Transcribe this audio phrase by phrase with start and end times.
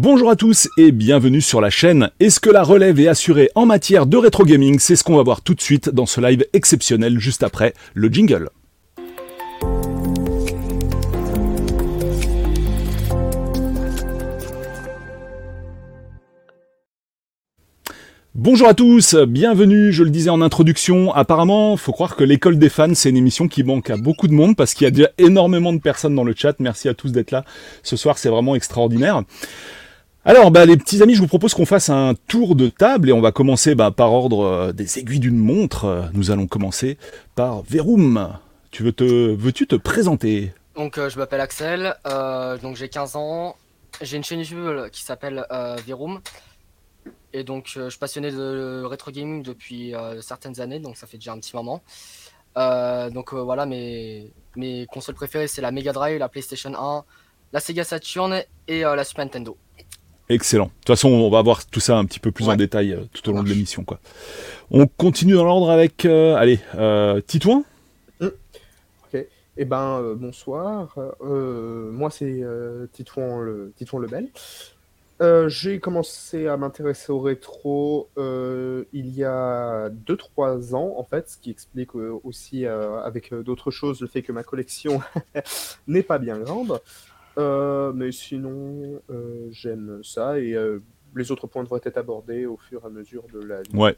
[0.00, 2.10] Bonjour à tous et bienvenue sur la chaîne.
[2.20, 4.78] Est-ce que la relève est assurée en matière de rétro gaming?
[4.78, 8.06] C'est ce qu'on va voir tout de suite dans ce live exceptionnel juste après le
[8.06, 8.48] jingle.
[18.36, 22.68] Bonjour à tous, bienvenue, je le disais en introduction, apparemment, faut croire que l'école des
[22.68, 25.10] fans, c'est une émission qui manque à beaucoup de monde parce qu'il y a déjà
[25.18, 27.44] énormément de personnes dans le chat, merci à tous d'être là
[27.82, 29.24] ce soir, c'est vraiment extraordinaire.
[30.28, 33.14] Alors, bah, les petits amis, je vous propose qu'on fasse un tour de table et
[33.14, 36.10] on va commencer bah, par ordre euh, des aiguilles d'une montre.
[36.12, 36.98] Nous allons commencer
[37.34, 38.36] par Verum.
[38.70, 40.52] Tu veux te, veux-tu te présenter?
[40.76, 43.56] Donc euh, je m'appelle Axel, euh, donc j'ai 15 ans,
[44.02, 45.78] j'ai une chaîne YouTube qui s'appelle euh.
[47.32, 51.32] Et donc je suis passionné de rétro gaming depuis certaines années, donc ça fait déjà
[51.32, 51.82] un petit moment.
[52.54, 57.04] Donc voilà, mes, mes consoles préférées c'est la Mega Drive, la PlayStation 1,
[57.54, 59.56] la Sega Saturn et la Super Nintendo.
[60.28, 60.66] Excellent.
[60.66, 63.00] De toute façon, on va voir tout ça un petit peu plus en détail euh,
[63.12, 63.84] tout au long de l'émission.
[63.84, 63.98] quoi.
[64.70, 67.64] On continue dans l'ordre avec, euh, allez, euh, Titouan
[68.20, 69.26] Ok.
[69.56, 70.94] Eh ben, euh, bonsoir.
[71.22, 74.28] Euh, moi, c'est euh, Titouan, le, Titouan Lebel.
[75.20, 81.28] Euh, j'ai commencé à m'intéresser au rétro euh, il y a 2-3 ans, en fait,
[81.28, 85.00] ce qui explique euh, aussi, euh, avec euh, d'autres choses, le fait que ma collection
[85.88, 86.80] n'est pas bien grande.
[87.36, 90.82] Euh, mais sinon, euh, j'aime ça et euh,
[91.14, 93.56] les autres points devraient être abordés au fur et à mesure de la.
[93.74, 93.96] Ouais,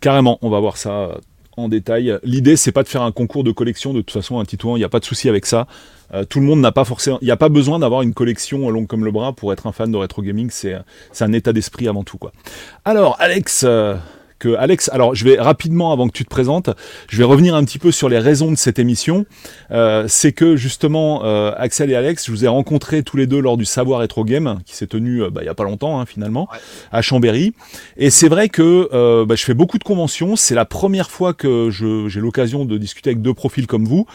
[0.00, 1.18] carrément, on va voir ça
[1.56, 2.18] en détail.
[2.22, 4.80] L'idée, c'est pas de faire un concours de collection, de toute façon, un Titouan, il
[4.80, 5.66] n'y a pas de souci avec ça.
[6.30, 8.86] Tout le monde n'a pas forcément, il n'y a pas besoin d'avoir une collection longue
[8.86, 10.74] comme le bras pour être un fan de rétro gaming, c'est
[11.20, 12.16] un état d'esprit avant tout.
[12.16, 12.32] quoi.
[12.84, 13.66] Alors, Alex,
[14.38, 16.70] que Alex, alors je vais rapidement, avant que tu te présentes,
[17.08, 19.26] je vais revenir un petit peu sur les raisons de cette émission.
[19.70, 23.40] Euh, c'est que justement, euh, Axel et Alex, je vous ai rencontrés tous les deux
[23.40, 26.00] lors du Savoir Retro Game, qui s'est tenu euh, bah, il y a pas longtemps
[26.00, 26.58] hein, finalement, Ouais.
[26.92, 27.52] à Chambéry.
[27.96, 30.36] Et c'est vrai que euh, bah, je fais beaucoup de conventions.
[30.36, 34.06] C'est la première fois que je- j'ai l'occasion de discuter avec deux profils comme vous.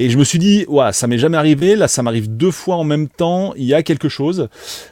[0.00, 1.76] Et je me suis dit, ouais, ça m'est jamais arrivé.
[1.76, 3.52] Là, ça m'arrive deux fois en même temps.
[3.54, 4.48] Il y a quelque chose.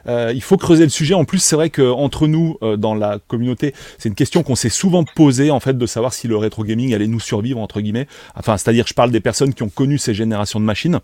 [0.07, 1.15] Euh, il faut creuser le sujet.
[1.15, 4.53] En plus, c'est vrai que entre nous, euh, dans la communauté, c'est une question qu'on
[4.53, 7.81] s'est souvent posée, en fait, de savoir si le rétro gaming allait nous survivre entre
[7.81, 8.05] guillemets.
[8.35, 10.99] Enfin, c'est-à-dire, je parle des personnes qui ont connu ces générations de machines.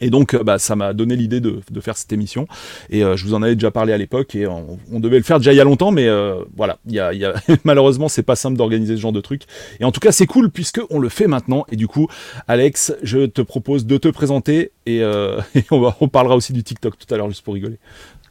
[0.00, 2.46] Et donc, euh, bah, ça m'a donné l'idée de, de faire cette émission.
[2.90, 4.34] Et euh, je vous en avais déjà parlé à l'époque.
[4.34, 6.92] Et on, on devait le faire déjà il y a longtemps, mais euh, voilà, il
[6.94, 7.34] y a, y a...
[7.64, 9.42] malheureusement, c'est pas simple d'organiser ce genre de truc.
[9.80, 11.64] Et en tout cas, c'est cool puisque on le fait maintenant.
[11.70, 12.08] Et du coup,
[12.48, 16.52] Alex, je te propose de te présenter et, euh, et on, va, on parlera aussi
[16.52, 17.78] du TikTok tout à l'heure juste pour rigoler.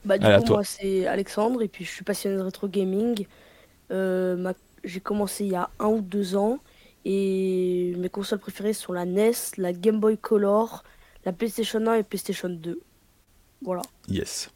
[0.06, 0.58] Bah, du Allez, coup, toi.
[0.58, 3.26] moi, c'est Alexandre, et puis je suis passionné de rétro gaming.
[3.90, 4.54] Ma-
[4.84, 6.60] J'ai commencé il y a un ou deux ans,
[7.06, 10.84] et mes consoles préférées sont la NES, la Game Boy Color,
[11.26, 12.80] la PlayStation 1 et PlayStation 2.
[13.64, 13.82] Voilà.
[14.08, 14.50] Yes.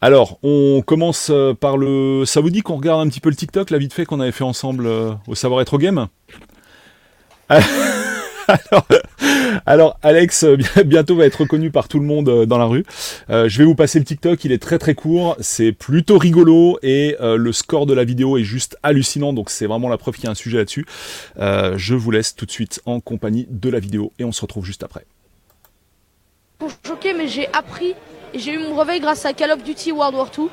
[0.00, 2.24] Alors, on commence euh, par le.
[2.24, 4.32] Ça vous dit qu'on regarde un petit peu le TikTok, la vite fait qu'on avait
[4.32, 6.08] fait ensemble euh, au Savoir Retro Game?
[8.50, 8.86] Alors,
[9.66, 12.64] alors, Alex, euh, bien- bientôt va être reconnu par tout le monde euh, dans la
[12.64, 12.84] rue.
[13.30, 16.78] Euh, je vais vous passer le TikTok, il est très très court, c'est plutôt rigolo
[16.82, 20.14] et euh, le score de la vidéo est juste hallucinant, donc c'est vraiment la preuve
[20.16, 20.86] qu'il y a un sujet là-dessus.
[21.38, 24.40] Euh, je vous laisse tout de suite en compagnie de la vidéo et on se
[24.42, 25.04] retrouve juste après.
[26.58, 27.94] pour choquer, mais j'ai appris
[28.34, 30.48] et j'ai eu mon réveil grâce à Call of Duty World War II.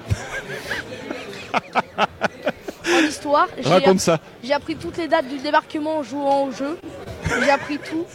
[2.95, 4.19] en histoire, Raconte ça.
[4.43, 6.77] j'ai appris toutes les dates du débarquement en jouant au jeu.
[7.43, 8.05] J'ai appris tout.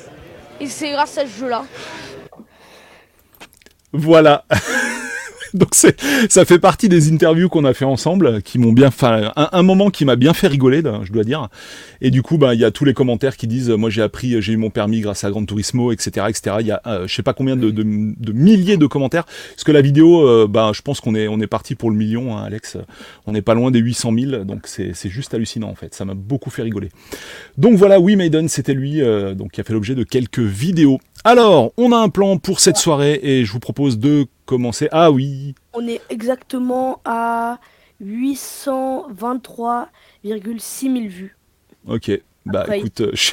[0.60, 1.64] Et c'est grâce à ce jeu-là.
[3.92, 4.44] Voilà.
[5.54, 9.32] Donc c'est, ça fait partie des interviews qu'on a fait ensemble, qui m'ont bien, enfin
[9.36, 11.48] un, un moment qui m'a bien fait rigoler, je dois dire.
[12.00, 14.40] Et du coup, ben il y a tous les commentaires qui disent, moi j'ai appris,
[14.40, 16.56] j'ai eu mon permis grâce à Gran Turismo, etc., etc.
[16.60, 19.64] Il y a, euh, je sais pas combien de, de, de milliers de commentaires, parce
[19.64, 22.36] que la vidéo, euh, ben je pense qu'on est, on est parti pour le million,
[22.36, 22.78] hein, Alex.
[23.26, 25.94] On n'est pas loin des 800 000, donc c'est, c'est juste hallucinant en fait.
[25.94, 26.88] Ça m'a beaucoup fait rigoler.
[27.58, 30.98] Donc voilà, oui, Maiden, c'était lui, euh, donc qui a fait l'objet de quelques vidéos.
[31.24, 34.88] Alors, on a un plan pour cette soirée et je vous propose de commencer.
[34.92, 37.58] Ah oui, On est exactement à
[38.04, 41.36] 823,6 000 vues.
[41.86, 42.10] ok.
[42.44, 42.80] Bah Après.
[42.80, 43.30] écoute, euh, je,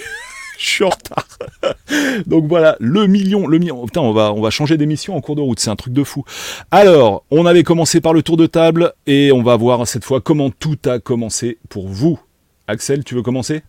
[0.59, 1.25] je suis en retard.
[2.27, 3.83] Donc voilà, le million, le million.
[3.85, 6.03] Putain, on va, on va changer d'émission en cours de route, c'est un truc de
[6.03, 6.23] fou.
[6.69, 10.21] Alors, on avait commencé par le tour de table et on va voir cette fois
[10.21, 12.19] comment tout a commencé pour vous.
[12.67, 13.63] Axel, tu veux commencer?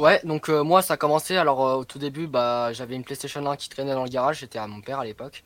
[0.00, 1.36] Ouais, donc euh, moi ça a commencé.
[1.36, 4.38] Alors euh, au tout début, bah j'avais une PlayStation 1 qui traînait dans le garage,
[4.38, 5.44] j'étais à mon père à l'époque.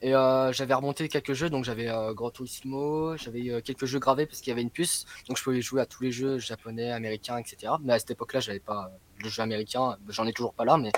[0.00, 4.40] Et euh, j'avais remonté quelques jeux, donc j'avais Gran Turismo, j'avais quelques jeux gravés parce
[4.40, 7.38] qu'il y avait une puce, donc je pouvais jouer à tous les jeux japonais, américains,
[7.38, 7.74] etc.
[7.84, 8.90] Mais à cette époque-là, j'avais pas
[9.22, 10.90] le jeu américain, j'en ai toujours pas là, mais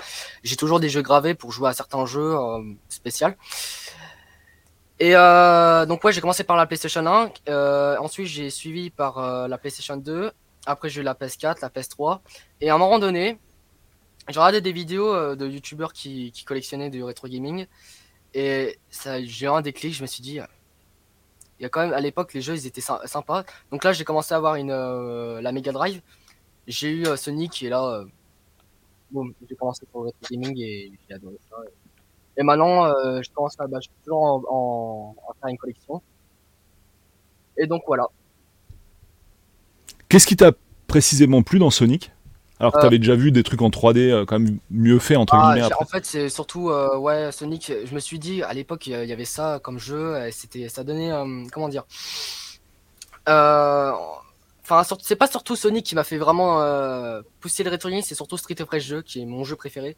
[0.43, 2.35] j'ai toujours des jeux gravés pour jouer à certains jeux
[2.89, 3.27] spéciaux.
[4.99, 5.11] Et
[5.87, 7.31] donc ouais, j'ai commencé par la PlayStation 1.
[7.49, 10.31] euh, ensuite, j'ai suivi par la PlayStation 2.
[10.65, 12.21] Après, j'ai eu la PS4, la PS3.
[12.61, 13.37] Et à un moment donné,
[14.29, 17.67] j'ai regardé des vidéos euh, de youtubeurs qui, collectionnaient du rétro gaming.
[18.33, 18.79] Et
[19.23, 19.93] j'ai eu un déclic.
[19.93, 20.39] Je me suis dit,
[21.59, 23.43] il y a quand même à l'époque les jeux ils étaient sy- sympas.
[23.71, 26.01] Donc là, j'ai commencé à avoir une euh, la Mega Drive.
[26.67, 28.05] J'ai eu euh, Sonic et là, euh,
[29.11, 31.57] boum, j'ai commencé pour le gaming et j'ai adoré ça.
[32.37, 32.87] Et maintenant,
[33.21, 36.01] je commence à, bah, je toujours en faire une collection.
[37.57, 38.07] Et donc voilà.
[40.15, 40.53] Qu'est-ce qui t'a
[40.87, 42.09] précisément plu dans Sonic
[42.61, 42.81] Alors que Euh.
[42.83, 45.65] t'avais déjà vu des trucs en 3D euh, quand même mieux fait entre Ah, guillemets
[45.65, 45.83] après.
[45.83, 47.69] en fait, c'est surtout euh, ouais Sonic.
[47.83, 50.15] Je me suis dit à l'époque il y avait ça comme jeu.
[50.31, 51.11] C'était ça donnait
[51.51, 51.83] comment dire.
[53.27, 53.91] Euh,
[54.67, 58.35] Enfin, c'est pas surtout Sonic qui m'a fait vraiment euh, pousser le rétro c'est surtout
[58.37, 59.95] Street of Rage 2 qui est mon jeu préféré.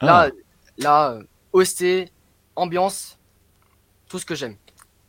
[0.00, 0.06] Ah.
[0.06, 0.30] Là,
[0.78, 1.18] là,
[1.52, 2.10] OST,
[2.54, 3.18] ambiance,
[4.08, 4.56] tout ce que j'aime.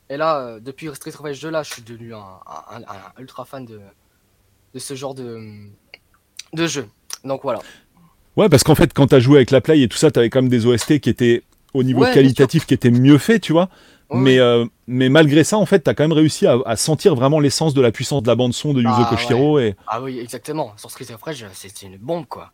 [0.10, 3.22] Et là, depuis Street of Rage 2, là, je suis devenu un, un- un- un
[3.22, 3.80] ultra fan de,
[4.78, 5.40] de ce genre de,
[6.54, 6.88] de jeu.
[7.24, 7.60] Donc voilà.
[8.36, 10.42] Ouais, parce qu'en fait, quand t'as joué avec la Play et tout ça, t'avais quand
[10.44, 11.42] même des OST qui étaient
[11.74, 13.70] au niveau Ouais, qualitatif qui étaient mieux faits, tu vois.
[14.12, 17.16] Ouais, mais, euh, mais malgré ça, en fait, t'as quand même réussi à, à sentir
[17.16, 20.00] vraiment l'essence de la puissance de la bande son de Yuzo Ah, Koshiro et Ah
[20.04, 20.74] oui, exactement.
[20.78, 22.52] Sur Street of Rage, c'était une bombe, quoi.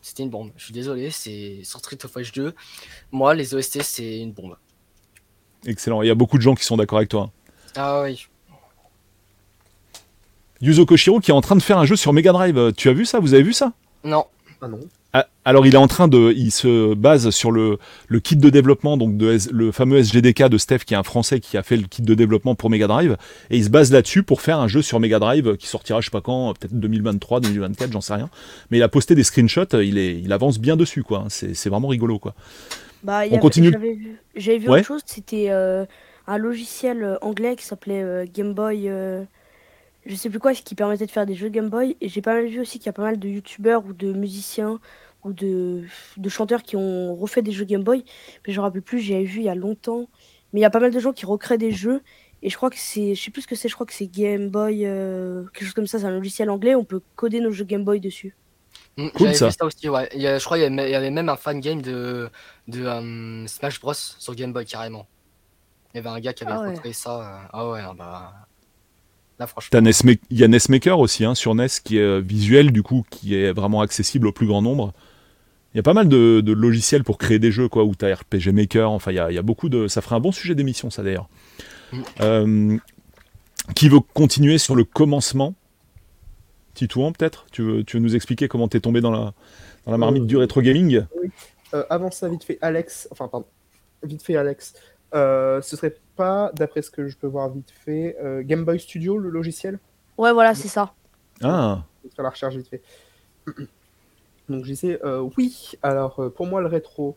[0.00, 0.52] C'était une bombe.
[0.56, 2.54] Je suis désolé, c'est sur Street of Rage 2.
[3.10, 4.56] Moi, les OST, c'est une bombe.
[5.66, 6.02] excellent.
[6.02, 7.30] Il y a beaucoup de gens qui sont d'accord avec toi.
[7.76, 8.26] Ah oui.
[10.62, 12.56] Yuzo Koshiro qui est en train de faire un jeu sur Mega Drive.
[12.58, 13.18] Euh, Tu as vu ça?
[13.20, 13.72] Vous avez vu ça?
[14.04, 14.24] Non.
[14.62, 14.80] Ah non.
[15.12, 18.48] Ah, Alors il est en train de, il se base sur le, le kit de
[18.48, 21.64] développement, donc de S- le fameux SGDK de Steph, qui est un Français qui a
[21.64, 23.16] fait le kit de développement pour Mega Drive,
[23.50, 26.04] et il se base là-dessus pour faire un jeu sur Mega Drive qui sortira, je
[26.04, 28.28] sais pas quand, peut-être 2023, 2024, j'en sais rien.
[28.70, 31.24] Mais il a posté des screenshots, il est, il avance bien dessus, quoi.
[31.28, 32.34] C'est c'est vraiment rigolo, quoi.
[33.02, 33.72] Bah, y On continue.
[33.72, 34.18] J'avais vu,
[34.64, 34.78] vu Ouais.
[34.80, 35.86] autre chose, c'était euh,
[36.28, 38.88] un logiciel euh, anglais qui s'appelait euh, Game Boy.
[38.88, 39.24] euh,
[40.10, 41.96] je sais plus quoi, qui permettait de faire des jeux Game Boy.
[42.00, 44.12] Et j'ai pas mal vu aussi qu'il y a pas mal de youtubeurs ou de
[44.12, 44.78] musiciens
[45.24, 45.84] ou de,
[46.16, 48.04] de chanteurs qui ont refait des jeux Game Boy.
[48.46, 50.08] Mais je me rappelle plus, j'avais vu il y a longtemps.
[50.52, 52.02] Mais il y a pas mal de gens qui recréent des jeux.
[52.42, 54.06] Et je crois que c'est, je sais plus ce que c'est, je crois que c'est
[54.06, 57.50] Game Boy, euh, quelque chose comme ça, c'est un logiciel anglais, on peut coder nos
[57.52, 58.34] jeux Game Boy dessus.
[58.96, 59.46] Mm, Cool, J'avais ça.
[59.48, 60.08] vu ça aussi, ouais.
[60.14, 61.82] Il y a- je crois qu'il y, avait- il y avait même un fan game
[61.82, 62.30] de,
[62.66, 65.06] de euh, Smash Bros sur Game Boy carrément.
[65.92, 66.92] Il y avait un gars qui avait Ah ouais.
[66.94, 67.20] ça.
[67.20, 68.32] euh, Ah ouais, ah bah.
[69.40, 69.80] Là, franchement.
[70.30, 73.04] Il y a NES Maker aussi hein, sur NES qui est euh, visuel, du coup,
[73.08, 74.92] qui est vraiment accessible au plus grand nombre.
[75.72, 78.14] Il y a pas mal de, de logiciels pour créer des jeux, quoi, où t'as
[78.14, 79.88] RPG Maker, enfin, il y a, il y a beaucoup de.
[79.88, 81.28] Ça ferait un bon sujet d'émission, ça d'ailleurs.
[81.90, 82.02] Mm.
[82.20, 82.76] Euh,
[83.74, 85.54] qui veut continuer sur le commencement?
[86.74, 87.46] Titouan, peut-être?
[87.50, 89.32] Tu veux, tu veux nous expliquer comment t'es tombé dans la,
[89.86, 91.02] dans la marmite Euh, du rétro gaming?
[91.72, 93.08] Euh, avant ça, vite fait, Alex.
[93.10, 93.46] Enfin, pardon.
[94.02, 94.74] Vite fait, Alex.
[95.14, 98.78] Euh, ce serait pas, d'après ce que je peux voir vite fait, euh, Game Boy
[98.78, 99.78] Studio, le logiciel?
[100.18, 100.92] Ouais, voilà, c'est ça.
[101.42, 102.82] Ah, Je vais faire la recherche vite fait.
[104.48, 107.16] Donc je disais, euh, oui, alors euh, pour moi le rétro,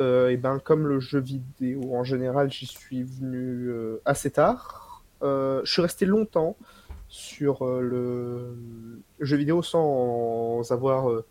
[0.00, 5.02] euh, et ben, comme le jeu vidéo en général, j'y suis venu euh, assez tard.
[5.22, 6.56] Euh, je suis resté longtemps
[7.08, 8.58] sur euh, le
[9.24, 11.24] jeu vidéo sans avoir euh,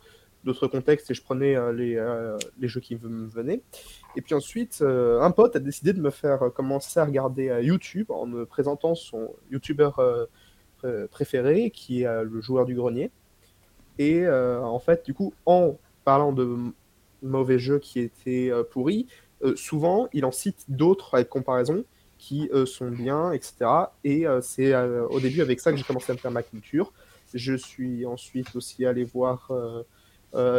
[0.46, 3.62] d'autres contextes et je prenais euh, les, euh, les jeux qui me venaient.
[4.16, 7.50] Et puis ensuite, euh, un pote a décidé de me faire euh, commencer à regarder
[7.50, 9.90] euh, YouTube en me présentant son YouTuber
[10.78, 13.12] pré- préféré, qui est le joueur du grenier.
[13.98, 16.58] Et en fait, du coup, en parlant de
[17.24, 19.08] mauvais jeux qui étaient pourris,
[19.56, 21.86] souvent, il en cite d'autres avec comparaison
[22.18, 23.94] qui sont bien, etc.
[24.04, 26.92] Et c'est au début avec ça que j'ai commencé à me faire ma culture.
[27.34, 29.50] Je suis ensuite aussi allé voir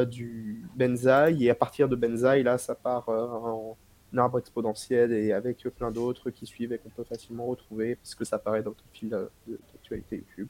[0.04, 3.76] du Benzaï, et à partir de Benzaï, là, ça part euh, en
[4.16, 8.37] arbre exponentiel et avec plein d'autres qui suivent et qu'on peut facilement retrouver, puisque ça
[8.37, 10.49] apparaît dans ton fil euh, de- d'actualité YouTube,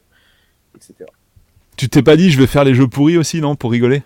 [0.77, 1.11] etc.
[1.77, 4.03] tu t'es pas dit, je vais faire les jeux pourris aussi, non, pour rigoler?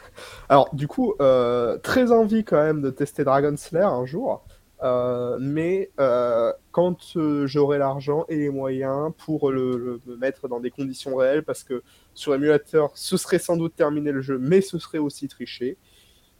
[0.48, 4.44] Alors, du coup, euh, très envie quand même de tester Dragon Slayer un jour.
[4.84, 10.46] Euh, mais euh, quand euh, j'aurai l'argent et les moyens pour le, le- me mettre
[10.48, 11.82] dans des conditions réelles, parce que
[12.14, 15.78] sur émulateur, ce serait sans doute terminer le jeu, mais ce serait aussi tricher.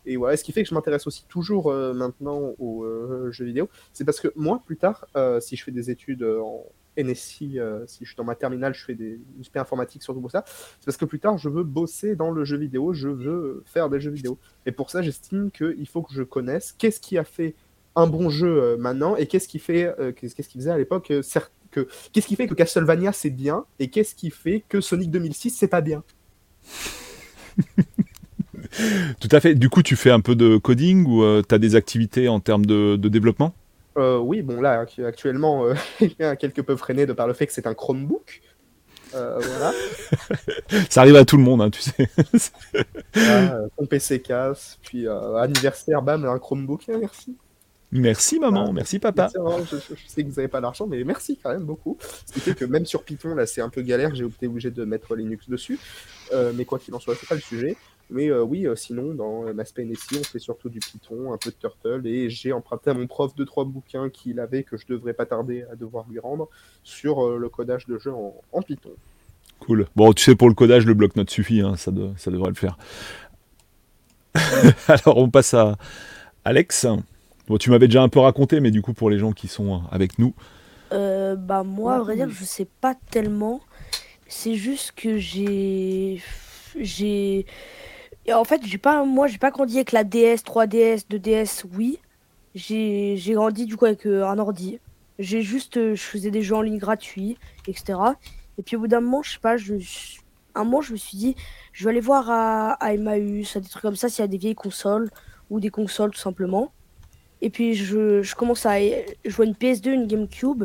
[0.06, 2.86] Et voilà, ce qui fait que je m'intéresse aussi toujours maintenant aux
[3.32, 5.06] jeux vidéo, c'est parce que moi, plus tard,
[5.40, 6.66] si je fais des études en
[6.98, 10.30] NSI, si je suis dans ma terminale, je fais des une spé informatique surtout pour
[10.30, 13.62] ça, c'est parce que plus tard, je veux bosser dans le jeu vidéo, je veux
[13.64, 14.38] faire des jeux vidéo.
[14.66, 17.54] Et pour ça, j'estime qu'il faut que je connaisse qu'est-ce qui a fait
[17.96, 20.78] un bon jeu euh, maintenant et qu'est-ce qui fait, euh, qu'est-ce qu'est-ce qui faisait à
[20.78, 21.22] l'époque, euh,
[22.12, 25.68] qu'est-ce qui fait que Castlevania c'est bien et qu'est-ce qui fait que Sonic 2006 c'est
[25.68, 26.02] pas bien?
[29.20, 29.54] Tout à fait.
[29.54, 32.66] Du coup, tu fais un peu de coding ou tu as des activités en termes
[32.66, 33.54] de, de développement?
[33.96, 37.34] Euh, oui, bon, là, actu- actuellement, euh, il est quelque peu freiné de par le
[37.34, 38.42] fait que c'est un Chromebook.
[39.14, 39.72] Euh, voilà.
[40.90, 42.08] Ça arrive à tout le monde, hein, tu sais.
[43.16, 47.36] Euh, ton PC casse, puis euh, anniversaire, bam, un Chromebook, hein, merci.
[47.94, 49.30] Merci maman, Ah, merci papa.
[49.34, 51.96] Merci, je, je- je sais que vous n'avez pas d'argent, mais merci quand même beaucoup.
[52.26, 54.70] Ce qui fait que même sur Python, là, c'est un peu galère, j'ai été obligé
[54.72, 55.78] de mettre Linux dessus.
[56.32, 57.76] Euh, mais quoi qu'il en soit, c'est pas le sujet.
[58.10, 61.50] Mais euh, oui, euh, sinon, dans Maspay NSI, on fait surtout du Python, un peu
[61.50, 64.84] de Turtle, et j'ai emprunté à mon prof deux trois bouquins qu'il avait que je
[64.88, 66.48] devrais pas tarder à devoir lui rendre
[66.82, 68.90] sur le codage de jeu en, en Python.
[69.60, 69.86] Cool.
[69.96, 72.56] Bon, tu sais, pour le codage, le bloc-notes suffit, hein, ça, de- ça devrait le
[72.56, 72.76] faire.
[74.88, 75.76] Alors, on passe à
[76.44, 76.86] Alex.
[77.46, 79.82] Bon, tu m'avais déjà un peu raconté, mais du coup, pour les gens qui sont
[79.90, 80.34] avec nous,
[80.92, 83.60] Euh, bah moi, à vrai dire, je sais pas tellement.
[84.28, 86.22] C'est juste que j'ai,
[86.76, 87.46] j'ai,
[88.32, 92.00] en fait, j'ai pas, moi, j'ai pas grandi avec la DS, 3DS, 2DS, oui.
[92.54, 94.80] J'ai, j'ai grandi du coup avec euh, un ordi.
[95.18, 97.98] J'ai juste, euh, je faisais des jeux en ligne gratuits, etc.
[98.58, 99.74] Et puis au bout d'un moment, je sais pas, je,
[100.54, 101.36] un moment, je me suis dit,
[101.72, 104.28] je vais aller voir à, à Emmaüs, à des trucs comme ça, s'il y a
[104.28, 105.10] des vieilles consoles
[105.50, 106.72] ou des consoles tout simplement.
[107.44, 108.78] Et puis je, je commence à,
[109.26, 110.64] vois une PS2, une GameCube.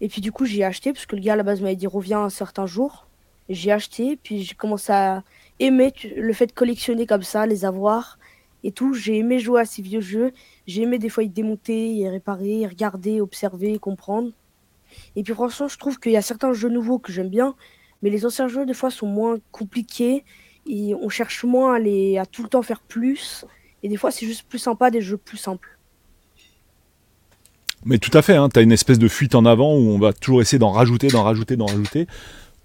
[0.00, 1.88] Et puis du coup, j'ai acheté parce que le gars à la base m'avait dit
[1.88, 3.08] reviens un certain jour.
[3.48, 5.24] J'ai acheté, puis j'ai commencé à
[5.58, 8.20] aimer le fait de collectionner comme ça, les avoir
[8.62, 8.94] et tout.
[8.94, 10.30] J'ai aimé jouer à ces vieux jeux.
[10.68, 14.30] J'ai aimé des fois y démonter, y réparer, y regarder, observer, comprendre.
[15.16, 17.56] Et puis franchement, je trouve qu'il y a certains jeux nouveaux que j'aime bien,
[18.02, 20.22] mais les anciens jeux des fois sont moins compliqués
[20.64, 23.44] et on cherche moins à tout le temps faire plus.
[23.82, 25.73] Et des fois, c'est juste plus sympa des jeux plus simples.
[27.84, 29.98] Mais tout à fait, hein, tu as une espèce de fuite en avant où on
[29.98, 32.06] va toujours essayer d'en rajouter, d'en rajouter, d'en rajouter,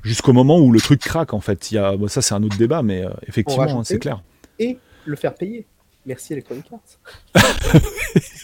[0.04, 1.72] jusqu'au moment où le truc craque en fait.
[1.72, 4.22] Il y a, bon, ça c'est un autre débat, mais euh, effectivement, hein, c'est clair.
[4.60, 5.66] Et le faire payer.
[6.06, 7.44] Merci Electronic Arts.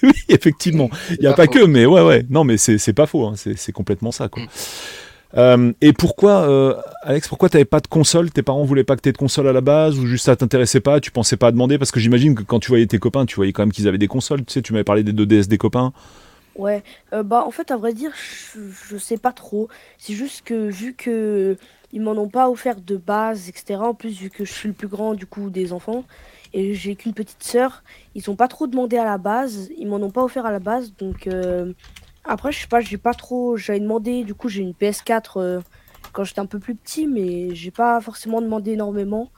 [0.04, 0.90] oui, effectivement.
[1.12, 2.26] Il n'y a pas que, mais ouais, ouais.
[2.30, 4.28] Non, mais c'est pas faux, hein, c'est c'est complètement ça.
[4.28, 4.44] Quoi.
[4.44, 4.48] Mm.
[5.38, 8.32] Euh, et pourquoi, euh, Alex, pourquoi t'avais pas de console?
[8.32, 10.80] Tes parents voulaient pas que t'aies de console à la base ou juste ça t'intéressait
[10.80, 11.00] pas?
[11.00, 11.78] Tu pensais pas à demander?
[11.78, 13.98] Parce que j'imagine que quand tu voyais tes copains, tu voyais quand même qu'ils avaient
[13.98, 14.46] des consoles.
[14.46, 15.92] Tu sais, tu m'avais parlé des 2DS des copains.
[16.56, 19.68] Ouais, euh, bah en fait à vrai dire je, je sais pas trop.
[19.98, 21.58] C'est juste que vu que
[21.92, 23.76] ils m'en ont pas offert de base, etc.
[23.82, 26.06] En plus vu que je suis le plus grand du coup des enfants
[26.54, 27.84] et j'ai qu'une petite sœur,
[28.16, 30.60] ils ont pas trop demandé à la base, ils m'en ont pas offert à la
[30.60, 31.74] base donc euh,
[32.24, 35.62] après je sais pas, j'ai pas trop, j'avais demandé du coup j'ai une PS4 euh,
[36.14, 39.30] quand j'étais un peu plus petit mais j'ai pas forcément demandé énormément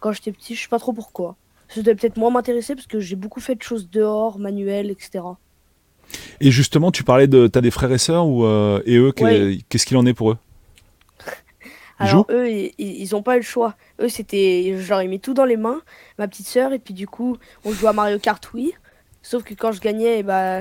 [0.00, 1.36] quand j'étais petit, je sais pas trop pourquoi.
[1.68, 5.22] Ça devait peut-être moins m'intéresser parce que j'ai beaucoup fait de choses dehors, manuelles, etc.
[6.40, 7.46] Et justement, tu parlais de.
[7.46, 9.58] T'as des frères et sœurs ou, euh, et eux, Ouais.
[9.68, 10.38] qu'est-ce qu'il en est pour eux?
[11.20, 11.26] Ils
[11.98, 13.74] Alors jouent eux, ils, ils ils ont pas eu le choix.
[14.00, 15.80] Eux, c'était, je leur ai mis tout dans les mains,
[16.18, 18.72] ma petite sœur, et puis du coup, on jouait à Mario Kart, oui.
[19.22, 20.60] Sauf que quand je gagnais, et bah,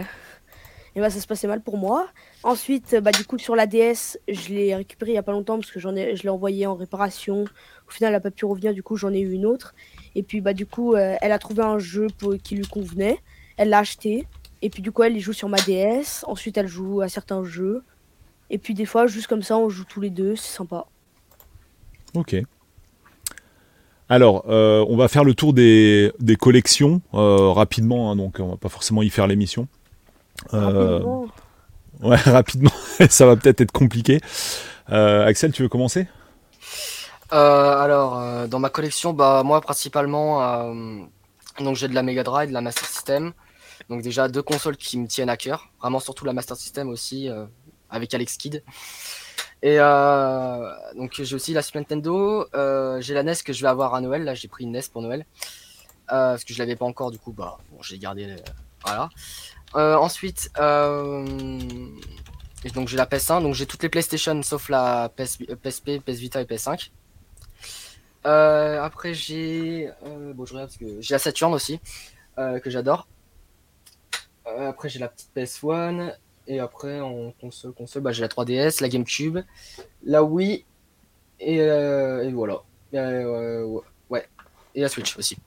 [0.95, 2.07] et bah, ça se passait mal pour moi.
[2.43, 5.57] Ensuite, bah, du coup, sur la DS, je l'ai récupéré il y a pas longtemps
[5.57, 7.45] parce que j'en ai, je l'ai envoyé en réparation.
[7.87, 9.73] Au final, elle a pas pu revenir, du coup, j'en ai eu une autre.
[10.15, 13.17] Et puis, bah, du coup, euh, elle a trouvé un jeu pour- qui lui convenait.
[13.57, 14.27] Elle l'a acheté.
[14.63, 16.23] Et puis, du coup, elle y joue sur ma DS.
[16.25, 17.83] Ensuite, elle joue à certains jeux.
[18.49, 20.85] Et puis, des fois, juste comme ça, on joue tous les deux, c'est sympa.
[22.15, 22.35] Ok.
[24.07, 28.51] Alors, euh, on va faire le tour des, des collections euh, rapidement, hein, donc on
[28.51, 29.67] va pas forcément y faire l'émission.
[30.53, 31.25] Euh, Rapidement.
[32.01, 32.71] ouais, rapidement,
[33.09, 34.19] ça va peut-être être compliqué.
[34.91, 36.07] Euh, Axel, tu veux commencer?
[37.31, 41.03] Euh, alors, euh, dans ma collection, bah moi principalement, euh,
[41.59, 43.33] donc j'ai de la Mega Drive, de la Master System.
[43.89, 47.29] Donc déjà deux consoles qui me tiennent à cœur, vraiment surtout la Master System aussi,
[47.29, 47.45] euh,
[47.89, 48.63] avec Alex Kidd.
[49.63, 53.69] Et euh, donc j'ai aussi la Super Nintendo, euh, j'ai la NES que je vais
[53.69, 54.25] avoir à Noël.
[54.25, 55.25] Là, j'ai pris une NES pour Noël
[56.11, 57.11] euh, parce que je l'avais pas encore.
[57.11, 58.35] Du coup, bah bon, j'ai gardé.
[58.83, 59.09] voilà.
[59.73, 60.51] Ensuite,
[62.75, 66.41] donc j'ai la PS1, donc j'ai toutes les PlayStation sauf la PS, PSP, PS Vita
[66.41, 66.91] et PS5.
[68.25, 69.89] Euh, après j'ai,
[70.35, 71.79] bon je parce que j'ai la Saturn aussi
[72.35, 73.07] que j'adore.
[74.47, 76.13] Euh, après j'ai la petite PS1
[76.47, 79.39] et après en console console bah, j'ai la 3DS, la GameCube,
[80.03, 80.65] la Wii
[81.39, 82.61] et, euh, et voilà.
[82.93, 84.27] Euh, ouais,
[84.75, 85.37] et la Switch aussi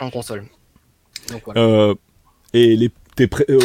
[0.00, 0.46] en console.
[1.30, 1.94] Donc voilà.
[2.52, 2.90] Et les,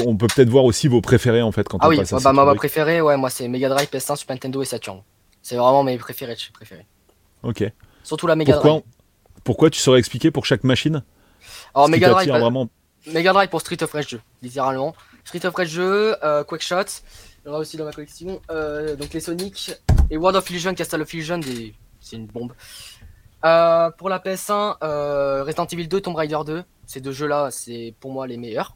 [0.06, 2.20] on peut peut-être voir aussi vos préférés en fait quand Ah on oui, passe à
[2.20, 5.02] bah, bah, ma préférée, ouais, moi c'est Mega Drive, PS1, Super Nintendo et Saturn.
[5.42, 6.86] C'est vraiment mes préférés préférés.
[7.44, 7.64] Ok.
[8.04, 8.84] Surtout la Mega Pourquoi, Drive.
[9.44, 11.04] pourquoi tu saurais expliquer pour chaque machine?
[11.74, 12.70] Alors Mega Drive, vraiment
[13.08, 14.94] Mega Drive pour Street of Rage 2, littéralement.
[15.26, 16.84] Street of Rage 2, euh, Quackshot,
[17.44, 18.42] il y en a aussi dans ma collection.
[18.52, 19.72] euh, donc les Sonic
[20.10, 21.40] et World of Illusion, Castle of Illusion,
[22.00, 22.54] c'est une bombe.
[23.44, 27.96] Euh, pour la PS1, euh, Resident Evil 2, Tomb Raider 2, ces deux jeux-là, c'est
[28.00, 28.76] pour moi les meilleurs.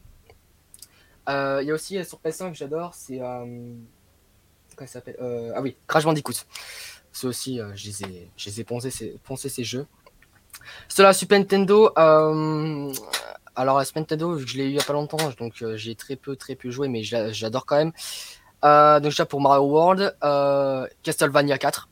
[1.27, 3.17] Il y a aussi sur PS5 que j'adore, c'est.
[3.17, 5.17] Comment ça s'appelle
[5.55, 6.34] Ah oui, Crash Bandicoot.
[7.12, 9.88] C'est aussi, je les ai, je les ai poncés, ces, poncés ces jeux.
[10.88, 11.91] Sur la Super Nintendo,
[13.56, 16.16] alors la Nintendo, je l'ai eu il y a pas longtemps, donc euh, j'ai très
[16.16, 17.92] peu, très peu joué, mais j'a- j'adore quand même.
[18.64, 21.88] Euh, donc déjà pour Mario World, euh, Castlevania 4,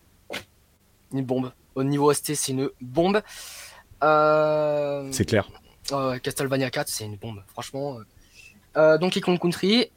[1.14, 1.52] une bombe.
[1.76, 3.22] Au niveau ST, c'est une bombe.
[4.02, 5.48] C'est clair.
[6.22, 7.98] Castlevania 4, c'est une bombe, franchement.
[8.76, 9.92] Donkey Kong Country.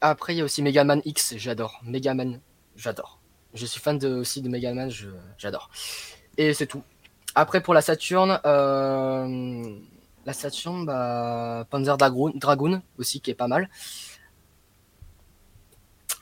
[0.00, 1.80] Après, il y a aussi Mega Man X, j'adore.
[1.84, 2.40] Mega Man,
[2.76, 3.18] j'adore.
[3.54, 4.90] Je suis fan de, aussi de Mega Man,
[5.38, 5.70] j'adore.
[6.36, 6.82] Et c'est tout.
[7.34, 9.76] Après, pour la Saturn, euh,
[10.28, 13.70] la Saturn, bah, Panzer Dragoon, aussi, qui est pas mal.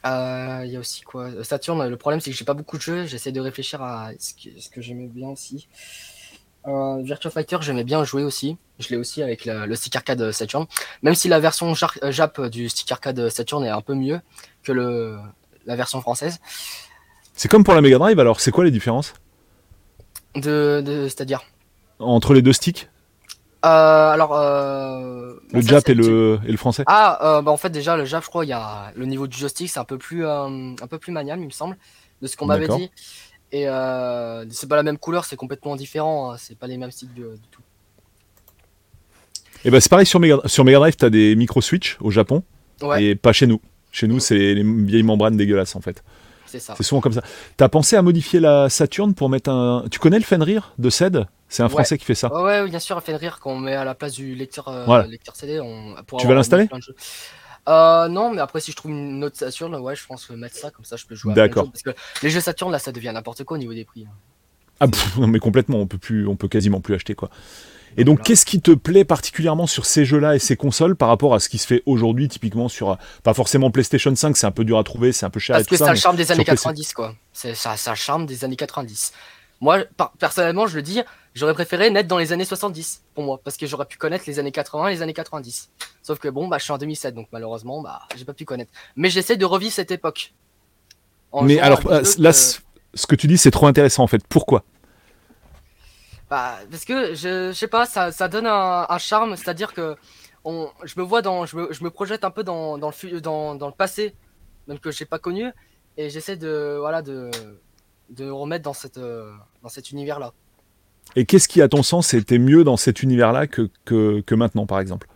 [0.06, 1.42] Euh, Il y a aussi quoi?
[1.42, 4.32] Saturn, le problème c'est que j'ai pas beaucoup de jeux, j'essaie de réfléchir à ce
[4.34, 5.66] que, ce que j'aimais bien aussi.
[6.68, 8.56] Euh, Virtua Fighter, j'aimais bien jouer aussi.
[8.78, 10.66] Je l'ai aussi avec le, le stick arcade Saturn.
[11.02, 14.20] Même si la version euh, Jap du stick arcade Saturn est un peu mieux
[14.62, 15.18] que le,
[15.64, 16.38] la version française.
[17.34, 19.14] C'est comme pour la Mega Drive, alors c'est quoi les différences?
[20.36, 21.42] De, de- C'est-à-dire?
[21.98, 22.84] Entre les deux sticks?
[22.84, 22.95] Euh,
[23.68, 24.34] Alors.
[24.38, 27.96] euh, Le ça, Jap et le, et le français Ah, euh, bah en fait, déjà,
[27.96, 30.24] le Jap, je crois, il y a le niveau du joystick, c'est un peu plus,
[30.26, 30.46] euh,
[30.80, 31.76] un peu plus maniable, il me semble,
[32.22, 32.90] de ce qu'on m'avait dit.
[33.52, 36.90] Et euh, c'est pas la même couleur, c'est complètement différent, hein, c'est pas les mêmes
[36.90, 37.62] sticks du, du tout.
[39.64, 42.42] Et ben c'est pareil sur Mega, sur Mega Drive, t'as des micro switch au Japon
[42.82, 43.02] Ouais.
[43.04, 43.60] et pas chez nous.
[43.90, 46.04] Chez nous, c'est les vieilles membranes dégueulasses en fait.
[46.44, 46.74] C'est ça.
[46.76, 47.22] C'est souvent comme ça.
[47.56, 49.84] T'as pensé à modifier la Saturn pour mettre un.
[49.90, 51.70] Tu connais le Fenrir de CED C'est un Ouais.
[51.70, 52.32] Français qui fait ça.
[52.42, 55.06] Ouais, bien sûr, Fenrir, qu'on met à la place du lecteur, euh, Voilà.
[55.06, 56.68] lecteur CD, on, pour Tu vas l'installer
[57.68, 60.70] euh, Non, mais après, si je trouve une autre Saturn, ouais, je pense mettre ça,
[60.70, 61.70] comme ça, je peux jouer D'accord.
[61.70, 61.90] Parce que
[62.22, 64.06] les jeux Saturn, là, ça devient n'importe quoi au niveau des prix.
[64.08, 64.14] hein.
[64.78, 67.30] Ah pff, non mais complètement, on peut plus, on peut quasiment plus acheter quoi.
[67.96, 68.24] Et donc, Voilà.
[68.26, 71.48] qu'est-ce qui te plaît particulièrement sur ces jeux-là et ces consoles par rapport à ce
[71.48, 74.76] qui se fait aujourd'hui, typiquement sur, euh, pas forcément PlayStation 5, c'est un peu dur
[74.76, 75.86] à trouver, c'est un peu cher Parce et tout que ça.
[75.86, 76.56] ça le charme des années PC.
[76.56, 77.14] 90, quoi.
[77.32, 79.12] C'est ça, ça le charme des années 90.
[79.62, 81.00] Moi, par- personnellement, je le dis,
[81.36, 84.38] j'aurais préféré naître dans les années 70, pour moi, parce que j'aurais pu connaître les
[84.38, 85.70] années 80 et les années 90.
[86.02, 88.72] Sauf que bon, bah, je suis en 2007, donc malheureusement, bah, j'ai pas pu connaître.
[88.96, 90.34] Mais j'essaie de revivre cette époque.
[91.42, 92.36] Mais alors, euh, là, que-
[92.94, 94.26] ce que tu dis, c'est trop intéressant en fait.
[94.26, 94.64] Pourquoi?
[96.30, 99.96] Bah, parce que je, je sais pas, ça, ça donne un, un charme, c'est-à-dire que
[100.44, 103.20] on, je me vois dans, je me, je me projette un peu dans, dans le,
[103.20, 104.14] dans, dans le passé,
[104.66, 105.52] même que j'ai pas connu,
[105.96, 107.30] et j'essaie de, voilà, de,
[108.10, 110.32] de me remettre dans cette, euh, dans cet univers-là.
[111.14, 114.66] Et qu'est-ce qui, à ton sens, était mieux dans cet univers-là que, que, que maintenant,
[114.66, 115.08] par exemple?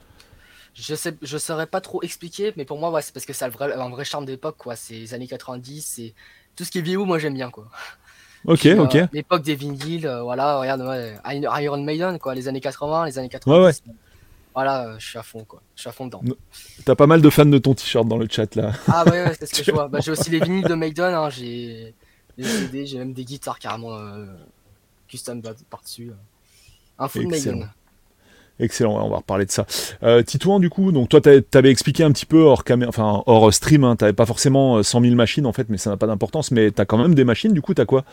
[0.74, 3.72] Je sais, je saurais pas trop expliquer, mais pour moi, ouais, c'est parce que vrai,
[3.74, 4.76] un vrai charme d'époque, quoi.
[4.76, 6.14] C'est les années 90, c'est
[6.56, 7.68] tout ce qui est vieux, moi j'aime bien, quoi.
[8.46, 8.96] Ok, Puis, euh, ok.
[9.12, 11.16] L'époque des vinyles, euh, voilà, regarde, ouais,
[11.62, 13.58] Iron Maiden, quoi, les années 80, les années 90.
[13.58, 13.94] Ouais, ouais.
[14.54, 15.62] Voilà, euh, je suis à fond, quoi.
[15.76, 16.22] Je suis à fond dedans.
[16.84, 18.72] T'as pas mal de fans de ton t-shirt dans le chat là.
[18.88, 19.88] Ah ouais, ouais, c'est ce que je vois.
[19.88, 21.94] Bah, j'ai aussi les vinyles de Maiden, hein, j'ai
[22.36, 24.26] les CD, j'ai même des guitares carrément euh,
[25.10, 26.10] custom par- par-dessus.
[26.10, 26.14] euh.
[26.98, 27.66] Un full Excellent.
[28.58, 29.64] Excellent, on va reparler de ça.
[30.02, 33.22] Euh, Titouan, du coup, donc toi, t'as- t'avais expliqué un petit peu hors, camé- enfin,
[33.24, 35.96] hors stream, hein, t'avais pas forcément euh, 100 000 machines en fait, mais ça n'a
[35.96, 38.04] pas d'importance, mais t'as quand même des machines, du coup, t'as quoi?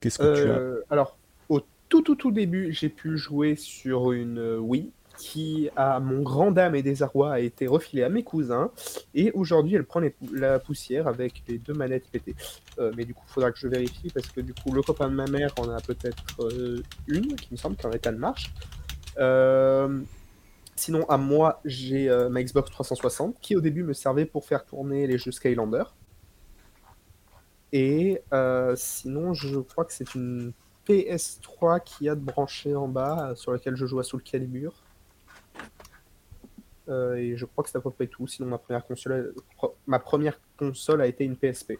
[0.00, 0.52] Qu'est-ce que tu as?
[0.52, 1.16] Euh, alors,
[1.48, 4.90] au tout tout tout début, j'ai pu jouer sur une euh, Wii
[5.22, 8.72] qui, à mon grand dame et désarroi, a été refilée à mes cousins.
[9.14, 10.00] Et aujourd'hui, elle prend
[10.32, 12.34] la poussière avec les deux manettes pétées.
[12.80, 15.08] Euh, mais du coup, il faudra que je vérifie parce que du coup, le copain
[15.08, 18.52] de ma mère en a peut-être euh, une qui me semble qu'en état de marche.
[19.18, 20.00] Euh,
[20.74, 25.06] Sinon, à moi, j'ai ma Xbox 360 qui au début me servait pour faire tourner
[25.06, 25.84] les jeux Skylander.
[27.72, 28.22] Et
[28.74, 30.52] sinon, je crois que c'est une
[30.88, 34.81] PS3 qui a de branché en bas, sur laquelle je joue à Soul Calibur.
[36.88, 38.26] Euh, et je crois que c'est à peu près tout.
[38.26, 41.74] Sinon, ma première console, pro- ma première console a été une PSP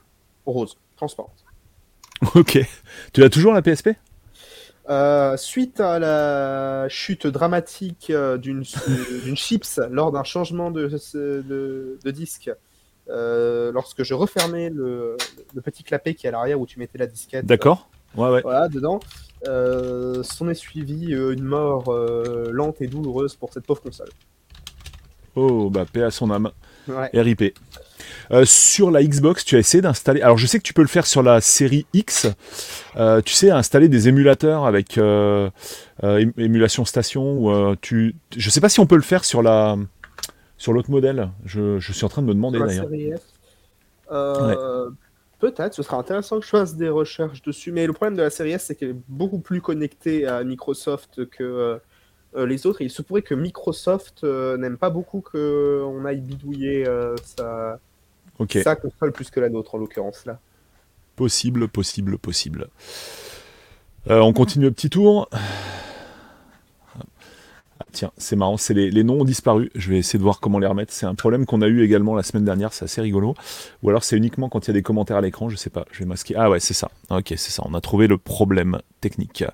[0.46, 1.44] rose, transparente.
[2.36, 2.58] Ok.
[3.12, 3.90] Tu l'as toujours la PSP
[4.88, 8.64] Euh, suite à la chute dramatique euh, d'une
[9.36, 12.50] chips lors d'un changement de, de, de disque,
[13.08, 15.16] euh, lorsque je refermais le,
[15.54, 18.42] le petit clapet qui est à l'arrière où tu mettais la disquette, D'accord Ouais, ouais.
[18.42, 19.00] voilà, dedans,
[19.48, 24.10] euh, s'en est suivi euh, une mort euh, lente et douloureuse pour cette pauvre console.
[25.34, 26.50] Oh, bah, paix à son âme.
[26.88, 27.10] Ouais.
[27.14, 27.54] RIP.
[28.32, 30.20] Euh, sur la Xbox, tu as essayé d'installer.
[30.22, 32.26] Alors, je sais que tu peux le faire sur la série X.
[32.96, 35.48] Euh, tu sais, installer des émulateurs avec euh,
[36.02, 37.46] ém- émulation station.
[37.46, 38.16] Ou, tu...
[38.36, 39.76] Je sais pas si on peut le faire sur la
[40.58, 41.28] sur l'autre modèle.
[41.44, 42.86] Je, je suis en train de me demander d'ailleurs.
[44.10, 44.90] Euh,
[45.40, 48.30] Peut-être, ce sera intéressant que je fasse des recherches dessus, mais le problème de la
[48.30, 51.80] série S, c'est qu'elle est beaucoup plus connectée à Microsoft que,
[52.36, 52.82] les autres.
[52.82, 57.78] Il se pourrait que Microsoft euh, n'aime pas beaucoup qu'on aille bidouiller euh, sa,
[58.38, 58.58] Ok.
[58.62, 60.38] sa console plus que la nôtre, en l'occurrence là.
[61.16, 62.68] Possible, possible, possible.
[64.10, 65.28] Euh, on continue le petit tour.
[67.78, 69.70] Ah, tiens, c'est marrant, c'est les, les noms ont disparu.
[69.74, 70.92] Je vais essayer de voir comment les remettre.
[70.92, 73.34] C'est un problème qu'on a eu également la semaine dernière, c'est assez rigolo.
[73.82, 75.84] Ou alors c'est uniquement quand il y a des commentaires à l'écran, je sais pas.
[75.92, 76.34] Je vais masquer.
[76.36, 76.90] Ah ouais, c'est ça.
[77.10, 77.62] Ok, c'est ça.
[77.66, 79.44] On a trouvé le problème technique.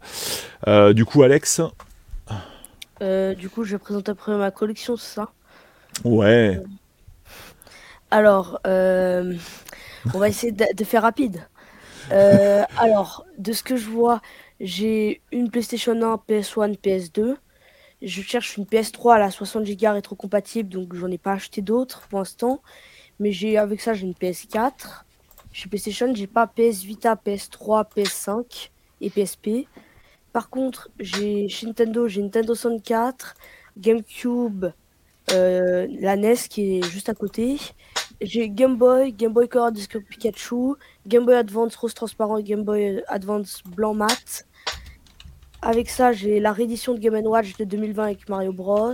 [0.67, 1.61] Euh, du coup, Alex.
[3.01, 5.31] Euh, du coup, je vais présenter après ma collection, c'est ça?
[6.05, 6.61] Ouais.
[8.11, 9.35] Alors, euh,
[10.15, 11.47] on va essayer de, de faire rapide.
[12.11, 14.21] Euh, alors, de ce que je vois,
[14.61, 17.37] j'ai une PlayStation 1, PS1, PS2.
[18.01, 22.07] Je cherche une PS3 à la 60 Go rétrocompatible, donc j'en ai pas acheté d'autres
[22.09, 22.63] pour l'instant.
[23.19, 25.05] Mais j'ai avec ça, j'ai une PS4.
[25.53, 29.67] Chez PlayStation, j'ai pas PS Vita, PS3, PS5 et PSP.
[30.39, 33.35] Par contre, j'ai chez Nintendo, j'ai Nintendo 64,
[33.77, 34.67] GameCube,
[35.33, 37.57] euh, la NES qui est juste à côté.
[38.21, 40.75] J'ai Game Boy, Game Boy Color Disco Pikachu,
[41.09, 44.47] Game Boy Advance rose transparent, Game Boy Advance blanc mat.
[45.61, 48.93] Avec ça, j'ai la réédition de Game Watch de 2020 avec Mario Bros.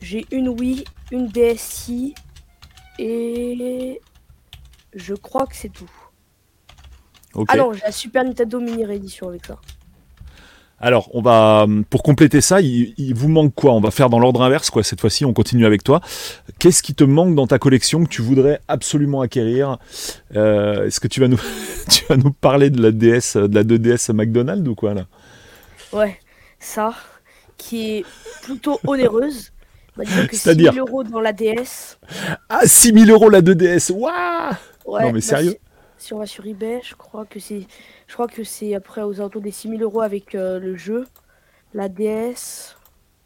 [0.00, 0.82] J'ai une Wii,
[1.12, 2.16] une DSi
[2.98, 4.00] et
[4.92, 5.92] je crois que c'est tout.
[7.46, 9.60] Ah non, j'ai la Super Nintendo mini réédition avec ça.
[10.84, 13.72] Alors, on va pour compléter ça, il, il vous manque quoi?
[13.72, 14.82] On va faire dans l'ordre inverse, quoi.
[14.82, 16.02] Cette fois-ci, on continue avec toi.
[16.58, 19.78] Qu'est-ce qui te manque dans ta collection que tu voudrais absolument acquérir?
[20.36, 21.40] Euh, Est-ce que tu vas nous,
[21.90, 25.06] tu vas nous parler de la DS, de la 2DS McDonald's ou quoi là?
[25.90, 26.18] Ouais,
[26.60, 26.92] ça,
[27.56, 28.04] qui est
[28.42, 29.52] plutôt onéreuse.
[29.96, 31.96] Bah, C'est-à-dire 6 000 euros dans la DS.
[32.50, 34.12] Ah, 6000 euros la 2DS Waouh
[34.84, 35.56] Ouais, Non, mais bah, sérieux?
[36.04, 37.66] Si, on va sur eBay, je crois que c'est,
[38.06, 41.06] je crois que c'est après aux alentours des 6000 euros avec euh, le jeu,
[41.72, 42.76] la DS.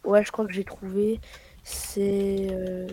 [0.04, 1.20] Ouais, je crois que j'ai trouvé.
[1.64, 2.86] C'est euh,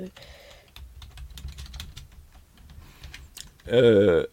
[3.71, 4.25] Euh,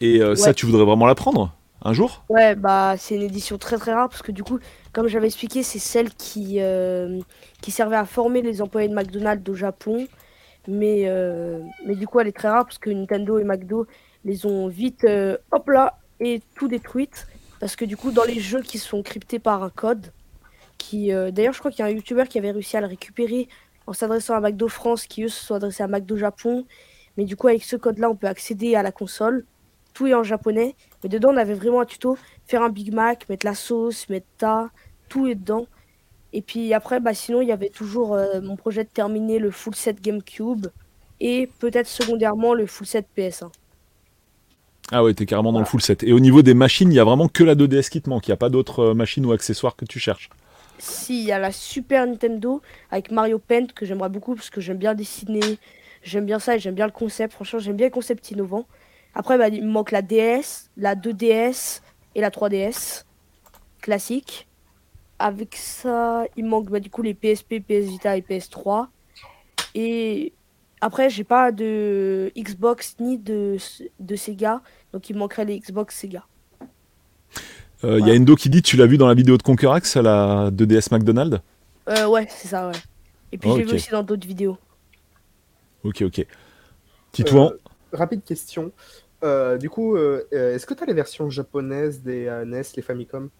[0.00, 2.24] Et ça, tu voudrais vraiment la prendre un jour?
[2.28, 4.60] Ouais, bah c'est une édition très très rare parce que du coup,
[4.92, 6.60] comme j'avais expliqué, c'est celle qui
[7.60, 10.06] qui servait à former les employés de McDonald's au Japon.
[10.68, 11.10] Mais
[11.86, 13.86] mais du coup, elle est très rare parce que Nintendo et McDo
[14.24, 17.26] les ont vite euh, hop là et tout détruites
[17.60, 20.12] parce que du coup, dans les jeux qui sont cryptés par un code,
[20.78, 22.86] qui euh, d'ailleurs, je crois qu'il y a un YouTuber qui avait réussi à le
[22.86, 23.48] récupérer
[23.86, 26.66] en s'adressant à McDo France, qui eux se sont adressés à McDo Japon.
[27.18, 29.44] Mais du coup, avec ce code-là, on peut accéder à la console.
[29.92, 30.74] Tout est en japonais.
[31.02, 32.16] Mais dedans, on avait vraiment un tuto.
[32.46, 34.70] Faire un Big Mac, mettre la sauce, mettre ta.
[35.10, 35.66] Tout est dedans.
[36.32, 39.50] Et puis après, bah, sinon, il y avait toujours euh, mon projet de terminer le
[39.50, 40.68] full set GameCube.
[41.18, 43.50] Et peut-être secondairement le full set PS1.
[44.92, 46.02] Ah ouais, t'es carrément dans le full set.
[46.02, 48.26] Et au niveau des machines, il y a vraiment que la 2DS qui te manque.
[48.26, 50.30] Il n'y a pas d'autres euh, machines ou accessoires que tu cherches.
[50.78, 54.60] Si, il y a la Super Nintendo avec Mario Paint que j'aimerais beaucoup parce que
[54.60, 55.58] j'aime bien dessiner,
[56.02, 57.34] j'aime bien ça et j'aime bien le concept.
[57.34, 58.66] Franchement, j'aime bien le concept innovant.
[59.14, 61.82] Après, bah, il me manque la DS, la 2DS
[62.16, 63.04] et la 3DS
[63.80, 64.48] classique.
[65.20, 68.86] Avec ça, il me manque bah, du coup les PSP, PS Vita et PS3.
[69.74, 70.32] Et
[70.80, 73.56] après, j'ai pas de Xbox ni de,
[73.98, 74.62] de Sega,
[74.92, 76.24] donc il me manquerait les Xbox Sega.
[77.84, 78.14] Euh, Il y a.
[78.14, 81.40] Endo qui dit, tu l'as vu dans la vidéo de Conquerax, la 2DS McDonald's
[81.88, 82.74] Euh, ouais, c'est ça, ouais.
[83.32, 84.58] Et puis j'ai vu aussi dans d'autres vidéos.
[85.84, 86.26] Ok, ok.
[87.12, 87.58] Titouan Euh,
[87.92, 88.72] rapide question.
[89.22, 92.62] Euh, du coup, euh, euh, est-ce que tu as les versions japonaises des euh, NES,
[92.76, 93.30] les Famicom?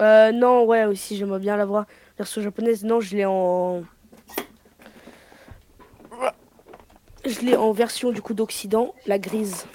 [0.00, 1.86] Euh, non, ouais, aussi, j'aimerais bien l'avoir.
[2.16, 3.82] Version japonaise, non, je l'ai en.
[7.24, 9.66] Je l'ai en version du coup d'Occident, la grise.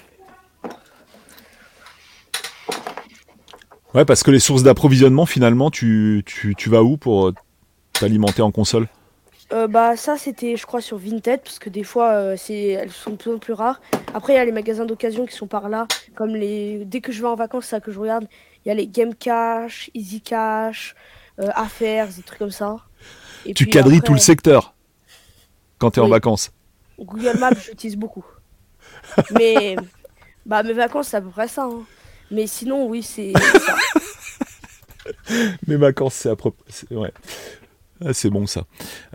[3.94, 7.34] Ouais, parce que les sources d'approvisionnement, finalement, tu, tu, tu vas où pour euh,
[7.94, 8.88] t'alimenter en console?
[9.52, 12.70] Euh, bah, ça, c'était, je crois, sur Vinted, parce que des fois, euh, c'est...
[12.70, 13.80] elles sont de plus en plus rares.
[14.12, 16.84] Après, il y a les magasins d'occasion qui sont par là, comme les.
[16.84, 18.26] Dès que je vais en vacances, c'est ça que je regarde.
[18.64, 20.96] Il y a les Game Cash, Easy Cash,
[21.40, 22.76] euh, Affaires, des trucs comme ça.
[23.44, 24.74] Et Tu quadrilles après, tout le secteur
[25.78, 26.10] quand t'es en Oui.
[26.10, 26.50] vacances.
[26.98, 28.24] Google Maps, j'utilise beaucoup.
[29.38, 29.76] Mais
[30.46, 31.64] bah mes vacances, c'est à peu près ça.
[31.64, 31.82] hein.
[32.30, 33.76] Mais sinon, oui, c'est ça.
[35.66, 36.62] Mes vacances, c'est à propos.
[36.68, 37.12] c'est- Ouais.
[38.04, 38.64] Ah, c'est bon ça.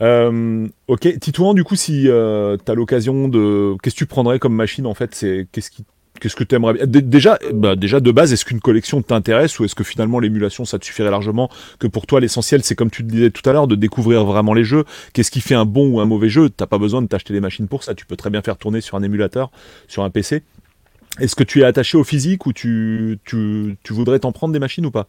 [0.01, 3.75] Euh, ok, Titouan, du coup, si euh, t'as l'occasion de.
[3.83, 5.13] Qu'est-ce que tu prendrais comme machine en fait?
[5.13, 5.85] C'est Qu'est-ce qui.
[6.21, 9.65] Qu'est-ce que tu aimerais Dé- déjà, bah, déjà de base, est-ce qu'une collection t'intéresse ou
[9.65, 13.01] est-ce que finalement l'émulation ça te suffirait largement Que pour toi l'essentiel c'est comme tu
[13.01, 14.85] le disais tout à l'heure de découvrir vraiment les jeux?
[15.13, 16.49] Qu'est-ce qui fait un bon ou un mauvais jeu?
[16.49, 17.95] T'as pas besoin de t'acheter des machines pour ça.
[17.95, 19.51] Tu peux très bien faire tourner sur un émulateur,
[19.87, 20.43] sur un PC.
[21.19, 23.19] Est-ce que tu es attaché au physique ou tu,
[23.89, 25.07] voudrais t'en prendre des machines ou pas?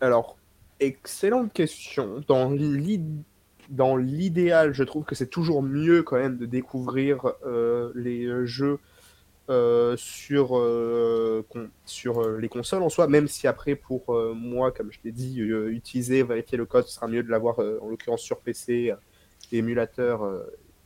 [0.00, 0.36] Alors,
[0.80, 2.22] Excellente question.
[2.26, 8.44] Dans l'idéal, je trouve que c'est toujours mieux quand même de découvrir euh, les euh,
[8.44, 8.78] jeux
[9.50, 11.44] euh, sur, euh,
[11.84, 15.38] sur euh, les consoles en soi, même si après, pour moi, comme je l'ai dit,
[15.40, 18.94] utiliser, vérifier le code, ce sera mieux de l'avoir en l'occurrence sur PC,
[19.52, 20.26] émulateur,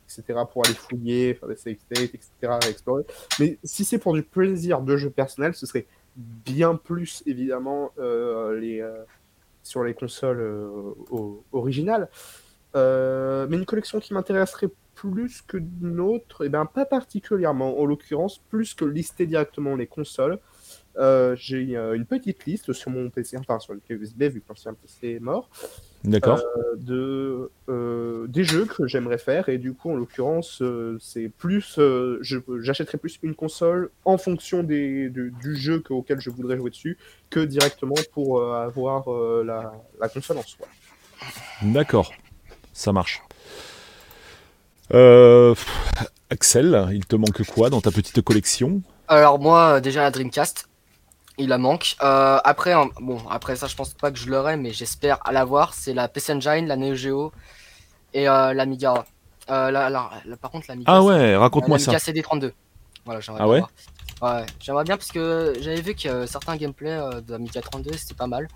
[0.07, 3.05] etc., pour aller fouiller, faire des save states, etc., explorer.
[3.39, 8.85] Mais si c'est pour du plaisir de jeu personnel, ce serait bien plus évidemment les,
[9.63, 10.95] sur les consoles
[11.53, 12.09] originales.
[12.75, 18.39] Mais une collection qui m'intéresserait plus que d'une autre, et ben pas particulièrement, en l'occurrence,
[18.51, 20.39] plus que lister directement les consoles.
[20.97, 24.49] Euh, j'ai euh, une petite liste sur mon PC, enfin sur le USB, vu que
[24.49, 25.49] l'ancien PC est mort,
[26.03, 26.41] D'accord.
[26.41, 29.49] euh, de, des jeux que j'aimerais faire.
[29.49, 30.61] Et du coup, en l'occurrence,
[30.99, 31.79] c'est plus.
[32.61, 36.71] J'achèterais plus une console en fonction des, du, du jeu que- auquel je voudrais jouer
[36.71, 36.99] dessus
[37.31, 39.09] que directement pour avoir
[39.45, 40.67] la, la console en soi.
[41.63, 42.13] D'accord.
[42.73, 43.23] Ça marche.
[44.95, 48.83] Euh, pff, Axel, il te manque quoi dans ta petite collection?
[49.09, 50.69] Alors moi, euh, déjà la Dreamcast,
[51.39, 51.97] il la manque.
[52.03, 55.33] Euh, après, hein, bon, après ça, je pense pas que je l'aurai, mais j'espère à
[55.33, 55.75] l'avoir.
[55.75, 57.33] C'est la PC Engine, la Neo Geo
[58.15, 59.05] et euh, l'Amiga.
[59.49, 60.93] La, la- la- par contre, l'Amiga.
[60.95, 61.93] Ah c'est- ouais, raconte-moi ça.
[61.93, 62.53] l'Amiga CD32.
[63.07, 63.63] Voilà, j'aimerais Ah bien ouais.
[64.21, 68.27] Ouais, j'aimerais bien parce que j'avais vu que certains gameplays de l'Amiga 32 c'était pas
[68.27, 68.49] mal.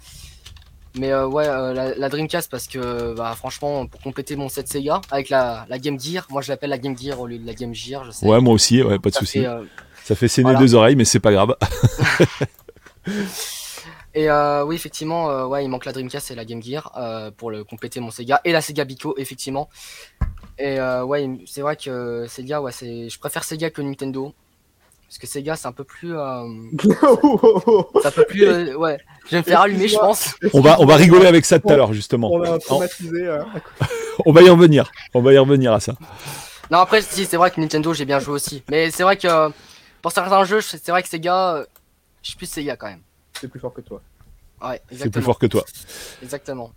[0.98, 4.68] Mais euh, ouais, euh, la, la Dreamcast parce que bah, franchement, pour compléter mon set
[4.68, 7.46] Sega avec la, la Game Gear, moi je l'appelle la Game Gear au lieu de
[7.46, 8.26] la Game Gear, je sais.
[8.26, 9.44] Ouais, moi aussi, ouais, pas de souci.
[9.46, 9.62] euh,
[10.04, 10.58] Ça fait saigner voilà.
[10.58, 11.56] deux oreilles, mais c'est pas grave.
[14.14, 16.92] Et oui, effectivement, ouais, il manque la Dreamcast et la Game Gear
[17.38, 19.70] pour le compléter mon Sega et la Sega Bico, effectivement.
[20.58, 24.34] Et ouais, c'est vrai que Sega, ouais, je préfère Sega que Nintendo
[25.12, 26.48] parce que Sega, c'est un peu plus, euh,
[28.00, 30.34] c'est un peu plus, euh, ouais, je vais me faire allumer, je pense.
[30.54, 32.32] On va, on va rigoler avec ça tout à l'heure, justement.
[32.32, 33.26] On a traumatisé.
[33.26, 33.42] euh,
[34.24, 34.90] On va y revenir.
[35.12, 35.92] On va y revenir à ça.
[36.70, 39.28] Non, après, si, c'est vrai que Nintendo, j'ai bien joué aussi, mais c'est vrai que
[39.28, 39.50] euh,
[40.00, 41.62] pour certains jeux, c'est vrai que Sega,
[42.22, 43.02] je suis plus Sega quand même.
[43.38, 44.00] c'est plus fort que toi.
[44.62, 45.12] Ouais, C'est exactement.
[45.12, 45.64] plus fort que toi.
[46.22, 46.72] Exactement.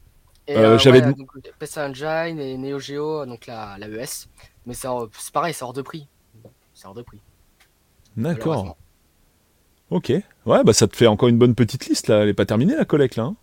[0.48, 4.28] Et Euh, euh, j'avais ouais, donc, PC Engine et Neo Geo, donc la, la ES.
[4.66, 6.06] Mais c'est hors- c'est pareil, c'est hors de prix.
[6.74, 7.20] C'est hors de prix.
[8.18, 8.78] D'accord.
[9.92, 10.10] Ok.
[10.46, 12.20] Ouais, bah ça te fait encore une bonne petite liste là.
[12.24, 13.24] Elle est pas terminée la collecte là.
[13.24, 13.36] hein.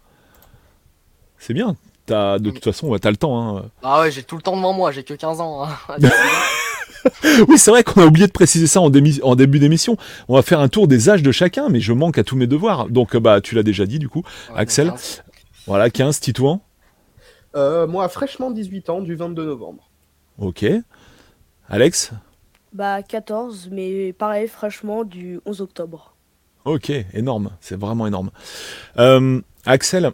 [1.38, 1.76] C'est bien.
[2.06, 3.56] T'as, de toute façon, ouais, t'as le temps.
[3.58, 3.70] Hein.
[3.82, 5.64] Ah ouais, j'ai tout le temps devant moi, j'ai que 15 ans.
[5.64, 5.96] hein.
[7.48, 9.96] Oui, c'est vrai qu'on a oublié de préciser ça en, début d'émission.
[10.28, 12.46] On va faire un tour des âges de chacun, mais je manque à tous mes
[12.46, 12.88] devoirs.
[12.88, 14.22] Donc, euh, bah, tu l'as déjà dit du coup.
[14.50, 14.92] Ouais, Axel.
[15.66, 16.60] Voilà, 15, Titouan.
[17.56, 19.90] Euh, moi, fraîchement 18 ans, du 22 novembre.
[20.38, 20.64] Ok.
[21.68, 22.12] Alex?
[22.72, 26.14] Bah 14, mais pareil, franchement, du 11 octobre.
[26.64, 27.50] Ok, énorme.
[27.60, 28.30] C'est vraiment énorme.
[28.98, 30.12] Euh, Axel,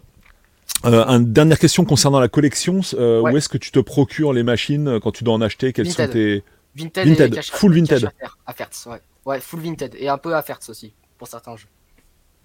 [0.85, 2.81] euh, une dernière question concernant la collection.
[2.95, 3.31] Euh, Ouais.
[3.33, 5.71] Où est-ce que tu te procures les machines quand tu dois en acheter?
[5.73, 6.11] Quels sont Vinted.
[6.13, 6.43] tes...
[6.75, 8.05] Vinted, Vinted, et full Vinted.
[8.05, 9.01] à faire- à Fertz, ouais.
[9.25, 9.95] Ouais, full Vinted.
[9.97, 11.67] Et un peu à Fertz aussi, pour certains jeux.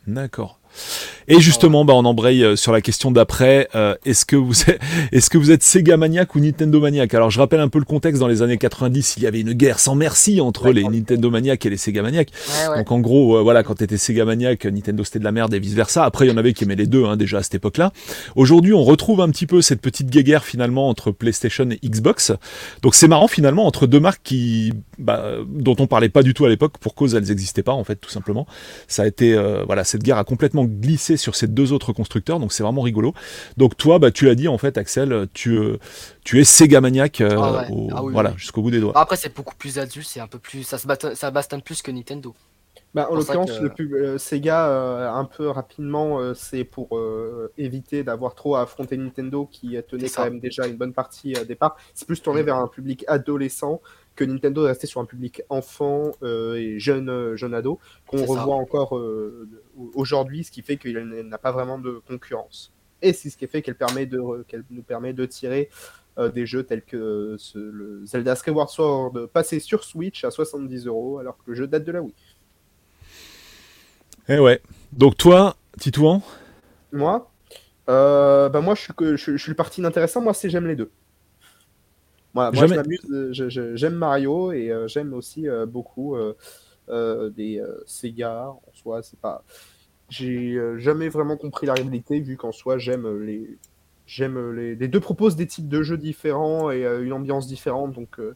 [0.06, 0.60] D'accord.
[1.26, 3.68] Et justement, bah, on embraye euh, sur la question d'après.
[3.74, 4.78] Euh, est-ce que vous êtes,
[5.12, 7.84] est-ce que vous êtes Sega maniaque ou Nintendo maniaque Alors, je rappelle un peu le
[7.84, 8.20] contexte.
[8.20, 11.64] Dans les années 90, il y avait une guerre sans merci entre les Nintendo maniaques
[11.64, 12.30] et les Sega maniaques.
[12.30, 12.78] Ouais, ouais.
[12.78, 15.58] Donc, en gros, euh, voilà, quand t'étais Sega maniaque, Nintendo c'était de la merde et
[15.58, 16.04] vice versa.
[16.04, 17.92] Après, il y en avait qui aimaient les deux, hein, déjà à cette époque-là.
[18.36, 22.32] Aujourd'hui, on retrouve un petit peu cette petite guéguerre finalement entre PlayStation et Xbox.
[22.82, 26.44] Donc, c'est marrant finalement entre deux marques qui, bah, dont on parlait pas du tout
[26.44, 28.46] à l'époque pour cause elles n'existaient pas en fait, tout simplement
[28.88, 32.38] ça a été euh, voilà cette guerre a complètement glissé sur ces deux autres constructeurs
[32.40, 33.14] donc c'est vraiment rigolo
[33.56, 35.78] donc toi bah tu l'as dit en fait Axel tu euh,
[36.24, 37.66] tu es Sega maniaque euh, Ah ouais.
[37.70, 38.38] au- Ah oui, voilà oui.
[38.38, 40.62] jusqu'au bout des doigts Bah, Après, c'est beaucoup plus adulte, c'est un peu plus.
[40.62, 42.34] Ça se bastonne, ça bastonne plus que Nintendo.
[42.94, 46.96] Bah, en l'occurrence, que- le pub, euh, Sega, euh, un peu rapidement, euh, c'est pour
[46.96, 51.34] euh, éviter d'avoir trop à affronter Nintendo qui tenait quand même déjà une bonne partie
[51.40, 51.76] au départ.
[51.94, 53.80] C'est plus tourné vers un public adolescent
[54.16, 58.18] que Nintendo est resté sur un public enfant euh, et jeune, euh, jeune ado, qu'on
[58.18, 58.40] ça.
[58.40, 59.48] revoit encore euh,
[59.94, 62.72] aujourd'hui, ce qui fait qu'il n'a pas vraiment de concurrence.
[63.02, 65.68] Et c'est ce qui fait qu'elle permet de, qu'elle nous permet de tirer
[66.18, 70.30] euh, des jeux tels que euh, ce- le Zelda Skyward Sword passé sur Switch à
[70.30, 72.14] 70 euros alors que le jeu date de la Wii.
[74.28, 74.60] et ouais
[74.92, 76.22] donc toi Titouan?
[76.92, 77.28] Moi,
[77.88, 80.20] euh, bah moi je suis, que, je, je suis le parti inintéressant.
[80.20, 80.90] Moi, c'est j'aime les deux.
[82.32, 83.50] Moi, Jamais- je m'amuse.
[83.50, 86.16] euh, J'aime Mario et euh, j'aime aussi beaucoup
[86.88, 88.48] des euh, Sega.
[88.48, 89.44] En soi, c'est pas.
[90.10, 93.58] J'ai euh, jamais vraiment compris la réalité vu qu'en soi, j'aime les.
[94.06, 94.74] J'aime les.
[94.74, 97.92] Les deux proposent des types de jeux différents et euh, une ambiance différente.
[97.92, 98.34] Donc, euh,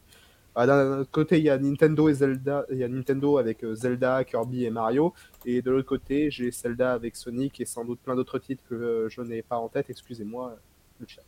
[0.55, 2.65] Ah, D'un côté, il y a Nintendo et Zelda.
[2.71, 5.13] Il y a Nintendo avec euh, Zelda, Kirby et Mario.
[5.45, 8.75] Et de l'autre côté, j'ai Zelda avec Sonic et sans doute plein d'autres titres que
[8.75, 9.89] euh, je n'ai pas en tête.
[9.89, 10.59] Excusez-moi, euh,
[10.99, 11.21] le chat.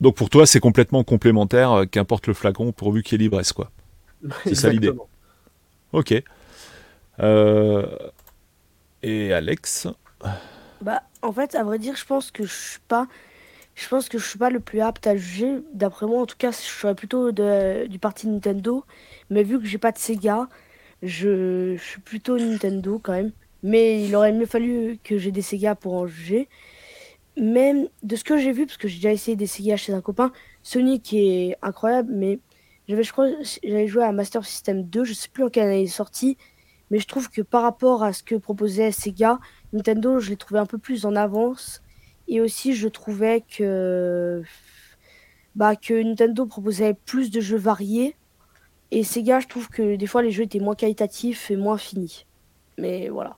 [0.00, 3.52] Donc pour toi, c'est complètement complémentaire, euh, qu'importe le flacon, pourvu qu'il y ait l'ivresse,
[3.52, 3.70] quoi.
[4.44, 4.92] C'est ça l'idée.
[5.92, 6.14] Ok.
[7.22, 7.86] Euh,
[9.02, 9.88] Et Alex
[10.80, 13.06] Bah, en fait, à vrai dire, je pense que je suis pas,
[13.74, 15.58] je pense que je suis pas le plus apte à juger.
[15.74, 18.84] D'après moi, en tout cas, je serais plutôt du parti Nintendo.
[19.30, 20.48] Mais vu que j'ai pas de Sega,
[21.02, 23.32] je, suis plutôt Nintendo quand même.
[23.62, 26.48] Mais il aurait mieux fallu que j'ai des Sega pour en juger.
[27.36, 30.00] Mais de ce que j'ai vu, parce que j'ai déjà essayé des Sega chez un
[30.00, 30.32] copain,
[30.62, 32.40] Sonic est incroyable, mais
[32.88, 33.28] j'avais, je crois,
[33.64, 36.36] j'avais joué à Master System 2, je sais plus en quelle année il est sorti,
[36.92, 39.40] mais je trouve que par rapport à ce que proposait Sega,
[39.72, 41.82] Nintendo, je l'ai trouvé un peu plus en avance.
[42.28, 44.42] Et aussi, je trouvais que,
[45.56, 48.14] bah, que Nintendo proposait plus de jeux variés.
[48.90, 52.26] Et Sega, je trouve que des fois, les jeux étaient moins qualitatifs et moins finis.
[52.78, 53.36] Mais voilà.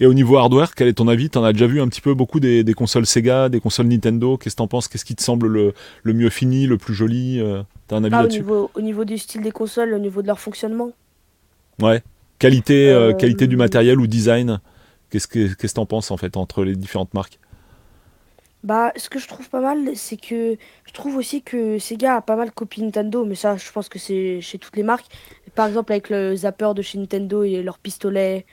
[0.00, 1.30] Et au niveau hardware, quel est ton avis?
[1.30, 4.36] T'en as déjà vu un petit peu beaucoup des, des consoles Sega, des consoles Nintendo?
[4.36, 4.88] Qu'est-ce que t'en penses?
[4.88, 7.38] Qu'est-ce qui te semble le, le mieux fini, le plus joli?
[7.40, 8.40] Euh, T'as un avis Ah, au, là-dessus?
[8.40, 10.90] niveau, au niveau du style des consoles, au niveau de leur fonctionnement.
[11.80, 12.02] Ouais.
[12.38, 14.60] Qualité, euh, Euh, qualité du matériel ou design
[15.10, 17.38] Qu'est-ce que qu'est-ce que t'en penses en fait entre les différentes marques?
[18.64, 22.20] Bah, ce que je trouve pas mal, c'est que je trouve aussi que Sega a
[22.20, 25.06] pas mal copié Nintendo, mais ça, je pense que c'est chez toutes les marques.
[25.54, 28.44] Par exemple, avec le zapper de chez Nintendo et leur pistolet.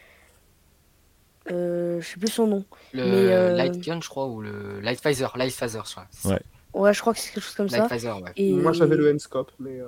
[1.51, 2.63] Euh, je sais plus son nom.
[2.93, 5.27] Le Mais, euh, Light Gun, je crois, ou le Light Phaser.
[5.35, 6.07] Light Phaser, je crois.
[6.25, 6.39] Ouais.
[6.73, 7.89] Ouais, je crois que c'est quelque chose comme Light ça.
[7.89, 8.31] Phaser, ouais.
[8.37, 9.87] Et, Moi, j'avais le N-Scope, mais euh,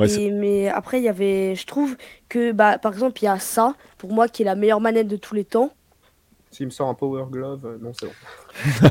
[0.00, 1.54] Ouais, et- mais après, il y avait.
[1.54, 1.96] Je trouve
[2.28, 5.08] que, bah, par exemple, il y a ça, pour moi, qui est la meilleure manette
[5.08, 5.72] de tous les temps.
[6.52, 8.06] s'il me sort un Power Glove, euh, non, c'est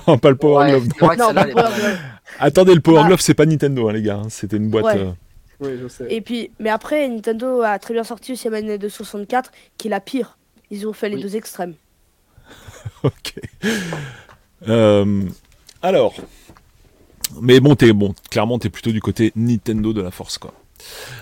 [0.07, 0.17] bon.
[0.17, 0.87] pas le Power Ouais, Glove.
[1.17, 1.51] Non, pas Power.
[1.53, 1.97] Glove.
[2.39, 3.07] Attendez, le Power Bah.
[3.07, 4.15] Glove, c'est pas Nintendo, hein, les gars.
[4.23, 4.29] hein.
[4.29, 4.85] C'était une boîte.
[4.85, 4.97] Ouais.
[4.97, 5.11] euh,
[5.59, 6.05] Oui, je sais.
[6.09, 9.87] Et puis, mais après, Nintendo a très bien sorti aussi la manette de 64, qui
[9.87, 10.37] est la pire.
[10.71, 11.21] Ils ont fait les Oui.
[11.23, 11.73] deux extrêmes.
[13.03, 13.33] Ok.
[14.67, 15.23] Euh,
[15.81, 16.13] alors.
[17.41, 18.13] Mais bon, t'es bon.
[18.31, 20.53] Clairement, t'es plutôt du côté Nintendo de la force, quoi.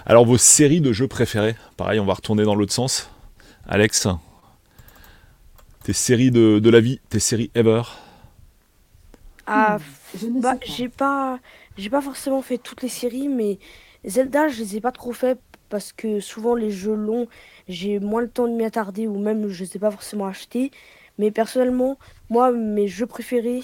[0.05, 1.55] Alors, vos séries de jeux préférées.
[1.77, 3.09] Pareil, on va retourner dans l'autre sens.
[3.67, 4.07] Alex,
[5.83, 7.81] tes séries de, de la vie, tes séries ever?
[9.45, 9.79] Ah,
[10.13, 10.77] Je ne Bah, sais pas.
[10.77, 11.39] j'ai pas,
[11.77, 13.59] j'ai pas forcément fait toutes les séries, mais
[14.05, 15.39] Zelda, je les ai pas trop fait
[15.69, 17.27] parce que souvent les jeux longs,
[17.67, 20.71] j'ai moins le temps de m'y attarder ou même je les ai pas forcément achetés.
[21.19, 23.63] Mais personnellement, moi, mes jeux préférés,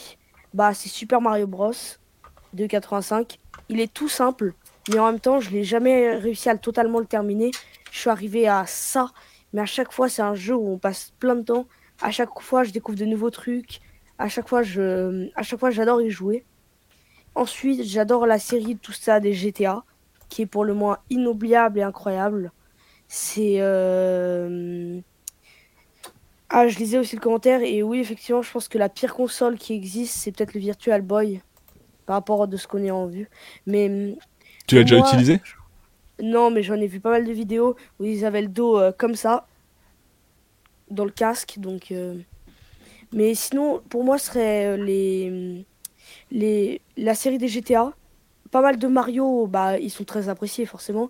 [0.53, 1.73] bah, c'est Super Mario Bros.
[2.53, 3.39] de 85.
[3.69, 4.55] Il est tout simple,
[4.89, 7.51] mais en même temps, je l'ai jamais réussi à le totalement le terminer.
[7.91, 9.11] Je suis arrivé à ça,
[9.53, 11.67] mais à chaque fois, c'est un jeu où on passe plein de temps.
[12.01, 13.81] À chaque fois, je découvre de nouveaux trucs.
[14.17, 16.45] À chaque fois, je, à chaque fois, j'adore y jouer.
[17.35, 19.83] Ensuite, j'adore la série de tout ça des GTA,
[20.29, 22.51] qui est pour le moins inoubliable et incroyable.
[23.07, 23.57] C'est.
[23.61, 25.01] euh,
[26.49, 29.57] Ah, je lisais aussi le commentaire, et oui, effectivement, je pense que la pire console
[29.57, 31.41] qui existe, c'est peut-être le Virtual Boy,
[32.05, 33.29] par rapport à ce qu'on est en vue.
[33.67, 34.15] Mais
[34.67, 35.41] Tu l'as déjà Moi- utilisé
[36.21, 38.91] non, mais j'en ai vu pas mal de vidéos où ils avaient le dos euh,
[38.95, 39.47] comme ça,
[40.91, 41.55] dans le casque.
[41.57, 42.15] Donc, euh,
[43.11, 45.65] mais sinon, pour moi, ce serait euh, les,
[46.31, 47.93] les, la série des GTA.
[48.51, 51.09] Pas mal de Mario, bah, ils sont très appréciés forcément.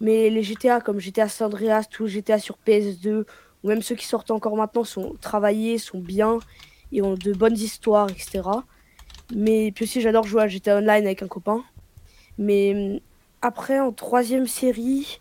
[0.00, 3.24] Mais les GTA comme GTA San Andreas, tous GTA sur PS2,
[3.64, 6.38] ou même ceux qui sortent encore maintenant, sont travaillés, sont bien
[6.92, 8.42] et ont de bonnes histoires, etc.
[9.34, 11.64] Mais puis aussi, j'adore jouer à GTA Online avec un copain.
[12.38, 13.00] Mais hum,
[13.42, 15.20] après, en troisième série,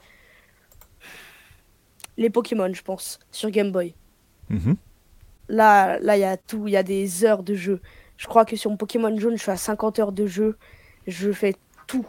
[2.17, 3.93] les Pokémon, je pense, sur Game Boy.
[4.49, 4.75] Mhm.
[5.49, 7.81] Là, là, il y a tout, il y a des heures de jeu.
[8.17, 10.57] Je crois que sur mon Pokémon jaune, je suis à 50 heures de jeu.
[11.07, 11.55] Je fais
[11.87, 12.05] tout.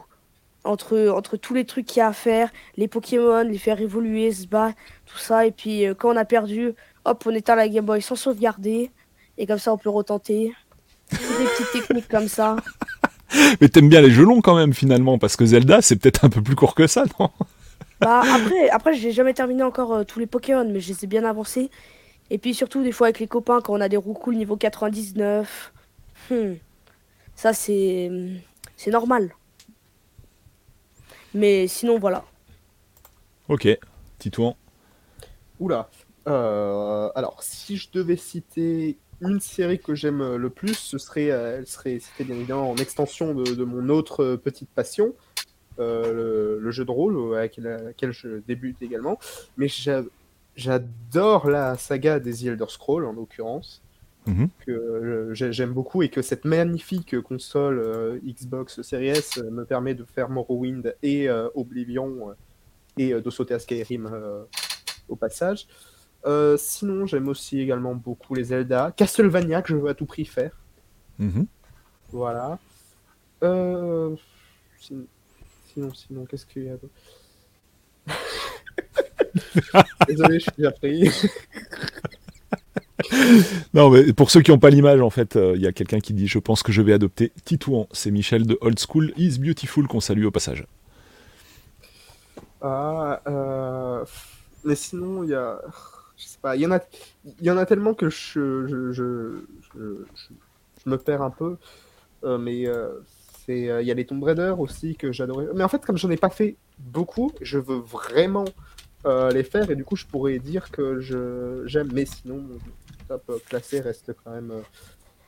[0.62, 4.32] Entre, entre tous les trucs qu'il y a à faire, les Pokémon, les faire évoluer,
[4.32, 5.44] se battre, tout ça.
[5.44, 6.72] Et puis, euh, quand on a perdu,
[7.04, 8.90] hop, on éteint la Game Boy sans sauvegarder.
[9.36, 10.54] Et comme ça, on peut retenter.
[11.10, 12.56] Toutes des petites techniques comme ça.
[13.60, 16.30] Mais t'aimes bien les jeux longs quand même, finalement, parce que Zelda, c'est peut-être un
[16.30, 17.30] peu plus court que ça, non?
[18.00, 21.06] Bah après, après j'ai jamais terminé encore euh, tous les Pokémon, mais je les ai
[21.06, 21.70] bien avancés.
[22.30, 25.72] Et puis surtout, des fois avec les copains, quand on a des roucouls niveau 99,
[26.30, 26.34] hmm,
[27.34, 28.10] ça c'est
[28.76, 29.34] c'est normal.
[31.34, 32.24] Mais sinon, voilà.
[33.48, 33.68] Ok.
[34.18, 34.56] Titouan?
[35.60, 35.90] Oula.
[36.26, 41.30] Euh, alors, si je devais citer une série que j'aime euh, le plus, ce serait,
[41.30, 45.14] euh, elle serait citée bien évidemment en extension de, de mon autre euh, petite passion,
[45.78, 49.18] euh, le, le jeu de rôle avec la- laquelle je débute également.
[49.56, 50.04] Mais j'a-
[50.56, 53.80] j'adore la saga des The Elder Scrolls en l'occurrence.
[54.26, 54.48] Mhm.
[54.64, 59.94] que j'ai- j'aime beaucoup et que cette magnifique console euh, Xbox Series S me permet
[59.94, 62.34] de faire Morrowind et euh, Oblivion
[62.96, 64.08] et de sauter à Skyrim
[65.10, 65.66] au passage.
[66.26, 68.92] Euh, sinon, j'aime aussi également beaucoup les Zelda.
[68.96, 70.52] Castlevania, que je veux à tout prix faire.
[71.18, 71.46] Mhm.
[72.12, 72.58] Voilà.
[73.42, 74.14] Euh,
[74.80, 75.04] sin-
[75.72, 76.76] Sinon, sinon, qu'est-ce qu'il y a
[80.06, 81.10] Désolé, je suis déjà pris.
[83.74, 86.00] Non, mais pour ceux qui n'ont pas l'image, en fait, euh, il y a quelqu'un
[86.00, 87.88] qui dit Je pense que je vais adopter Titouan.
[87.92, 90.64] C'est Michel de Old School Is Beautiful qu'on salue au passage.
[92.62, 93.20] Ah,
[94.64, 95.60] mais sinon, il y a.
[96.16, 96.80] Je sais pas, il y en a,
[97.24, 101.56] il y en a tellement que je, je, je, je, me perds un peu.
[102.22, 103.00] Euh, mais euh,
[103.48, 105.46] euh, il y a les Tomb Raider aussi que j'adorais.
[105.54, 108.44] Mais en fait, comme j'en ai pas fait beaucoup, je veux vraiment
[109.06, 111.00] euh, les faire et du coup, je pourrais dire que
[111.66, 111.90] j'aime.
[111.92, 112.58] Mais sinon, mon
[113.08, 114.60] top euh, classé reste quand même euh,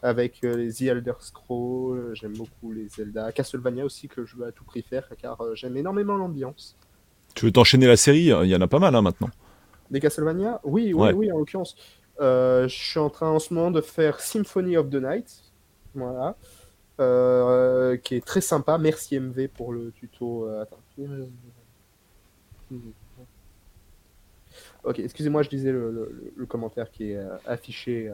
[0.03, 1.99] avec euh, les The Elder Scrolls.
[1.99, 3.33] euh, J'aime beaucoup les Zelda.
[3.33, 6.77] Castlevania aussi que je veux à tout prix faire car euh, j'aime énormément l'ambiance.
[7.35, 9.29] Tu veux t'enchaîner la série Il y en a pas mal hein, maintenant.
[9.91, 11.13] Des Castlevania Oui, oui, Ouais.
[11.13, 11.77] oui, en l'occurrence.
[12.21, 15.43] Euh, je suis en train en ce moment de faire Symphony of the Night.
[15.95, 16.37] Voilà.
[16.99, 18.79] Euh, qui est très sympa.
[18.79, 20.47] Merci MV pour le tuto.
[20.49, 20.79] Euh, attends.
[24.85, 28.13] Ok, excusez-moi, je disais le, le- le commentaire qui est affiché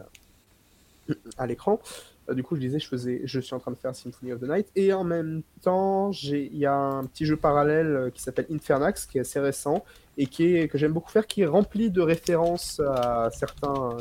[1.37, 1.81] à l'écran.
[2.29, 4.41] Euh, du coup, je disais, je, faisais, je suis en train de faire Symphony of
[4.41, 4.69] the Night.
[4.77, 9.07] Et en même temps, il y a un petit jeu parallèle euh, qui s'appelle Infernax,
[9.07, 9.85] qui est assez récent
[10.19, 13.97] et qui est, que j'aime beaucoup faire, qui est rempli de références à certains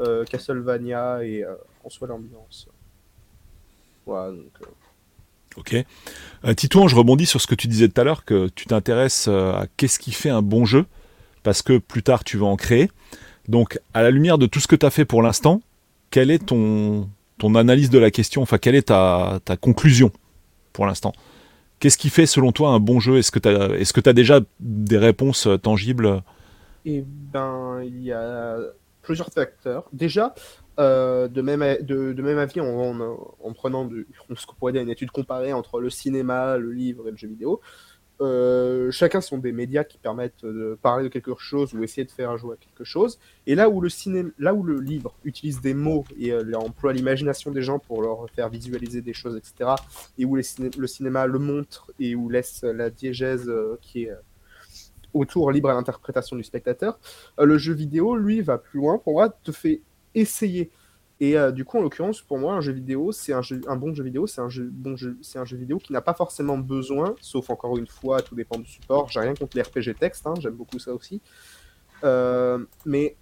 [0.00, 2.68] euh, Castlevania et euh, en soi l'ambiance.
[4.04, 4.52] Voilà, donc,
[5.56, 5.74] Ok.
[6.56, 9.66] Titouan, je rebondis sur ce que tu disais tout à l'heure, que tu t'intéresses à
[9.76, 10.86] qu'est-ce qui fait un bon jeu,
[11.42, 12.90] parce que plus tard tu vas en créer.
[13.48, 15.62] Donc, à la lumière de tout ce que tu as fait pour l'instant,
[16.10, 17.08] quelle est ton,
[17.38, 20.10] ton analyse de la question Enfin, quelle est ta, conclusion
[20.72, 21.12] pour l'instant?
[21.80, 23.18] Qu'est-ce qui fait selon toi un bon jeu?
[23.18, 26.22] Est-ce que tu as, déjà des réponses euh, tangibles?
[26.84, 28.56] Et ben, il y a
[29.02, 29.88] plusieurs facteurs.
[29.92, 30.34] Déjà,
[30.78, 35.10] euh, de, même, avis, en, en- en prenant de, ce qu'on pourrait dire une étude
[35.10, 37.60] comparée entre le cinéma, le livre et le jeu vidéo,
[38.20, 42.10] euh, chacun sont des médias qui permettent de parler de quelque chose ou essayer de
[42.10, 43.18] faire jouer à quelque chose.
[43.46, 46.92] Et là où le, ciné, là où le livre utilise des mots et euh, emploie
[46.92, 49.70] l'imagination des gens pour leur faire visualiser des choses, etc.,
[50.18, 54.16] et où le cinéma le montre et où laisse la diégèse euh, qui est euh,
[55.14, 56.98] autour libre à l'interprétation du spectateur,
[57.38, 58.98] le jeu vidéo, lui, va plus loin.
[58.98, 59.80] Pour moi, te fait
[60.14, 60.70] essayer.
[61.20, 63.92] Et euh, du coup, en l'occurrence, pour moi, un jeu vidéo, c'est un, un bon
[63.92, 67.16] jeu vidéo, c'est un jeu, bon jeu, un jeu vidéo qui n'a pas forcément besoin,
[67.20, 69.08] sauf encore une fois, tout dépend du support.
[69.08, 71.20] J'ai rien contre les RPG texte, hein, j'aime beaucoup ça aussi.
[72.04, 73.16] Euh, mais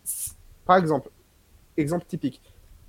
[0.66, 1.08] par exemple,
[1.78, 2.42] exemple typique,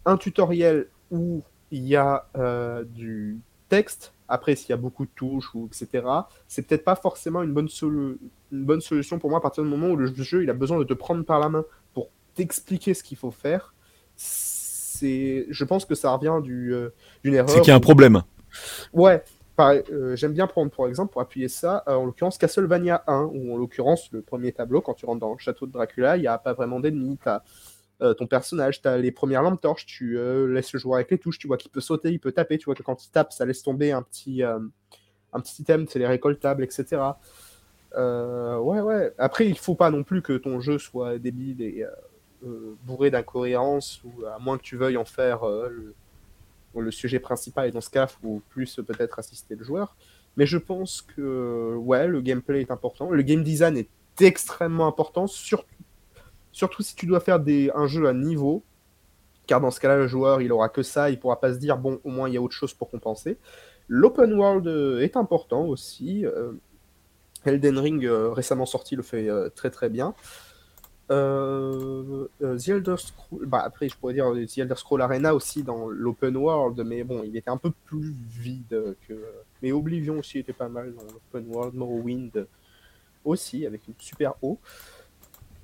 [0.05, 1.41] un tutoriel où
[1.71, 3.39] il y a euh, du
[3.69, 6.05] texte, après s'il y a beaucoup de touches ou etc.,
[6.49, 8.17] c'est peut-être pas forcément une bonne, une
[8.65, 10.83] bonne solution pour moi à partir du moment où le jeu il a besoin de
[10.83, 13.73] te prendre par la main pour t'expliquer ce qu'il faut faire.
[15.01, 16.89] Je pense que ça revient du, euh,
[17.23, 17.49] d'une erreur.
[17.49, 18.23] C'est qu'il y a un problème.
[18.93, 19.23] Ouais,
[19.59, 23.53] euh, j'aime bien prendre pour exemple, pour appuyer ça, euh, en l'occurrence Castlevania 1, où
[23.53, 26.27] en l'occurrence le premier tableau, quand tu rentres dans le château de Dracula, il n'y
[26.27, 27.41] a pas vraiment d'ennemis, t'as
[28.01, 30.17] euh, ton personnage, t'as les premières lampes torches, tu
[30.47, 32.65] laisses le joueur avec les touches, tu vois qu'il peut sauter, il peut taper, tu
[32.65, 36.07] vois que quand il tape, ça laisse tomber un petit, un petit item, c'est les
[36.07, 37.01] récoltables, etc.
[37.95, 39.13] Euh, ouais, ouais.
[39.17, 41.89] Après, il faut pas non plus que ton jeu soit débile et euh,
[42.83, 45.93] bourré d'incohérences, ou à moins que tu veuilles en faire euh,
[46.75, 49.95] le, sujet principal, et dans ce cas, faut plus euh, peut-être assister le joueur.
[50.35, 53.09] Mais je pense que ouais, le gameplay est important.
[53.09, 55.65] Le game design est extrêmement important, surtout,
[56.51, 58.63] surtout si tu dois faire des, un jeu à niveau.
[59.47, 61.77] Car dans ce cas-là, le joueur, il aura que ça, il pourra pas se dire,
[61.77, 63.37] bon, au moins, il y a autre chose pour compenser.
[63.87, 66.25] L'open world euh, est important aussi.
[66.25, 66.51] euh,
[67.47, 70.13] Elden Ring, euh, récemment sorti, le fait euh, très très bien.
[71.09, 75.63] Euh, euh, The Elder Scroll, bah après je pourrais dire euh, The Scroll Arena aussi
[75.63, 79.13] dans l'open world, mais bon, il était un peu plus vide que.
[79.61, 82.47] Mais Oblivion aussi était pas mal dans l'open world, Morrowind
[83.23, 84.59] aussi avec une super eau.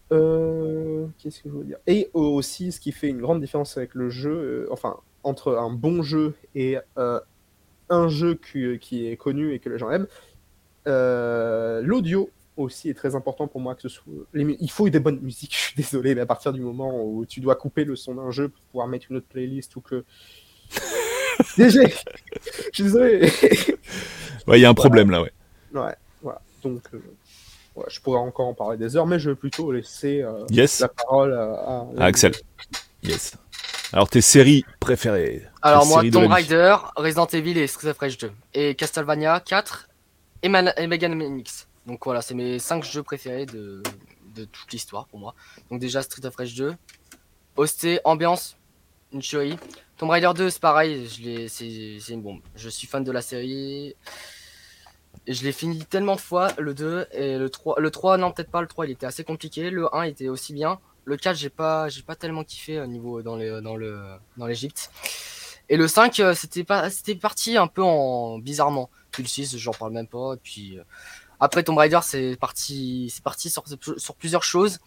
[0.09, 1.79] Qu'est-ce que je veux dire?
[1.87, 5.71] Et aussi, ce qui fait une grande différence avec le jeu, euh, enfin entre un
[5.71, 10.07] bon jeu et un jeu qui, est connu et que les gens aiment,
[10.85, 14.03] l'audio aussi est très important pour moi que ce soit.
[14.33, 17.03] les mu- il faut des bonnes musiques, je suis désolé, mais à partir du moment
[17.03, 19.81] où tu dois couper le son d'un jeu pour pouvoir mettre une autre playlist ou
[19.81, 20.03] que.
[21.57, 23.31] Déjà, je suis désolé.
[24.45, 25.31] Ouais, il y a un problème là, ouais.
[25.73, 26.41] ouais, voilà.
[26.63, 26.97] Donc, euh,
[27.77, 30.81] ouais, je pourrais encore en parler des heures, mais je vais plutôt laisser euh, Yes,
[30.81, 32.33] la parole à, à- à Axel.
[33.03, 33.35] Yes.
[33.93, 36.25] Alors tes séries préférées Alors moi, Tomb.
[36.29, 38.31] Raider, Resident Evil et Street of Rage 2.
[38.53, 39.87] Et Castlevania 4
[40.41, 41.65] et, Man et Mega Man X.
[41.86, 43.84] Donc voilà, c'est mes 5 jeux préférés de,
[44.36, 45.36] de toute l'histoire pour moi.
[45.69, 46.75] Donc déjà Street of Rage 2.
[47.55, 48.57] Hosté, ambiance,
[49.11, 49.57] une tuerie.
[49.97, 51.07] Tomb Raider 2, c'est pareil,
[51.49, 52.41] c'est une bombe.
[52.55, 53.95] Je suis fan de la série.
[55.27, 57.79] Et je l'ai fini tellement de fois, le 2 et le 3.
[57.79, 59.69] Le 3, non, peut-être pas, le 3 il était assez compliqué.
[59.69, 60.79] Le 1 était aussi bien.
[61.05, 64.01] Le 4, j'ai pas, pas tellement kiffé au niveau dans le, dans le,
[64.38, 64.89] dans l'Egypte.
[65.69, 68.89] Et le 5, euh, c'était parti un peu en bizarrement.
[69.11, 70.36] Puis le 6, j'en parle même pas.
[70.41, 70.84] Puis euh,
[71.43, 74.79] après Tomb Raider, c'est parti, c'est parti sur, plusieurs choses.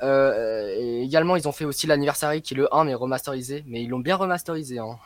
[0.00, 3.64] Euh, également, ils ont fait aussi l'anniversary qui est le 1 mais remasterisé.
[3.66, 4.78] Mais ils l'ont bien remasterisé.
[4.78, 4.96] Hein.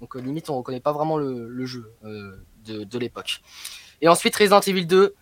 [0.00, 3.40] Donc euh, limite, on reconnaît pas vraiment le, jeu euh, de, l'époque.
[4.00, 5.16] Et ensuite Resident Evil 2.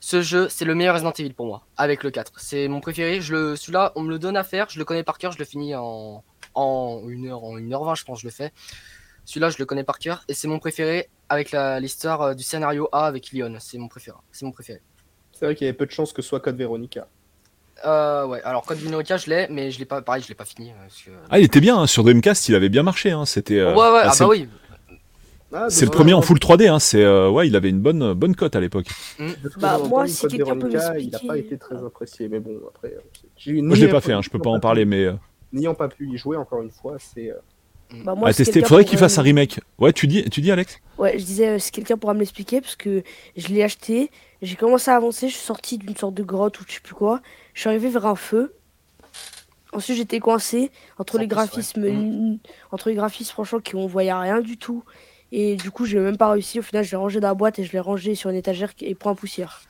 [0.00, 2.32] Ce jeu, c'est le meilleur Resident Evil pour moi, avec le 4.
[2.38, 3.20] C'est mon préféré.
[3.20, 4.70] Celui-là, on me le donne à faire.
[4.70, 5.32] Je le connais par cœur.
[5.32, 8.54] Je le finis en, en 1 heure, en 1h20, je pense, je le fais.
[9.26, 10.24] Celui-là, je le connais par cœur.
[10.28, 13.56] Et c'est mon préféré avec la- l'histoire euh, du scénario A avec Leon.
[13.60, 14.16] C'est mon préféré.
[14.32, 14.80] C'est mon préféré.
[15.32, 17.06] C'est vrai qu'il y avait peu de chances que ce soit Code Veronica.
[17.84, 20.46] Euh, ouais, alors Code Veronica, je l'ai, mais je l'ai pas, pareil, je l'ai pas
[20.46, 20.70] fini.
[20.70, 23.10] euh, parce que- Ah, il était bien hein, sur Dreamcast, il avait bien marché.
[23.10, 23.58] Hein, C'était.
[23.58, 24.48] euh, ouais, ouais, ah, ah c'est- bah oui.
[25.52, 26.66] Ah, C'est le premier en euh, full 3D.
[26.68, 28.86] Hein, c'est euh, ouais, il avait une bonne bonne cote à l'époque.
[29.16, 32.28] que Bah, moi, si Code quelqu'un peut Veronica, il n'a pas été très euh, apprécié.
[32.28, 34.12] Mais bon, après, euh, Moi, je l'ai pas fait.
[34.12, 35.12] Hein, je peux pas en parler, mais euh,
[35.52, 37.32] N'ayant pas pu y jouer encore une fois, c'est.
[37.92, 38.52] Euh, Bah, moi, à si tester.
[38.54, 39.60] quelqu'un Faudrait qu'il fasse un remake.
[39.78, 40.78] Ouais, tu dis, tu dis Alex.
[40.98, 43.02] Ouais, je disais, euh, si quelqu'un pourra me l'expliquer, parce que
[43.36, 44.10] je l'ai acheté,
[44.42, 46.94] j'ai commencé à avancer, je suis sorti d'une sorte de grotte ou je sais plus
[46.94, 47.20] quoi,
[47.54, 48.54] je suis arrivé vers un feu.
[49.72, 51.44] Ensuite, j'étais coincé entre En les plus, ouais.
[51.46, 52.38] graphismes, Mm.
[52.72, 54.82] entre les graphismes, franchement, qui on voyait rien du tout.
[55.32, 56.58] Et du coup, j'ai même pas réussi.
[56.60, 58.74] Au final, je l'ai rangé dans la boîte et je l'ai rangé sur une étagère
[58.74, 59.60] qui- et point poussière.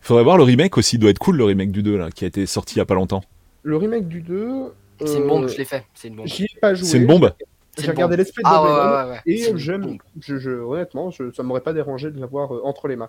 [0.00, 0.96] Faudrait voir le remake aussi.
[0.96, 2.80] Il doit être cool le remake du 2 là, qui a été sorti il y
[2.80, 3.22] a pas longtemps.
[3.62, 4.72] Le remake du 2.
[5.06, 5.84] C'est une bombe, euh, je l'ai fait.
[5.94, 6.26] C'est une bombe.
[6.26, 6.86] J'y ai pas joué.
[6.86, 7.32] C'est une bombe.
[7.78, 11.72] J'ai regardé l'esprit de Ah ouais, Et j'aime, je, je, honnêtement, je, ça m'aurait pas
[11.72, 13.08] dérangé de l'avoir euh, entre les mains.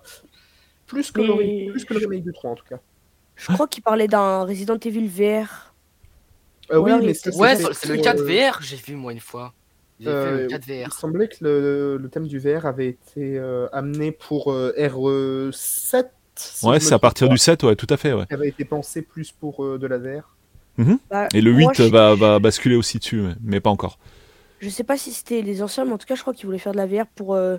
[0.86, 2.78] Plus que, le, plus que le remake du 3 en tout cas.
[3.36, 5.74] Je crois qu'il parlait d'un Resident Evil VR.
[6.70, 7.30] Euh, oui, Ouais, mais c'est-
[7.88, 9.52] le pour, 4 euh, VR, j'ai vu moi une fois.
[10.06, 10.92] Euh, le 4 Il VR.
[10.92, 16.06] semblait que le, le thème du VR avait été euh, amené pour euh, RE7.
[16.36, 18.12] si Ouais, c'est à partir du 7, ouais, tout à fait.
[18.12, 18.26] Ouais.
[18.26, 20.36] qui avait été pensé plus pour euh, de la VR.
[21.10, 23.98] Bah, Et le 8 moi, je- va, va basculer aussi dessus, mais- mais pas encore.
[24.60, 26.58] Je sais pas si c'était les anciens, mais en tout cas, je crois qu'ils voulaient
[26.58, 27.58] faire de la VR pour, euh,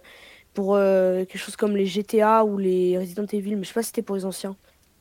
[0.54, 3.84] pour euh, quelque chose comme les GTA ou les Resident Evil, mais je sais pas
[3.84, 4.56] si c'était pour les anciens.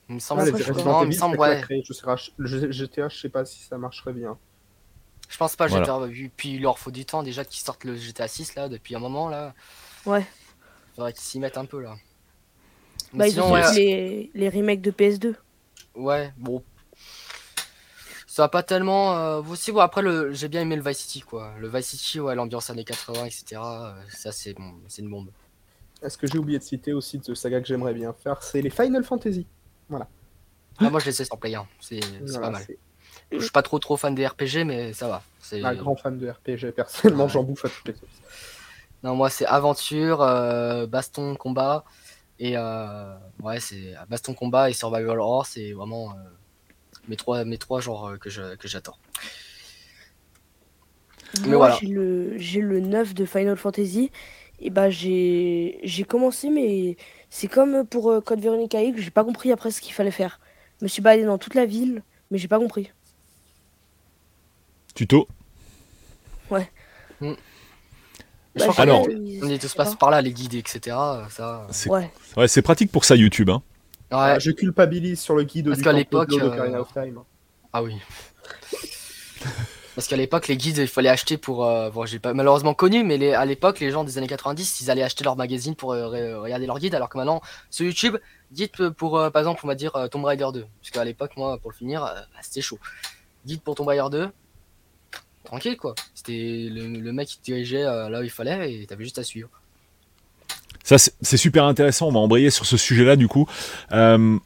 [0.09, 1.63] Il me semble, les après, je Resident non, il me semble, ouais.
[1.87, 4.37] Je sais pas, le GTA, je sais pas si ça marcherait bien.
[5.29, 5.85] Je pense pas, Voilà.
[5.87, 8.69] GTA, vu- puis il leur faut du temps déjà qu'ils sortent le GTA 6 là,
[8.69, 9.55] depuis un moment là.
[10.07, 10.27] Ouais.
[10.95, 11.97] Faudrait qu'ils s'y mettent un peu là.
[13.13, 15.37] Mais Bah, ils sinon, ont ouais, fait les, les remakes de PS2.
[15.95, 16.63] ouais, bon.
[18.33, 19.15] Ça a pas tellement.
[19.15, 20.33] euh, aussi, bon, après, le...
[20.33, 21.53] j'ai bien aimé le Vice City quoi.
[21.59, 23.61] Le Vice City, ouais, l'ambiance années 80, etc.
[23.63, 25.29] euh, ça, c'est bon, c'est une bombe.
[26.01, 28.71] Est-ce que j'ai oublié de citer aussi de saga que j'aimerais bien faire C'est les
[28.71, 29.47] Final Fantasy.
[29.91, 32.67] Ah, moi, je les ai sur Play 1, c'est Voilà, pas mal.
[33.33, 35.23] Je suis pas trop trop fan des RPG, mais ça va.
[35.39, 36.73] C'est un grand fan de RPG.
[36.75, 38.09] Personnellement, j'en bouffe à toutes les sauces.
[39.03, 41.85] Non, moi, c'est aventure, euh, baston, combat.
[42.39, 45.45] Et euh, ouais, c'est baston, combat et survival horror.
[45.45, 46.15] C'est vraiment euh,
[47.09, 48.97] mes, trois, mes trois genres euh, que je- que j'attends.
[51.43, 51.79] Mais Moi, voilà.
[51.81, 54.11] j'ai le, j'ai le 9 de Final Fantasy.
[54.61, 56.97] Et bah, j'ai, j'ai commencé, mais
[57.31, 60.39] c'est comme pour euh, Code Veronica X, j'ai pas compris après ce qu'il fallait faire.
[60.79, 62.91] Je me suis baladé dans toute la ville, mais j'ai pas compris.
[64.95, 65.27] Tuto.
[68.55, 69.97] Bah, pense j'ai- Alors- ils- on est tous sais passés pas.
[69.97, 70.95] par là, les guides, etc.
[71.31, 71.67] Ça...
[71.71, 72.11] C'est Ouais.
[72.37, 73.49] ouais, c'est pratique pour ça, YouTube.
[73.49, 73.63] Hein.
[74.13, 74.19] Ouais.
[74.19, 77.19] Ah, je culpabilise sur le guide Parce qu'à l'époque, euh, Ocarina of Time.
[77.73, 77.95] Ah oui.
[79.95, 81.67] Parce qu'à l'époque, les guides, il fallait acheter pour.
[81.67, 84.81] euh, bon, j'ai pas malheureusement connu, mais les- à l'époque, les gens des années 90,
[84.81, 87.85] ils allaient acheter leur magazine pour euh, re- regarder leur guide, alors que maintenant, sur
[87.85, 88.17] YouTube,
[88.53, 90.65] guide pour, euh, par exemple, on va dire euh, Tomb Raider 2.
[90.81, 92.79] Parce qu'à l'époque, moi, pour le finir, euh, bah, c'était chaud.
[93.45, 94.29] Guide pour Tomb Raider 2,
[95.45, 95.95] tranquille quoi.
[96.15, 99.19] C'était le, le mec qui te dirigeait euh, là où il fallait et t'avais juste
[99.19, 99.51] à suivre.
[100.85, 102.09] Ça, c'est super intéressant.
[102.09, 103.47] On va embrayer sur ce sujet-là, du coup.
[103.93, 104.39] Euh,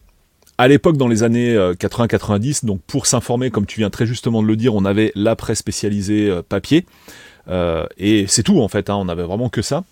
[0.58, 4.42] à l'époque, dans les années euh, 80-90, donc pour s'informer, comme tu viens très justement
[4.42, 6.86] de le dire, on avait la presse spécialisée euh, papier.
[7.48, 8.88] Euh, et c'est tout, en fait.
[8.90, 9.84] hein, on avait vraiment que ça.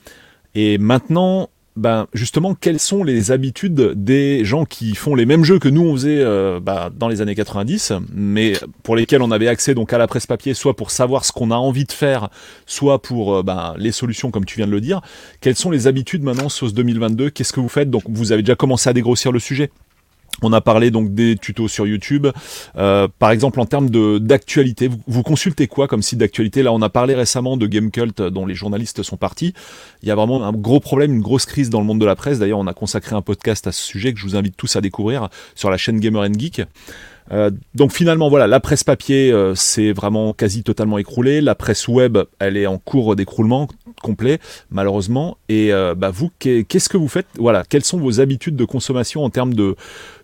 [0.55, 5.59] Et maintenant, ben, justement, quelles sont les habitudes des gens qui font les mêmes jeux
[5.59, 8.53] que nous on faisait euh, bah, dans les années 90, mais
[8.85, 11.51] pour lesquels on avait accès donc à la presse papier, soit pour savoir ce qu'on
[11.51, 12.29] a envie de faire,
[12.65, 15.01] soit pour euh, ben, les solutions comme tu viens de le dire.
[15.41, 17.91] Quelles sont les habitudes maintenant sauce 2022 Qu'est-ce que vous faites?
[17.91, 19.71] Donc vous avez déjà commencé à dégrossir le sujet.
[20.43, 22.27] On a parlé donc des tutos sur YouTube.
[22.77, 26.63] Euh, par exemple, en termes d'actualité, vous, vous consultez quoi comme site d'actualité?
[26.63, 29.55] Là, on a parlé récemment de Gamecult, dont les journalistes sont partis.
[30.03, 32.17] Il y a vraiment un gros problème, une grosse crise dans le monde de la
[32.17, 32.39] presse.
[32.39, 34.81] D'ailleurs, on a consacré un podcast à ce sujet que je vous invite tous à
[34.81, 36.63] découvrir sur la chaîne Gamer Geek.
[37.33, 41.41] Euh, donc finalement, voilà, la presse papier, euh, c'est vraiment quasi totalement écroulé.
[41.41, 43.69] La presse web, elle est en cours d'écroulement
[44.03, 45.39] complet, malheureusement.
[45.49, 47.27] Et euh, bah, vous, qu'est- qu'est-ce que vous faites?
[47.39, 49.75] Voilà, quelles sont vos habitudes de consommation en termes de,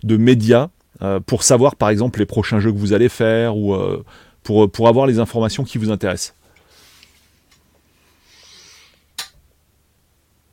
[0.03, 0.69] de médias
[1.03, 3.75] euh, pour savoir, par exemple, les prochains jeux que vous allez faire ou
[4.43, 6.35] pour, pour avoir les informations qui vous intéressent?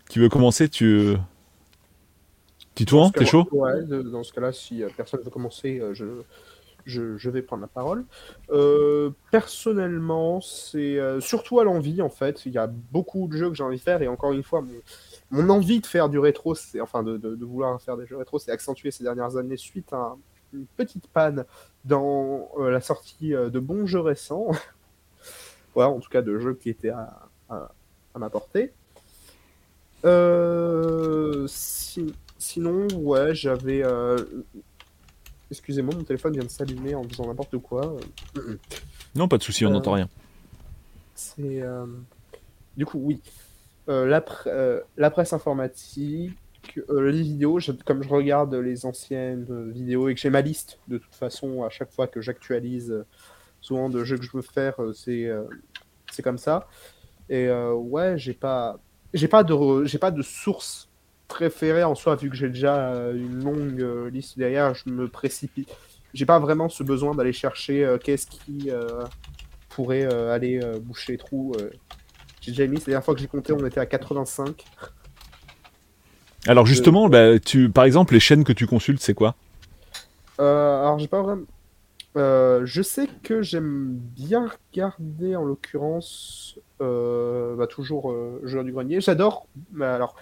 [0.09, 0.69] Qui veut commencer?
[0.69, 1.15] Tu
[2.77, 6.05] Titouan, t'es chaud Ouais, de- dans ce cas-là, si euh, personne veut commencer, euh, je,
[6.85, 8.05] je, je vais prendre la parole.
[8.51, 12.45] Euh, personnellement, c'est euh, surtout à l'envie, en fait.
[12.45, 14.61] Il y a beaucoup de jeux que j'ai envie de faire, et encore une fois,
[14.61, 14.71] mon,
[15.31, 18.17] mon envie de faire du rétro, c'est enfin de, de- de vouloir faire des jeux
[18.17, 20.17] rétro, c'est accentué ces dernières années suite à un-
[20.53, 21.43] une petite panne
[21.83, 24.47] dans euh, la sortie euh, de bons jeux récents.
[25.75, 27.71] voilà, en tout cas de jeux qui étaient à, à,
[28.15, 28.71] à ma portée.
[30.05, 33.83] Euh, si- Sinon, ouais, j'avais.
[33.83, 34.17] euh,
[35.49, 37.95] Excusez-moi, mon téléphone vient de s'allumer en faisant n'importe quoi.
[39.15, 40.09] Non, pas de souci, on Euh, n'entend rien.
[41.15, 41.61] C'est.
[41.61, 41.85] euh,
[42.75, 43.21] Du coup, oui.
[43.87, 46.33] La, pr- la presse informatique,
[46.93, 50.97] les vidéos, je- comme je regarde les anciennes vidéos et que j'ai ma liste, de
[50.97, 53.05] toute façon, à chaque fois que j'actualise
[53.61, 55.31] souvent de jeux que je veux faire, c'est
[56.11, 56.67] c'est comme ça.
[57.29, 58.77] Et euh, ouais, j'ai pas.
[59.13, 60.86] J'ai pas de j'ai pas de source
[61.27, 65.07] préférée en soi vu que j'ai déjà euh, une longue euh, liste derrière, je me
[65.07, 65.69] précipite.
[66.13, 69.03] J'ai pas vraiment ce besoin d'aller chercher euh, qu'est-ce qui euh,
[69.69, 71.53] pourrait aller boucher les trous.
[72.41, 74.65] J'ai déjà mis, la dernière fois que j'ai compté, on était à 85.
[76.47, 79.35] Alors justement, bah, tu, par exemple, les chaînes que tu consultes, c'est quoi?
[80.39, 81.45] Alors, j'ai pas vraiment.
[82.15, 88.99] Je sais que j'aime bien regarder, en l'occurrence, bah, toujours Joueur du Grenier.
[88.99, 89.45] J'adore.
[89.73, 90.15] mais alors,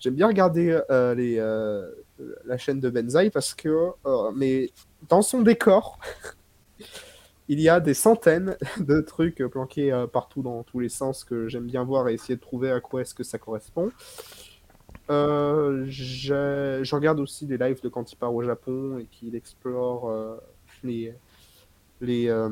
[0.00, 1.94] j'aime bien regarder euh, euh,
[2.44, 4.70] la chaîne de Benzaï parce que, euh, mais
[5.08, 5.98] dans son décor,
[7.48, 11.66] il y a des centaines de trucs planqués partout dans tous les sens que j'aime
[11.66, 13.90] bien voir et essayer de trouver à quoi est-ce que ça correspond.
[15.08, 20.12] Je regarde aussi des lives de quand il part au Japon et qu'il explore
[20.84, 21.14] les,
[22.00, 22.48] les euh,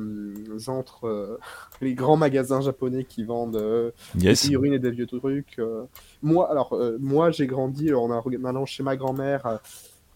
[0.67, 1.39] entre euh,
[1.81, 5.61] les grands magasins japonais qui vendent euh, des figurines et des vieux trucs.
[6.23, 9.61] Moi, alors, moi, j'ai grandi en allant chez ma grand-mère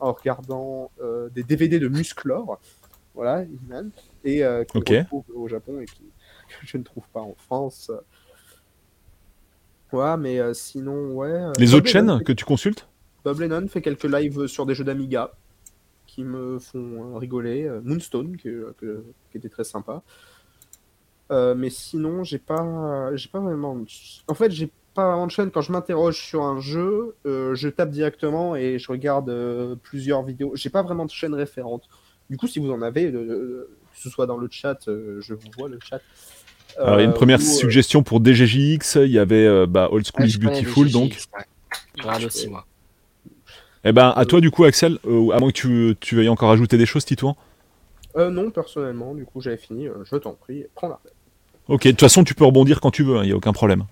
[0.01, 0.91] en regardant
[1.35, 2.59] des DVD de Musclor,
[3.15, 3.45] voilà,
[4.25, 4.89] et qu'on Ok.
[4.89, 6.03] retrouve au Japon et qui,
[6.61, 7.91] que je ne trouve pas en France.
[9.93, 11.43] Ouais, mais sinon, ouais.
[11.59, 12.89] Les autres chaînes fait- que tu consultes?
[13.25, 15.31] Bob Lennon fait quelques lives sur des jeux d'Amiga
[16.15, 17.65] qui me font euh, rigoler.
[17.65, 18.49] Euh, Moonstone, qui,
[18.79, 20.03] que- qui était très sympa.
[21.31, 23.79] Euh, mais sinon, j'ai pas, j'ai pas vraiment.
[24.29, 25.51] En fait, j'ai pas vraiment de chaîne.
[25.51, 30.23] Quand je m'interroge sur un jeu, euh, je tape directement et je regarde euh, plusieurs
[30.23, 30.53] vidéos.
[30.55, 31.89] J'ai pas vraiment de chaîne référente.
[32.29, 35.19] Du coup, si vous en avez, euh, euh, que ce soit dans le chat, euh,
[35.23, 36.01] je vous vois le chat.
[36.79, 39.67] Alors, il y a une Euh, première euh, suggestion pour DGJX, il y avait euh,
[39.67, 41.13] bah, Old School is connais Beautiful, donc.
[41.13, 41.45] Ouais.
[41.97, 42.67] Je regarde aussi, moi.
[43.85, 46.51] Eh ben, à toi, du coup, Axel, euh, à moins que tu, tu veuilles encore
[46.51, 47.37] ajouter des choses, Titouan
[48.17, 49.89] euh, non, personnellement, du coup, j'avais fini.
[49.89, 50.99] euh, je t'en prie, prends la.
[51.69, 53.85] Ok, de toute façon, tu peux rebondir quand tu veux, il n'y a aucun problème.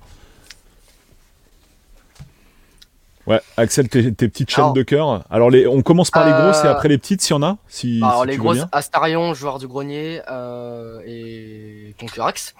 [3.26, 5.24] Ouais, Axel, tes, tes petites chaînes Alors- de cœur.
[5.30, 7.42] Alors, les, on commence par les Euh, grosses et après les petites, s'il y en
[7.42, 8.68] a si, Bah, alors si les tu veux grosses bien.
[8.72, 12.54] Astarion, joueur du grenier euh, et Concurax.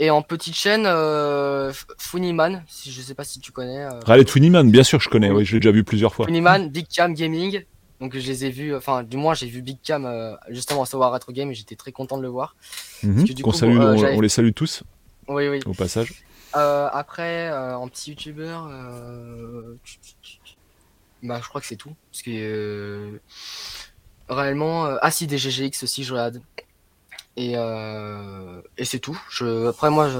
[0.00, 3.84] Et en petite chaîne, euh, Funiman, si je sais pas si tu connais.
[3.84, 5.44] Euh, Raleigh Twiniman, bien sûr, je connais, Oui.
[5.44, 6.26] je l'ai déjà vu plusieurs fois.
[6.26, 7.64] Funiman, Big Cam Gaming.
[8.00, 10.86] Donc je les ai vus, enfin du moins j'ai vu Big Cam euh, justement à
[10.86, 12.54] savoir Retro Game et j'étais très content de le voir.
[13.02, 14.84] Mhm, qu'on salue, euh, on, les salue tous,
[15.26, 15.60] Oui oui.
[15.66, 16.22] au passage.
[16.56, 19.74] Euh, après euh, en petit youtubeur, euh...
[21.24, 23.18] bah je crois que c'est tout parce que euh,
[24.28, 24.96] réellement euh...
[25.02, 26.40] ah si des GGX aussi je regarde
[27.38, 28.60] et euh...
[28.76, 29.18] et c'est tout.
[29.68, 30.10] Après moi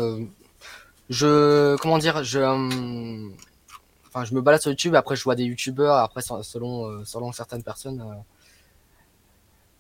[1.11, 3.29] je comment dire je euh,
[4.25, 4.95] je me balade sur YouTube.
[4.95, 5.97] Après je vois des youtubeurs.
[5.97, 8.03] Après se- selon euh, selon certaines personnes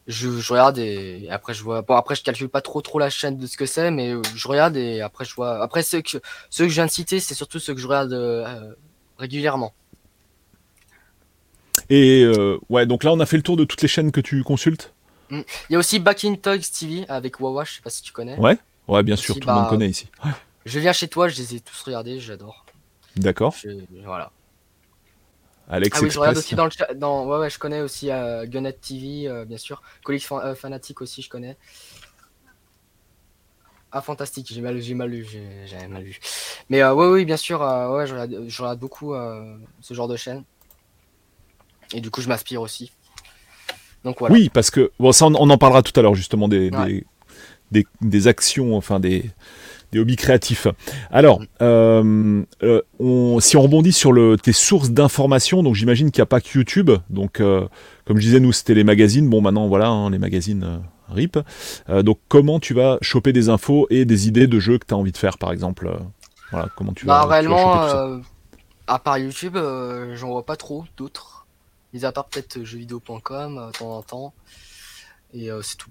[0.08, 3.10] je, je regarde et, après je vois bon après je calcule pas trop trop la
[3.10, 5.62] chaîne de ce que c'est mais je regarde et après je vois.
[5.62, 6.18] Après ceux que
[6.50, 8.14] ceux que je viens de citer c'est surtout ceux que je regarde
[9.16, 9.72] régulièrement.
[11.90, 12.26] Et
[12.68, 14.92] ouais, donc là, on a fait le tour de toutes les chaînes que tu consultes?
[15.30, 18.12] Il y a aussi Back in Toys TV avec Wawa je sais pas si tu
[18.12, 20.08] connais Ouais Ouais, bien sûr, tout le monde bah, connaît ici.
[20.64, 22.64] je viens chez toi je les ai tous regardés j'adore
[23.16, 23.54] D'accord.
[24.04, 24.30] Voilà
[25.70, 26.94] Alex Ah oui, je regarde aussi dans le chat.
[26.94, 27.26] Dans...
[27.26, 29.82] Ouais, ouais, je connais aussi euh, Gunnet TV, euh, bien sûr.
[30.02, 31.58] Colix Fan- euh, Fanatic aussi, je connais.
[33.92, 36.18] Ah, fantastique, j'ai mal, j'ai mal lu, j'ai j'avais mal lu.
[36.70, 40.16] Mais euh, ouais, oui, bien sûr, ouais, je regarde, je regarde beaucoup ce genre de
[40.16, 40.44] chaîne.
[41.92, 42.92] Et du coup, je m'inspire aussi.
[44.08, 44.34] Donc voilà.
[44.34, 46.86] Oui, parce que bon, ça on, on en parlera tout à l'heure justement des, Ouais.
[46.86, 47.04] des,
[47.70, 49.30] des- des actions, enfin des,
[49.92, 50.66] des hobbies créatifs.
[51.10, 56.20] Alors, euh, euh, on- si on rebondit sur le, tes sources d'information, donc j'imagine qu'il
[56.20, 56.90] n'y a pas que YouTube.
[57.10, 57.68] Donc, euh,
[58.06, 59.28] comme je disais, nous c'était les magazines.
[59.28, 60.78] Bon, maintenant voilà, hein, les magazines euh,
[61.14, 61.38] RIP.
[61.90, 64.94] Euh, donc, comment tu vas choper des infos et des idées de jeux que tu
[64.94, 65.96] as envie de faire, par exemple euh,
[66.50, 68.18] Voilà, comment tu Bah, vas, réellement, euh,
[68.86, 71.37] à part YouTube, euh, j'en vois pas trop d'autres.
[71.92, 74.34] Mis à part peut-être jeuxvideo.com euh, de temps en temps.
[75.32, 75.90] Et euh, c'est tout.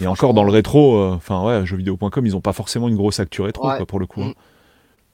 [0.00, 3.20] Et encore dans le rétro, euh, enfin ouais, jeuxvideo.com, ils ont pas forcément une grosse
[3.20, 3.76] actu rétro Ouais.
[3.76, 4.22] quoi, pour le coup.
[4.22, 4.28] hein.
[4.28, 4.34] Mm.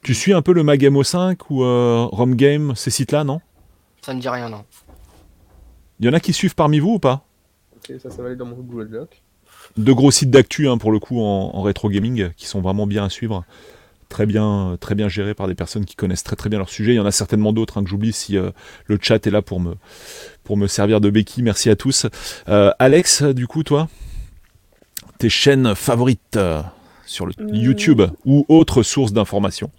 [0.03, 3.41] Tu suis un peu le Magamo 5 ou euh, Romgame, ces sites-là, non?
[4.03, 4.65] Ça ne dit rien, non.
[5.99, 7.25] Il y en a qui suivent parmi vous ou pas?
[7.77, 9.23] Ok, ça, ça va aller dans mon Google Doc.
[9.77, 12.87] Deux gros sites d'actu hein, pour le coup en, en rétro gaming qui sont vraiment
[12.87, 13.45] bien à suivre.
[14.09, 16.93] Très bien, très bien gérés par des personnes qui connaissent très très bien leur sujet.
[16.93, 18.51] Il y en a certainement d'autres hein, que j'oublie si euh,
[18.87, 19.75] le chat est là pour me,
[20.45, 21.43] pour me servir de béquille.
[21.43, 22.07] Merci à tous.
[22.49, 23.89] Euh, Alex, du coup, toi,
[25.19, 26.63] tes chaînes favorites euh,
[27.05, 27.35] sur le.
[27.53, 29.71] YouTube ou autres sources d'informations?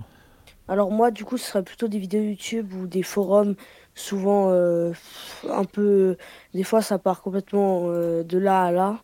[0.68, 3.56] Alors moi, du coup, ce serait plutôt des vidéos YouTube ou des forums.
[3.96, 6.16] Souvent, un peu...
[6.54, 9.02] Des fois, ça part complètement de là à là.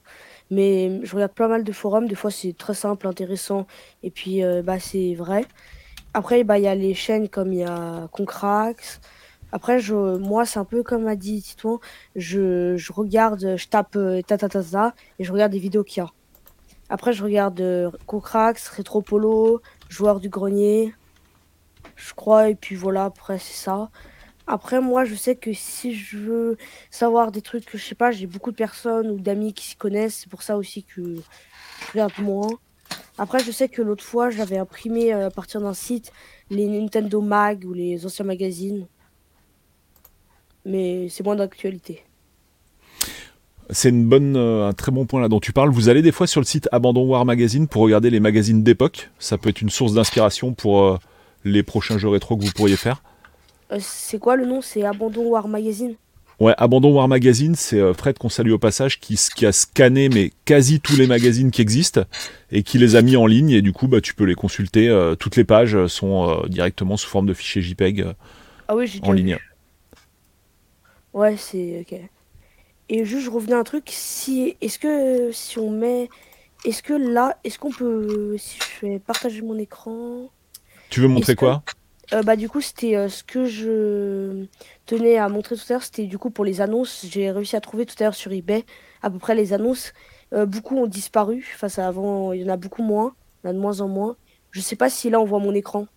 [0.51, 2.07] Mais je regarde pas mal de forums.
[2.07, 3.67] Des fois, c'est très simple, intéressant.
[4.03, 5.45] Et puis, euh, bah, c'est vrai.
[6.13, 9.01] Après, bah, il y a les chaînes comme il y a Concrax.
[9.51, 11.79] Après, je, moi, c'est un peu comme a dit Titouan.
[12.15, 16.03] Je, je regarde, je tape euh, ta ta ta et je regarde des vidéos qu'il
[16.03, 16.11] y a.
[16.89, 20.93] Après, je regarde euh, Concrax, Retropolo, Joueur du Grenier
[21.95, 22.49] je crois.
[22.49, 23.89] Et puis voilà, après, c'est ça.
[24.47, 26.57] Après, moi, je sais que si je veux
[26.91, 29.75] savoir des trucs que je sais pas, j'ai beaucoup de personnes ou d'amis qui s'y
[29.75, 30.19] connaissent.
[30.21, 32.49] C'est pour ça aussi que je regarde moins.
[33.17, 36.11] Après, je sais que l'autre fois, j'avais imprimé euh, à partir d'un site
[36.49, 38.87] les Nintendo Mag ou les anciens magazines.
[40.65, 42.03] Mais c'est moins d'actualité.
[43.71, 45.69] C'est euh, un très bon point là dont tu parles.
[45.69, 49.09] Vous allez des fois sur le site Abandon War Magazine pour regarder les magazines d'époque.
[49.17, 50.97] Ça peut être une source d'inspiration pour euh,
[51.45, 53.01] les prochains jeux rétro que vous pourriez faire.
[53.71, 54.61] Euh, c'est quoi le nom?
[54.61, 55.95] C'est Abandon War Magazine
[56.39, 60.31] Ouais, Abandon War Magazine, c'est euh, Fred qu'on salue au passage qui, a scanné mais
[60.43, 62.01] quasi tous les magazines qui existent
[62.51, 64.89] et qui les a mis en ligne et du coup bah tu peux les consulter.
[64.89, 68.05] euh, toutes les pages sont euh, directement sous forme de fichiers JPEG
[68.67, 69.17] Ah oui, en vu.
[69.17, 69.37] ligne.
[71.13, 71.99] Ouais, c'est ok.
[72.89, 73.85] Et juste, je revenais à un truc.
[73.87, 76.09] Si, est-ce que si on met,
[76.65, 80.29] est-ce que là, est-ce qu'on peut, si je fais partager mon écran,
[80.89, 81.63] Tu veux montrer que- quoi?
[82.13, 84.45] Euh, bah du coup c'était euh, ce que je
[84.85, 87.05] tenais à montrer tout à l'heure, c'était du coup pour les annonces.
[87.09, 88.63] J'ai réussi à trouver tout à l'heure sur eBay
[89.01, 89.91] à peu près les annonces.
[90.33, 91.41] Euh, beaucoup ont disparu.
[91.57, 93.81] Face à avant, il y en a beaucoup moins, il y en a de moins
[93.81, 94.15] en moins.
[94.51, 95.87] Je sais pas si là on voit mon écran.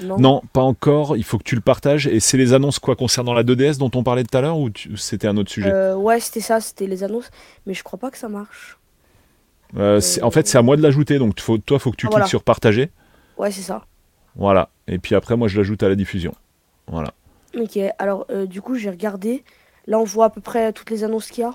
[0.00, 0.18] Non.
[0.18, 1.16] Non, pas encore.
[1.16, 2.06] Il faut que tu le partages.
[2.06, 4.68] Et c'est les annonces quoi concernant la 2DS dont on parlait tout à l'heure ou
[4.70, 5.92] tu- c'était un autre sujet?
[5.94, 7.30] Ouais, c'était ça, c'était les annonces.
[7.66, 8.78] Mais je crois pas que ça marche.
[9.76, 11.18] En fait, c'est à moi de l'ajouter.
[11.18, 12.26] Donc faut, toi, faut que tu Ah, cliques voilà.
[12.26, 12.90] sur partager.
[13.38, 13.84] Ouais, c'est ça.
[14.36, 14.68] Voilà.
[14.88, 16.34] Et puis après, moi, je l'ajoute à la diffusion.
[16.88, 17.12] Voilà.
[17.58, 19.44] Ok, alors euh, du coup j'ai regardé.
[19.86, 21.54] Là on voit à peu près toutes les annonces qu'il y a.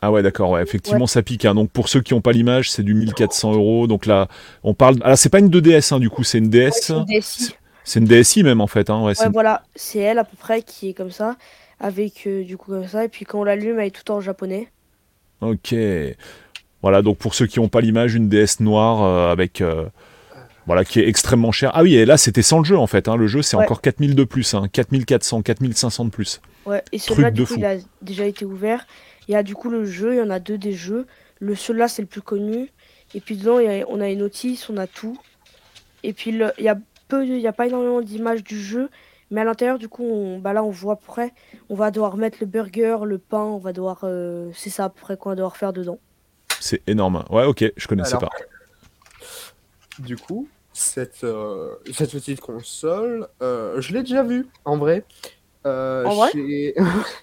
[0.00, 0.50] Ah ouais, d'accord.
[0.50, 1.44] Ouais, effectivement, ça pique.
[1.44, 1.54] hein.
[1.54, 3.86] Donc pour ceux qui n'ont pas l'image, c'est du 1400 euros.
[3.86, 4.28] Donc là,
[4.62, 4.96] on parle.
[5.02, 6.64] Ah, c'est pas une 2DS, hein, du coup, c'est une DS.
[6.66, 7.54] Ouais, c'est une DSi.
[7.84, 8.90] C'est une DSi même en fait.
[8.90, 9.02] Hein.
[9.02, 11.36] Ouais, c'est Ouais, une- voilà, c'est elle à peu près qui est comme ça,
[11.80, 14.20] avec euh, du coup comme ça, et puis quand on l'allume, elle est tout en
[14.20, 14.68] japonais.
[15.40, 15.74] Ok.
[16.82, 19.62] Voilà, donc pour ceux qui n'ont pas l'image, une DS noire euh, avec.
[20.66, 21.70] Voilà, qui est extrêmement chère.
[21.74, 23.08] Ah oui, et là, c'était sans le jeu en fait.
[23.08, 23.16] hein.
[23.16, 23.64] Le jeu, c'est Ouais.
[23.64, 24.54] encore 4000 de plus.
[24.54, 24.68] Hein.
[24.72, 26.40] 4400, 4500 de plus.
[26.66, 27.58] Ouais, et celui-là, de du coup, fou.
[27.58, 28.86] il a déjà été ouvert.
[29.28, 31.06] Il y a du coup le jeu, il y en a deux des jeux.
[31.40, 32.70] Le celui-là, c'est le plus connu.
[33.14, 35.18] Et puis dedans, il y a- on a une notice, on a tout.
[36.02, 36.76] Et puis le- il y a
[37.08, 38.88] peu, il y a pas énormément d'images du jeu,
[39.30, 41.32] mais à l'intérieur, du coup, on, bah là, on voit après,
[41.68, 44.88] on va devoir mettre le burger, le pain, on va devoir, euh, c'est ça à
[44.88, 45.98] peu près qu'on va devoir faire dedans.
[46.60, 47.24] C'est énorme.
[47.30, 48.36] Ouais, ok, je connaissais Alors, pas.
[50.02, 55.06] Du coup, cette, euh, cette petite console, euh, je l'ai déjà vue, en vrai.
[55.66, 56.30] Euh, En vrai?
[56.32, 56.74] j'ai-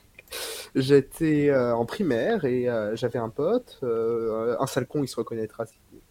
[0.76, 5.66] J'étais en primaire et j'avais un pote, un sale con, il se reconnaîtra,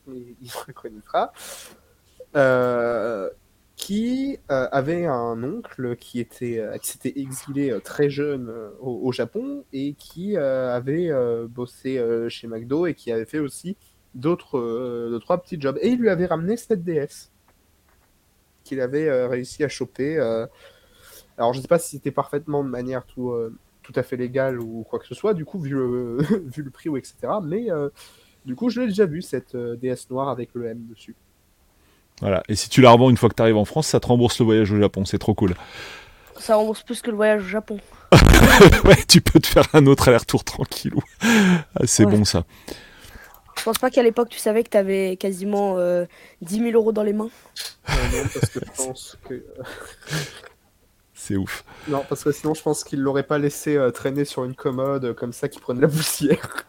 [0.06, 1.32] il se reconnaîtra,
[3.76, 9.94] qui avait un oncle qui était qui s'était exilé très jeune au, au Japon et
[9.94, 11.10] qui avait
[11.48, 13.76] bossé chez McDo et qui avait fait aussi
[14.14, 17.30] d'autres euh, deux, trois petits jobs et il lui avait ramené cette DS.
[18.64, 20.18] qu'il avait euh, réussi à choper.
[20.18, 20.46] euh.
[21.38, 24.16] Alors, je ne sais pas si c'était parfaitement de manière tout, euh, tout à fait
[24.16, 26.18] légale ou quoi que ce soit, du coup, vu le,
[26.54, 27.14] vu le prix ou etc.
[27.42, 27.88] Mais euh,
[28.44, 31.16] du coup, je l'ai déjà vu, cette euh, DS noire avec le M dessus.
[32.20, 32.42] Voilà.
[32.48, 34.38] Et si tu la revends une fois que tu arrives en France, ça te rembourse
[34.40, 35.04] le voyage au Japon.
[35.06, 35.54] C'est trop cool.
[36.38, 37.78] Ça rembourse plus que le voyage au Japon.
[38.84, 41.00] ouais, tu peux te faire un autre aller-retour tranquillou.
[41.22, 42.12] Ah, c'est Ouais.
[42.16, 42.44] bon ça.
[43.60, 46.06] Je pense pas qu'à l'époque tu savais que t'avais quasiment euh,
[46.40, 47.28] 10 000 euros dans les mains.
[47.90, 49.44] Euh, non, parce que je pense que...
[51.12, 51.62] C'est ouf.
[51.86, 55.04] Non, parce que sinon, je pense qu'il l'aurait pas laissé euh, traîner sur une commode
[55.04, 56.64] euh, comme ça qui prenait la poussière.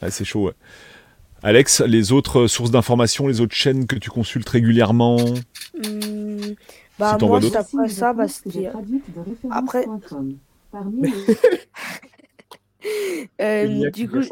[0.00, 0.54] Ah, c'est chaud, ouais.
[1.42, 5.16] Alex, les autres sources d'informations, les autres chaînes que tu consultes régulièrement?
[5.74, 6.52] Hmm,
[7.00, 8.70] bah moi c'est après ça, bah, c'était
[9.50, 9.84] Après-
[13.40, 14.22] euh, Une du coup.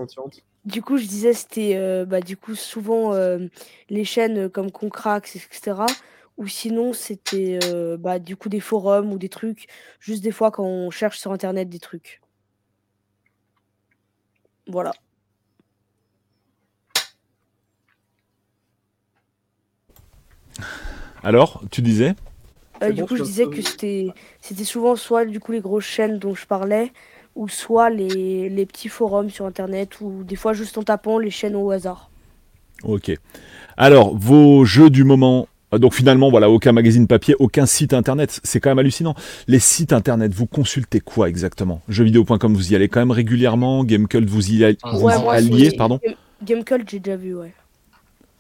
[0.65, 3.47] Du coup je disais c'était euh, bah du coup souvent euh,
[3.89, 5.87] les chaînes comme Concrax etc.
[6.39, 9.67] Ou sinon c'était euh, bah du coup des forums ou des trucs.
[10.01, 12.21] Juste des fois quand on cherche sur internet des trucs.
[14.67, 14.93] Voilà.
[21.23, 22.15] Alors, tu disais?
[22.83, 25.61] Euh, du bon, coup, je je- disais que c'était c'était souvent soit du coup les
[25.61, 26.93] grosses chaînes dont je parlais,
[27.41, 31.31] ou soit les, les petits forums sur internet, ou des fois juste en tapant les
[31.31, 32.11] chaînes au hasard.
[32.83, 33.11] Ok.
[33.79, 35.49] Alors, vos jeux du moment.
[35.73, 38.41] Donc finalement, voilà, aucun magazine papier, aucun site internet.
[38.45, 39.15] C'est quand même hallucinant.
[39.47, 41.81] Les sites internet, vous consultez quoi exactement?
[41.89, 43.85] Jeuxvideo.com, vous y allez quand même régulièrement?
[43.85, 45.99] Gamecult, vous y, allez- Ah, vous Ouais, y moi, alliez, pardon?
[46.05, 46.15] Game-
[46.45, 47.55] Gamecult, j'ai déjà vu, ouais.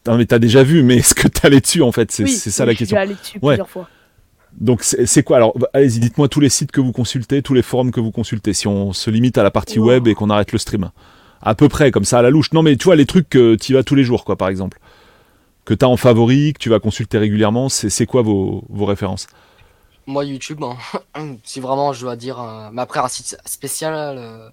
[0.06, 2.10] Non, mais t'as déjà vu, mais est-ce que t'es allé dessus en fait?
[2.10, 2.96] C'est Oui, ça oui, la je suis question.
[2.96, 3.54] déjà allé dessus Ouais.
[3.54, 3.88] plusieurs fois.
[4.58, 5.36] Donc c'est quoi?
[5.36, 8.10] Alors, bah, allez-y, dites-moi tous les sites que vous consultez, tous les forums que vous
[8.10, 9.86] consultez, si on se limite à la partie Wow.
[9.86, 10.90] web et qu'on arrête le stream.
[11.42, 12.52] À peu près, comme ça, à la louche.
[12.52, 14.78] Non, mais tu vois, les trucs que tu vas tous les jours, quoi, par exemple.
[15.64, 19.26] Que t'as en favori, que tu vas consulter régulièrement, c'est quoi vos, vos références?
[20.06, 20.76] Moi, YouTube, hein.
[21.44, 22.40] si vraiment je dois dire.
[22.40, 24.48] euh, Mais après, un site spécial, euh,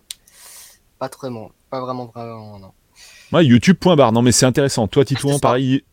[0.99, 1.51] pas vraiment.
[1.69, 2.71] Pas vraiment, vraiment, non.
[3.33, 4.11] Ouais, YouTube.bar.
[4.13, 4.87] Non, mais c'est intéressant.
[4.87, 5.39] Toi, Titouan, ça.
[5.39, 5.83] pareil,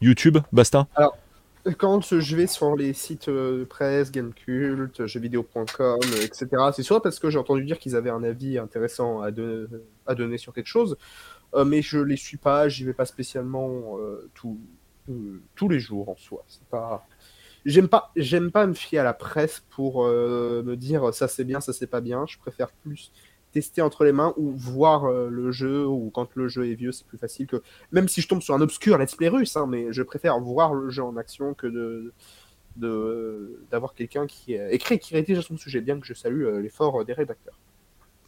[0.00, 0.86] YouTube, basta?
[1.78, 7.00] Quand je vais sur les sites euh, de presse, Gamecult, jeuxvideo.com, euh, etc., c'est soit
[7.00, 9.68] parce que j'ai entendu dire qu'ils avaient un avis intéressant à, don-
[10.06, 10.96] à donner sur quelque chose,
[11.54, 14.28] euh, mais je les suis pas, j'y vais pas spécialement euh,
[15.54, 16.44] tous les jours en soi.
[16.48, 17.06] C'est pas.
[17.64, 21.44] J'aime pas, j'aime pas me fier à la presse pour euh, me dire ça c'est
[21.44, 22.26] bien, ça c'est pas bien.
[22.28, 23.12] Je préfère plus
[23.52, 26.92] tester entre les mains ou voir euh, le jeu ou quand le jeu est vieux,
[26.92, 29.66] c'est plus facile que même si je tombe sur un obscur let's play russe, hein,
[29.68, 32.12] mais je préfère voir le jeu en action que de
[32.76, 36.44] de- d'avoir quelqu'un qui euh, écrit qui rédige à son sujet, bien que je salue
[36.44, 37.58] euh, l'effort des rédacteurs.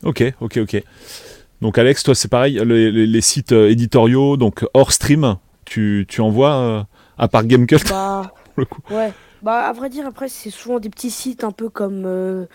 [0.02, 0.82] Ok, ok, ok.
[1.62, 6.06] Donc, Alex, toi, c'est pareil, les, les- les sites euh, éditoriaux, donc hors stream, tu,
[6.08, 6.82] tu envoies, euh,
[7.18, 8.82] à part Gamecult, Bah, pour le coup?
[8.88, 9.14] ouais.
[9.42, 12.04] Bah, à vrai dire, après, c'est souvent des petits sites un peu comme.
[12.06, 12.46] euh,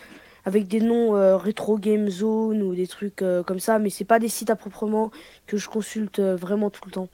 [0.50, 4.04] avec des noms euh, Retro Game Zone ou des trucs euh, comme ça, mais c'est
[4.04, 5.12] pas des sites à proprement
[5.46, 7.08] que je consulte euh, vraiment tout le temps.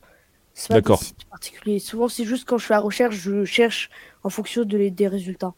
[0.53, 1.03] C'est pas des D'accord.
[1.03, 1.79] sites particuliers.
[1.79, 3.89] Souvent, c'est juste quand je fais la recherche, je cherche
[4.23, 5.53] en fonction de les- des résultats.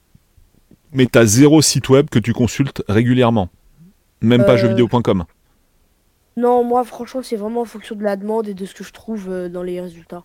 [0.92, 3.50] Mais t'as zéro site web que tu consultes régulièrement.
[4.22, 5.26] Même pas jeuxvideo.com.
[6.36, 8.92] Non, moi, franchement, c'est vraiment en fonction de la demande et de ce que je
[8.92, 10.24] trouve dans les résultats.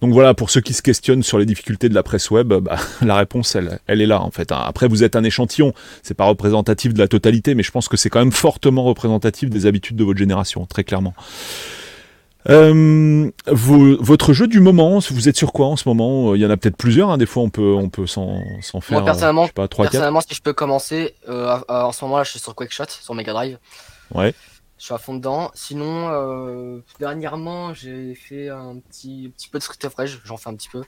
[0.00, 2.76] Donc voilà, pour ceux qui se questionnent sur les difficultés de la presse web, bah,
[3.02, 4.52] la réponse, elle, elle est là en fait.
[4.52, 4.62] hein.
[4.64, 5.72] Après, vous êtes un échantillon,
[6.02, 9.50] c'est pas représentatif de la totalité, mais je pense que c'est quand même fortement représentatif
[9.50, 11.14] des habitudes de votre génération, très clairement.
[12.50, 16.34] Euh, votre jeu du moment, vous êtes sur quoi en ce moment?
[16.34, 18.42] Il y en a peut-être plusieurs, hein, des fois on peut, on peut s'en
[18.82, 21.64] faire, euh, personnellement- je sais pas, 3 4 Personnellement, si je peux commencer, euh, à-
[21.68, 23.56] à- en ce moment-là, je suis sur QuakeShot, sur Mega Drive.
[24.14, 24.34] Ouais.
[24.78, 25.50] Je suis à fond dedans.
[25.54, 30.50] Sinon, euh, dernièrement, j'ai fait un petit, petit peu de Street of Rage, j'en fais
[30.50, 30.82] un petit peu.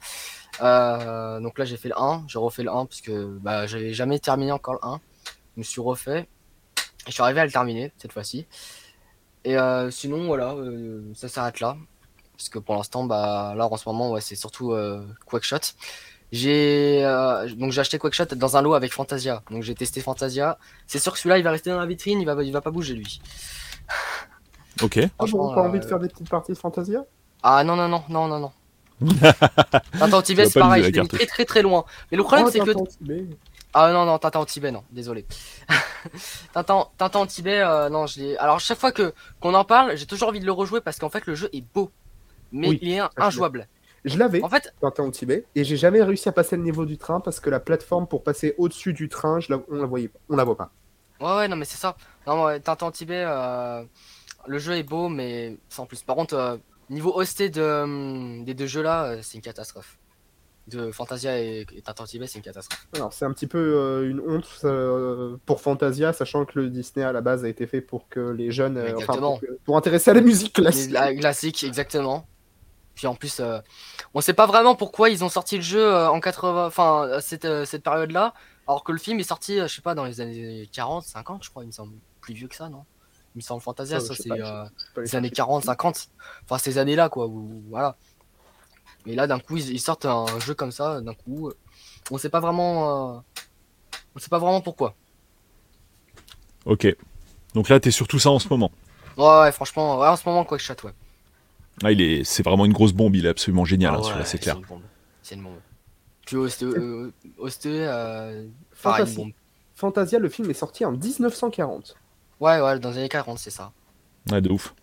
[0.61, 3.93] Euh, donc là, j'ai fait le 1, j'ai refait le 1 parce que bah, j'avais
[3.93, 5.01] jamais terminé encore le 1.
[5.55, 6.29] Je me suis refait.
[7.07, 8.47] Et je suis arrivé à le terminer cette fois-ci.
[9.45, 10.57] Et euh, sinon, voilà,
[11.15, 11.77] ça s'arrête là.
[12.37, 14.75] Parce que pour l'instant, bah, là en ce moment, ouais, c'est surtout
[15.27, 15.75] QuakeShot.
[16.33, 17.03] J'ai
[17.57, 19.43] donc j'ai acheté QuakeShot dans un lot avec Fantasia.
[19.51, 20.59] Donc j'ai testé Fantasia.
[20.89, 22.73] C'est sûr que celui-là, il va rester dans la vitrine, il va, il va pas
[22.73, 23.21] bouger lui.
[24.83, 24.99] Ok.
[25.19, 27.05] Ah bon, t'as envie de euh, faire des petites parties de Fantasia
[27.43, 28.53] Ah non, non, non, non, non, non.
[29.99, 31.85] Tintin au Tibet, c'est pas pareil, je l'ai mis très très très loin.
[32.11, 32.73] Mais le problème, Oh, c'est que.
[33.75, 35.27] Ah non, non, Tintin au Tibet, non, désolé.
[36.55, 38.37] Tintin, Tintin au Tibet, euh, non, je l'ai.
[38.39, 41.11] Alors, chaque fois que qu'on en parle, j'ai toujours envie de le rejouer parce qu'en
[41.11, 41.91] fait, le jeu est beau.
[42.53, 43.69] Mais Oui, il est injouable.
[44.05, 46.87] Je l'avais, En fait, Tintin au Tibet, et j'ai jamais réussi à passer le niveau
[46.87, 49.61] du train parce que la plateforme pour passer au-dessus du train, je la...
[49.69, 50.19] on la voyait pas.
[50.29, 50.71] On la voit pas.
[51.21, 51.97] ouais, ouais, non, mais c'est ça.
[52.27, 53.83] Non, Tintin Tibet, euh,
[54.47, 56.03] le jeu est beau, mais sans plus.
[56.03, 56.57] Par contre, euh,
[56.91, 59.99] niveau hosté de, hum, des deux jeux là, euh, c'est une catastrophe.
[60.69, 62.89] de Fantasia et, et Tintin Tibet, c'est une catastrophe.
[62.97, 67.13] Alors, c'est un petit peu euh, une honte pour Fantasia, sachant que le Disney à
[67.13, 68.79] la base a été fait pour que les jeunes.
[68.97, 70.91] enfin, pour, intéresser à la musique classique.
[70.91, 72.27] La classique, exactement.
[72.97, 73.59] Puis en plus, euh,
[74.15, 77.47] on sait pas vraiment pourquoi ils ont sorti le jeu en 80, enfin à cette,
[77.67, 78.33] cette période-là,
[78.67, 81.51] alors que le film est sorti, je sais pas, dans les années 40, 50, je
[81.51, 81.93] crois, il me semble.
[82.27, 82.85] Plus vieux que ça, non?
[83.35, 84.65] Il me semble Fantasia, Ça, c'est euh,
[84.97, 85.37] les années chercher.
[85.37, 86.09] 40, 50.
[86.43, 87.27] Enfin, ces années-là, quoi.
[87.29, 87.95] Où, voilà.
[89.07, 91.49] Mais là, d'un coup, ils, ils sortent un jeu comme ça, d'un coup.
[91.49, 91.57] euh,
[92.11, 93.15] On sait pas vraiment.
[93.15, 93.21] euh,
[94.17, 94.97] On sait pas vraiment pourquoi.
[96.65, 96.89] Ok.
[97.55, 98.73] Donc là, t'es sur tout ça en ce moment.
[99.17, 100.93] Ouais, ouais, franchement, ouais, en ce moment, quoi que je chatte, ouais.
[101.85, 103.15] Ah, il est, c'est vraiment une grosse bombe.
[103.15, 103.93] Il est absolument génial.
[103.95, 104.57] Ah hein, ouais, celui-là, c'est clair.
[104.57, 104.83] une bombe.
[105.23, 105.61] C'est une bombe.
[106.27, 107.11] Puis Osté, euh,
[107.67, 108.47] euh.
[109.77, 111.97] Fantasia, le film est sorti en 1940.
[112.41, 113.73] Ouais, ouais, dans les années 40, c'est ça.
[114.31, 114.75] Ouais, de ouf.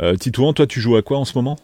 [0.00, 1.58] Euh, Titouan, toi, tu joues à quoi en ce moment?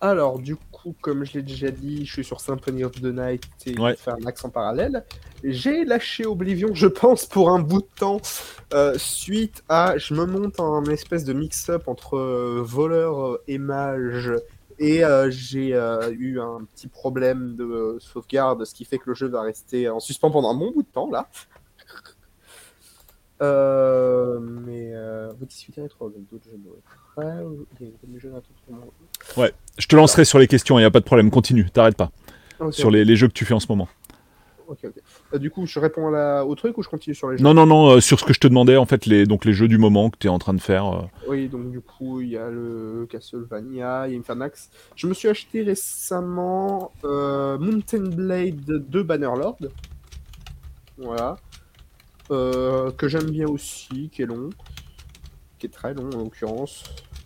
[0.00, 3.44] Alors, du coup, comme je l'ai déjà dit, je suis sur Symphony of the Night
[3.66, 3.96] et Ouais.
[3.96, 5.04] faire un axe en parallèle.
[5.42, 8.20] J'ai lâché Oblivion, je pense, pour un bout de temps,
[8.72, 9.96] euh, suite à.
[9.98, 14.30] Je me monte en espèce de mix-up entre euh, voleur euh, et mage.
[14.78, 19.08] Et euh, j'ai euh, eu un petit problème de euh, sauvegarde, ce qui fait que
[19.08, 21.28] le jeu va rester en suspens pendant un bon bout de temps, là.
[23.42, 26.62] Euh, mais euh, vous discutez rétro avec d'autres jeux de
[29.36, 29.48] moi.
[29.78, 30.78] Je te lancerai sur les questions.
[30.78, 31.30] Il y a pas de problème.
[31.30, 31.68] Continue.
[31.70, 32.10] T'arrêtes pas.
[32.70, 33.88] Sur les, les jeux que tu fais en ce moment.
[34.68, 34.92] ok, ok.
[35.34, 36.46] Euh, du coup, je réponds à la...
[36.46, 37.42] au truc ou je continue sur les jeux?
[37.44, 37.90] Non, non, non.
[37.90, 40.08] euh, sur ce que je te demandais, en fait, les, donc les jeux du moment
[40.08, 41.08] que tu es en train de faire.
[41.28, 44.70] Oui, donc du coup, il y a le Castlevania, il y a Infernax.
[44.94, 49.58] Je me suis acheté récemment Mountain Blade 2 Bannerlord.
[50.96, 51.36] Voilà.
[52.30, 54.50] Euh, que j'aime bien aussi, qui est long.
[55.58, 56.84] Qui est très long en l'occurrence.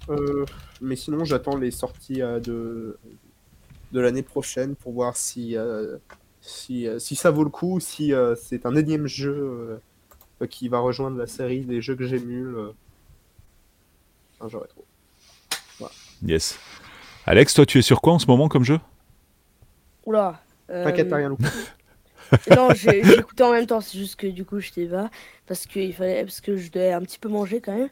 [0.09, 0.45] Euh,
[0.81, 2.99] mais sinon, j'attends les sorties euh, de,
[3.93, 5.99] de l'année prochaine pour voir si, euh,
[6.41, 9.81] si, euh, si ça vaut le coup, si euh, c'est un énième jeu
[10.41, 12.55] euh, qui va rejoindre la série des jeux que j'émule.
[12.57, 12.73] euh,
[14.41, 14.85] un jeu rétro.
[16.25, 16.59] Yes.
[17.27, 18.81] Alex, toi, tu es sur quoi en ce moment comme jeu?
[20.07, 20.41] Oula.
[20.71, 21.45] euh, T'inquiète, t'as rien loupé.
[22.55, 25.11] Non, écouté en même temps, c'est juste que du coup j'étais bas
[25.47, 27.89] parce que fallait parce que je devais un petit peu manger quand même.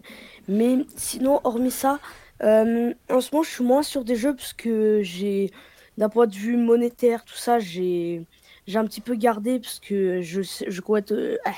[0.48, 1.98] Mais sinon, hormis ça,
[2.42, 5.52] euh, en ce moment je suis moins sur des jeux parce que j'ai
[5.98, 8.26] d'un point de vue monétaire tout ça, j'ai
[8.66, 11.52] j'ai un petit peu gardé parce que je je compte euh, ah.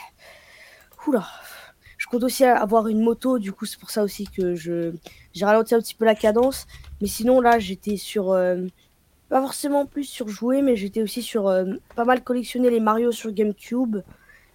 [1.07, 1.27] Oula.
[1.97, 4.93] Je compte aussi avoir une moto, du coup c'est pour ça aussi que je
[5.35, 6.67] j'ai ralenti un petit peu la cadence.
[7.01, 8.67] Mais sinon là j'étais sur euh,
[9.29, 11.65] pas forcément plus sur jouer, mais j'étais aussi sur euh,
[11.95, 13.99] pas mal collectionner les Mario sur GameCube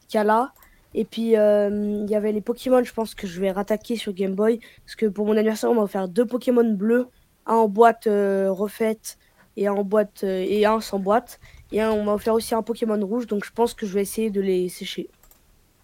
[0.08, 0.54] qu'il a là.
[0.94, 1.70] Et puis euh,
[2.04, 4.60] il y avait les Pokémon, je pense que je vais rattaquer sur Game Boy.
[4.86, 7.08] Parce que pour mon anniversaire, on m'a offert deux Pokémon bleus,
[7.46, 9.18] un en boîte euh, refaite
[9.58, 11.40] et un en boîte euh, et un sans boîte.
[11.72, 14.30] Et on m'a offert aussi un Pokémon rouge, donc je pense que je vais essayer
[14.30, 15.10] de les sécher.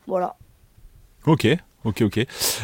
[0.06, 0.36] Voilà.
[1.26, 1.48] Ok,
[1.86, 2.18] ok, ok.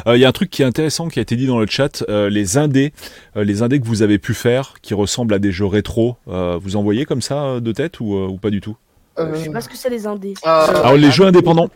[0.07, 1.67] Euh, Il y a un truc qui est intéressant qui a été dit dans le
[1.67, 2.03] chat.
[2.09, 2.93] euh, les indés,
[3.37, 6.57] euh, les indés que vous avez pu faire, qui ressemblent à des jeux rétro, euh,
[6.61, 8.75] vous en voyez comme ça euh, de tête ou, euh, ou pas du tout?
[9.17, 10.33] Je sais pas ce que c'est les indés.
[10.45, 11.69] Euh, Alors les jeux indépendants.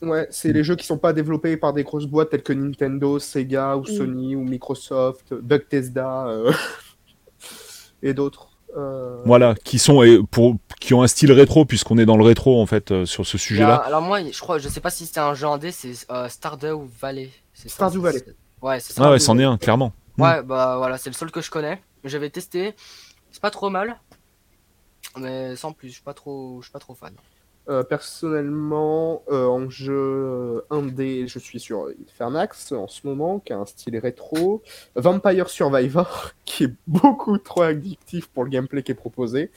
[0.00, 3.18] Ouais, c'est les jeux qui sont pas développés par des grosses boîtes telles que Nintendo,
[3.18, 3.86] Sega ou Mm.
[3.86, 6.52] Sony ou Microsoft, Bethesda euh,
[8.02, 8.48] et d'autres.
[8.76, 12.24] Euh, Voilà, qui sont et pour qui ont un style rétro puisqu'on est dans le
[12.24, 13.76] rétro en fait euh, sur ce sujet-là.
[13.76, 16.86] alors moi, je crois, je sais pas si c'était un jeu indé, c'est euh, Stardew
[17.00, 17.30] Valley.
[17.54, 18.22] Stardew Valley.
[18.60, 19.04] Ouais, c'est ça.
[19.06, 19.92] Ah ouais, c'en est un clairement.
[20.18, 21.82] Ouais, bah voilà, c'est le seul que je connais.
[22.04, 22.74] J'avais testé,
[23.30, 23.98] c'est pas trop mal,
[25.18, 27.12] mais sans plus, je suis pas trop, je suis pas trop fan.
[27.68, 33.66] Euh, personnellement, euh, en jeu je suis sur Infernax en ce moment, qui a un
[33.66, 34.62] style rétro.
[34.94, 39.50] Vampire Survivor, qui est beaucoup trop addictif pour le gameplay qui est proposé.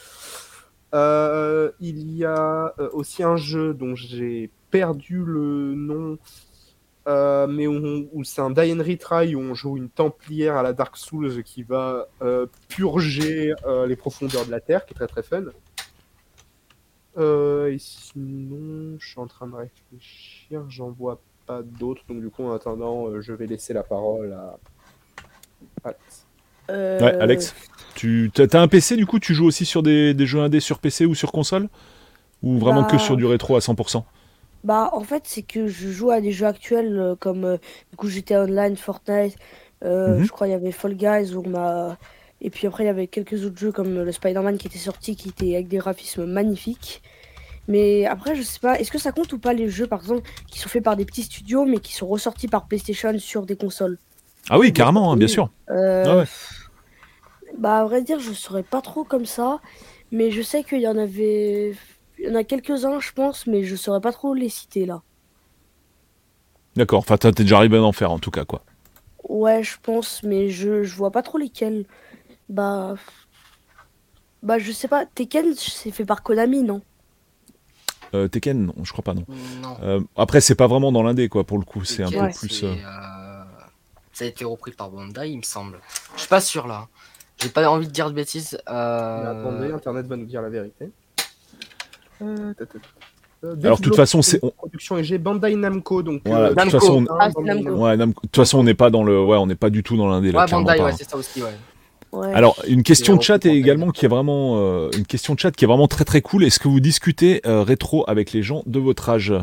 [0.95, 6.18] Euh, il y a aussi un jeu dont j'ai perdu le nom,
[7.05, 10.74] mais où, où c'est un Die and Retry où on joue une templière à la
[10.74, 12.07] Dark Souls qui va
[12.70, 13.53] purger
[13.88, 15.43] les profondeurs de la Terre, qui est très très fun.
[17.20, 22.30] Euh, et sinon, je suis en train de réfléchir, j'en vois pas d'autres, donc du
[22.30, 24.58] coup, en attendant, euh, je vais laisser la parole à
[25.84, 26.26] Alex.
[26.70, 27.56] Euh, Ouais, Alex,
[27.96, 30.60] tu t'as t'as un PC du coup Tu joues aussi sur des, des jeux indés
[30.60, 31.70] sur PC ou sur console?
[32.44, 34.06] Ou vraiment que Bah, sur du rétro à 100%
[34.64, 37.58] Bah, en fait, c'est que je joue à des jeux actuels euh, comme euh,
[37.92, 39.38] du coup GTA Online, Fortnite.
[39.84, 40.26] euh, Mhm.
[40.26, 41.98] Je crois il y avait Fall Guys où on m'a.
[42.42, 45.16] Et puis après, il y avait quelques autres jeux comme le Spider-Man qui était sorti,
[45.16, 47.02] qui était avec des graphismes magnifiques.
[47.68, 50.28] Mais après, je sais pas, est-ce que ça compte ou pas les jeux, par exemple,
[50.48, 53.56] qui sont faits par des petits studios mais qui sont ressortis par PlayStation sur des
[53.56, 53.98] consoles?
[54.50, 55.50] Ah oui, carrément, hein, bien sûr.
[55.70, 56.26] Euh, Ah ouais.
[57.58, 59.60] Bah, à vrai dire, je saurais pas trop comme ça.
[60.12, 61.76] Mais je sais qu'il y en avait.
[62.18, 65.02] Il y en a quelques-uns, je pense, mais je saurais pas trop les citer là.
[66.76, 68.64] D'accord, enfin t'es déjà arrivé à en faire en tout cas quoi.
[69.28, 71.86] Ouais, je pense, mais je, je vois pas trop lesquels.
[72.50, 72.95] Bah.
[74.43, 75.06] Bah, je sais pas.
[75.06, 76.82] Tekken, c'est fait par Konami, non?
[78.16, 79.24] Euh, Tekken, non, je crois pas non.
[79.62, 79.78] Non.
[79.84, 82.64] Euh, après c'est pas vraiment dans l'indé quoi pour le coup, c'est un peu plus.
[82.64, 83.43] euh, euh,
[84.14, 85.80] Ça a été repris par Bandai, il me semble.
[86.16, 86.88] Je suis pas sûr là.
[87.39, 88.58] J'ai pas envie de dire de bêtises.
[88.68, 89.41] Mais Euh...
[89.41, 90.89] attendez, Internet va nous dire la vérité.
[92.22, 96.22] Alors, de toute façon, c'est- on- Production EG Bandai Namco, donc.
[96.26, 96.80] Voilà, euh, de toute Namco.
[96.80, 97.70] façon, on- Ah, Namco.
[97.76, 99.95] Ouais, de toute façon, on n'est pas dans le, ouais, on n'est pas du tout
[99.95, 100.43] dans l'indé là.
[100.43, 101.56] Ouais, Bandai, ouais, c'est ça aussi, ouais.
[102.12, 102.34] Ouais.
[102.34, 105.51] Alors, une question de chat est également qui est vraiment euh, une question de chat
[105.51, 106.43] qui est vraiment très très cool.
[106.43, 109.34] Est-ce que vous discutez euh, rétro avec les gens de votre âge?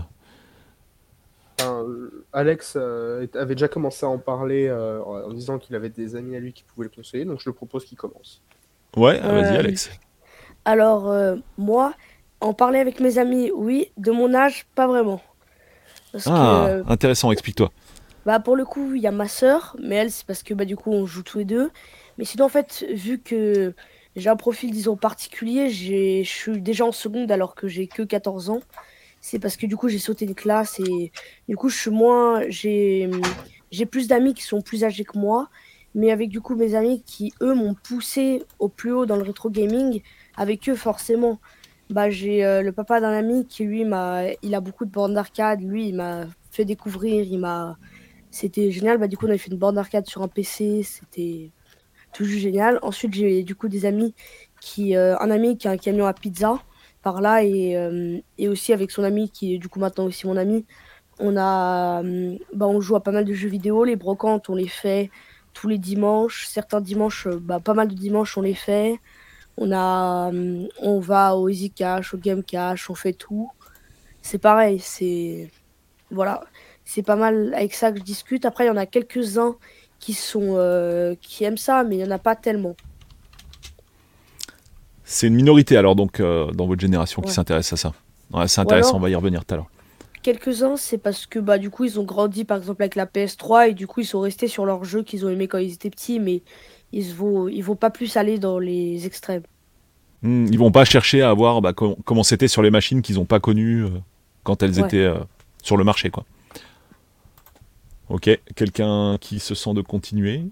[1.60, 5.88] Enfin, euh, Alex euh, avait déjà commencé à en parler euh, en disant qu'il avait
[5.90, 8.42] des amis à lui qui pouvaient le conseiller, donc je le propose qu'il commence.
[8.96, 9.90] Ouais, vas-y Alex.
[10.64, 11.92] Alors, euh, moi,
[12.40, 13.92] en parler avec mes amis, oui.
[13.96, 15.22] De mon âge, pas vraiment.
[16.12, 16.30] Parce Ah,
[16.66, 17.70] que, euh, intéressant, explique-toi.
[18.24, 20.64] bah, pour le coup, il y a ma sœur, mais elle, c'est parce que, bah,
[20.64, 21.70] du coup, on joue tous les deux.
[22.18, 23.74] Mais sinon, en fait, vu que
[24.16, 28.50] j'ai un profil, disons, particulier, je suis déjà en seconde alors que j'ai que 14
[28.50, 28.60] ans.
[29.20, 31.12] C'est parce que, du coup, j'ai sauté une classe et,
[31.48, 32.42] du coup, je suis moins.
[32.48, 33.10] J'ai
[33.72, 35.48] j'ai plus d'amis qui sont plus âgés que moi.
[35.94, 39.22] Mais avec, du coup, mes amis qui, eux, m'ont poussé au plus haut dans le
[39.22, 40.02] rétro gaming,
[40.36, 41.40] avec eux, forcément.
[41.90, 45.14] Bah, j'ai euh, le papa d'un ami qui, lui, m'a, il a beaucoup de bornes
[45.14, 45.62] d'arcade.
[45.62, 47.78] Lui, il m'a fait découvrir, il m'a.
[48.30, 48.98] C'était génial.
[48.98, 50.82] Bah, du coup, on avait fait une borne d'arcade sur un PC.
[50.82, 51.50] C'était
[52.16, 52.78] tout juste génial.
[52.82, 54.14] Ensuite, j'ai du coup des amis
[54.60, 54.96] qui.
[54.96, 56.62] euh, un ami qui a un camion à pizza
[57.02, 60.26] par là et, euh, et aussi avec son ami qui est du coup maintenant aussi
[60.26, 60.66] mon ami.
[61.18, 62.02] On a.
[62.04, 63.84] euh, Bah, on joue à pas mal de jeux vidéo.
[63.84, 65.10] Les brocantes, on les fait
[65.54, 66.46] tous les dimanches.
[66.48, 68.98] Certains dimanches, euh, bah, pas mal de dimanches, on les fait.
[69.58, 70.30] On a,
[70.82, 73.50] on va au Easy Cash, au Game Cash, on fait tout.
[74.22, 75.50] C'est pareil, c'est
[76.10, 76.44] voilà,
[76.84, 78.44] c'est pas mal avec ça que je discute.
[78.46, 79.56] Après, il y en a quelques-uns
[80.06, 82.76] qui sont euh, qui aiment ça, mais il y en a pas tellement.
[85.02, 87.92] C'est une minorité alors donc euh, dans votre génération qui s'intéresse à ça.
[88.32, 89.70] Ouais, c'est intéressant, alors- on va y revenir tout à l'heure.
[90.22, 93.70] Quelques-uns, c'est parce que bah du coup ils ont grandi par exemple avec la PS3
[93.70, 95.90] et du coup ils sont restés sur leurs jeux qu'ils ont aimés quand ils étaient
[95.90, 96.42] petits, mais
[96.92, 99.42] ils vont ils vont pas plus aller dans les extrêmes.
[100.22, 103.16] Hmm, ils vont pas chercher à voir bah, com- comment c'était sur les machines qu'ils
[103.16, 103.88] n'ont pas connues euh,
[104.44, 104.86] quand elles Ouais.
[104.86, 105.10] étaient
[105.62, 106.24] sur le marché quoi.
[108.08, 110.44] Ok, quelqu'un qui se sent de continuer?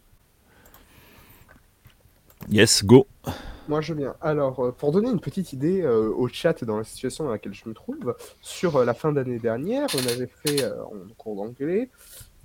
[2.48, 3.07] Yes, go.
[3.68, 4.14] Moi, je viens.
[4.20, 7.55] Alors, euh, pour donner une petite idée euh, au chat dans la situation dans laquelle
[7.55, 11.90] je me trouve, sur euh, la fin d'année dernière, on avait fait en cours d'anglais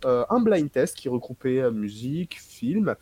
[0.05, 2.95] un blind test qui regroupait musique, film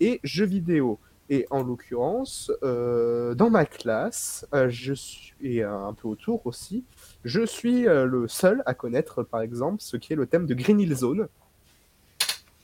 [0.00, 0.98] et jeux vidéo.
[1.28, 6.84] Et en l'occurrence, dans ma classe, je suis, et un peu autour aussi,
[7.24, 10.80] je suis le seul à connaître, par exemple, ce qui est le thème de Green
[10.80, 11.28] Hill Zone.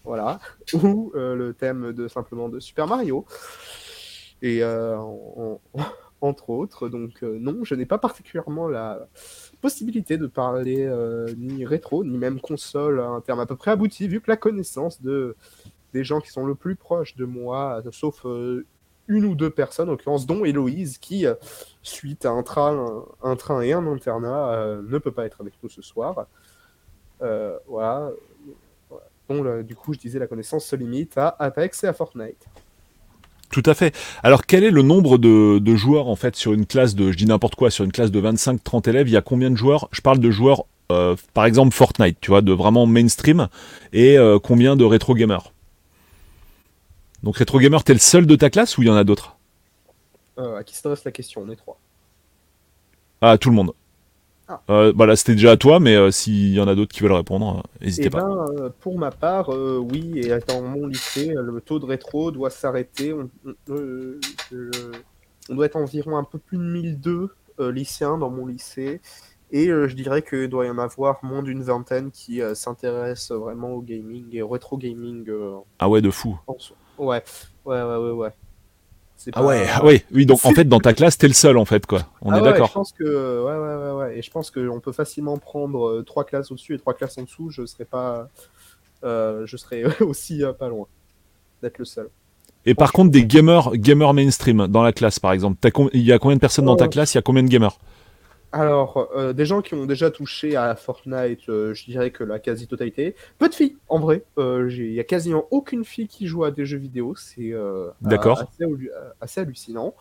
[0.07, 0.40] Voilà.
[0.74, 3.26] Ou euh, le thème de simplement de Super Mario.
[4.42, 5.84] Et euh, en- en-
[6.22, 9.07] entre autres, donc euh, non, je n'ai pas particulièrement la
[9.61, 10.88] possibilité de parler
[11.36, 15.02] ni rétro, ni même console un terme à peu près abouti, vu que la connaissance
[15.02, 15.36] de,
[15.92, 18.24] des gens qui sont le plus proches de moi, sauf
[19.09, 21.26] une ou deux personnes, en l'occurrence dont Héloïse, qui,
[21.82, 25.68] suite à un train, un train et un internat, ne peut pas être avec nous
[25.68, 26.26] ce soir.
[27.20, 28.11] Voilà.
[29.29, 32.47] Bon, là, du coup, je disais, la connaissance se limite à Apex et à Fortnite.
[33.51, 33.95] Tout à fait.
[34.22, 37.16] Alors quel est le nombre de, de joueurs en fait sur une classe de, je
[37.16, 39.89] dis n'importe quoi, sur une classe de 25-30 élèves, il y a combien de joueurs?
[39.93, 43.49] Je parle de joueurs, euh, par exemple Fortnite, tu vois, de vraiment mainstream,
[43.92, 45.53] et euh, combien de rétro gamers?
[47.22, 49.37] Donc rétro gamer, t'es le seul de ta classe ou il y en a d'autres?
[50.38, 51.79] Euh, à qui s'adresse la question On est trois.
[53.22, 53.72] Ah, tout le monde.
[54.49, 54.63] Ah.
[54.71, 57.01] Euh, bah là, c'était déjà à toi, mais euh, s'il y en a d'autres qui
[57.03, 58.23] veulent répondre, euh, n'hésitez Eh pas.
[58.25, 63.13] ben, pour ma part, oui, et dans mon lycée, le taux de rétro doit s'arrêter.
[63.13, 63.29] On,
[63.68, 64.21] on-
[64.53, 64.93] je-
[65.51, 69.01] on doit être environ un peu plus de 1002 euh, lycéens dans mon lycée.
[69.53, 73.81] Et je dirais qu'il doit y en avoir moins d'une vingtaine qui s'intéressent vraiment au
[73.81, 75.25] gaming et au rétro gaming.
[75.79, 76.37] Ah ouais, de fou.
[76.49, 76.57] en.
[76.99, 77.23] Ouais,
[77.64, 78.11] ouais, ouais, ouais.
[78.11, 78.31] ouais.
[79.33, 81.64] Ah ouais, ah ouais, oui, donc en fait, dans ta classe, t'es le seul en
[81.64, 82.03] fait, quoi.
[82.22, 82.68] On Ah est ouais, d'accord.
[82.68, 84.18] Je pense que ouais, ouais, ouais, ouais.
[84.18, 87.22] Et je pense qu'on peut facilement prendre euh, trois classes au-dessus et trois classes en
[87.22, 87.51] dessous.
[87.51, 88.29] Je serais pas,
[89.05, 90.87] euh, je serais aussi euh, pas loin
[91.63, 92.09] d'être le seul.
[92.67, 95.59] Et par contre, des gamers, gamers mainstream dans la classe, par exemple,
[95.93, 96.88] il y a combien de personnes dans ta Oh.
[96.88, 97.14] classe?
[97.14, 97.79] Il y a combien de gamers?
[98.53, 102.39] Alors, euh, des gens qui ont déjà touché à Fortnite, euh, je dirais que la
[102.39, 103.14] quasi-totalité.
[103.39, 104.25] Peu de filles, en vrai.
[104.39, 107.14] Euh, Il y a quasiment aucune fille qui joue à des jeux vidéo.
[107.17, 107.53] C'est
[108.01, 108.41] D'accord.
[108.41, 108.91] assez, hallu-
[109.21, 109.95] assez hallucinant.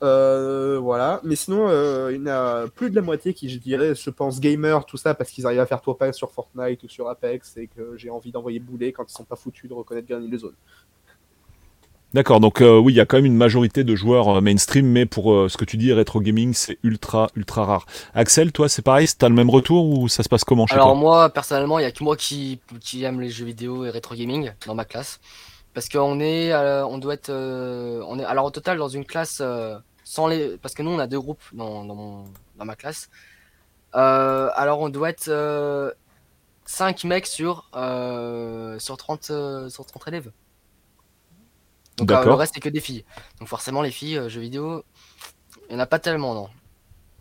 [0.00, 1.68] Voilà, mais sinon,
[2.10, 4.96] il y en a plus de la moitié qui, je dirais, je pense, gamer, tout
[4.96, 8.10] ça, parce qu'ils arrivent à faire top sur Fortnite ou sur Apex, et que j'ai
[8.10, 10.54] envie d'envoyer bouler quand ils sont pas foutus de reconnaître gagner les zones.
[12.16, 14.86] D'accord, donc euh, oui, il y a quand même une majorité de joueurs euh, mainstream,
[14.86, 17.84] mais pour euh, ce que tu dis, rétro gaming, c'est ultra, ultra rare.
[18.14, 20.86] Axel, toi, c'est pareil, t'as le même retour ou ça se passe comment chez Alors
[20.86, 20.94] toi?
[20.94, 24.14] moi, personnellement, il y a que moi qui, qui aime les jeux vidéo et rétro
[24.14, 25.20] gaming dans ma classe.
[25.74, 29.42] Parce qu'on est, on doit être, on est, alors au total dans une classe
[30.04, 32.24] sans les, parce que nous on a deux groupes dans, dans, mon-
[32.58, 33.10] dans ma classe.
[33.92, 35.94] Alors on doit être
[36.64, 37.68] 5 mecs sur,
[38.78, 40.30] sur 30, euh, sur 30 élèves.
[41.98, 43.04] Donc euh, le reste c'est que des filles.
[43.40, 44.82] Donc forcément les filles, euh, jeux vidéo,
[45.68, 46.48] il n'y en a pas tellement non.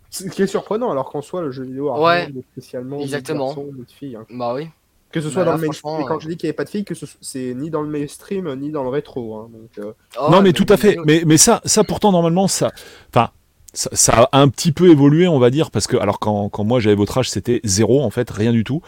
[0.10, 3.48] Ce qui est surprenant, alors qu'en soi, le jeu vidéo a Ouais, spécialement exactement.
[3.48, 4.16] garçons, ni de filles.
[4.16, 4.26] hein.
[4.30, 4.70] Bah oui.
[5.12, 6.56] Que ce soit Bah dans là, le mainstream, quand euh, je dis qu'il n'y avait
[6.56, 9.36] pas de filles, que ce- c'est ni dans le mainstream, ni dans le rétro.
[9.36, 10.90] hein, donc, euh, Oh, non, mais tout à fait.
[10.90, 12.72] vidéo- Mais, mais ça, ça pourtant, normalement, ça.
[13.10, 13.30] Enfin.
[13.78, 16.64] Ça, ça a un petit peu évolué, on va dire, parce que alors quand, quand
[16.64, 18.82] moi j'avais votre âge, c'était zéro en fait, rien du tout.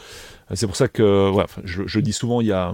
[0.53, 2.73] C'est pour ça que, ouais, je, je dis souvent, il y a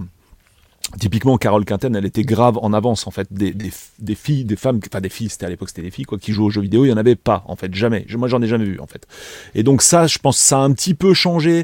[1.00, 4.56] typiquement Carole Quinten, elle était grave en avance en fait des, des, des filles, des
[4.56, 6.62] femmes, enfin des filles, c'était à l'époque c'était des filles quoi, qui jouaient aux jeux
[6.62, 8.06] vidéo, il y en avait pas en fait, jamais.
[8.16, 9.08] Moi j'en ai jamais vu en fait.
[9.56, 11.64] Et donc ça, je pense, ça a un petit peu changé.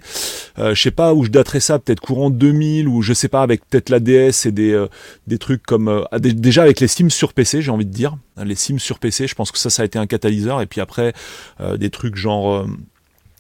[0.58, 3.44] Euh, je sais pas où je daterais ça, peut-être courant 2000 ou je sais pas
[3.44, 4.88] avec peut-être la DS et des euh,
[5.28, 7.94] des trucs comme euh, ah, dé- déjà avec les Sims sur PC, j'ai envie de
[7.94, 10.66] dire, les Sims sur PC, je pense que ça ça a été un catalyseur et
[10.66, 11.14] puis après
[11.62, 12.66] euh, des trucs genre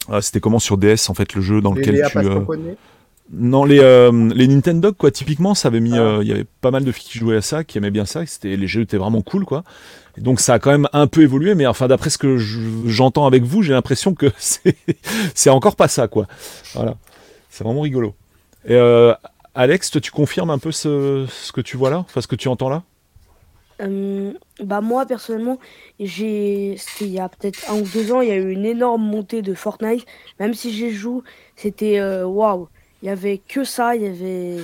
[0.09, 2.17] ah, c'était comment sur DS en fait le jeu dans lequel tu
[3.31, 5.93] non, les, euh, les Nintendo, quoi, typiquement, ça avait mis.
[5.93, 6.01] Ah.
[6.01, 8.05] euh, Il y avait pas mal de filles qui jouaient à ça, qui aimaient bien
[8.05, 8.23] ça.
[8.23, 9.63] et C'était, les jeux étaient vraiment cool, quoi.
[10.17, 12.59] Et donc, ça a quand même un peu évolué, mais enfin, d'après ce que je-
[12.87, 14.75] j'entends avec vous, j'ai l'impression que c'est,
[15.35, 16.27] c'est encore pas ça, quoi.
[16.73, 16.95] Voilà.
[17.49, 18.15] C'est vraiment rigolo.
[18.65, 19.13] Et euh,
[19.55, 21.99] Alex, tu confirmes un peu ce, ce que tu vois là?
[21.99, 22.83] Enfin, ce que tu entends là?
[23.81, 25.57] Euh, bah moi personnellement,
[26.01, 28.65] j'ai c'était il y a peut-être un ou deux ans, il y a eu une
[28.65, 30.05] énorme montée de Fortnite.
[30.39, 31.23] Même si j'y joue,
[31.55, 32.67] c'était waouh.
[33.01, 34.57] Il y avait que ça, il y avait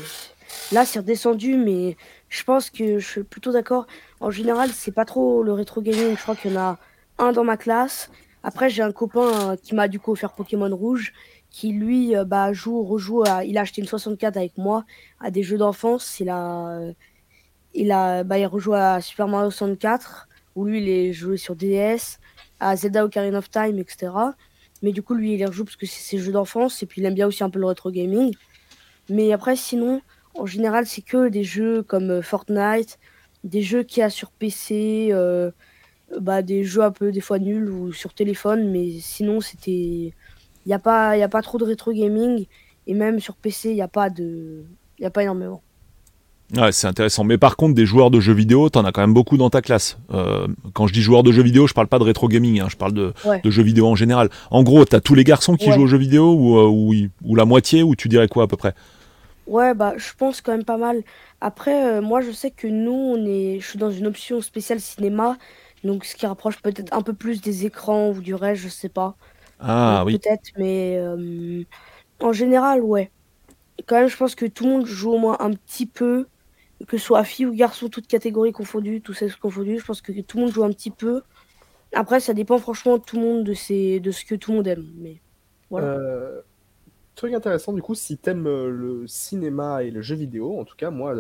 [0.72, 1.98] là c'est redescendu, mais
[2.30, 3.88] je pense que je suis plutôt d'accord.
[4.20, 6.16] En général, c'est pas trop le rétro gaming.
[6.18, 6.80] Je crois qu'il y en a
[7.18, 8.10] un dans ma classe.
[8.44, 11.14] Après, j'ai un copain euh, qui m'a du coup offert Pokémon Rouge,
[11.49, 13.24] qui lui euh, bah joue, rejoue.
[13.26, 13.44] À...
[13.45, 14.86] Il a acheté une 64 avec moi
[15.20, 16.20] à des jeux d'enfance.
[16.20, 16.80] Il a
[17.76, 21.56] il a bah, il rejoue à Super Mario 64 où lui il est joué sur
[21.56, 22.20] DS
[22.60, 24.12] à Zelda Ocarina of Time etc
[24.81, 27.02] mais du coup lui il y rejoue parce que c'est ses jeux d'enfance et puis
[27.02, 28.34] il aime bien aussi un peu le rétro gaming.
[29.10, 30.02] Mais après sinon
[30.34, 32.99] en général c'est que des jeux comme euh, Fortnite
[33.43, 35.52] des jeux qu'il y a sur PC euh,
[36.19, 40.68] bah, des jeux un peu des fois nuls ou sur téléphone mais sinon c'était il
[40.68, 42.47] n'y a pas a pas trop de rétro gaming
[42.88, 44.65] et même sur PC il n'y a pas de
[44.99, 45.61] il y a pas énormément
[46.55, 47.23] Ouais, c'est intéressant.
[47.23, 49.61] Mais par contre, des joueurs de jeux vidéo, t'en as quand même beaucoup dans ta
[49.61, 49.97] classe.
[50.13, 52.67] Euh, quand je dis joueurs de jeux vidéo, je parle pas de rétro gaming, hein,
[52.69, 53.41] je parle de, Ouais.
[53.43, 54.30] de jeux vidéo en général.
[54.51, 55.72] En gros, t'as tous les garçons qui Ouais.
[55.72, 56.93] jouent aux jeux vidéo ou, euh, ou,
[57.23, 58.76] ou la moitié, ou tu dirais quoi à peu près?
[59.47, 61.03] Ouais, bah, je pense quand même pas mal.
[61.41, 64.80] Après, euh, moi, je sais que nous, on est, je suis dans une option spéciale
[64.80, 65.38] cinéma,
[65.84, 68.89] donc ce qui rapproche peut-être un peu plus des écrans ou du reste, je sais
[68.89, 69.15] pas.
[69.59, 70.19] Ah Donc, oui.
[70.19, 70.99] Peut-être, mais
[72.22, 73.11] en général, ouais.
[73.88, 76.27] Quand même, je pense que tout le monde joue au moins un petit peu,
[76.88, 79.80] que ce soit fille ou garçon, toutes catégories confondues, tous sexes confondus.
[79.80, 81.22] Je pense que tout le monde joue un petit peu.
[81.93, 84.85] Après, ça dépend franchement de tout le monde, de, ce que tout le monde aime.
[84.97, 85.22] Mais
[85.69, 85.88] voilà.
[85.88, 86.41] Euh,
[87.15, 90.76] truc intéressant, du coup, si t'aimes euh, le cinéma et le jeu vidéo, en tout
[90.76, 91.15] cas, moi,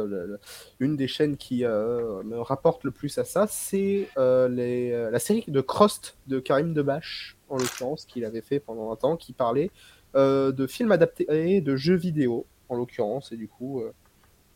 [0.79, 5.61] une des chaînes qui euh, me rapporte le plus à ça, c'est la série de
[5.61, 9.71] Crost de Karim Debache, en l'occurrence, qu'il avait fait pendant un temps, qui parlait
[10.13, 13.83] de films adaptés de jeux vidéo, en l'occurrence, et du coup,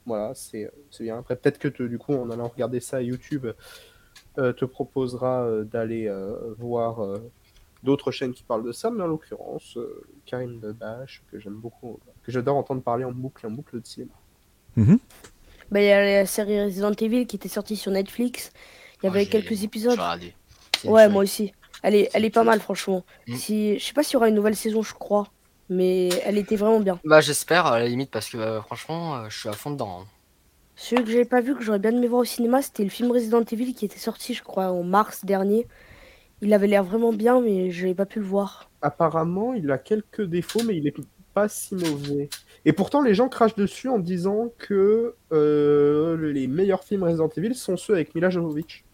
[0.09, 1.19] voilà, c'est c'est bien.
[1.19, 3.47] Après, peut-être que te- du coup, en allant regarder ça à YouTube,
[4.37, 7.17] euh, te proposera euh, d'aller euh, voir euh,
[7.83, 11.99] d'autres chaînes qui parlent de ça, mais en l'occurrence, euh, Karim Debache, que j'aime beaucoup,
[12.23, 14.11] que j'adore entendre parler en boucle en boucle de cinéma.
[15.71, 18.51] Bah, il y a la série Resident Evil qui était sortie sur Netflix.
[19.01, 19.99] Il y avait quelques j'ai épisodes.
[20.83, 21.53] Ouais, moi aussi.
[21.83, 23.05] Elle est, elle est pas mal, franchement.
[23.27, 23.35] Mm.
[23.35, 25.31] Si, je sais pas s'il y aura une nouvelle saison, je crois.
[25.69, 26.99] Mais elle était vraiment bien.
[27.05, 30.01] Bah j'espère à la limite parce que euh, franchement euh, je suis à fond dedans.
[30.01, 30.05] hein.
[30.75, 33.11] Celui que j'avais pas vu, que j'aurais bien aimé voir au cinéma, c'était le film
[33.11, 35.67] Resident Evil qui était sorti, je crois, en mars dernier.
[36.41, 38.69] Il avait l'air vraiment bien, mais je n'avais pas pu le voir.
[38.81, 40.95] Apparemment, il a quelques défauts, mais il est
[41.33, 42.29] pas si mauvais.
[42.63, 47.53] Et pourtant, les gens crachent dessus en disant que euh, les meilleurs films Resident Evil
[47.55, 48.85] sont ceux avec Mila Jovovich.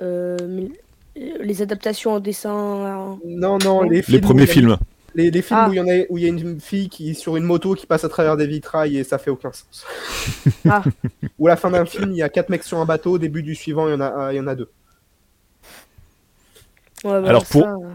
[0.00, 0.68] Euh, mais- euh,
[1.16, 3.18] les adaptations en dessin.
[3.24, 4.76] Non, non, les, premiers films.
[5.14, 5.68] Les, les films Ah.
[5.68, 7.74] où il y en a où il y a une fille qui sur une moto
[7.74, 9.84] qui passe à travers des vitrailles et ça fait aucun sens.
[10.68, 10.82] Ah.
[11.38, 13.18] Ou à la fin d'un film, il y a quatre mecs sur un bateau, au
[13.18, 14.70] début du suivant, il y en a, euh, il y en a deux.
[17.04, 17.88] Ouais, bah, Alors, pour- ça, euh,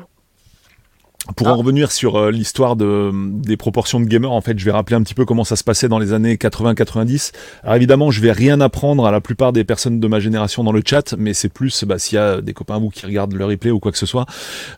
[1.36, 1.54] Pour Ah.
[1.54, 4.96] en revenir sur euh, l'histoire de, des proportions de gamers, en fait, je vais rappeler
[4.96, 7.32] un petit peu comment ça se passait dans les années 80-90.
[7.64, 10.72] Alors évidemment, je vais rien apprendre à la plupart des personnes de ma génération dans
[10.72, 13.34] le chat, mais c'est plus bah, s'il y a des copains à vous qui regardent
[13.34, 14.26] le replay ou quoi que ce soit.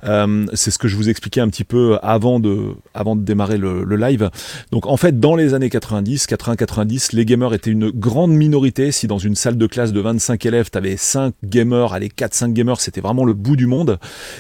[0.04, 3.58] Euh, c'est ce que je vous expliquais un petit peu avant de, avant de démarrer
[3.58, 4.30] le, le live.
[4.72, 8.92] Donc en fait, dans les années 90, 80-90, les gamers étaient une grande minorité.
[8.92, 12.54] Si dans une salle de classe de 25 élèves, tu avais 5 gamers, allez 4-5
[12.54, 13.98] gamers, c'était vraiment le bout du monde.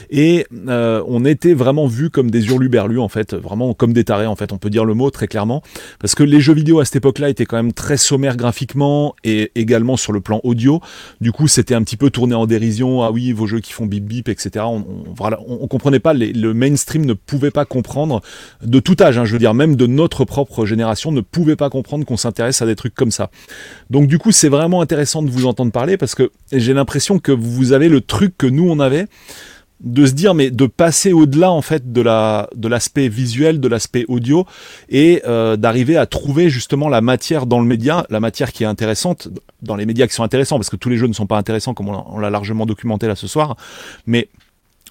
[0.09, 4.35] Et euh, on était vraiment comme des hurluberlus en fait, vraiment comme des tarés en
[4.35, 5.61] fait, on peut dire le mot très clairement,
[5.99, 9.51] parce que les jeux vidéo à cette époque-là étaient quand même très sommaires graphiquement et
[9.55, 10.81] également sur le plan audio.
[11.21, 13.03] Du coup, c'était un petit peu tourné en dérision.
[13.03, 14.65] Ah oui, vos jeux qui font bip bip, etc.
[14.67, 14.85] On,
[15.15, 18.21] voilà, on, comprenait pas, le mainstream ne pouvait pas comprendre
[18.63, 19.17] de tout âge.
[19.17, 22.61] hein, je veux dire, même de notre propre génération ne pouvait pas comprendre qu'on s'intéresse
[22.61, 23.29] à des trucs comme ça.
[23.89, 27.31] Donc du coup, c'est vraiment intéressant de vous entendre parler parce que j'ai l'impression que
[27.31, 29.07] vous avez le truc que nous on avait
[29.81, 33.67] de se dire mais de passer au-delà en fait de la de l'aspect visuel de
[33.69, 34.45] l'aspect audio
[34.89, 38.67] et euh, d'arriver à trouver justement la matière dans le média la matière qui est
[38.67, 39.29] intéressante
[39.61, 41.73] dans les médias qui sont intéressants parce que tous les jeux ne sont pas intéressants
[41.73, 43.55] comme on l'a- on l'a largement documenté là ce soir
[44.05, 44.27] mais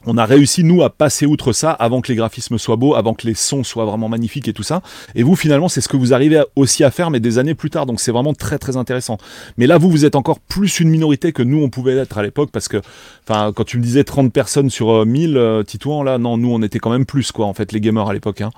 [0.06, 3.14] on a réussi nous à passer outre ça avant que les graphismes soient beaux, avant
[3.14, 4.82] que les sons soient vraiment magnifiques et tout ça.
[5.14, 7.70] Et vous finalement c'est ce que vous arrivez aussi à faire mais des années plus
[7.70, 9.18] tard donc c'est vraiment très très intéressant.
[9.56, 12.22] Mais là vous vous êtes encore plus une minorité que nous on pouvait être à
[12.22, 12.80] l'époque parce que
[13.28, 16.52] enfin quand tu me disais 30 personnes sur euh, 1000 euh, Titouan là non nous
[16.52, 18.50] on était quand même plus quoi en fait les gamers à l'époque hein.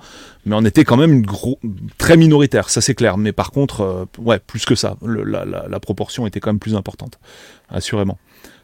[0.45, 1.59] Mais on était quand même gros
[1.97, 6.27] très minoritaire ça c'est clair mais par contre euh, ouais plus que ça la proportion
[6.27, 7.19] était quand même plus importante
[7.69, 8.17] assurément.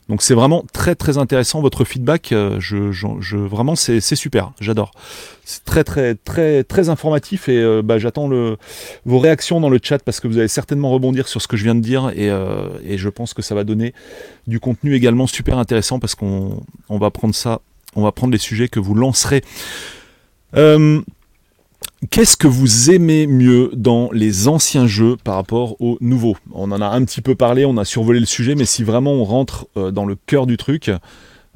[0.09, 2.31] Donc c'est vraiment très très intéressant votre feedback.
[2.31, 4.91] euh, Je, je, je- vraiment c'est super, j'adore.
[5.43, 8.29] C'est très très très très informatif et euh, bah, j'attends
[9.05, 11.63] vos réactions dans le chat parce que vous allez certainement rebondir sur ce que je
[11.63, 13.93] viens de dire et, euh, et je pense que ça va donner
[14.47, 17.59] du contenu également super intéressant parce qu'on on va prendre ça,
[17.95, 19.43] on va prendre les sujets que vous lancerez.
[20.55, 21.01] Euh,
[22.11, 26.37] Qu'est-ce que vous aimez mieux dans les anciens jeux par rapport aux nouveaux?
[26.51, 29.13] On en a un petit peu parlé, on a survolé le sujet, mais si vraiment
[29.13, 30.91] on rentre euh, dans le cœur du truc,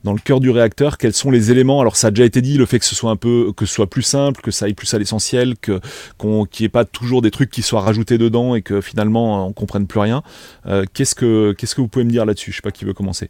[0.03, 1.79] dans le cœur du réacteur, quels sont les éléments?
[1.79, 3.87] Alors ça a déjà été dit, le fait que ce soit un peu, que soit
[3.87, 5.79] plus simple, que ça aille plus à l'essentiel, que
[6.19, 9.53] qu'il n'y ait pas toujours des trucs qui soient rajoutés dedans et que finalement on
[9.53, 10.23] comprenne plus rien.
[10.65, 12.51] Euh, qu'est-ce que qu'est-ce que vous pouvez me dire là-dessus?
[12.51, 13.29] Je sais pas qui veut commencer.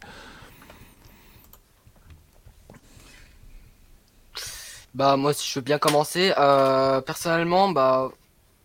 [4.93, 8.09] Bah moi si je veux bien commencer, euh, personnellement bah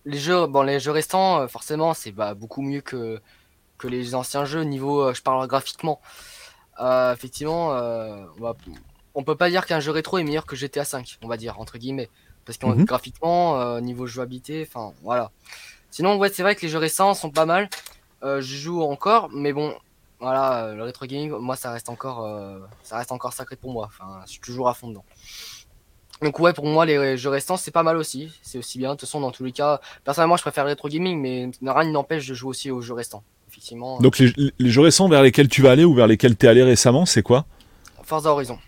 [0.05, 3.21] les jeux bon les jeux restants euh, forcément c'est bah, beaucoup mieux que
[3.79, 6.01] que les anciens jeux niveau euh, je parle graphiquement.
[6.81, 8.25] Euh, effectivement euh,
[9.15, 11.59] on, peut pas dire qu'un jeu rétro est meilleur que GTA 5 on va dire
[11.61, 12.11] entre guillemets
[12.45, 12.85] parce que Mhm.
[12.85, 15.31] graphiquement euh, niveau jouabilité enfin voilà.
[15.91, 17.69] Sinon ouais c'est vrai que les jeux récents sont pas mal.
[18.25, 19.75] Euh, je joue encore mais bon
[20.21, 23.73] voilà euh, le rétro gaming moi ça reste encore euh, ça reste encore sacré pour
[23.73, 25.05] moi enfin je suis toujours à fond dedans.
[26.23, 28.33] Donc ouais, pour moi, les jeux restants, c'est pas mal aussi.
[28.43, 28.91] C'est aussi bien.
[28.91, 31.91] De toute façon, dans tous les cas, personnellement, je préfère le rétro gaming, mais rien
[31.91, 33.23] n'empêche de jouer aussi aux jeux restants.
[33.49, 36.47] Effectivement, Donc les, les jeux récents vers lesquels tu vas aller ou vers lesquels tu
[36.47, 37.47] es allé récemment, c'est quoi?
[38.03, 38.59] Forza Horizon.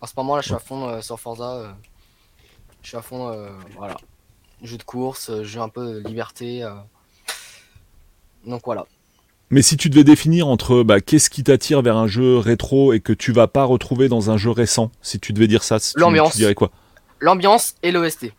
[0.00, 1.54] En ce moment, là, je suis à fond euh, sur Forza.
[1.54, 1.72] euh,
[2.82, 3.96] je suis à fond, euh, voilà.
[4.62, 6.68] Jeu de course, jeu un peu de liberté.
[8.44, 8.86] Donc voilà.
[9.50, 13.00] Mais si tu devais définir entre bah, qu'est-ce qui t'attire vers un jeu rétro et
[13.00, 15.92] que tu vas pas retrouver dans un jeu récent, si tu devais dire ça, tu-
[15.96, 16.32] L'ambiance.
[16.32, 16.70] tu dirais quoi?
[17.18, 18.32] L'ambiance et l'OST.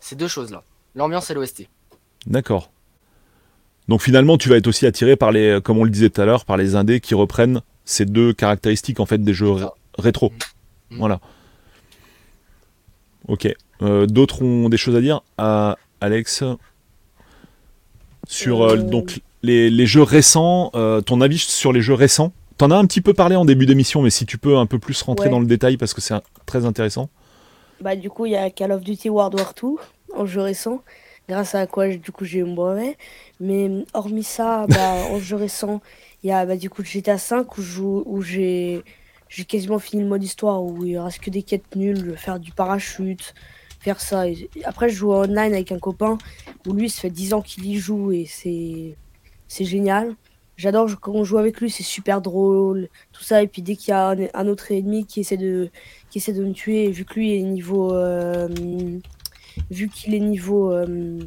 [0.00, 0.62] Ces deux choses-là.
[0.94, 1.68] L'ambiance et l'OST.
[2.26, 2.70] D'accord.
[3.88, 6.24] Donc finalement, tu vas être aussi attiré par les, comme on le disait tout à
[6.24, 9.66] l'heure, par les indés qui reprennent ces deux caractéristiques en fait des jeux ré-
[9.98, 10.32] rétro.
[10.90, 10.98] Mhm.
[10.98, 11.20] Voilà.
[13.28, 13.54] Ok.
[13.82, 15.20] Euh, D'autres ont des choses à dire?
[15.36, 16.42] À Alex?
[18.26, 18.76] Sur Euh.
[18.78, 20.70] donc les, les jeux récents.
[20.74, 22.32] euh, ton avis sur les jeux récents?
[22.56, 24.78] T'en as un petit peu parlé en début d'émission, mais si tu peux un peu
[24.78, 25.30] plus rentrer Ouais.
[25.32, 26.14] dans le détail parce que c'est
[26.46, 27.08] très intéressant.
[27.80, 29.68] Bah, du coup, il y a Call of Duty World War 2
[30.16, 30.80] en jeu récent,
[31.28, 32.96] grâce à quoi du coup j'ai eu mon brevet.
[33.40, 35.80] Mais hormis ça, bah, en jeu récent,
[36.22, 38.82] il y a bah, du coup GTA 5 où, j'ai
[39.28, 42.52] j'ai quasiment fini le mode histoire où il reste que des quêtes nulles, faire du
[42.52, 43.34] parachute,
[43.80, 44.22] faire ça.
[44.64, 46.18] Après, je joue en online avec un copain
[46.68, 48.94] où lui, ça fait 10 ans qu'il y joue et c'est
[49.54, 50.16] c'est génial.
[50.56, 53.42] J'adore quand on joue avec lui, c'est super drôle, tout ça.
[53.42, 55.70] Et puis dès qu'il y a un, autre ennemi qui essaie de
[56.10, 57.94] qui de me tuer, vu que lui est niveau.
[57.94, 58.48] euh,
[59.70, 61.18] vu qu'il est niveau euh,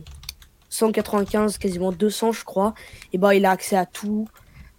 [0.70, 2.74] 195, quasiment 200, je crois,
[3.14, 4.28] et ben il a accès à tout.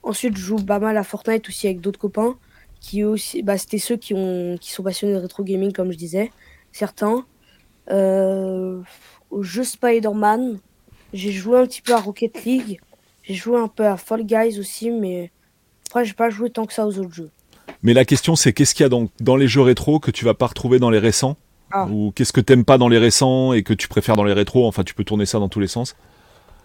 [0.02, 2.36] Ensuite, je joue pas mal à Fortnite aussi avec d'autres copains,
[2.80, 3.42] qui aussi.
[3.42, 6.30] Bah, c'était ceux qui, ont, sont passionnés de rétro gaming, comme je disais,
[6.72, 7.26] certains.
[7.90, 8.82] euh,
[9.30, 10.58] au jeu Spider-Man.
[11.14, 12.80] J'ai joué un petit peu à Rocket League.
[13.28, 15.30] J'ai joué un peu à Fall Guys aussi, mais
[15.88, 17.30] après, j'ai pas joué tant que ça aux autres jeux.
[17.82, 20.24] Mais la question, c'est qu'est-ce qu'il y a dans, dans les jeux rétro que tu
[20.24, 21.36] vas pas retrouver dans les récents
[21.70, 21.86] Ah.
[21.90, 24.66] Ou qu'est-ce que t'aimes pas dans les récents et que tu préfères dans les rétros
[24.66, 25.94] Enfin, tu peux tourner ça dans tous les sens.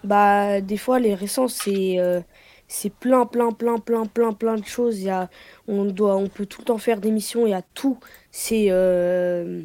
[0.06, 2.22] Bah, des fois, les récents, c'est euh,
[2.68, 5.00] c'est plein, plein, plein, plein, plein, plein de choses.
[5.00, 5.30] Il y a,
[5.68, 7.46] on doit, on peut tout le temps faire des missions.
[7.46, 8.00] Il y a tout.
[8.32, 9.62] C'est, euh,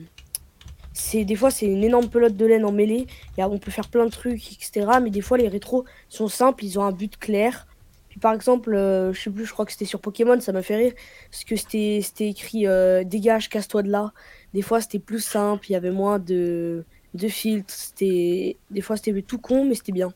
[0.99, 3.07] c'est des fois, c'est une énorme pelote de laine en mêlée.
[3.37, 4.87] Il y a, on peut faire plein de trucs, etc.
[5.03, 6.65] Mais des fois, les rétros sont simples.
[6.65, 7.67] Ils ont un but clair.
[8.09, 10.41] Puis, par exemple, euh, je sais plus, je crois que c'était sur Pokémon.
[10.41, 10.93] Ça m'a fait rire
[11.31, 14.13] parce que c'était, c'était écrit euh, dégage, casse-toi de là.
[14.55, 15.67] Des fois, c'était plus simple.
[15.69, 16.85] Il y avait moins de
[17.15, 17.73] de filtres.
[17.73, 20.13] C'était, des fois, c'était tout con, mais c'était bien.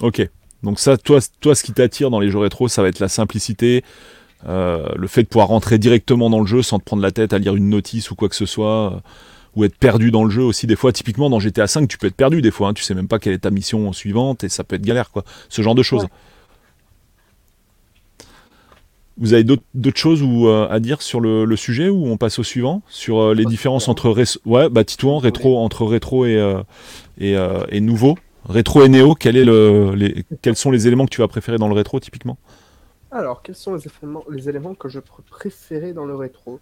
[0.00, 0.28] Ok.
[0.62, 3.08] Donc ça, toi, toi ce qui t'attire dans les jeux rétro, ça va être la
[3.08, 3.82] simplicité,
[4.46, 7.32] euh, le fait de pouvoir rentrer directement dans le jeu sans te prendre la tête
[7.32, 9.02] à lire une notice ou quoi que ce soit,
[9.54, 10.66] ou être perdu dans le jeu aussi.
[10.66, 12.68] Des fois, typiquement dans GTA V, tu peux être perdu des fois.
[12.68, 15.10] hein, tu sais même pas quelle est ta mission suivante et ça peut être galère,
[15.10, 15.24] quoi.
[15.48, 16.04] Ce genre de choses.
[16.04, 16.08] Ouais.
[19.18, 22.38] Vous avez d'autres choses ou, euh, à dire sur le, le sujet ou on passe
[22.38, 22.82] au suivant?
[22.88, 26.62] Sur euh, les différences entre rétro, ouais, bah, Titouan, rétro, entre rétro et, euh,
[27.18, 27.36] et,
[27.68, 28.16] et nouveau
[28.48, 31.58] Rétro et néo, quel est le, les, quels sont les éléments que tu vas préférer
[31.58, 32.38] dans le rétro typiquement?
[33.12, 36.58] Alors, quels sont les éléments, les éléments que je pr- préférais dans le rétro?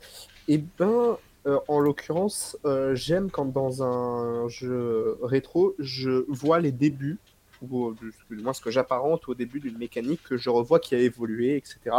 [0.49, 6.73] Eh ben, euh, en l'occurrence, euh, j'aime quand dans un jeu rétro, je vois les
[6.73, 7.19] débuts,
[7.63, 7.97] ou euh,
[8.31, 11.57] du moins ce que j'apparente au début d'une mécanique que je revois qui a évolué,
[11.57, 11.97] etc.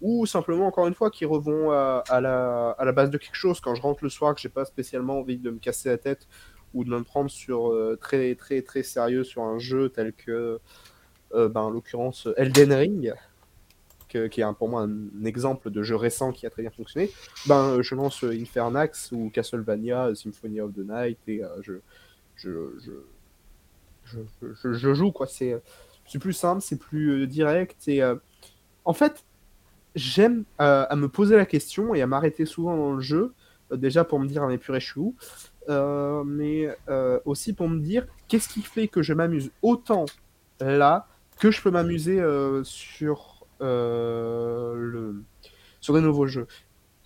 [0.00, 3.60] Ou simplement, encore une fois, qui revont à, la, à la base de quelque chose.
[3.60, 6.26] Quand je rentre le soir, que j'ai pas spécialement envie de me casser la tête
[6.74, 10.60] ou de me prendre sur euh, très très très sérieux sur un jeu tel que,
[11.34, 13.14] euh, ben, en l'occurrence, Elden Ring
[14.28, 17.10] qui est pour moi un exemple de jeu récent qui a très bien fonctionné,
[17.46, 21.74] ben, euh, je lance euh, Infernax ou Castlevania euh, Symphony of the Night et je,
[22.36, 22.92] je, je,
[24.04, 25.12] je, je- joue.
[25.12, 25.26] quoi.
[25.26, 25.62] C'est
[26.18, 27.86] plus simple, c'est plus direct.
[27.86, 28.02] Et,
[28.84, 29.24] en fait,
[29.94, 33.32] j'aime à me poser la question et à m'arrêter souvent dans le jeu,
[33.72, 35.14] déjà pour me dire, mais purée, je suis où
[36.26, 36.68] mais
[37.24, 40.06] aussi pour me dire, qu'est-ce qui fait que je m'amuse autant
[40.58, 41.06] là
[41.38, 42.20] que je peux m'amuser
[42.64, 45.22] sur, le,
[45.80, 46.46] sur des nouveaux jeux.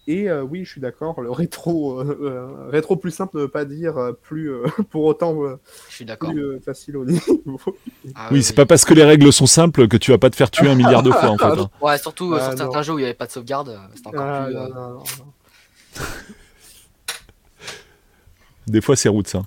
[0.07, 3.49] Et euh, oui, je suis d'accord, le rétro, euh, euh, rétro plus simple ne veut
[3.49, 5.59] pas dire euh, plus euh, pour autant euh,
[5.89, 6.29] Je suis d'accord.
[6.31, 7.41] plus euh, facile au niveau.
[8.15, 10.37] Ah Oui, c'est pas parce que les règles sont simples que tu vas pas te
[10.37, 11.47] faire tuer un milliard de fois en fait.
[11.47, 11.71] Hein.
[11.81, 12.57] Ouais, surtout euh, Ah, sur non.
[12.59, 14.55] certains jeux où il n'y avait pas de sauvegarde, euh, c'était encore Ah, plus.
[14.55, 15.05] non, euh, non, non, non.
[18.67, 19.43] Des fois, c'est route ça.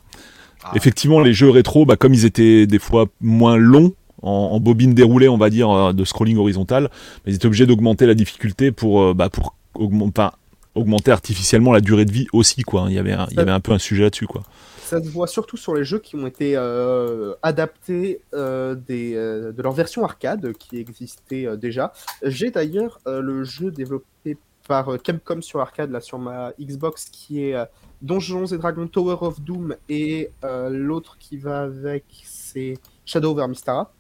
[0.64, 4.60] ah, Effectivement, les jeux rétro, bah, comme ils étaient des fois moins longs, en, en
[4.60, 6.90] bobine déroulée, on va dire, euh, de scrolling horizontal,
[7.26, 10.32] mais ils étaient obligés d'augmenter la difficulté pour, euh, bah, pour augmenter, enfin,
[10.76, 12.62] augmenter artificiellement la durée de vie aussi.
[12.64, 12.86] Quoi.
[12.90, 14.28] Il, y avait un, il y avait un peu un sujet là-dessus.
[14.28, 14.44] Quoi.
[14.88, 19.52] Ça se voit surtout sur les jeux qui ont été euh, adaptés euh, des, euh,
[19.52, 21.92] de leur version arcade qui existait déjà.
[22.24, 27.56] J'ai d'ailleurs le jeu développé par Capcom sur arcade là sur ma Xbox qui est
[28.02, 30.30] Donjons et Dragons Tower of Doom et
[30.70, 32.76] l'autre qui va avec c'est
[33.06, 33.92] Shadow over Mystara.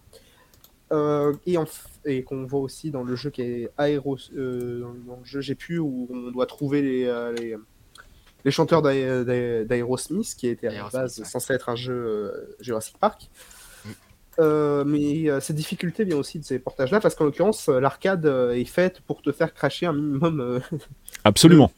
[0.93, 4.79] Euh, et en f- et qu'on voit aussi dans le jeu qui est Aeros euh,
[5.05, 7.57] dans, le jeu j'ai pu où on doit trouver les, euh, les
[8.45, 11.25] les chanteurs d'Ae- d'Ae- d'Aerosmith, qui était à la Aerosmith, base ouais.
[11.25, 13.29] censé être un jeu euh, Jurassic Park.
[13.83, 13.89] Mm.
[14.39, 18.25] Euh, mais euh, cette difficulté vient aussi de ces portages-là, parce qu'en l'occurrence, euh, l'arcade
[18.25, 20.39] est faite pour te faire cracher un minimum.
[20.39, 20.59] euh,
[21.25, 21.69] Absolument.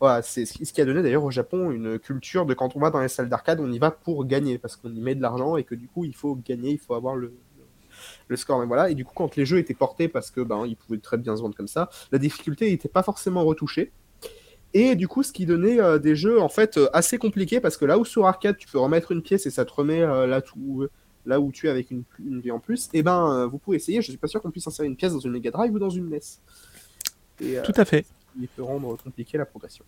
[0.00, 2.90] voilà, c'est ce qui a donné d'ailleurs au Japon une culture de quand on va
[2.90, 5.56] dans les salles d'arcade, on y va pour gagner, parce qu'on y met de l'argent
[5.56, 7.32] et que du coup, il faut gagner, il faut avoir le,
[8.28, 8.60] le score.
[8.60, 10.98] Mais voilà, et du coup, quand les jeux étaient portés, parce que ben, ils pouvaient
[10.98, 13.92] très bien se vendre comme ça, la difficulté n'était pas forcément retouchée.
[14.74, 17.78] Et du coup, ce qui donnait euh, des jeux en fait euh, assez compliqués parce
[17.78, 20.26] que là où sur arcade tu peux remettre une pièce et ça te remet euh,
[20.26, 20.86] là, tout,
[21.28, 23.76] là où tu es avec une, une vie en plus, et ben euh, vous pouvez
[23.76, 24.00] essayer.
[24.00, 25.90] Je suis pas sûr qu'on puisse insérer une pièce dans une Mega Drive ou dans
[25.90, 26.18] une NES.
[27.40, 28.06] Et euh, Tout à fait.
[28.40, 29.84] il peut rendre compliqué la progression.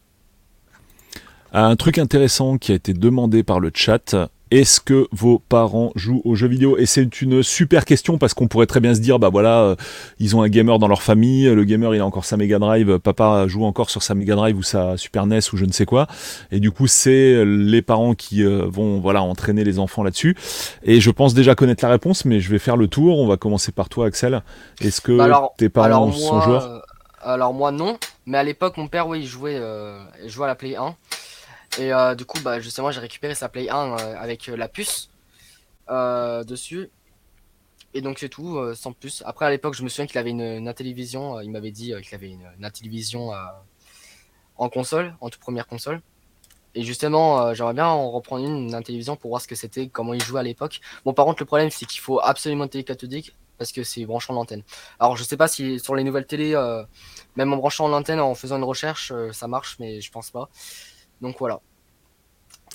[1.53, 4.15] Un truc intéressant qui a été demandé par le chat.
[4.51, 6.77] Est-ce que vos parents jouent aux jeux vidéo?
[6.77, 9.77] Et c'est une super question parce qu'on pourrait très bien se dire, bah voilà, euh,
[10.19, 12.99] ils ont un gamer dans leur famille, le gamer il a encore sa Mega Drive,
[12.99, 15.87] papa joue encore sur sa Mega Drive ou sa Super NES ou je ne sais
[15.87, 16.09] quoi.
[16.51, 20.37] Et du coup, c'est les parents qui euh, vont voilà entraîner les enfants là-dessus.
[20.83, 23.19] Et je pense déjà connaître la réponse, mais je vais faire le tour.
[23.21, 24.43] On va commencer par toi, Axel.
[24.81, 26.65] Est-ce que Bah alors- tes parents alors sont joueurs?
[26.65, 26.79] euh,
[27.23, 29.61] Alors moi non, mais à l'époque mon père oui il jouait,
[30.25, 30.95] il jouait à la Play 1
[31.79, 34.69] et euh, du coup bah justement j'ai récupéré sa Play 1 euh, avec euh, la
[34.69, 35.11] puce
[35.89, 36.91] dessus
[37.95, 39.25] et donc c'est tout sans plus.
[39.27, 42.15] Après à l'époque je me souviens qu'il avait une, une Intellivision, il m'avait dit qu'il
[42.15, 43.33] avait une, une Intellivision
[44.57, 46.01] en console, en toute première console
[46.77, 50.15] Et justement, j'aimerais bien en reprendre une, une télévision pour voir ce que c'était, comment
[50.15, 50.81] ils jouaient à l'époque.
[51.05, 54.07] Bon, par contre, le problème, c'est qu'il faut absolument une télé cathodique parce que c'est
[54.07, 54.63] branchant l'antenne.
[55.01, 56.85] Alors, je sais pas si sur les nouvelles télé, euh,
[57.35, 60.49] même en branchant l'antenne, en faisant une recherche, ça marche, mais je pense pas.
[61.21, 61.61] Donc voilà.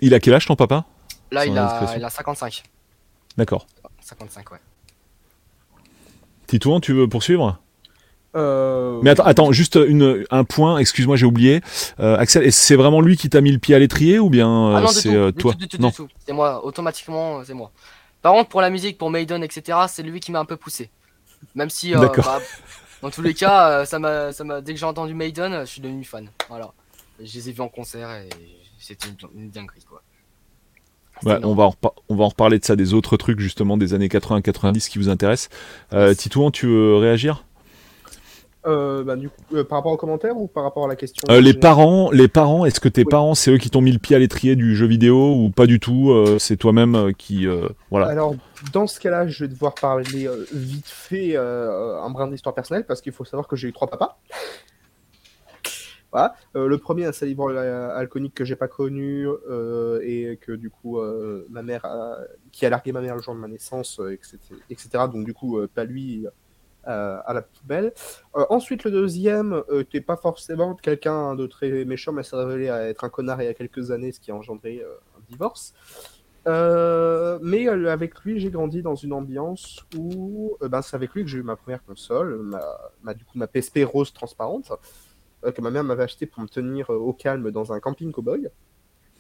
[0.02, 0.86] Il a quel âge ton papa?
[1.32, 2.64] Là, il a, il a 55.
[3.38, 3.68] D'accord.
[4.02, 4.60] 55, ouais.
[6.48, 7.60] Titouan, tu veux poursuivre?
[8.36, 11.62] Euh, Mais attends, attends, juste une, un point, excuse-moi, j'ai oublié.
[12.00, 14.30] Euh, Axel, est-ce que c'est vraiment lui qui t'a mis le pied à l'étrier ou
[14.30, 15.92] bien euh, ah non, du c'est du toi tout, du Non.
[16.26, 17.72] C'est moi, automatiquement, euh, c'est moi.
[18.22, 20.90] Par contre, pour la musique, pour Maiden, etc., c'est lui qui m'a un peu poussé.
[21.56, 22.26] Même si, euh, D'accord.
[22.26, 22.40] bah,
[23.02, 25.82] dans tous les cas, ça m'a, ça m'a, dès que j'ai entendu Maiden, je suis
[25.82, 26.30] devenu fan.
[26.50, 26.72] Voilà.
[27.20, 28.30] Je les ai vus en concert et
[28.80, 30.02] c'était une, une dinguerie, quoi.
[31.24, 33.78] Ouais, on, va en repa- on va en reparler de ça, des autres trucs justement
[33.78, 35.50] des années 80-90 qui vous intéressent.
[35.94, 36.14] Euh.
[36.14, 37.46] Titouan, tu veux réagir?
[38.68, 41.24] Euh, bah, du coup, euh, par rapport aux commentaires ou par rapport à la question
[41.30, 43.10] Euh, Les parents, les parents, est-ce que tes Oui.
[43.12, 45.68] parents, c'est eux qui t'ont mis le pied à l'étrier du jeu vidéo ou pas
[45.68, 48.08] du tout euh, C'est toi-même qui, euh, voilà.
[48.08, 48.36] Alors,
[48.74, 52.86] dans ce cas-là, je vais devoir parler euh, vite fait euh, un brin d'histoire personnelle
[52.86, 54.18] parce qu'il faut savoir que j'ai eu trois papas.
[56.56, 61.00] Euh, le premier, un euh, alcoolique que j'ai pas connu euh, et que du coup,
[61.00, 62.18] euh, ma mère, a-
[62.52, 64.38] qui a largué ma mère le jour de ma naissance, etc.,
[64.70, 64.90] etc.
[65.12, 66.26] Donc, du coup, pas lui
[66.88, 67.94] à la poubelle.
[68.34, 72.88] Ensuite, le deuxième, euh, est pas forcément quelqu'un de très méchant, mais s'est révélé à
[72.88, 75.74] être un connard il y a quelques années, ce qui a engendré un divorce.
[76.46, 81.40] Mais avec lui, j'ai grandi dans une ambiance où ben, c'est avec lui que j'ai
[81.40, 82.40] eu ma première console,
[83.02, 84.72] ma, du coup ma PSP rose transparente,
[85.52, 88.48] que ma mère m'avait acheté pour me tenir euh, au calme dans un camping cowboy.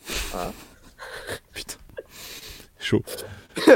[1.53, 1.77] Putain.
[2.79, 3.01] Chaud.
[3.67, 3.73] ouais,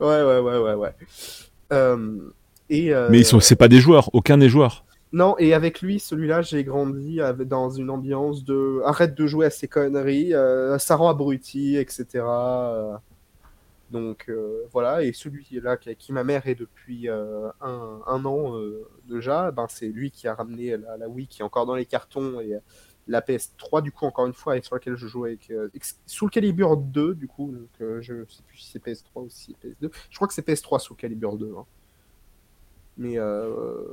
[0.00, 0.94] ouais, ouais, ouais, ouais.
[1.72, 2.18] Euh,
[2.70, 4.84] et, euh, Mais ils sont, c'est pas des joueurs, aucun n'est joueur.
[5.12, 9.46] Non, et avec lui, celui-là, j'ai grandi avec- dans une ambiance de arrête de jouer
[9.46, 12.24] à ces conneries, euh, ça rend abruti, etc.
[13.90, 18.56] donc euh, voilà, et celui-là qui, qui ma mère est depuis euh, un, un an
[18.58, 21.86] euh, déjà, ben, c'est lui qui a ramené la, Wii qui est encore dans les
[21.86, 22.58] cartons et
[23.06, 25.68] la PS3 du coup encore une fois et sur laquelle je joue avec euh,
[26.06, 29.68] Soul Calibur 2 du coup, donc je sais plus si c'est PS3 ou si c'est
[29.68, 29.92] PS2.
[30.10, 31.54] Je crois que c'est PS3 Soul Calibur 2.
[31.56, 31.64] hein.
[32.98, 33.18] Mais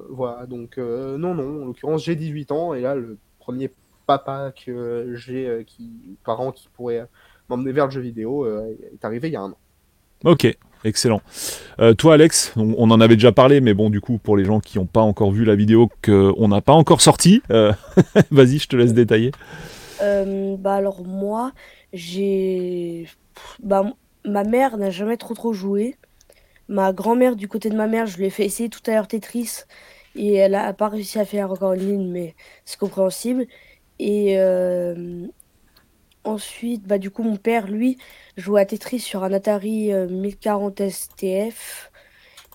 [0.10, 3.72] voilà, donc non, non, en l'occurrence, j'ai 18 ans et là, le premier
[4.08, 7.08] papa que j'ai, qui, parent qui pourrait
[7.50, 9.58] m'emmener vers le jeu vidéo, est arrivé il y a un an.
[10.24, 10.48] Ok,
[10.86, 11.22] excellent.
[11.80, 14.62] Euh, toi, Alex, on, en avait déjà parlé, mais bon, du coup, pour les gens
[14.62, 17.74] qui n'ont pas encore vu la vidéo qu'on n'a pas encore sortie, euh,
[18.32, 19.32] vas-y, je te laisse détailler.
[20.02, 21.52] Euh, bah alors moi,
[21.92, 23.08] j'ai...
[23.62, 23.84] Bah,
[24.24, 25.98] ma mère n'a jamais trop trop joué.
[26.70, 29.08] Ma grand-mère, du côté de ma mère, je lui ai fait essayer tout à l'heure
[29.08, 29.64] Tetris
[30.16, 33.46] et elle a pas réussi à faire encore une ligne, mais c'est compréhensible.
[34.00, 34.38] Et
[36.24, 37.98] ensuite, bah du coup, mon père, lui,
[38.38, 41.92] jouait à Tetris sur un Atari euh, 1040 STF.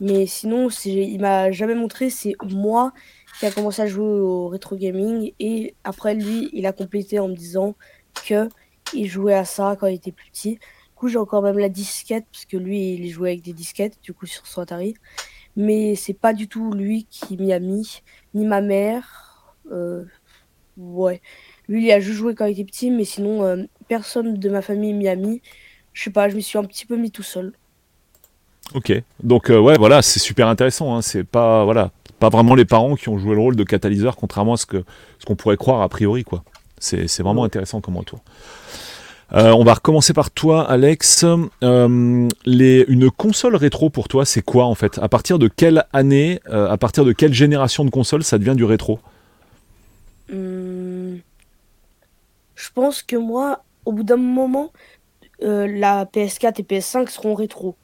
[0.00, 2.92] Mais sinon, il m'a jamais montré, c'est moi
[3.38, 7.28] qui a commencé à jouer au rétro gaming et après lui, il a complété en
[7.28, 7.74] me disant
[8.26, 8.48] que
[8.94, 10.54] il jouait à ça quand il était plus petit.
[10.54, 13.98] Du coup, j'ai encore même la disquette parce que lui, il jouait avec des disquettes
[14.02, 14.94] du coup sur son Atari.
[15.56, 18.02] Mais c'est pas du tout lui qui m'y a mis,
[18.34, 19.54] ni ma mère.
[19.72, 20.04] Euh,
[20.76, 21.20] ouais,
[21.68, 24.62] lui, il a juste joué quand il était petit, mais sinon euh, personne de ma
[24.62, 25.42] famille m'y a mis.
[25.98, 27.52] Je sais pas, je me suis un petit peu mis tout seul.
[28.72, 28.92] Ok,
[29.24, 30.94] donc euh, ouais, voilà, c'est super intéressant.
[30.94, 31.02] Hein.
[31.02, 34.52] C'est pas, voilà, pas vraiment les parents qui ont joué le rôle de catalyseur, contrairement
[34.52, 34.84] à ce que
[35.18, 36.44] ce qu'on pourrait croire a priori, quoi.
[36.78, 38.20] C'est vraiment intéressant comme retour.
[39.32, 41.24] Euh, on va recommencer par toi, Alex.
[41.64, 44.98] Euh, les, une console rétro pour toi, c'est quoi en fait?
[44.98, 48.64] À partir de quelle année, à partir de quelle génération de console ça devient du
[48.64, 49.00] rétro?
[50.32, 51.18] Hum,
[52.54, 54.70] Je pense que moi, au bout d'un moment,
[55.42, 57.76] euh, la PS4 et PS5 seront rétro.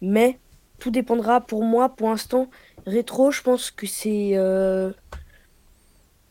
[0.00, 0.38] Mais
[0.78, 2.48] tout dépendra pour moi, pour l'instant,
[2.86, 4.32] rétro, je pense que c'est...
[4.34, 4.92] euh,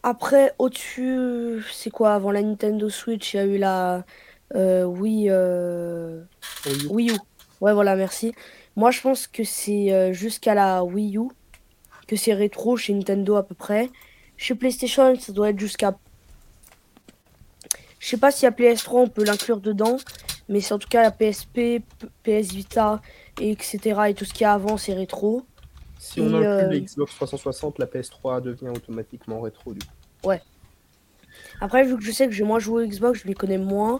[0.04, 2.14] Après, au-dessus, c'est quoi?
[2.14, 4.04] Avant la Nintendo Switch, il y a eu la
[4.56, 6.24] euh, Wii, euh.
[6.90, 7.18] Wii U.
[7.62, 8.34] Ouais, voilà, merci.
[8.76, 11.30] Moi, je pense que c'est jusqu'à la Wii U
[12.08, 13.90] que c'est rétro chez Nintendo à peu près.
[14.36, 15.96] Chez PlayStation, ça doit être jusqu'à.
[18.00, 19.98] Je sais pas si la PS3 on peut l'inclure dedans,
[20.52, 21.82] mais c'est en tout cas la PSP,
[22.24, 23.02] PS Vita,
[23.40, 23.80] et etc.
[24.10, 25.46] et tout ce qu'il y a avant, c'est rétro.
[25.98, 30.30] Si on inclut euh, Xbox 360, la PS3 devient automatiquement rétro du coup.
[31.60, 34.00] Après, vu que je sais que j'ai moins joué au Xbox, je les connais moins.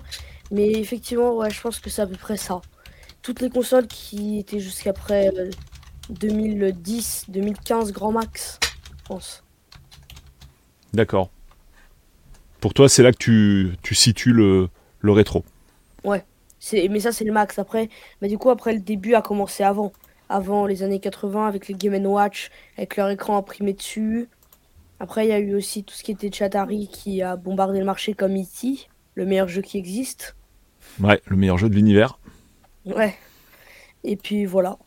[0.52, 2.62] Mais effectivement, ouais, je pense que c'est à peu près ça.
[3.22, 5.50] Toutes les consoles qui étaient jusqu'après euh,
[6.10, 9.44] 2010, 2015 grand max, je pense.
[10.94, 11.30] D'accord.
[12.60, 14.68] Pour toi, c'est là que tu, tu situes le,
[15.00, 15.46] le rétro.
[16.04, 16.26] C'est-
[16.74, 17.60] Mais ça, c'est le max.
[17.60, 17.90] Après,
[18.22, 19.92] mais du coup, après, le début a commencé avant.
[20.30, 24.30] Avant les années 80, avec les Game Watch, avec leur écran imprimé dessus.
[25.00, 27.86] Après, il y a eu aussi tout ce qui était Chatari qui a bombardé le
[27.86, 30.36] marché comme E.T., le meilleur jeu qui existe.
[31.02, 32.20] Ouais, le meilleur jeu de l'univers.
[32.86, 33.16] Ouais.
[34.04, 34.78] Et puis voilà.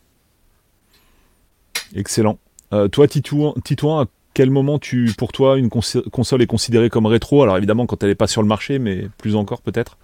[1.95, 2.39] Excellent.
[2.73, 7.05] Euh, toi, Titouan, Titouan, à quel moment tu, pour toi, une console est considérée comme
[7.05, 7.43] rétro?
[7.43, 9.97] Alors évidemment, quand elle n'est pas sur le marché, mais plus encore peut-être.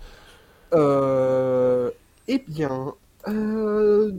[0.74, 1.92] Euh,
[2.28, 2.94] eh bien,
[3.28, 4.12] euh,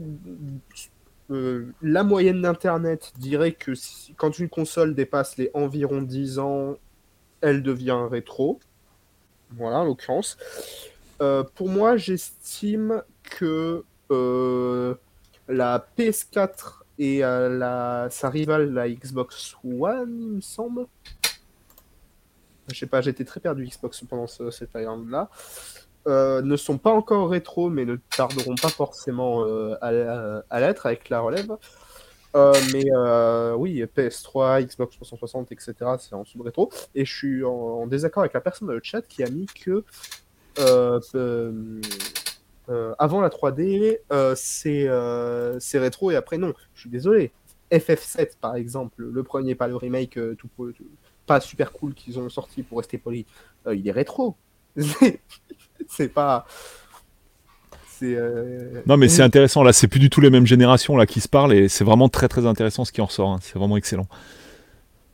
[1.31, 6.75] euh, la moyenne d'Internet dirait que si- quand une console dépasse les environ 10 ans,
[7.41, 8.59] elle devient rétro.
[9.51, 10.37] Voilà, en l'occurrence.
[11.55, 13.83] Pour moi, j'estime que
[15.47, 20.85] la PS4 et sa rivale, la Xbox One, il me semble.
[22.67, 25.29] Je sais pas, j'étais très perdu Xbox pendant ce- cette période-là.
[26.05, 30.85] Euh, ne sont pas encore rétro, mais ne tarderont pas forcément euh, à, à- l'être
[30.85, 31.55] avec la relève.
[32.35, 32.83] Euh, mais
[33.55, 36.69] oui, PS3, Xbox 360, etc., c'est en dessous de rétro.
[36.93, 39.85] Et je suis en, désaccord avec la personne dans le chat qui a mis que
[42.99, 44.35] avant la 3D, euh,
[45.59, 46.53] c'est rétro et après non.
[46.73, 47.31] Je suis désolé.
[47.71, 50.49] FF7, par exemple, le premier, pas le remake, tout,
[51.25, 53.25] pas super cool qu'ils ont sorti pour rester poli,
[53.71, 54.35] il est rétro.
[55.89, 56.45] c'est pas.
[57.89, 58.15] C'est.
[58.15, 59.63] euh, Non, mais c'est intéressant.
[59.63, 62.09] Là, c'est plus du tout les mêmes générations là qui se parlent et c'est vraiment
[62.09, 63.29] très très intéressant ce qui en ressort.
[63.29, 63.39] hein.
[63.41, 64.07] C'est vraiment excellent.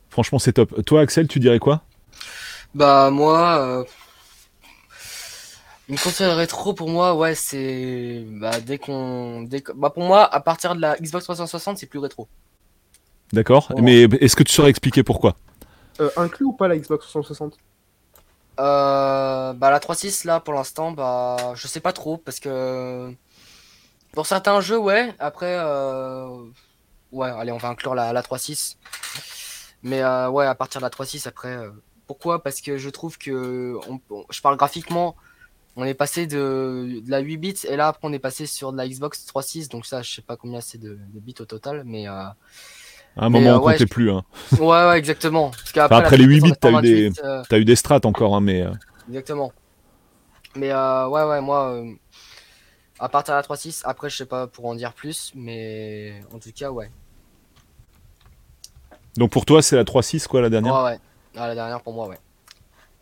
[0.08, 0.84] Franchement, c'est top.
[0.84, 1.82] Toi, Axel, tu dirais quoi?
[2.74, 3.84] Bah moi, euh,
[5.88, 10.40] une console rétro pour moi, ouais, c'est bah dès qu'on, dès bah pour moi, à
[10.40, 12.28] partir de la Xbox 360, c'est plus rétro.
[13.32, 13.70] D'accord.
[13.74, 13.80] Oh.
[13.82, 15.36] Mais est-ce que tu saurais expliquer pourquoi?
[16.00, 17.56] Euh, inclus ou pas la Xbox 360
[18.58, 23.14] Euh, bah la 3.6 là pour l'instant, bah je sais pas trop parce que
[24.12, 25.14] pour certains jeux, ouais.
[25.18, 26.26] Après, euh,
[27.12, 28.76] ouais, allez, on va inclure la, la 3.6.
[29.82, 31.48] Mais euh, ouais, à partir de la 3.6 après.
[31.56, 31.70] euh,
[32.06, 32.42] pourquoi?
[32.42, 33.78] Parce que je trouve que,
[34.30, 35.14] je parle graphiquement,
[35.76, 38.72] on est passé de, de la 8 bits et là après on est passé sur
[38.72, 39.68] de la Xbox 3.6.
[39.70, 42.24] Donc ça, je sais pas combien c'est de, de bits au total, mais euh,
[43.16, 44.10] À un moment, euh, on ouais, comptait plus.
[44.10, 44.22] Hein.
[44.58, 45.50] ouais, ouais, exactement.
[45.50, 47.76] Parce Enfin, après les 8 Xbox, bits, t'as eu des- 48, euh, T'as eu des
[47.76, 48.70] strates encore, hein, mais euh,
[49.08, 49.52] Exactement.
[50.56, 51.92] Mais euh, ouais, ouais, moi, euh,
[52.98, 56.38] à partir de la 3.6, après, je sais pas pour en dire plus, mais en
[56.38, 56.90] tout cas, ouais.
[59.16, 60.74] donc pour toi, c'est la 3.6 quoi, la dernière?
[60.74, 60.98] Ouais, ouais.
[61.36, 62.18] Ah, la dernière pour moi, ouais.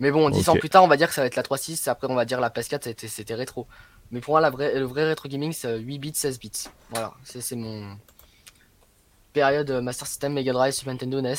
[0.01, 1.89] Mais bon, 10 ans plus tard, on va dire que ça va être la 3.6,
[1.89, 3.67] après, on va dire la PS4, c'était, rétro.
[4.11, 6.69] Mais pour moi, la vraie, le vrai rétro gaming, c'est 8 bits, 16 bits.
[6.91, 7.97] Voilà, c'est mon
[9.33, 11.35] période euh, Master System, Mega Drive, Super Nintendo, NES,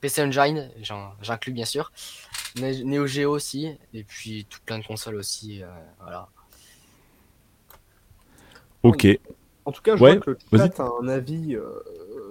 [0.00, 1.92] PC Engine, j'en- j'inclus bien sûr,
[2.60, 5.66] Ne- Neo Geo aussi, et puis tout plein de consoles aussi, euh,
[6.02, 6.28] voilà.
[8.82, 9.06] Ok.
[9.64, 11.64] En tout cas, je Ouais, vois que le chat a un avis euh,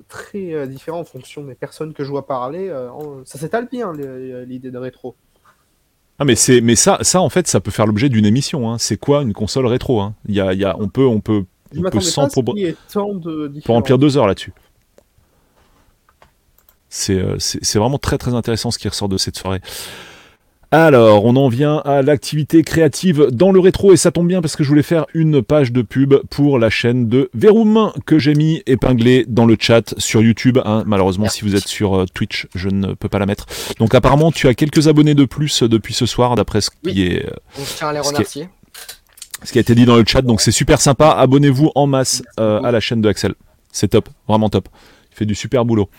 [0.08, 2.70] très euh, différent en fonction des personnes que je vois parler.
[2.70, 5.16] euh, en- Ça s'étale bien les- l'idée de rétro.
[6.18, 8.72] Ah mais c'est mais ça ça en fait ça peut faire l'objet d'une émission.
[8.72, 8.78] Hein.
[8.78, 10.16] C'est quoi une console rétro hein?
[10.30, 11.44] Il y a, il y a on peut on peut
[11.76, 13.76] on peut sans pas à ce pour, qu'il y ait tant de pour différences.
[13.80, 14.54] remplir deux heures là-dessus.
[16.98, 19.60] C'est euh, c'est vraiment très très intéressant ce qui ressort de cette soirée.
[20.72, 24.56] Alors, on en vient à l'activité créative dans le rétro et ça tombe bien parce
[24.56, 28.34] que je voulais faire une page de pub pour la chaîne de Verum que j'ai
[28.34, 30.58] mis épinglée dans le chat sur YouTube.
[30.66, 30.84] hein.
[30.86, 33.46] Malheureusement, si vous êtes sur euh, Twitch, je ne peux pas la mettre.
[33.80, 36.78] Donc apparemment, tu as quelques abonnés de plus euh, depuis ce soir, d'après ce qui
[36.86, 37.02] Oui.
[37.04, 37.24] est
[37.58, 38.50] Donc, je tiens à les Ce qui est- remercier.
[39.44, 40.22] ce qui a été dit dans le chat.
[40.24, 41.10] Donc c'est super sympa.
[41.12, 43.36] Abonnez-vous en masse euh, à la chaîne de Axel.
[43.72, 44.68] C'est top, vraiment top.
[45.16, 45.90] Fait du super boulot.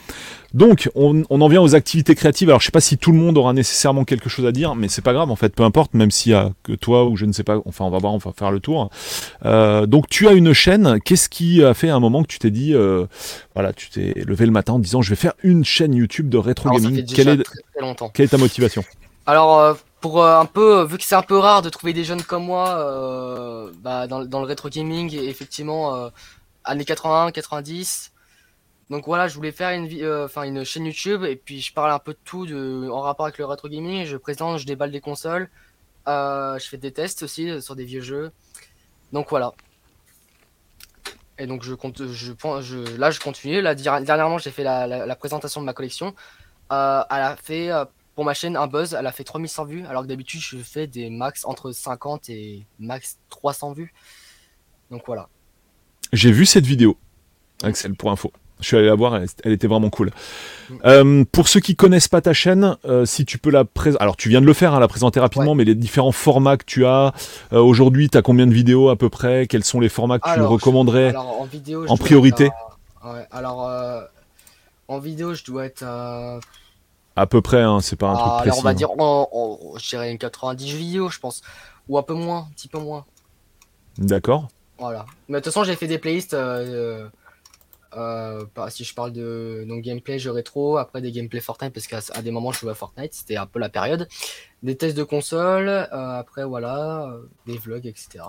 [0.53, 2.49] Donc on, on en vient aux activités créatives.
[2.51, 4.89] Alors je sais pas si tout le monde aura nécessairement quelque chose à dire, mais
[4.89, 7.25] c'est pas grave en fait, peu importe, même s'il y a que toi ou je
[7.25, 7.61] ne sais pas.
[7.65, 8.91] Enfin on va voir, on va faire le tour.
[9.45, 11.01] Euh, donc tu as une chaîne.
[11.05, 13.07] Qu'est-ce qui a fait un moment que tu t'es dit, euh,
[13.55, 16.39] voilà, tu t'es levé le matin en disant je vais faire une chaîne YouTube de
[16.39, 17.07] rétro Alors, gaming.
[17.07, 17.59] Quelle est, très,
[18.13, 18.85] quelle est ta motivation?
[19.27, 22.23] Alors, euh, pour un peu, vu que c'est un peu rare de trouver des jeunes
[22.23, 26.09] comme moi euh, bah, dans, dans le rétro gaming, et effectivement, euh,
[26.65, 28.13] années 80, 90.
[28.89, 32.13] Donc voilà, je voulais faire euh, une chaîne YouTube et puis je parle un peu
[32.13, 34.05] de tout en rapport avec le rétro gaming.
[34.05, 35.51] Je présente, je déballe des consoles,
[36.07, 38.31] euh, je fais des tests aussi euh, sur des vieux jeux.
[39.13, 39.53] Donc voilà.
[41.39, 43.61] Et donc je compte, je, là je continue.
[43.61, 46.15] Là, dernièrement, j'ai fait la, présentation de ma collection.
[46.71, 47.71] Elle a fait
[48.15, 50.87] pour ma chaîne un buzz, elle a fait 3100 vues, alors que d'habitude je fais
[50.87, 53.93] des max entre 50 et max 300 vues.
[54.91, 55.29] Donc voilà.
[56.15, 56.97] J'ai vu cette vidéo,
[57.63, 58.33] Axel, pour info.
[58.61, 60.11] Je suis allé la voir, elle, elle était vraiment cool.
[60.87, 64.17] Euh, pour ceux qui connaissent pas ta chaîne, euh, si tu peux la présenter, alors
[64.17, 66.87] tu viens de le faire, hein, la présenter rapidement, mais les différents formats que tu
[66.87, 67.13] as
[67.53, 69.47] euh, aujourd'hui, tu as combien de vidéos à peu près?
[69.47, 72.55] Quels sont les formats que tu recommanderais Alors en vidéo, je en priorité être
[73.03, 73.71] à- ouais, alors
[74.89, 77.27] en vidéo, je dois être à...
[77.27, 78.59] Peu près, hein, c'est pas un à- truc alors précis.
[78.59, 78.75] on va hein.
[78.75, 81.43] dire, en, en- je dirais une 90 vidéos, je pense,
[81.89, 83.05] ou un peu moins, un petit peu moins.
[83.99, 84.49] D'accord.
[84.79, 85.05] Voilà.
[85.29, 86.35] Mais de toute façon, j'ai fait des playlists.
[87.97, 91.87] Euh, bah, si je parle de donc gameplay, jeux rétro, après des gameplay Fortnite, parce
[91.87, 94.07] qu'à des moments je jouais à Fortnite, c'était un peu la période.
[94.63, 98.25] Des tests de console, euh, après voilà, euh, des vlogs, etc.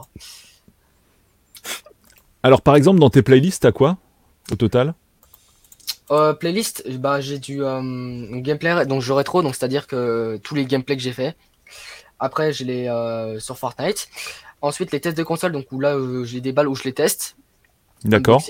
[2.44, 3.98] Alors par exemple, dans tes playlists, t'as quoi
[4.52, 4.94] au total?
[6.10, 10.66] Euh, playlist, bah j'ai du euh, gameplay, donc jeux rétro, donc c'est-à-dire que tous les
[10.66, 11.36] gameplays que j'ai fait.
[12.20, 14.08] Après, j'ai les euh, sur Fortnite.
[14.62, 17.36] Ensuite, les tests de console, donc où là j'ai des balles où je les teste.
[18.06, 18.42] D'accord.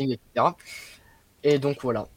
[1.43, 2.07] Et donc voilà.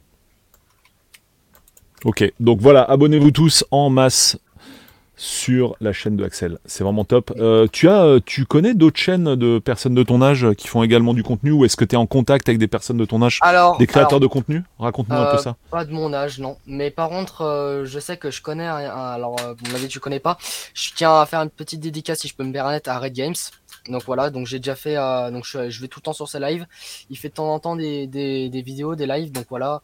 [2.04, 4.38] Ok, donc voilà, abonnez-vous tous en masse
[5.16, 6.56] sur la chaîne de Axel.
[6.64, 7.30] C'est vraiment top.
[7.36, 10.82] Euh, tu as, euh, tu connais d'autres chaînes de personnes de ton âge qui font
[10.82, 13.20] également du contenu ou est-ce que tu es en contact avec des personnes de ton
[13.22, 14.62] âge, Alors, des créateurs alors, de contenu?
[14.78, 15.56] Raconte-nous un peu Euh, ça.
[15.70, 16.56] Pas de mon âge, non.
[16.66, 18.66] Mais par contre, euh, je sais que je connais.
[18.66, 20.38] alors, vous m'avez dit tu connais pas.
[20.72, 23.34] Je tiens à faire une petite dédicace, si je peux me permettre, à Red Games.
[23.88, 24.96] Donc voilà, donc j'ai déjà fait.
[24.96, 26.66] euh, donc je, je vais tout le temps sur ses lives.
[27.08, 29.32] Il fait de temps en temps des, des, des vidéos, des lives.
[29.32, 29.82] Donc voilà.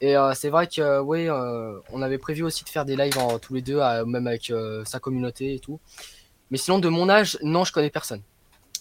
[0.00, 3.16] Et euh, c'est vrai que, oui, euh, on avait prévu aussi de faire des lives
[3.18, 4.52] en, tous les deux, même avec
[4.84, 5.78] sa communauté et tout.
[6.50, 8.22] Mais sinon, de mon âge, non, je connais personne.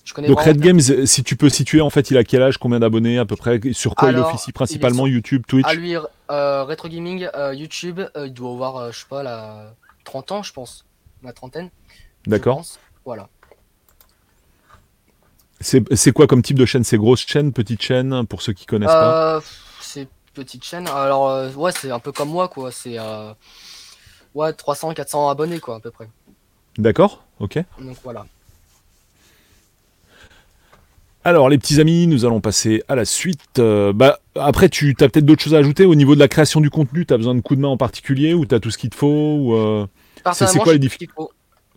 [0.03, 2.57] Je connais Donc Red Games, si tu peux situer en fait, il a quel âge,
[2.57, 5.67] combien d'abonnés à peu près, sur quoi Alors, il officie principalement, il YouTube, Twitch?
[5.67, 5.95] À lui,
[6.27, 10.85] Retro Gaming, YouTube, il doit avoir, je sais pas, la 30 ans, je pense.
[11.23, 11.69] La trentaine.
[12.25, 12.63] D'accord.
[13.05, 13.29] Voilà.
[15.61, 16.83] C'est c'est quoi comme type de chaîne?
[16.83, 19.37] C'est grosse chaîne, petite chaîne, pour ceux qui connaissent pas?
[19.37, 19.41] Euh,
[19.79, 20.87] c'est petite chaîne.
[20.87, 22.71] Alors, euh, ouais, c'est un peu comme moi, quoi.
[22.71, 23.33] C'est euh,
[24.35, 26.09] ouais, 300, 400 abonnés, quoi, à peu près.
[26.77, 27.57] D'accord Ok.
[27.79, 28.25] Donc voilà.
[31.23, 33.59] Alors les petits amis, nous allons passer à la suite.
[33.59, 36.61] Euh, bah, après, tu as peut-être d'autres choses à ajouter au niveau de la création
[36.61, 37.05] du contenu?
[37.05, 38.89] Tu as besoin de coups de main en particulier ou tu as tout ce qu'il
[38.89, 39.85] te faut ou euh,
[40.23, 41.07] Personnellement, quoi les sais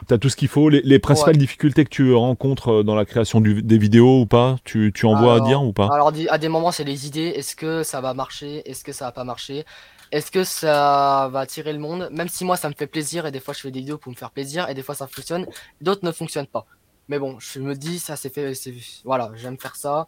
[0.05, 0.09] ce qu'il faut.
[0.09, 1.39] tu as tout ce qu'il faut les, les principales Ouais.
[1.39, 5.07] difficultés que tu rencontres euh, dans la création du- des vidéos ou pas tu, tu
[5.07, 5.89] en vois à dire ou pas?
[5.93, 7.33] Alors, à des moments, c'est les idées.
[7.37, 8.69] Est-ce que ça va marcher?
[8.71, 9.65] Est-ce que ça va pas marcher?
[10.13, 12.09] Est-ce que ça va attirer le monde?
[12.13, 14.13] Même si moi, ça me fait plaisir et des fois, je fais des vidéos pour
[14.13, 15.47] me faire plaisir et des fois, ça fonctionne.
[15.81, 16.67] D'autres ne fonctionnent pas.
[17.09, 18.55] Mais bon, je me dis, ça c'est fait.
[18.55, 18.75] c'est-
[19.05, 20.07] Voilà, j'aime faire ça.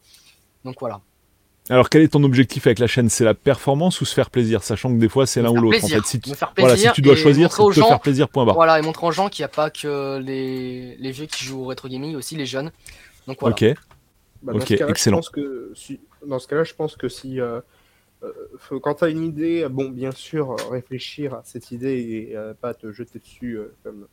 [0.64, 1.00] Donc voilà.
[1.68, 3.08] Alors quel est ton objectif avec la chaîne?
[3.08, 4.62] C'est la performance ou se faire plaisir?
[4.62, 5.78] Sachant que des fois c'est l'un ou l'autre.
[5.78, 5.98] En plaisir.
[5.98, 8.28] fait, si tu, voilà, si tu dois et choisir, c'est te gens- faire plaisir.
[8.28, 8.54] Point barre.
[8.54, 11.62] Voilà, et montrer aux gens qu'il n'y a pas que les, les vieux qui jouent
[11.62, 12.70] au rétro gaming, aussi les jeunes.
[13.26, 13.54] Donc voilà.
[13.54, 13.64] Ok.
[14.42, 15.16] Bah, dans ce excellent.
[15.16, 17.60] Je pense que si, dans ce cas-là, je pense que si, euh,
[18.22, 22.36] euh, faut- quand tu as une idée, bon, bien sûr, réfléchir à cette idée et
[22.36, 24.06] euh, pas te jeter dessus euh, comme,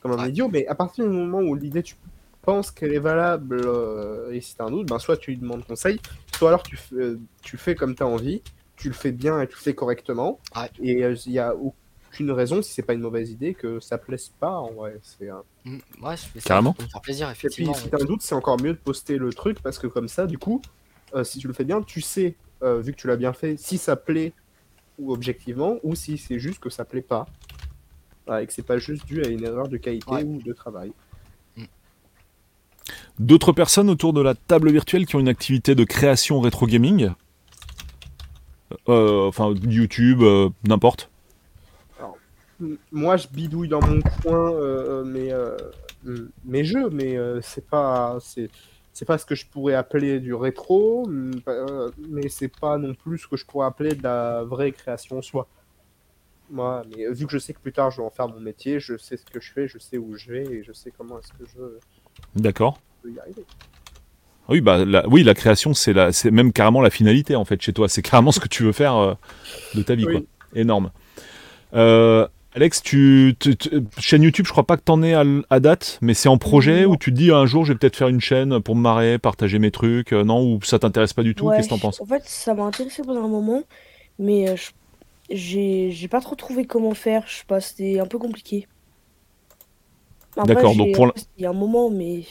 [0.00, 0.28] comme un Ouais.
[0.28, 1.94] idiot, mais à partir du moment où l'idée, tu
[2.42, 5.38] penses qu'elle est valable euh, et si tu as un doute, ben, soit tu lui
[5.38, 6.00] demandes conseil,
[6.36, 8.42] soit alors tu fais, euh, tu fais comme tu as envie,
[8.76, 10.70] tu le fais bien et tu le fais correctement, Ouais.
[10.82, 14.32] et il n'y a aucune raison, si c'est pas une mauvaise idée, que ça plaise
[14.40, 14.98] pas en vrai.
[15.02, 15.42] C'est un...
[15.64, 16.72] Mm, Ouais, je fais ça Carrément.
[16.72, 17.74] pour me faire plaisir, Et puis, effectivement.
[17.74, 20.26] si t'as un doute, c'est encore mieux de poster le truc parce que comme ça,
[20.26, 20.60] du coup,
[21.14, 23.56] euh, si tu le fais bien, tu sais, euh, vu que tu l'as bien fait,
[23.56, 24.32] si ça plaît
[24.98, 27.26] ou objectivement, ou si c'est juste que ça plaît pas.
[28.40, 30.22] Et que c'est pas juste dû à une erreur de qualité Ouais.
[30.22, 30.92] ou de travail.
[33.18, 37.10] D'autres personnes autour de la table virtuelle qui ont une activité de création rétro gaming?
[38.88, 41.08] Euh, Enfin, YouTube, euh, n'importe.
[42.92, 45.34] Moi, je bidouille dans mon coin euh, mes,
[46.44, 48.18] mes jeux, mais c'est pas
[48.92, 51.08] c'est pas ce que je pourrais appeler du rétro,
[51.98, 55.22] mais c'est pas non plus ce que je pourrais appeler de la vraie création en
[55.22, 55.48] soi.
[56.50, 59.16] Vu que je sais que plus tard je vais en faire mon métier, je sais
[59.16, 61.46] ce que je fais, je sais où je vais et je sais comment est-ce que
[61.46, 61.62] je
[62.36, 62.78] D'accord.
[64.48, 67.60] Oui, bah, la, oui, la création, c'est la, c'est même carrément la finalité en fait
[67.62, 67.88] chez toi.
[67.88, 69.14] C'est carrément ce que tu veux faire euh,
[69.74, 70.12] de ta vie, Oui.
[70.12, 70.22] quoi.
[70.54, 70.90] Énorme.
[71.74, 75.98] Euh, Alex, tu, tu- tu- chaîne YouTube, je crois pas que t'en es à, date,
[76.02, 78.20] mais c'est en projet ou tu te dis un jour je vais peut-être faire une
[78.20, 81.46] chaîne pour me marrer, partager mes trucs, euh, non ou ça t'intéresse pas du tout?
[81.46, 82.00] Ouais, Qu'est-ce que t'en penses?
[82.02, 83.62] En fait, ça m'a intéressé pendant un moment,
[84.18, 84.70] mais je-
[85.30, 87.24] j'ai j'ai pas trop trouvé comment faire.
[87.26, 88.66] Je sais pas, c'était un peu compliqué.
[90.36, 92.24] D'accord, donc pour Il y a un moment, mais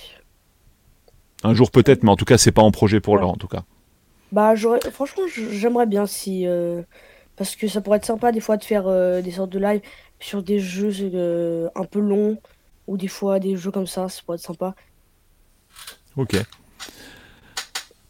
[1.43, 3.19] Un jour peut-être, mais en tout cas c'est pas en projet pour Ouais.
[3.19, 3.63] l'heure en tout cas.
[4.31, 6.81] bah j'aurais franchement j'aimerais bien si euh,
[7.37, 9.81] parce que ça pourrait être sympa des fois de faire euh, des sortes de live
[10.19, 12.37] sur des jeux euh, un peu longs
[12.87, 14.75] ou des fois des jeux comme ça, ça pourrait être sympa.
[16.15, 16.35] Ok.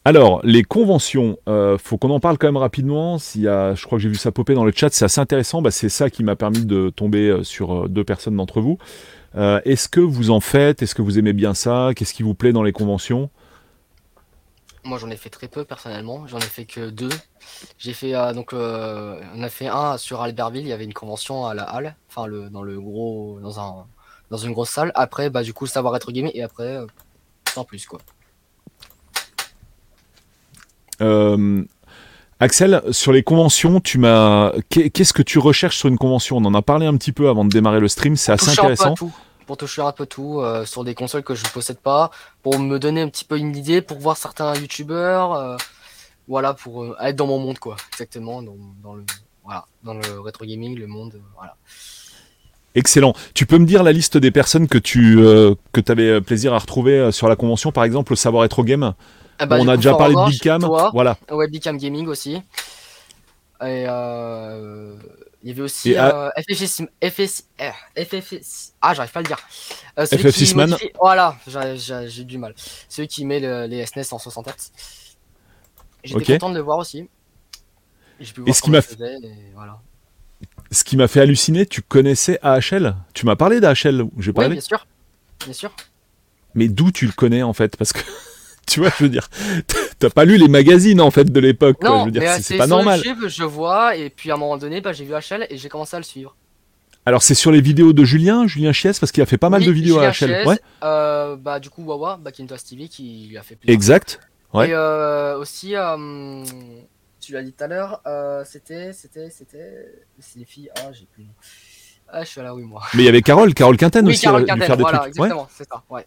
[0.04, 3.20] Alors, les conventions, euh, faut qu'on en parle quand même rapidement.
[3.20, 5.22] S'il y a, je crois que j'ai vu ça popper dans le chat, c'est assez
[5.22, 5.62] intéressant.
[5.62, 8.80] Bah, c'est ça qui m'a permis de tomber sur deux personnes d'entre vous.
[9.36, 10.82] Euh, Est-ce que vous en faites?
[10.82, 11.92] Est-ce que vous aimez bien ça?
[11.96, 13.30] Qu'est-ce qui vous plaît dans les conventions?
[14.84, 16.28] Moi, j'en ai fait très peu personnellement.
[16.28, 17.12] J'en ai fait que deux.
[17.78, 20.64] J'ai fait euh, donc, euh, on a fait un sur Albertville.
[20.64, 23.86] Il y avait une convention à la halle, enfin le dans le gros, dans un,
[24.32, 24.92] dans une grosse salle.
[24.96, 26.80] Après, bah du coup, savoir être gaming et après,
[27.54, 28.00] sans plus quoi.
[32.42, 34.52] Axel, sur les conventions, tu m'as.
[34.70, 36.38] Qu'est- Qu'est-ce que tu recherches sur une convention?
[36.38, 38.16] On en a parlé un petit peu avant de démarrer le stream.
[38.18, 38.94] C'est assez intéressant.
[38.94, 39.14] à tout.
[39.46, 42.10] Pour toucher un peu tout euh, sur des consoles que je ne possède pas,
[42.42, 45.56] pour me donner un petit peu une idée, pour voir certains youtubeurs, euh,
[46.28, 49.04] voilà, pour euh, être dans mon monde quoi, exactement, dans, dans le
[49.44, 51.56] voilà, dans le rétro gaming, le monde, voilà.
[52.76, 53.14] Excellent.
[53.34, 55.18] Tu peux me dire la liste des personnes que tu
[55.74, 58.94] que avais plaisir à retrouver sur la convention, par exemple, au Savoir Être Game?
[59.42, 60.62] Ah bah, On a coup, déjà parlé de Gorge, Big Cam.
[60.62, 61.18] toi, Voilà.
[61.32, 62.36] ouais, Big Cam Gaming aussi.
[63.64, 64.96] Et euh,
[65.44, 66.42] il y avait aussi à- euh, euh,
[67.96, 69.40] FFC, ah j'arrive pas à le dire.
[70.00, 70.70] Euh, celui FF6 qui Man.
[70.72, 71.36] modifie- Voilà,
[72.08, 72.54] j'ai- du mal.
[72.90, 74.72] Celui qui met le- les SNES en 60 Hz.
[76.04, 76.28] J'étais Ok.
[76.40, 77.08] content de le voir aussi.
[78.20, 79.80] J'ai pu voir ce qui comment m'a il faisait, et voilà.
[80.72, 84.50] Ce qui m'a fait halluciner, tu connaissais AHL Tu m'as parlé d'AHL, j'ai Oui, parlé.
[84.54, 84.86] bien sûr,
[85.46, 85.72] bien sûr.
[86.56, 87.78] Mais d'où tu le connais en fait?
[87.78, 88.00] Parce que
[88.72, 89.28] tu vois, je veux dire,
[90.00, 91.84] t'as pas lu les magazines en fait de l'époque.
[91.84, 93.00] Non, je veux dire, mais c'est- pas normal.
[93.04, 95.70] YouTube, je vois, et puis à un moment donné, bah, j'ai vu HL et j'ai
[95.70, 96.36] commencé à le suivre.
[97.06, 99.64] Alors c'est sur les vidéos de Julien, Julien Chies, parce qu'il a fait pas mal
[99.64, 100.12] de vidéos Julien à
[100.44, 100.48] HL.
[100.48, 103.74] Ouais, euh, bah du coup Wawa, Macintosh TV qui lui a fait plaisir.
[103.74, 104.20] exact.
[104.54, 104.70] Ouais.
[104.70, 106.44] Et euh, aussi, euh,
[107.20, 109.88] tu l'as dit tout à l'heure, euh, c'était, c'était, c'était,
[110.20, 110.70] c'est les filles.
[110.78, 111.24] Ah, j'ai plus.
[111.24, 111.34] le nom.
[112.14, 112.82] Ah, je suis à la oui moi.
[112.94, 115.16] Mais il y avait Carole, Carole Quinten oui, aussi, Carole Quinten, faire des voilà, trucs.
[115.16, 115.22] Ouais.
[115.28, 115.82] exactement, c'est ça.
[115.90, 116.06] Ouais.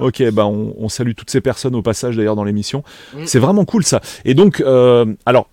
[0.00, 2.82] Ok, bah on, on salue toutes ces personnes au passage d'ailleurs dans l'émission.
[3.14, 3.24] Mm.
[3.26, 4.00] C'est vraiment cool ça.
[4.24, 5.48] Et donc, euh, alors,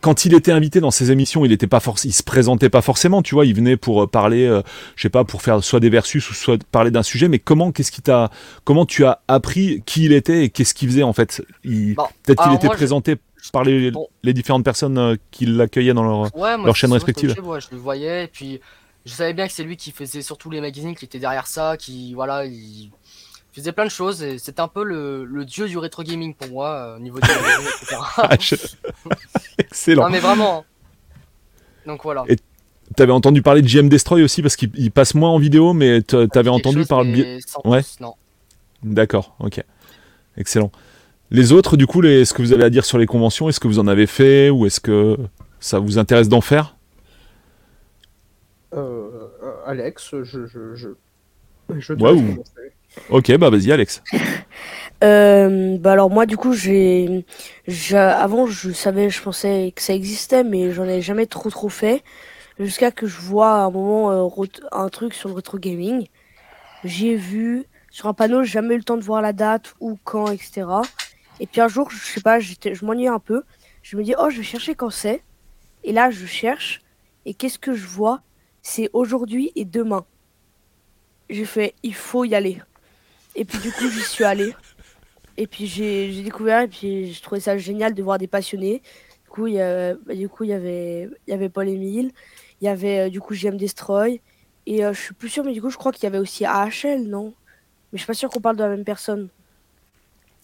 [0.00, 3.22] quand il était invité dans ces émissions, il était pas il se présentait pas forcément,
[3.22, 4.62] tu vois, il venait pour euh, parler, euh,
[4.96, 7.28] je sais pas, pour faire soit des versus ou soit parler d'un sujet.
[7.28, 8.30] Mais comment, qu'est-ce qui t'a,
[8.64, 11.42] comment tu as appris qui il était et qu'est-ce qu'il faisait en fait?
[11.64, 13.16] Bon, Peut-être qu'il était je- présenté
[13.52, 14.06] par les, Bon.
[14.22, 16.20] les différentes personnes euh, qui l'accueillaient dans leur.
[16.36, 18.60] Ouais, moi, ok, ouais, je le voyais, et puis
[19.04, 21.76] je savais bien que c'est lui qui faisait surtout les magazines, qui était derrière ça,
[21.76, 22.90] qui voilà, il
[23.60, 24.22] faisait plein de choses.
[24.22, 27.18] Et c'était un peu le, le dieu du rétro gaming pour moi, euh, au niveau
[27.20, 27.96] des magazines, etc.
[28.18, 28.54] Ah, je-
[29.58, 30.04] Excellent.
[30.04, 30.64] non mais vraiment.
[31.86, 32.24] Donc voilà.
[32.28, 32.36] Et
[32.96, 36.02] T'avais entendu parler de JM Destroy aussi parce qu'il il passe moins en vidéo, mais
[36.02, 37.38] t'avais entendu par le mais biais.
[37.46, 37.80] sans Ouais.
[37.82, 38.14] plus, non.
[38.82, 39.64] D'accord, ok.
[40.36, 40.70] Excellent.
[41.30, 43.48] Les autres, du coup, les- est-ce que vous avez à dire sur les conventions?
[43.48, 45.16] Est-ce que vous en avez fait ou est-ce que
[45.60, 46.76] ça vous intéresse d'en faire?
[48.74, 50.24] Euh, euh, Alex, je.
[50.46, 50.88] je, je...
[51.78, 52.42] je Ouais, ou-.
[53.10, 54.02] Ok, bah vas-y, Alex.
[55.02, 57.24] Euh, bah alors moi du coup j'ai,
[57.92, 62.02] avant je savais, je pensais que ça existait, mais j'en ai jamais trop trop fait,
[62.58, 66.06] jusqu'à que je vois à un moment euh, un truc sur le rétro gaming.
[66.84, 70.28] J'ai vu sur un panneau, jamais eu le temps de voir la date ou quand,
[70.28, 70.66] etc.
[71.38, 73.42] Et puis un jour, je sais pas, je m'ennuyais un peu.
[73.82, 75.22] Je me dis oh je vais chercher quand c'est.
[75.82, 76.80] Et là je cherche
[77.26, 78.22] et qu'est-ce que je vois?
[78.62, 80.06] C'est aujourd'hui et demain.
[81.28, 82.62] J'ai fait il faut y aller.
[83.36, 84.54] Et puis du coup j'y suis allée.
[85.36, 88.82] Et puis j'ai j'ai découvert et puis j'ai trouvé ça génial de voir des passionnés.
[89.24, 91.68] Du coup il y, a- bah, du coup, il y avait il y avait Paul
[91.68, 92.12] Emile,
[92.60, 94.20] il y avait euh, du coup JM Destroy
[94.66, 96.44] et euh, je suis plus sûr mais du coup je crois qu'il y avait aussi
[96.44, 97.34] AHL non?
[97.92, 99.28] Mais je suis pas sûr qu'on parle de la même personne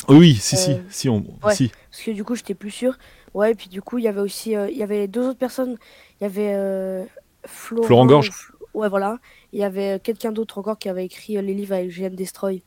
[0.09, 1.55] Oui, si, si, Euh, si, on, ouais.
[1.55, 1.71] si.
[1.91, 2.99] parce que du coup j'étais plus sûr.
[3.35, 5.77] Ouais et puis du coup il y avait aussi il y avait deux autres personnes,
[6.21, 7.07] il y avait
[7.47, 8.31] Florent, Florent Gorge.
[8.31, 9.19] Fl- Ouais voilà,
[9.53, 12.63] il y avait quelqu'un d'autre encore qui avait écrit les livres avec JM Destroy.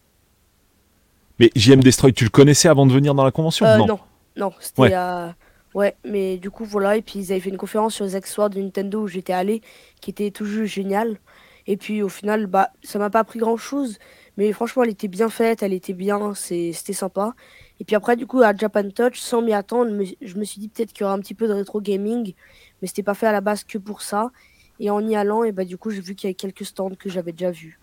[1.39, 3.87] Mais JM Destroy, tu le connaissais avant de venir dans la convention Euh, Non.
[3.87, 3.99] non,
[4.37, 4.81] non, c'était.
[4.81, 4.91] Ouais.
[4.93, 5.29] euh,
[5.73, 6.95] ouais, mais du coup, voilà.
[6.97, 9.61] Et puis, ils avaient fait une conférence sur les accessoires de Nintendo où j'étais allé,
[10.01, 11.17] qui était tout juste génial.
[11.65, 13.97] Et puis, au final, bah, ça m'a pas appris grand chose.
[14.37, 17.33] Mais franchement, elle était bien faite, elle était bien, c'était sympa.
[17.79, 20.59] Et puis après, du coup, à Japan Touch, sans m'y attendre, me- je me suis
[20.59, 22.33] dit peut-être qu'il y aura un petit peu de rétro gaming,
[22.81, 24.31] mais c'était pas fait à la base que pour ça.
[24.79, 26.89] Et en y allant, et bah, du coup, j'ai vu qu'il y avait quelques stands
[26.97, 27.79] que j'avais déjà vus.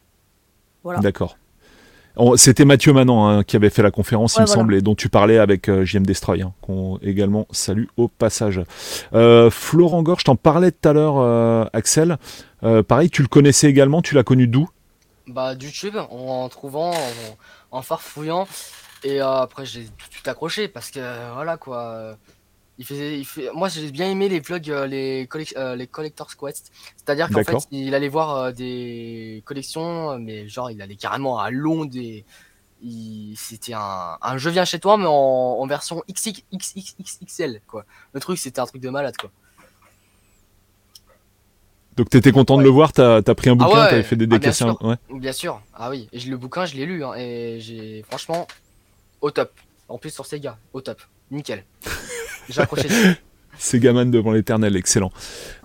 [0.83, 0.99] Voilà.
[1.01, 1.39] D'accord.
[2.21, 4.61] On- C'était Mathieu Manon hein, qui avait fait la conférence, il me voilà.
[4.61, 8.61] semble, et dont tu parlais avec euh, JM Destroy, hein, qu'on également salue au passage.
[9.15, 12.19] Euh, Florent Gorge, je t'en parlais tout à l'heure, euh, Axel.
[12.63, 14.69] Euh, pareil, tu le connaissais également, tu l'as connu d'où?
[15.27, 18.47] Bah YouTube, en, en trouvant, en, en farfouillant.
[19.03, 21.01] Et euh, après j'ai tout de suite accroché parce que
[21.35, 22.17] voilà quoi.
[22.81, 23.51] Il faisait, il fait...
[23.52, 25.28] Moi j'ai bien aimé les vlogs, euh, les,
[25.59, 26.73] euh, les Collector's Quest.
[26.97, 31.51] C'est-à-dire qu'en fait il allait voir euh, des collections, mais genre il allait carrément à
[31.51, 32.24] Londres et,
[32.82, 37.85] il- c'était un, un je viens chez toi, mais en, en version XXXXL, quoi.
[38.15, 39.31] Le truc, c'était un truc de malade, quoi.
[41.98, 44.16] Donc t'étais content de le voir, t'as as pris un Ah bouquin, ouais, t'avais fait
[44.16, 44.57] des ah, bien décasses.
[44.57, 44.82] sûr.
[44.82, 44.97] Ouais.
[45.12, 46.09] Bien sûr, ah oui.
[46.12, 48.48] Et le bouquin, je l'ai lu, hein, et j'ai, franchement,
[49.20, 49.52] au top.
[49.89, 51.02] En plus, sur Sega, au top.
[51.31, 51.65] Nickel.
[52.51, 52.89] J'ai accroché.
[52.89, 53.17] dessus.
[53.59, 55.13] Segaman devant l'éternel, excellent.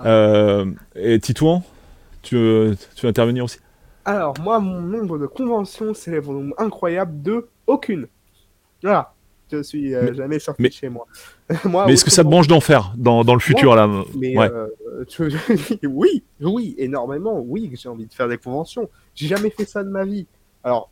[0.04, 1.64] Euh, et Titouan,
[2.22, 3.60] tu veux, tu veux intervenir aussi?
[4.04, 8.08] Alors, moi, mon nombre de conventions s'élève au nombre incroyable de aucune.
[8.84, 9.14] Voilà.
[9.52, 11.06] Je suis euh, Mais- jamais sorti mais- de chez moi.
[11.66, 13.88] moi Mais est-ce que ça te branche d'en faire dans, dans le futur là?
[14.20, 14.50] Mais Ouais.
[14.52, 14.68] euh,
[15.08, 15.32] tu-
[15.88, 17.40] oui, oui, énormément.
[17.40, 18.90] Oui, j'ai envie de faire des conventions.
[19.14, 20.26] J'ai jamais fait ça de ma vie.
[20.64, 20.90] Alors,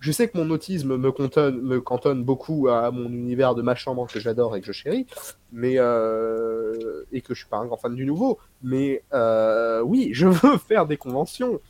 [0.00, 1.10] je sais que mon autisme me
[1.80, 5.06] cantonne, beaucoup à mon univers de ma chambre que j'adore et que je chéris,
[5.52, 8.38] mais euh, et que je suis pas un grand fan du nouveau.
[8.62, 11.60] Mais euh, oui, je veux faire des conventions.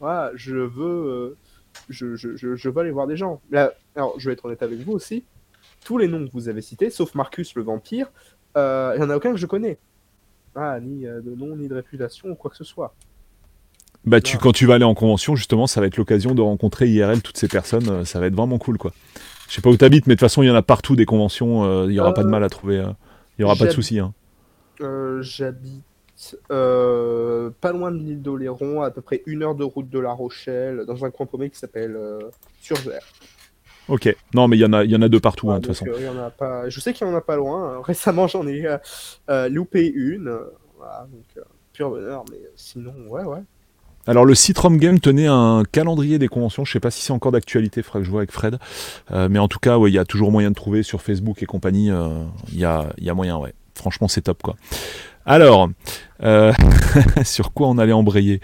[0.00, 1.36] Je veux, euh,
[1.90, 3.42] je, veux aller voir des gens.
[3.94, 5.24] Alors, je vais être honnête avec vous aussi.
[5.84, 8.10] Tous les noms que vous avez cités, sauf Marcus le vampire,
[8.56, 9.78] il y en a aucun que je connais.
[10.54, 12.94] Ah, ni de nom, ni de réputation, ou quoi que ce soit.
[14.08, 16.88] Bah tu, quand tu vas aller en convention, justement, ça va être l'occasion de rencontrer
[16.88, 17.88] IRL toutes ces personnes.
[17.88, 18.92] euh, Ça va être vraiment cool, quoi.
[19.48, 21.06] Je sais pas où t'habites, mais de toute façon, il y en a partout des
[21.06, 21.64] conventions.
[21.64, 22.78] euh, Il y aura Euh, pas de mal à trouver.
[22.78, 22.90] euh,
[23.38, 23.98] Il y aura pas de souci.
[23.98, 24.12] Hein.
[24.80, 25.84] Euh, J'habite
[26.50, 30.12] euh, pas loin de l'île d'Oléron, à peu près une heure de route de La
[30.12, 32.18] Rochelle, dans un coin paumé qui s'appelle euh,
[32.60, 33.02] Surgère.
[33.88, 34.14] Ok.
[34.34, 35.66] Non, mais il y en a, il y en a de partout, hein, de Voilà,
[35.66, 35.86] toute façon.
[35.86, 36.68] euh, il y en a pas...
[36.68, 37.80] Je sais qu'il y en a pas loin.
[37.82, 38.78] Récemment, j'en ai euh,
[39.30, 40.28] euh, loupé une.
[40.28, 43.40] euh, Voilà, donc euh, pur bonheur, mais sinon, ouais, ouais.
[44.08, 46.64] Alors le site Rom Game tenait un calendrier des conventions.
[46.64, 47.82] Je sais pas si c'est encore d'actualité.
[47.82, 48.58] Faudra que je vois avec Fred.
[49.12, 51.46] Euh, mais en tout cas, il y a toujours moyen de trouver sur Facebook et
[51.46, 51.90] compagnie.
[51.90, 52.08] euh,
[52.50, 53.52] Il y a, il moyen, ouais.
[53.74, 54.56] Franchement, c'est top, quoi.
[55.26, 55.68] Alors,
[56.22, 56.52] euh,
[57.24, 58.40] sur quoi on allait embrayer?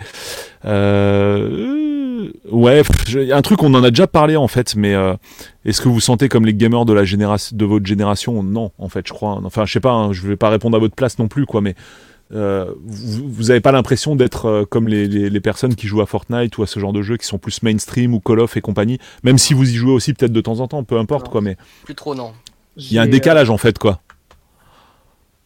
[2.53, 4.95] Ouais, je- un truc, on en a déjà parlé en fait, mais
[5.65, 8.43] est-ce que vous sentez comme les gamers de la génération, de votre génération?
[8.43, 9.41] Non, en fait, je crois.
[9.45, 11.61] Enfin, je sais pas, hein, je vais pas répondre à votre place non plus, quoi,
[11.61, 11.75] mais
[12.35, 16.01] euh, vous, vous avez pas l'impression d'être euh, comme les, les- les personnes qui jouent
[16.03, 18.57] à Fortnite ou à ce genre de jeux qui sont plus mainstream ou Call of
[18.57, 21.27] et compagnie, même si vous y jouez aussi peut-être de temps en temps, peu importe,
[21.27, 21.33] Non.
[21.33, 22.33] quoi, mais Plus trop, non.
[22.77, 24.01] il y a un décalage en fait, quoi.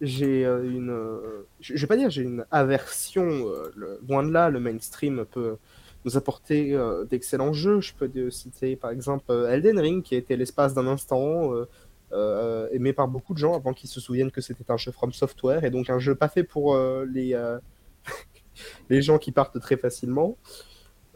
[0.01, 0.90] j'ai euh, une.
[0.90, 3.24] euh, je vais pas dire j'ai une aversion.
[3.27, 5.56] euh, le- loin de là, le mainstream peut
[6.05, 7.81] nous apporter euh, d'excellents jeux.
[7.81, 11.52] Je peux te citer par exemple euh, Elden Ring, qui a été l'espace d'un instant
[11.55, 11.69] euh,
[12.12, 15.12] euh, aimé par beaucoup de gens avant qu'ils se souviennent que c'était un jeu From
[15.12, 17.59] Software et donc un jeu pas fait pour euh, les, euh,
[18.90, 20.36] les gens qui partent très facilement.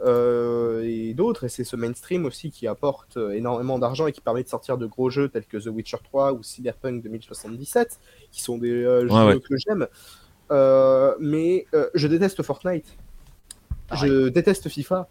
[0.05, 4.43] Euh, et d'autres, et c'est ce mainstream aussi qui apporte énormément d'argent et qui permet
[4.43, 8.01] de sortir de gros jeux tels que The Witcher 3 ou Cyberpunk 2077,
[8.31, 9.41] qui sont des euh, jeux ouais.
[9.41, 9.87] que j'aime.
[10.51, 12.97] Euh, mais euh, je déteste Fortnite.
[13.89, 14.11] Pareil.
[14.11, 15.09] Je déteste FIFA.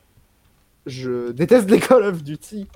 [0.85, 2.67] Je déteste les Call of Duty.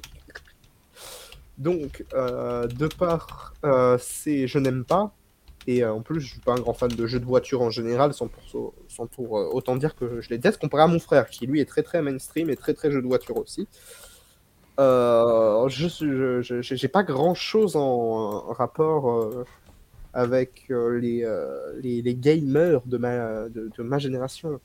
[1.57, 5.13] Donc, euh, de part, euh, c'est je n'aime pas.
[5.67, 7.71] Et euh, en plus, je suis pas un grand fan de jeux de voiture en
[7.71, 10.99] général, sans pour, sans pour euh, autant dire que je les déteste, comparé à mon
[10.99, 13.67] frère, qui lui est très très mainstream et très très jeu de voiture aussi.
[14.77, 19.45] Je j'ai pas grand chose en, rapport
[20.13, 21.25] avec les,
[21.81, 24.59] les, les gamers de ma, de, ma génération.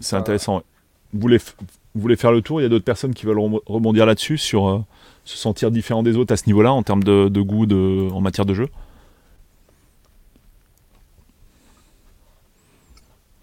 [0.00, 0.62] C'est intéressant.
[1.12, 1.54] Vous f-
[1.96, 4.68] vous voulez faire le tour Il y a d'autres personnes qui veulent rebondir là-dessus, sur
[4.68, 4.80] euh,
[5.24, 8.20] se sentir différent des autres à ce niveau-là, en termes de, de goût de, en
[8.20, 8.68] matière de jeu?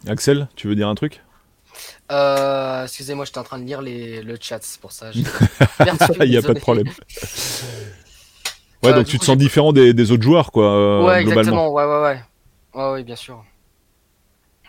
[0.07, 1.21] Axel, tu veux dire un truc?
[2.11, 5.11] Euh, excusez-moi, j'étais en train de lire les, le chat, c'est pour ça.
[5.13, 6.88] Il n'y a pas de problème.
[8.84, 10.63] Ouais, Euh, donc tu coup, te sens différent des, des autres joueurs, quoi,
[10.99, 11.21] ouais, globalement.
[11.21, 12.23] exactement, ouais, ouais, ouais.
[12.73, 13.43] Ouais, oui, bien sûr.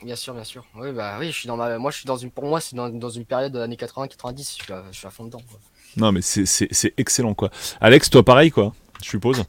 [0.04, 0.64] Bien sûr, bien sûr.
[0.76, 1.78] Oui, bah oui, je suis dans ma...
[1.78, 2.30] Moi, je suis dans une...
[2.30, 5.06] Pour moi, c'est dans, dans une période de l'année 80-90, je, suis à- je suis
[5.06, 5.40] à fond dedans.
[5.48, 5.58] quoi.
[5.96, 7.50] Non, mais c'est- c'est c'est excellent, quoi.
[7.80, 9.44] Alex, toi, pareil, quoi, je suppose?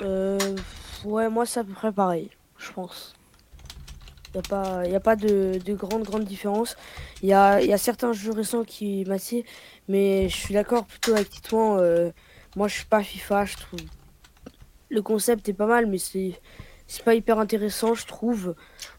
[0.00, 0.38] Euh,
[1.04, 3.14] ouais, moi c'est à peu près pareil, je pense.
[4.34, 6.76] Il n'y a pas, y a pas de, de grande, grande différence.
[7.22, 9.44] Il y a, y a certains jeux récents qui m'attirent,
[9.88, 11.78] mais je suis d'accord plutôt avec Titouan.
[11.78, 12.10] euh,
[12.56, 13.80] moi je suis pas FIFA, je trouve.
[14.90, 16.38] Le concept est pas mal, mais c'est
[16.86, 18.54] c'est pas hyper intéressant, je trouve.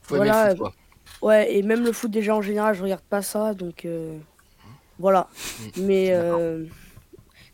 [0.09, 0.73] Faut aimer Voilà, le foot, quoi.
[1.21, 4.17] Ouais, et même le foot déjà en général, je regarde pas ça, donc euh,
[4.97, 5.27] voilà.
[5.59, 6.65] Mm, Mais euh,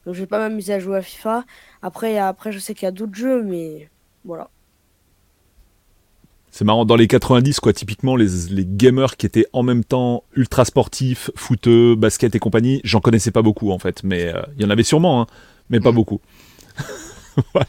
[0.06, 1.44] donc je vais pas m'amuser à jouer à FIFA.
[1.82, 3.90] Après, après je sais qu'il y a d'autres jeux, mais
[4.24, 4.50] voilà.
[6.52, 10.24] C'est marrant, dans les 90, quoi, typiquement, les, les gamers qui étaient en même temps
[10.38, 14.04] ultra sportifs, footeux, basket et compagnie, j'en connaissais pas beaucoup, en fait.
[14.06, 15.28] Mais euh, il y en avait sûrement, hein,
[15.70, 15.96] mais pas Mm.
[15.96, 16.22] beaucoup.
[17.54, 17.68] voilà,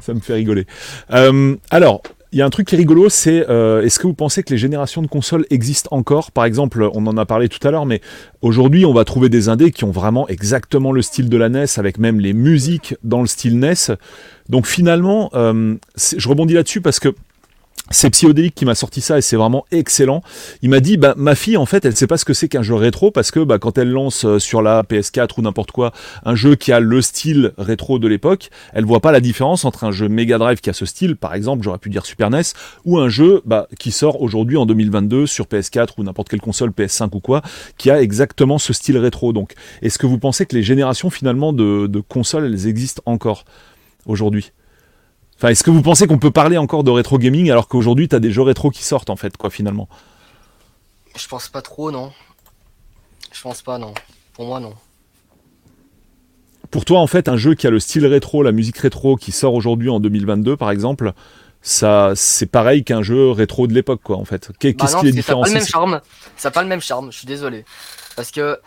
[0.00, 0.66] ça me fait rigoler.
[1.10, 2.02] Euh, alors,
[2.32, 4.50] Il y a un truc qui est rigolo, c'est euh, est-ce que vous pensez que
[4.50, 6.32] les générations de consoles existent encore?
[6.32, 8.00] Par exemple, on en a parlé tout à l'heure, mais
[8.42, 11.66] aujourd'hui, on va trouver des indés qui ont vraiment exactement le style de la NES,
[11.76, 13.96] avec même les musiques dans le style NES.
[14.48, 17.14] Donc finalement, euh, je rebondis là-dessus parce que
[17.90, 20.22] c'est Psyodélique qui m'a sorti ça et c'est vraiment excellent.
[20.62, 22.62] Il m'a dit, bah, ma fille, en fait, elle sait pas ce que c'est qu'un
[22.62, 25.92] jeu rétro parce que bah, quand elle lance euh, sur la PS4 ou n'importe quoi
[26.24, 29.84] un jeu qui a le style rétro de l'époque, elle voit pas la différence entre
[29.84, 32.42] un jeu Mega Drive qui a ce style, par exemple, j'aurais pu dire Super NES,
[32.84, 36.70] ou un jeu bah, qui sort aujourd'hui en 2022 sur PS4 ou n'importe quelle console
[36.70, 37.42] PS5 ou quoi,
[37.78, 39.32] qui a exactement ce style rétro.
[39.32, 39.52] Donc,
[39.82, 43.44] est-ce que vous pensez que les générations finalement de, de consoles, elles existent encore
[44.06, 44.50] aujourd'hui?
[45.36, 48.20] Enfin, est-ce que vous pensez qu'on peut parler encore de rétro gaming alors qu'aujourd'hui t'as
[48.20, 49.88] des jeux rétro qui sortent en fait, quoi, finalement?
[51.16, 52.12] Je pense pas trop, non.
[53.32, 53.92] Je pense pas, non.
[54.32, 54.74] Pour moi, non.
[56.70, 59.32] Pour toi, en fait, un jeu qui a le style rétro, la musique rétro qui
[59.32, 61.12] sort aujourd'hui en 2022, par exemple,
[61.62, 64.48] ça, c'est pareil qu'un jeu rétro de l'époque, quoi, en fait.
[64.48, 66.00] Bah Qu'est-ce qui est que ça a pas le même charme.
[66.36, 67.64] Ça a pas le même charme, je suis désolé.
[68.14, 68.58] Parce que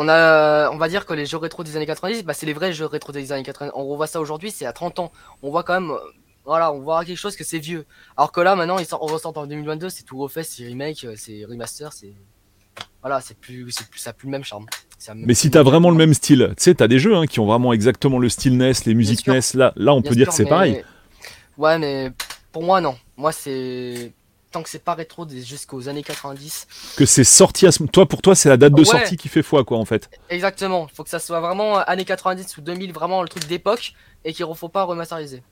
[0.00, 2.54] on a on va dire que les jeux rétro des années 90, bah c'est les
[2.54, 3.72] vrais jeux rétro des années 90.
[3.74, 5.12] On revoit ça aujourd'hui, c'est à 30 ans.
[5.42, 5.98] On voit quand même euh,
[6.46, 7.84] voilà, on voit quelque chose que c'est vieux.
[8.16, 11.04] Alors que là maintenant, ils sortent, on ressort en 2022, c'est tout refait, c'est remake,
[11.04, 12.14] euh, c'est remaster, c'est
[13.02, 14.64] voilà, c'est plus c'est plus ça a plus le même charme.
[15.14, 17.46] Mais si t'as vraiment le même style, tu sais, t'as des jeux hein, qui ont
[17.46, 19.26] vraiment exactement le style NES, les musiques.
[19.26, 20.84] NES, là, là on Bien peut dire que c'est mais- pareil.
[21.58, 22.10] Ouais, mais
[22.52, 22.96] pour moi non.
[23.18, 24.12] Moi c'est
[24.52, 26.66] tant que c'est pas rétro jusqu'aux années 90,
[26.96, 27.82] Que c'est sorti à ce...
[27.84, 28.84] Toi, pour toi, c'est la date de Ouais.
[28.84, 30.10] sortie qui fait foi, quoi, en fait.
[30.28, 33.92] Exactement, faut que ça soit vraiment années 90 ou 2000, vraiment le truc d'époque
[34.24, 35.42] et qu'il ne faut pas remasteriser.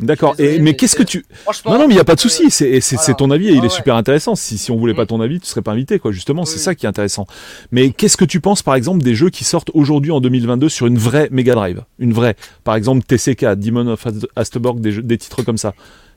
[0.00, 0.36] D'accord.
[0.38, 1.26] Et Mais qu'est-ce que tu...
[1.66, 2.50] Non, non, mais il n'y a pas de euh, souci.
[2.52, 3.14] C'est voilà.
[3.14, 3.68] ton avis et il est ouais.
[3.68, 4.36] super intéressant.
[4.36, 5.08] Si, si on voulait pas Mm.
[5.08, 6.12] ton avis, tu serais pas invité, quoi.
[6.12, 7.26] Justement, c'est ça qui est intéressant.
[7.72, 10.86] Mais qu'est-ce que tu penses, par exemple, des jeux qui sortent aujourd'hui en 2022 sur
[10.86, 11.82] une vraie Mega Drive?
[11.98, 12.36] Une vraie.
[12.62, 15.74] Par exemple, TCK, Demon of Ast- Astborg, des, jeux- des titres comme ça.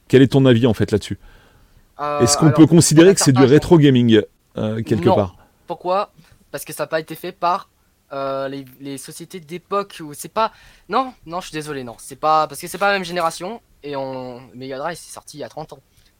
[0.07, 1.17] Quel est ton avis, en fait, là-dessus?
[2.21, 4.21] Est-ce qu'on peut considérer que c'est du rétro gaming,
[4.57, 5.15] euh, quelque Non.
[5.15, 5.35] part
[5.67, 6.11] Pourquoi?
[6.51, 7.69] Parce que ça n'a pas été fait par
[8.13, 10.51] euh, les, les sociétés d'époque où c'est pas.
[10.89, 11.95] Non, non, je suis désolé, non.
[11.97, 12.47] C'est pas.
[12.47, 14.41] Parce que c'est pas la même génération et on.
[14.53, 15.79] Mega Drive, c'est sorti il y a 30 ans.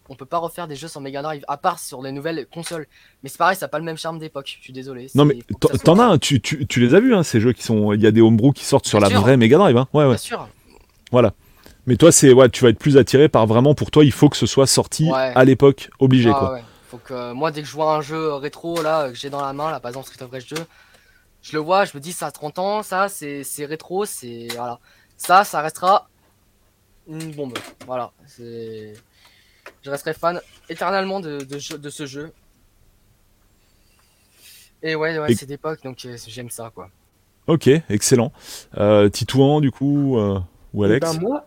[0.10, 2.86] On peut pas refaire des jeux sur Mega Drive, à part sur les nouvelles consoles.
[3.24, 4.56] Mais c'est pareil, ça n'a pas le même charme d'époque.
[4.58, 5.08] Je suis désolé.
[5.16, 5.40] Non, mais
[5.84, 7.94] t'en as un, tu, tu, tu les as vus, hein, ces jeux qui sont.
[7.94, 9.78] Il y a des homebrew qui sortent sur la vraie Mega Drive.
[9.78, 9.88] Hein.
[9.94, 10.10] Ouais, ouais.
[10.12, 10.48] Bien sûr.
[11.12, 11.34] Voilà.
[11.92, 14.30] Mais toi, c'est ouais, tu vas être plus attiré par vraiment pour toi, il faut
[14.30, 15.34] que ce soit sorti Ouais.
[15.36, 16.54] à l'époque, obligé Ah quoi.
[16.54, 16.64] ouais.
[16.90, 19.52] Faut que moi dès que je vois un jeu rétro là que j'ai dans la
[19.52, 20.56] main là par exemple Street of Rage 2,
[21.42, 24.48] je le vois, je me dis ça a 30 ans, ça c'est c'est rétro, c'est
[24.56, 24.80] voilà.
[25.18, 26.08] Ça ça restera
[27.10, 27.58] une bombe.
[27.86, 28.94] Voilà, c'est
[29.84, 30.40] je resterai fan
[30.70, 32.32] éternellement de, de, ce jeu.
[34.82, 36.90] Et ouais, ouais Et- c'est d'époque donc euh, j'aime ça quoi.
[37.48, 38.32] Ok, excellent.
[38.78, 40.40] Euh, Titouan, du coup, euh,
[40.74, 41.16] ou Eh Alex?
[41.18, 41.46] ben, moi,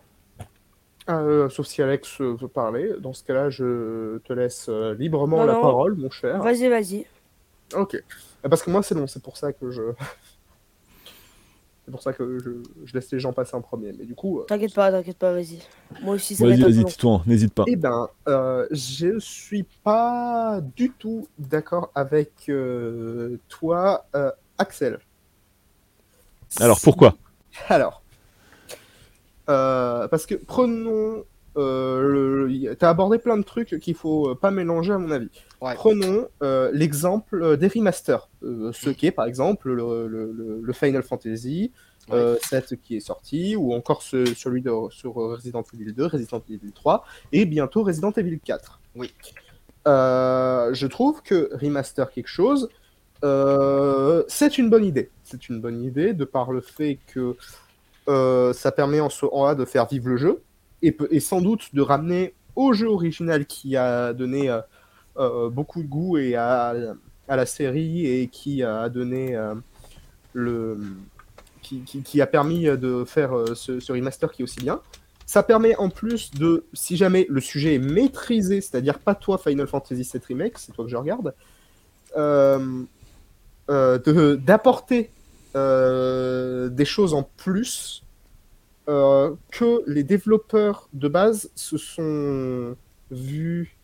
[1.09, 5.37] euh, sauf si Alex euh, veut parler, dans ce cas-là, je te laisse euh, librement
[5.37, 5.61] Non, la non.
[5.61, 6.41] parole, mon cher.
[6.41, 7.05] Vas-y, vas-y.
[7.75, 8.01] Ok.
[8.41, 9.81] Parce que moi, c'est long, c'est pour ça que je.
[11.85, 12.51] c'est pour ça que je...
[12.85, 13.93] je laisse les gens passer en premier.
[13.97, 14.39] Mais du coup.
[14.39, 15.59] euh, T'inquiète pas, t'inquiète pas, vas-y.
[16.01, 16.85] Moi aussi, ça va Vas-y, vas-y, long.
[16.85, 17.63] Titouan, n'hésite pas.
[17.67, 24.99] Eh ben, euh, je suis pas du tout d'accord avec euh, toi, euh, Axel.
[26.59, 27.15] Alors, pourquoi?
[27.69, 28.01] Alors,
[29.49, 31.23] euh, parce que prenons,
[31.57, 35.29] euh, t'as abordé plein de trucs qu'il faut euh, pas mélanger à mon avis.
[35.61, 35.73] Ouais.
[35.75, 41.03] Prenons euh, l'exemple des remasters, ce qui est par exemple le, le- le- le Final
[41.03, 41.71] Fantasy
[42.11, 46.43] euh, 7 qui est sorti, ou encore ce- celui de, sur Resident Evil 2, Resident
[46.49, 48.79] Evil 3, et bientôt Resident Evil 4.
[48.95, 49.11] Oui.
[49.87, 52.69] Je trouve que remaster quelque chose,
[54.27, 55.09] c'est une bonne idée.
[55.23, 57.35] C'est une bonne idée de par le fait que
[58.07, 60.43] euh, ça permet en soi de faire vivre le jeu
[60.81, 64.61] et, sans doute de ramener au jeu original qui a donné euh,
[65.17, 66.73] euh, beaucoup de goût et à,
[67.27, 69.37] à la série et qui a donné
[70.33, 70.77] le
[71.61, 74.79] qui, qui- a permis de faire ce, ce remaster qui est aussi bien.
[75.25, 79.65] Ça permet en plus de, si jamais le sujet est maîtrisé, c'est-à-dire pas toi Final
[79.65, 81.33] Fantasy VII Remake, c'est toi que je regarde,
[82.15, 82.83] euh,
[83.67, 85.09] d'apporter
[85.55, 88.03] des choses en plus
[88.87, 92.75] euh, que les développeurs de base se sont
[93.09, 93.75] vus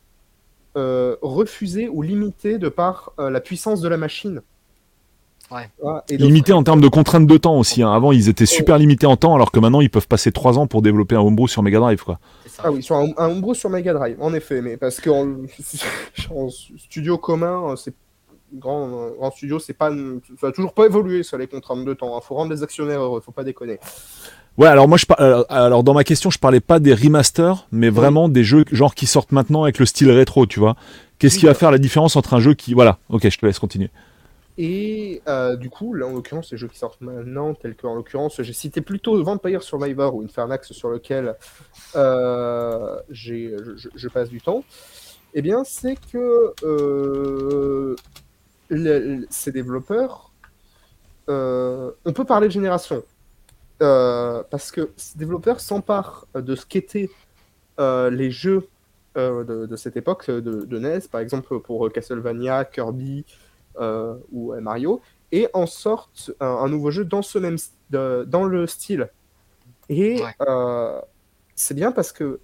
[0.77, 4.41] euh, refuser ou limiter de par euh, la puissance de la machine.
[5.49, 5.67] Ouais.
[6.07, 7.81] Et Limité en termes de contraintes de temps aussi.
[7.81, 7.91] hein.
[7.91, 10.67] Avant, ils étaient super limités en temps, alors que maintenant, ils peuvent passer 3 ans
[10.67, 12.03] pour développer un homebrew sur Mega Drive.
[12.03, 12.19] Quoi.
[12.63, 15.35] Ah oui, sur un, un Homebrew sur Mega Drive, en effet, mais parce qu'en
[16.29, 17.93] en studio commun, c'est
[18.53, 19.91] grand, grand studio, c'est pas,
[20.39, 22.17] ça a toujours pas évolué ça les contraintes de temps.
[22.21, 23.79] Il faut rendre les actionnaires heureux, faut pas déconner.
[24.57, 27.67] Ouais, alors moi, je par- euh, alors dans ma question, je parlais pas des remasters,
[27.71, 30.75] mais vraiment des jeux genre qui sortent maintenant avec le style rétro, tu vois.
[31.19, 33.59] Qu'est-ce qui va faire la différence entre un jeu qui, voilà, ok, je te laisse
[33.59, 33.89] continuer.
[34.57, 37.95] Et euh, du coup, là en l'occurrence, les jeux qui sortent maintenant, tels que en
[37.95, 41.35] l'occurrence, j'ai cité plutôt Vampire Survivor ou Infernax sur lequel
[41.95, 44.63] euh, j'ai- je, je- je passe du temps,
[45.33, 47.95] eh bien, c'est que euh,
[48.71, 50.33] le- ces développeurs,
[51.29, 53.03] euh, on peut parler de génération.
[53.81, 57.09] Euh, parce que ces développeurs s'emparent de ce qu'étaient
[57.79, 58.67] euh, les jeux
[59.17, 63.25] euh, de, de cette époque de, de NES, par exemple pour Castlevania, Kirby
[63.79, 67.57] euh, ou euh, Mario, et en sortent un, un nouveau jeu dans, ce même,
[67.89, 69.09] de- dans le style.
[69.89, 70.35] Et Ouais.
[70.47, 71.01] euh,
[71.55, 72.39] c'est bien parce que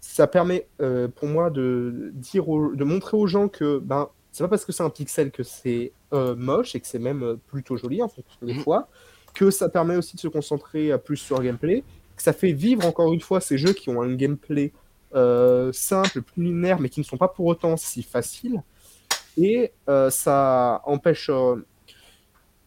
[0.00, 4.48] ça permet euh, pour moi de, dire de montrer aux gens que ben, c'est pas
[4.48, 7.76] parce que c'est un pixel que c'est euh, moche et que c'est même euh, plutôt
[7.76, 8.62] joli en fonction des Mhm.
[8.62, 8.88] fois,
[9.34, 11.84] que ça permet aussi de se concentrer euh, plus sur le gameplay,
[12.16, 14.72] que ça fait vivre encore une fois ces jeux qui ont un gameplay
[15.14, 18.62] euh, simple, plus linéaire, mais qui ne sont pas pour autant si faciles.
[19.36, 21.30] Et euh, ça empêche.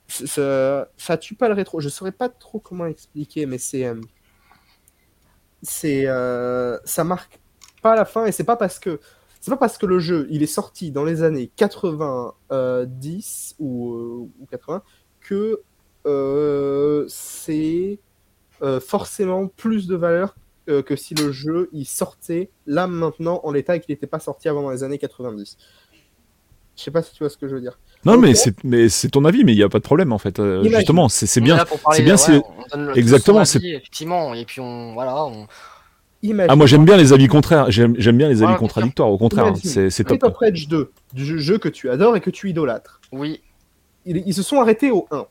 [0.07, 1.79] ça, ça tue pas le rétro.
[1.79, 3.85] Je saurais pas trop comment expliquer, mais c'est.
[5.61, 6.05] c'est.
[6.85, 7.39] ça marque
[7.81, 8.99] pas la fin, et c'est pas parce que.
[9.43, 14.29] C'est pas parce que le jeu il est sorti dans les années 90 ou, euh,
[14.39, 14.81] ou 80
[15.19, 15.59] que
[16.05, 17.99] euh, c'est
[18.61, 20.37] euh, forcément plus de valeur
[20.69, 24.19] euh, que si le jeu il sortait là maintenant en l'état et qu'il n'était pas
[24.19, 25.57] sorti avant dans les années 90.
[26.77, 27.77] Je sais pas si tu vois ce que je veux dire.
[28.05, 30.19] Non, mais c'est, mais c'est ton avis, mais il y a pas de problème en
[30.19, 30.39] fait.
[30.39, 31.65] Euh, justement, c'est, bien.
[31.91, 35.47] c'est bien, ouais, c'est- on donne le- Exactement, avis, effectivement, et puis on, voilà, on,
[36.23, 36.49] Imagine.
[36.51, 37.69] Ah, moi j'aime bien les avis contraires.
[37.69, 39.09] J'aime, bien les avis contradictoires.
[39.09, 42.49] Au contraire, c'est, Street of Rage 2, du jeu, que tu adores et que tu
[42.49, 43.01] idolâtres.
[43.11, 43.41] oui,
[44.05, 45.25] Ils, ils se sont arrêtés au 1.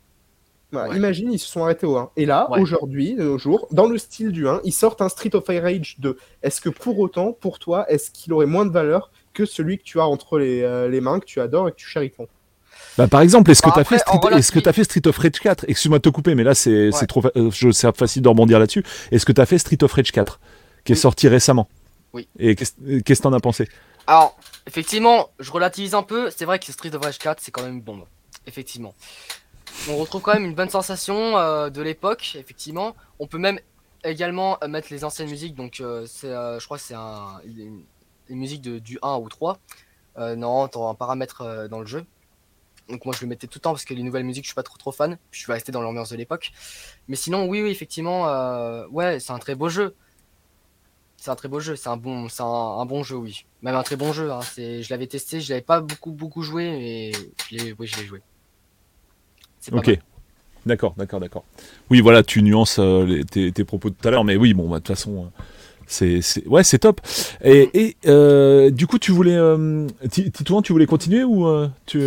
[0.70, 0.96] Voilà, Ouais.
[0.96, 2.10] Imagine, ils se sont arrêtés au 1.
[2.16, 2.60] Et là, Ouais.
[2.60, 5.96] aujourd'hui, de nos jours, dans le style du 1, ils sortent un Street of Rage
[5.98, 6.16] 2.
[6.42, 9.82] Est-ce que pour autant, pour toi, est-ce qu'il aurait moins de valeur que celui que
[9.84, 12.24] tu as entre les, euh, les mains, que tu adores et que tu chéris tant?
[12.98, 14.84] Bah, par exemple, est-ce que Bah, tu as fait Street, est-ce que relativité- t'as fait
[14.84, 17.06] Street of Rage 4 Excuse-moi de te couper, mais là c'est, Ouais.
[17.06, 18.82] trop, fa- euh, je facile de rebondir là-dessus.
[19.10, 20.40] Est-ce que tu as fait Street of Rage 4
[20.84, 21.68] qui est sorti récemment
[22.12, 22.28] Oui.
[22.38, 23.68] Et qu'est-ce, que t'en as pensé?
[24.06, 24.36] Alors,
[24.66, 26.30] effectivement, je relativise un peu.
[26.30, 28.04] C'est vrai que Street of Rage 4, c'est quand même une bombe.
[28.46, 28.94] Effectivement.
[29.88, 32.94] On retrouve quand même une bonne sensation euh, de l'époque, effectivement.
[33.18, 33.58] On peut même
[34.04, 35.54] également euh, mettre les anciennes musiques.
[35.54, 37.82] Donc, euh, c'est, euh, je crois que c'est un, une,
[38.28, 39.58] une musique de, du 1 ou 3.
[40.18, 42.04] Euh, non, t'auras un paramètre dans le jeu.
[42.88, 44.54] Donc, moi, je le mettais tout le temps parce que les nouvelles musiques, je suis
[44.54, 45.16] pas trop trop fan.
[45.30, 46.52] Je suis resté dans l'ambiance de l'époque.
[47.08, 49.94] Mais sinon, oui, oui, effectivement, euh, ouais, c'est un très beau jeu.
[51.24, 53.44] C'est un très beau jeu, c'est un bon, c'est un, un bon jeu, oui.
[53.62, 54.32] Même un très bon jeu.
[54.32, 54.40] Hein.
[54.42, 57.12] C'est, je l'avais testé, je l'avais pas beaucoup beaucoup joué, mais
[57.48, 58.22] je l'ai, oui, je l'ai joué.
[59.70, 59.86] Pas Ok.
[59.86, 59.98] mal.
[60.66, 61.44] D'accord, d'accord, d'accord.
[61.90, 64.52] Oui, voilà, tu nuances euh, les- tes, tes propos de tout à l'heure, mais oui,
[64.52, 65.42] bon, bah, de toute façon, euh,
[65.86, 67.00] c'est, c'est, ouais, c'est top.
[67.44, 71.68] Et, et, euh, du coup, tu voulais, euh, Ti- Titouan, tu voulais continuer ou euh,
[71.86, 72.00] tu,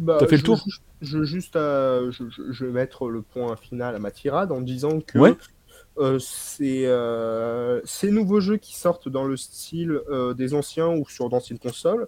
[0.00, 0.64] Bah, T'as fait le je- tour
[1.00, 4.50] je, je- juste à- je, je- je vais mettre le point final à ma tirade
[4.50, 5.34] en disant que Ouais.
[5.98, 6.18] Euh,
[6.60, 11.58] euh, ces nouveaux jeux qui sortent dans le style euh, des anciens ou sur d'anciennes
[11.58, 12.06] consoles.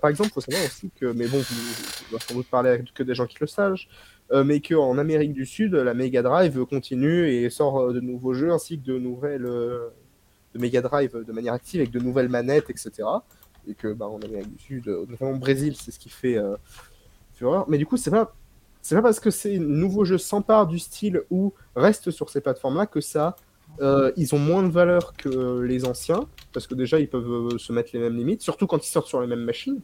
[0.00, 3.02] par exemple, il faut savoir aussi que, mais bon, vous, sans doute parler avec que
[3.02, 3.88] des gens qui le sachent,
[4.32, 8.78] mais qu'en Amérique du Sud, la Mega Drive continue et sort de nouveaux jeux ainsi
[8.78, 12.90] que de nouvelles de Mega Drive de manière active avec de nouvelles manettes, etc.
[13.68, 16.38] Et que, bah, en Amérique du Sud, notamment au Brésil, c'est ce qui fait
[17.34, 17.68] fureur.
[17.68, 18.34] Mais du coup, c'est pas,
[18.82, 22.86] c'est pas parce que ces nouveaux jeux s'emparent du style ou restent sur ces plateformes-là
[22.86, 23.36] que ça,
[23.80, 27.58] euh, ils ont moins de valeur que les anciens, parce que déjà ils peuvent euh,
[27.58, 29.80] se mettre les mêmes limites, surtout quand ils sortent sur les mêmes machines.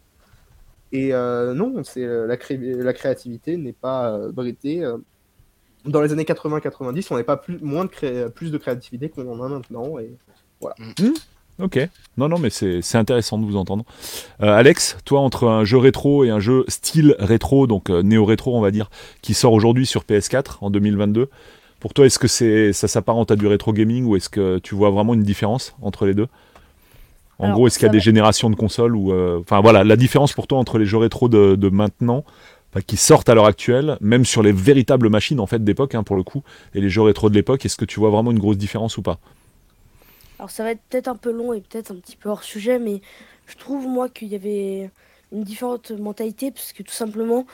[0.93, 4.81] Et euh, non, c'est euh, la, cré- la créativité n'est pas euh, bridée.
[4.83, 4.99] euh.
[5.85, 9.29] Dans les années 80-90, on n'avait pas plus, moins de cré- plus de créativité qu'on
[9.31, 9.99] en a maintenant.
[9.99, 10.17] Et
[11.61, 11.89] Ok.
[12.17, 13.85] Non, non, mais c'est intéressant de vous entendre.
[14.43, 18.57] Euh, Alex, toi, entre un jeu rétro et un jeu style rétro, donc euh, néo-rétro,
[18.57, 18.91] on va dire,
[19.23, 21.29] qui sort aujourd'hui sur PS4 en 2022,
[21.81, 24.75] pour toi, est-ce que c'est ça s'apparente à du rétro gaming ou est-ce que tu
[24.75, 26.27] vois vraiment une différence entre les deux?
[27.39, 29.85] En Alors, gros, est-ce qu'il y a des générations de consoles ou euh, enfin voilà,
[29.85, 32.25] la différence pour toi entre les jeux rétro de, de maintenant,
[32.87, 36.17] qui sortent à l'heure actuelle, même sur les véritables machines en fait d'époque hein, pour
[36.17, 36.43] le coup,
[36.75, 39.03] et les jeux rétro de l'époque, est-ce que tu vois vraiment une grosse différence ou
[39.03, 39.19] pas?
[40.39, 42.79] Alors ça va être peut-être un peu long et peut-être un petit peu hors sujet,
[42.79, 43.01] mais
[43.47, 44.91] je trouve moi qu'il y avait
[45.33, 47.47] une différente mentalité parce que tout simplement,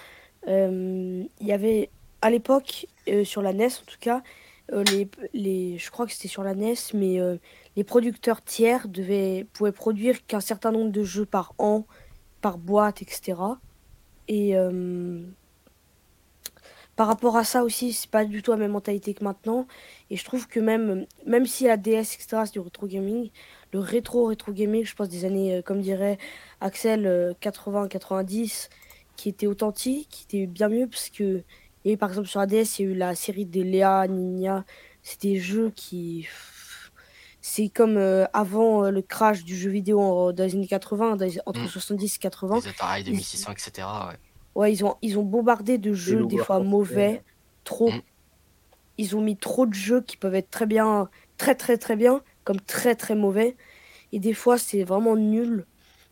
[0.49, 1.91] euh, il y avait
[2.21, 4.23] à l'époque euh, sur la NES en tout cas,
[4.73, 4.85] euh,
[5.35, 7.19] je crois que c'était sur la NES, mais
[7.77, 11.87] les producteurs tiers devaient pouvaient produire qu'un certain nombre de jeux par an,
[12.41, 13.35] par boîte, etc.
[14.29, 14.55] Et
[16.97, 19.67] par rapport à ça aussi, c'est pas du tout la même mentalité que maintenant.
[20.11, 23.31] Et je trouve que même, même si la DS, etc., c'est du rétro gaming,
[23.73, 26.19] le rétro rétro gaming, je pense des années, euh, comme dirait
[26.61, 28.75] Axel, 80-90, euh,
[29.17, 31.43] qui était authentique, qui était bien mieux, parce que,
[31.85, 34.65] et par exemple sur la DS, il y a eu la série des Léa, Nina,
[35.03, 36.29] c'est des jeux qui.
[37.41, 42.17] C'est comme euh, avant le crash du jeu vidéo dans les années 80, entre 70
[42.17, 42.61] et 80.
[42.61, 43.87] Les Atari 2600, etc.
[44.09, 44.17] Ouais.
[44.55, 47.23] Ouais, ils ont, ils ont bombardé de jeux des fois mauvais,
[47.65, 47.91] trop.
[47.91, 48.03] Mm.
[48.99, 52.23] Ils ont mis trop de jeux qui peuvent être très bien, très très très bien,
[52.45, 53.57] comme très très mauvais.
[54.13, 55.67] Et des fois, c'est vraiment nul.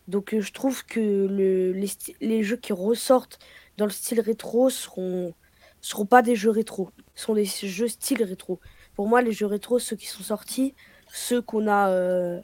[0.09, 1.89] Donc, euh, je trouve que le, les,
[2.21, 3.39] les, jeux qui ressortent
[3.77, 5.33] dans le style rétro seront,
[5.81, 6.91] seront pas des jeux rétro.
[7.15, 8.59] Ce sont des jeux style rétro.
[8.97, 10.75] Pour moi, les jeux rétro, ceux qui sont sortis,
[11.13, 12.41] ceux qu'on a euh,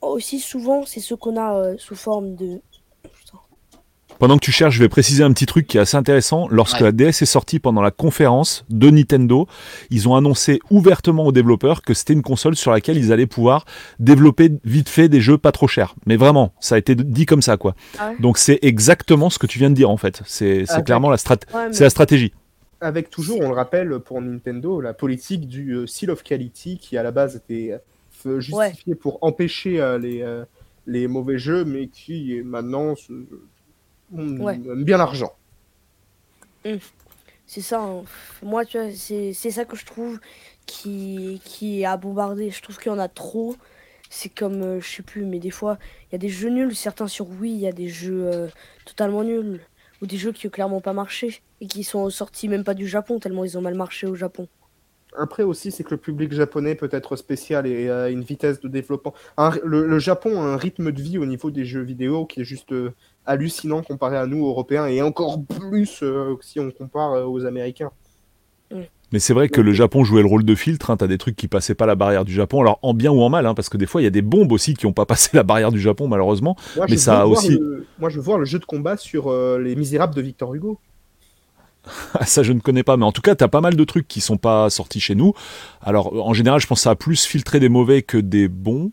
[0.00, 2.60] aussi souvent, c'est ceux qu'on a euh, sous forme de
[4.18, 6.48] pendant que tu cherches, je vais préciser un petit truc qui est assez intéressant.
[6.50, 9.46] Lorsque la DS est sortie pendant la conférence de Nintendo,
[9.90, 13.64] ils ont annoncé ouvertement aux développeurs que c'était une console sur laquelle ils allaient pouvoir
[13.98, 15.94] développer vite fait des jeux pas trop chers.
[16.06, 17.74] Mais vraiment, ça a été dit comme ça, quoi.
[17.98, 20.22] Ah Donc c'est exactement ce que tu viens de dire en fait.
[20.26, 21.18] C'est clairement la,
[21.78, 22.32] la stratégie.
[22.80, 26.98] Avec toujours, on le rappelle pour Nintendo, la politique du euh, seal of quality qui
[26.98, 27.80] à la base était
[28.26, 30.22] euh, justifiée pour empêcher euh, les,
[30.86, 32.94] les mauvais jeux, mais qui maintenant
[34.14, 35.32] on bien l'argent.
[36.64, 36.78] Hum.
[37.46, 37.80] C'est ça.
[37.80, 38.04] Hein.
[38.42, 40.18] Moi, tu vois, c'est ça que je trouve
[40.66, 42.50] qui, qui a bombardé.
[42.50, 43.56] Je trouve qu'il y en a trop.
[44.10, 46.74] C'est comme, euh, je sais plus, mais des fois, il y a des jeux nuls.
[46.74, 48.48] Certains sur Wii, il y a des jeux euh,
[48.84, 49.60] totalement nuls.
[50.02, 51.40] Ou des jeux qui ont clairement pas marché.
[51.60, 54.48] Et qui sont sortis même pas du Japon, tellement ils ont mal marché au Japon.
[55.18, 58.68] Après aussi, c'est que le public japonais peut être spécial et a une vitesse de
[58.68, 59.14] développement.
[59.64, 62.72] le, Japon a un rythme de vie au niveau des jeux vidéo qui est juste
[62.72, 62.92] euh,
[63.26, 67.90] hallucinant comparé à nous, Européens, et encore plus euh, si on compare euh, aux Américains.
[69.12, 70.90] Mais c'est vrai que le Japon jouait le rôle de filtre.
[70.90, 73.20] Hein, T'as des trucs qui passaient pas la barrière du Japon, alors en bien ou
[73.20, 74.92] en mal, hein, parce que des fois il y a des bombes aussi qui n'ont
[74.92, 76.56] pas passé la barrière du Japon malheureusement.
[76.88, 77.58] mais ça a aussi.
[77.98, 80.80] Moi je veux voir le jeu de combat sur Les Misérables de Victor Hugo.
[82.26, 84.08] ça je ne connais pas, mais en tout cas, tu as pas mal de trucs
[84.08, 85.34] qui sont pas sortis chez nous.
[85.80, 88.92] Alors, en général, je pense que ça a plus filtré des mauvais que des bons.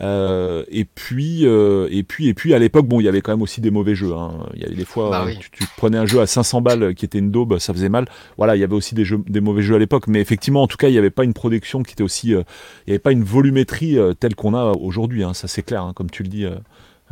[0.00, 3.32] Euh, et puis, euh, et puis, et puis, à l'époque, bon, il y avait quand
[3.32, 4.12] même aussi des mauvais jeux.
[4.12, 4.46] Hein.
[4.54, 7.18] Il y avait des fois, bah tu, prenais un jeu à 500 balles qui était
[7.18, 8.06] une daube, ça faisait mal.
[8.36, 10.66] Voilà, il y avait aussi des jeux, des mauvais jeux à l'époque, mais effectivement, en
[10.66, 12.42] tout cas, il n'y avait pas une production qui était aussi, euh,
[12.86, 15.24] il n'y avait pas une volumétrie telle qu'on a aujourd'hui.
[15.24, 15.34] Hein.
[15.34, 16.46] Ça, c'est clair, hein, comme tu le dis.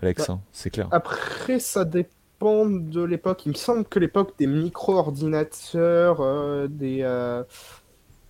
[0.03, 0.89] Alex, bah, c'est clair.
[0.91, 2.11] Après, ça dépend
[2.41, 3.47] de l'époque.
[3.47, 7.43] Il me semble que l'époque des micro-ordinateurs, euh, des euh,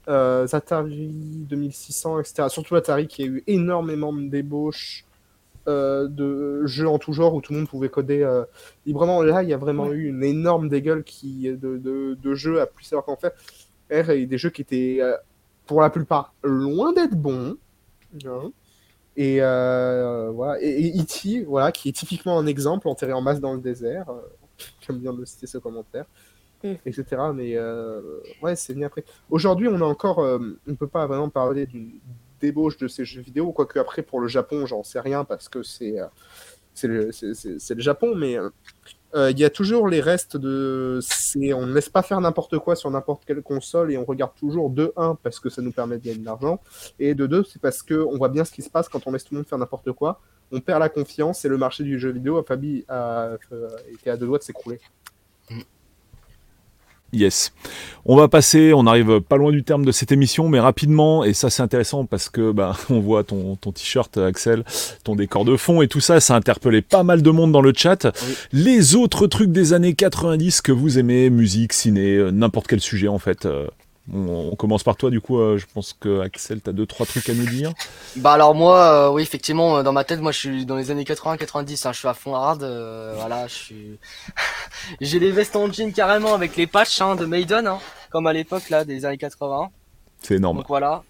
[0.08, 2.48] euh, Atari 2600, etc.
[2.48, 5.04] Surtout Atari qui a eu énormément de débauches
[5.68, 8.24] de jeux en tout genre où tout le monde pouvait coder
[8.86, 9.20] librement.
[9.22, 12.84] Là, il y a vraiment eu une énorme dégueule qui, de, de, jeux à plus
[12.84, 13.32] savoir qu'en faire.
[13.90, 15.00] Et des jeux qui étaient,
[15.66, 17.56] pour la plupart, loin d'être bons.
[18.24, 18.52] Hein.
[19.16, 20.60] Et euh, voilà.
[20.60, 24.20] Et, E.T., voilà, qui est typiquement un exemple enterré en masse dans le désert, euh,
[24.86, 26.04] comme vient de citer ce commentaire,
[26.62, 26.74] mm.
[26.84, 27.04] etc.
[27.34, 28.00] Mais euh,
[28.42, 29.04] ouais, c'est venu après.
[29.30, 31.92] Aujourd'hui, on a encore, on ne peut pas vraiment parler d'une
[32.40, 35.62] débauche de ces jeux vidéo, quoique après pour le Japon, j'en sais rien parce que
[35.62, 35.96] c'est
[36.76, 38.38] c'est le, le, Japon, mais
[39.16, 41.00] euh, il y a toujours les restes de.
[41.54, 44.68] On ne laisse pas faire n'importe quoi sur n'importe quelle console et on regarde toujours
[44.68, 46.60] de 1 parce que ça nous permet de gagner de l'argent
[46.98, 49.24] et de 2 c'est parce qu'on voit bien ce qui se passe quand on laisse
[49.24, 50.20] tout le monde faire n'importe quoi.
[50.52, 53.36] On perd la confiance et le marché du jeu vidéo, Fabi, a,
[53.92, 54.78] été à deux doigts de s'écrouler.
[57.16, 57.52] Yes.
[58.04, 61.32] On va passer, on arrive pas loin du terme de cette émission, mais rapidement, et
[61.32, 64.64] ça c'est intéressant parce que bah, on voit ton, ton t-shirt Axel,
[65.02, 67.62] ton décor de fond et tout ça, ça a interpellé pas mal de monde dans
[67.62, 68.06] le chat.
[68.52, 73.08] Les autres trucs des années 90 que vous aimez, musique, ciné, euh, n'importe quel sujet
[73.08, 73.46] en fait,
[74.12, 77.28] on, commence par toi, du coup, euh, je pense que Axel, t'as deux, trois trucs
[77.28, 77.72] à nous dire.
[78.16, 80.90] Bah alors moi, euh, oui, effectivement, euh, dans ma tête, moi je suis dans les
[80.90, 83.98] années 80-90, hein, je suis à fond hard, voilà, je suis...
[85.00, 87.78] J'ai les vestes en jean carrément avec les patchs hein, de Maiden, hein,
[88.10, 89.70] comme à l'époque là, des années 80.
[90.22, 90.58] C'est énorme.
[90.58, 91.02] Donc voilà.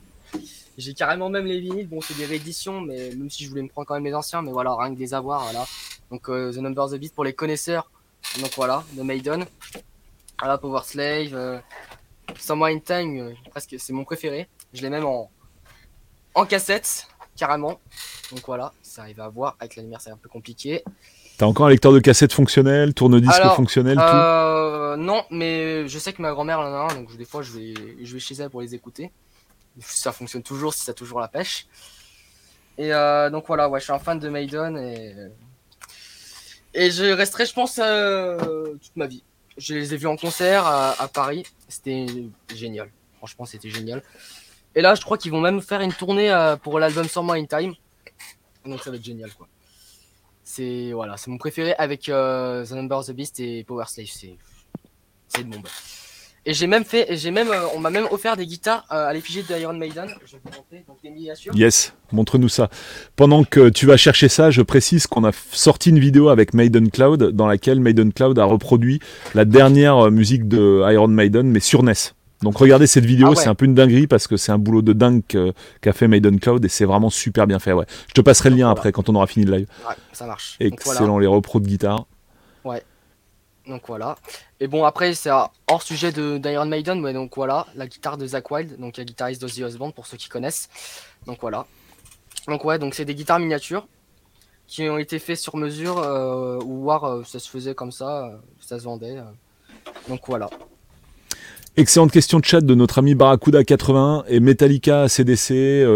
[0.79, 3.69] J'ai carrément même les vinyles, bon c'est des rééditions, mais même si je voulais me
[3.69, 5.67] prendre quand même les anciens, mais voilà, rien que des avoirs, voilà.
[6.11, 7.91] Donc The Number of the Beast pour les connaisseurs,
[8.41, 9.45] donc voilà, de Maiden.
[10.39, 11.63] Voilà, Power Slave,
[12.39, 14.49] Somewhere in Time, euh, presque c'est mon préféré.
[14.73, 15.31] Je l'ai même en,
[16.35, 17.81] en cassette, carrément.
[18.31, 19.57] Donc voilà, ça arrive à voir.
[19.61, 20.83] Avec la lumière, c'est un peu compliqué.
[21.39, 26.23] T'as encore un lecteur de cassette fonctionnel, tourne-disque fonctionnel, euh, Non, mais je sais que
[26.23, 28.63] ma grand-mère en a un, donc des fois je vais, je vais chez elle pour
[28.63, 29.13] les écouter.
[29.81, 31.67] Ça fonctionne toujours si ça a toujours la pêche.
[32.79, 35.15] Et euh, donc voilà, ouais, je suis un fan de Maiden et,
[36.73, 39.23] et je resterai, je pense, toute ma vie
[39.59, 41.45] Je les ai vus en concert à, à Paris.
[41.69, 42.07] C'était
[42.55, 42.91] génial.
[43.19, 44.03] Franchement, c'était génial.
[44.75, 47.47] Et là, je crois qu'ils vont même faire une tournée euh, pour l'album Summer in
[47.47, 47.75] Time.
[48.65, 49.49] Donc ça va être génial, quoi.
[50.45, 54.07] C'est voilà, c'est mon préféré avec euh, The Number of the Beast et Power Slave.
[54.07, 54.37] C'est
[55.29, 55.67] c'est une bombe.
[56.49, 59.13] Et j'ai même fait, j'ai même, euh, on m'a même offert des guitares euh, à
[59.13, 60.07] l'effigie d'Iron Maiden.
[60.25, 61.53] Je vais vous montrer donc des miniatures.
[61.57, 62.71] Yes, montre-nous ça.
[63.17, 66.89] Pendant que tu vas chercher ça, je précise qu'on a sorti une vidéo avec Maiden
[66.91, 69.01] Cloud dans laquelle Maiden Cloud a reproduit
[69.35, 71.95] la dernière euh, musique de Iron Maiden, mais sur NES.
[72.43, 73.37] Donc regardez cette vidéo, Ah ouais.
[73.37, 75.23] c'est un peu une dinguerie parce que c'est un boulot de dingue
[75.81, 77.73] qu'a fait Maiden Cloud et c'est vraiment super bien fait.
[77.73, 77.87] Ouais.
[78.09, 78.73] Je te passerai le lien Voilà.
[78.79, 79.67] après quand on aura fini le live.
[79.89, 80.59] Ouais, ça marche.
[80.61, 81.01] Donc voilà.
[81.01, 82.07] Excellent les repros de guitare.
[83.67, 84.17] Donc voilà.
[84.61, 88.27] Et bon après c'est hors sujet de d'Iron Maiden, mais donc voilà, la guitare de
[88.27, 90.69] Zach Wild, donc la guitariste d'Ozzy Osbourne pour ceux qui connaissent.
[91.27, 91.67] Donc voilà.
[92.47, 93.87] Donc ouais, donc c'est des guitares miniatures
[94.69, 98.27] qui ont été faites sur mesure euh, ou voir euh, ça se faisait comme ça,
[98.27, 99.17] euh, ça se vendait.
[100.09, 100.51] Donc voilà.
[101.77, 105.51] Excellente question de chat de notre ami Barracuda 81 et Metallica CDC.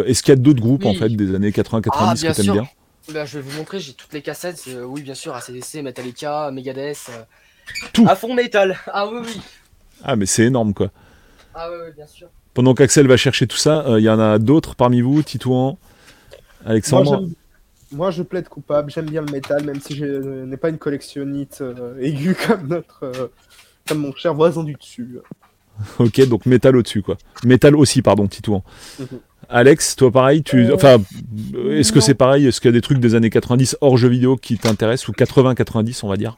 [0.06, 2.52] Est-ce qu'il y a d'autres groupes en fait des années 80-90 Ah, bien que t'aimes
[2.52, 2.68] bien?
[3.12, 4.68] Bah, je vais vous montrer, j'ai toutes les cassettes.
[4.84, 7.10] oui, bien sûr, ACDC, Metallica, Megadeth.
[7.92, 8.06] Tout.
[8.08, 8.76] À fond métal.
[8.86, 9.40] Ah oui, oui.
[10.02, 10.90] Ah mais c'est énorme quoi.
[11.54, 12.28] Ah oui, oui, bien sûr.
[12.54, 15.78] Pendant qu'Axel va chercher tout ça, euh, il y en a d'autres parmi vous, Titouan,
[16.64, 17.24] Alexandre.
[17.92, 20.04] moi, je plaide coupable, j'aime bien le métal, même si je
[20.44, 23.28] n'ai pas une collectionnite euh, aiguë comme notre, euh,
[23.88, 25.18] comme mon cher voisin du dessus.
[25.98, 27.16] Ok, donc métal au-dessus quoi.
[27.44, 28.62] Métal aussi, pardon, Titouan.
[28.98, 29.06] Mhm.
[29.48, 30.98] Alex, toi pareil, tu, Euh, enfin,
[31.70, 32.46] est-ce que c'est pareil?
[32.46, 35.08] Est-ce qu'il y a des trucs des années 90 hors jeux vidéo qui t'intéressent?
[35.08, 36.36] Ou 80-90 on va dire?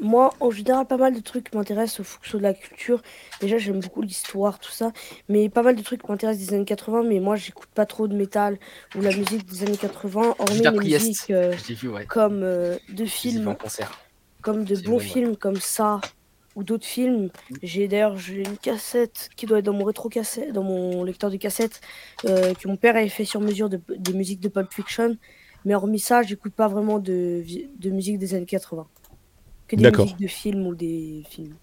[0.00, 3.02] Moi, en général, pas mal de trucs m'intéressent au fonction de la culture.
[3.40, 4.92] Déjà, j'aime beaucoup l'histoire, tout ça.
[5.28, 7.04] Mais pas mal de trucs m'intéressent des années 80.
[7.04, 8.58] Mais moi, j'écoute pas trop de métal
[8.96, 12.06] ou la musique des années 80, hormis les musiques euh, J'ai vu, ouais.
[12.06, 13.56] comme euh, de films,
[14.42, 15.12] comme de bons vrai, ouais.
[15.12, 16.00] films comme ça
[16.56, 17.30] ou d'autres films.
[17.62, 21.30] J'ai d'ailleurs j'ai une cassette qui doit être dans mon rétro cassette, dans mon lecteur
[21.30, 21.80] de cassette
[22.24, 25.16] euh, que mon père avait fait sur mesure de, des musiques de Pulp Fiction.
[25.64, 27.42] Mais hormis ça, j'écoute pas vraiment de,
[27.78, 28.86] de musique des années 80.
[29.68, 30.04] Que des D'accord.
[30.04, 31.54] musiques de films ou des films.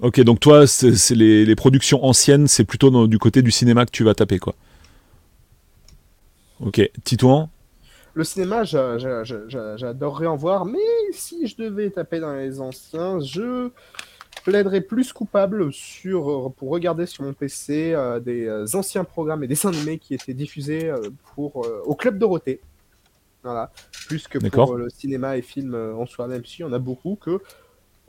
[0.00, 3.84] Ok, donc toi, c'est les, les productions anciennes, c'est plutôt dans- du côté du cinéma
[3.84, 4.54] que tu vas taper quoi.
[6.60, 7.48] Ok, Titouan?
[8.14, 10.78] Le cinéma, j'a- j'a- j'a- j'a- j'adorerais en voir, mais
[11.12, 13.70] si je devais taper dans les anciens, je
[14.44, 19.46] plaiderais plus coupable sur, pour regarder sur mon PC euh, des euh, anciens programmes et
[19.46, 22.60] dessins animés qui étaient diffusés euh, pour, euh, au Club Dorothée.
[23.42, 23.70] Voilà.
[24.06, 26.72] Plus que pour euh, le cinéma et films euh, en soi, même s'il y en
[26.72, 27.40] a beaucoup que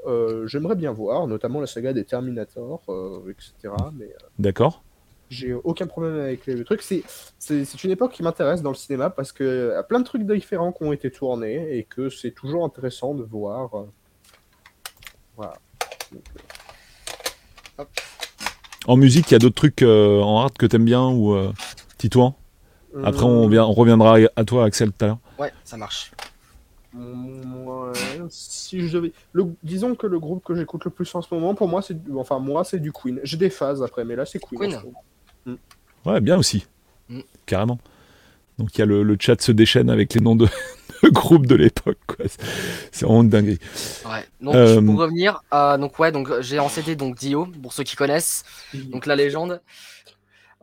[0.07, 3.73] euh, j'aimerais bien voir, notamment la saga des Terminator, euh, etc.
[3.93, 4.83] Mais euh, D'accord
[5.29, 6.81] j'ai aucun problème avec les- le truc.
[6.81, 7.03] C'est,
[7.39, 10.03] c'est, c'est une époque qui m'intéresse dans le cinéma parce que y a plein de
[10.03, 13.69] trucs différents qui ont été tournés et que c'est toujours intéressant de voir.
[15.37, 15.53] Voilà.
[17.77, 17.87] Donc,
[18.87, 21.33] En musique, il y a d'autres trucs en art que t'aimes bien ou
[21.97, 22.35] Titouan?
[23.03, 25.19] Après, on, vient- on reviendra à toi, Axel, tout à l'heure.
[25.39, 26.11] Ouais, ça marche.
[26.93, 27.93] ouais,
[28.29, 31.55] si je devais, le, disons que le groupe que j'écoute le plus en ce moment,
[31.55, 33.19] pour moi, c'est, du- enfin moi, c'est du Queen.
[33.23, 34.59] J'ai des phases après, mais là, c'est Queen.
[34.59, 34.75] Queen.
[35.45, 35.57] moment.
[36.05, 36.65] Ouais, bien aussi.
[37.09, 37.19] Mm.
[37.45, 37.79] Carrément.
[38.57, 40.47] Donc il y a le, le chat se déchaîne avec les noms de,
[41.03, 41.97] de groupes de l'époque.
[42.07, 42.25] quoi.
[42.27, 42.41] C'est-
[42.91, 43.59] C'est vraiment une dinguerie.
[44.05, 44.25] Ouais.
[44.41, 47.83] Donc Euh, pour revenir, euh, donc ouais, donc j'ai en CD donc Dio pour ceux
[47.83, 48.43] qui connaissent,
[48.73, 49.61] donc la légende.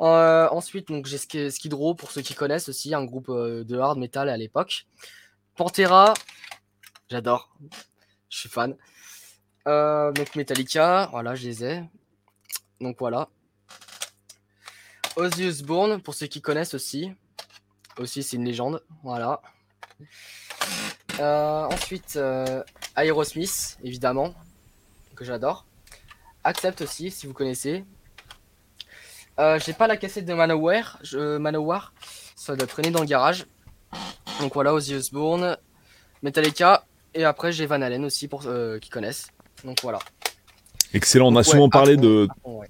[0.00, 3.64] Euh, ensuite donc j'ai Sk- Skid Row pour ceux qui connaissent aussi, un groupe euh,
[3.64, 4.86] de hard metal à l'époque.
[5.56, 6.14] Pantera,
[7.10, 7.52] j'adore,
[8.30, 8.76] je suis fan.
[9.66, 11.84] Euh, donc Metallica, voilà, je les ai.
[12.80, 13.28] Donc voilà.
[15.16, 17.12] Ozzy Osbourne pour ceux qui connaissent aussi.
[17.98, 19.42] Aussi c'est une légende, voilà.
[21.18, 22.16] Euh, ensuite,
[22.94, 24.32] Aerosmith, évidemment,
[25.16, 25.66] que j'adore.
[26.44, 27.84] Accept aussi, si vous connaissez.
[29.38, 31.92] Euh, J'ai pas la cassette de Manowar, je, Manowar,
[32.34, 33.46] ça doit traîner dans le garage.
[34.40, 35.56] Donc voilà, Ozzy Osbourne,
[36.22, 36.84] Metallica,
[37.14, 39.28] et après j'ai Van Halen aussi pour euh, qui connaissent.
[39.64, 40.00] Donc voilà.
[40.92, 41.28] Excellent.
[41.28, 42.66] On a Donc, souvent parlé de, ouais.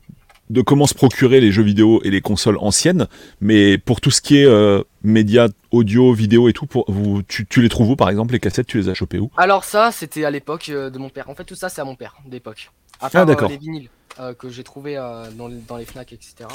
[0.50, 3.06] de comment se procurer les jeux vidéo et les consoles anciennes,
[3.40, 7.46] mais pour tout ce qui est euh, médias, audio, vidéo et tout, pour, vous, tu,
[7.46, 9.30] tu les trouves où par exemple Les cassettes, tu les as chopées où?
[9.36, 11.30] Alors ça, c'était à l'époque euh, de mon père.
[11.30, 12.70] En fait, tout ça, c'est à mon père d'époque.
[13.00, 13.48] À part, euh, d'accord.
[13.50, 13.88] les vinyles
[14.20, 14.94] euh, que j'ai trouvé
[15.36, 16.48] dans, les- dans les Fnac, etc.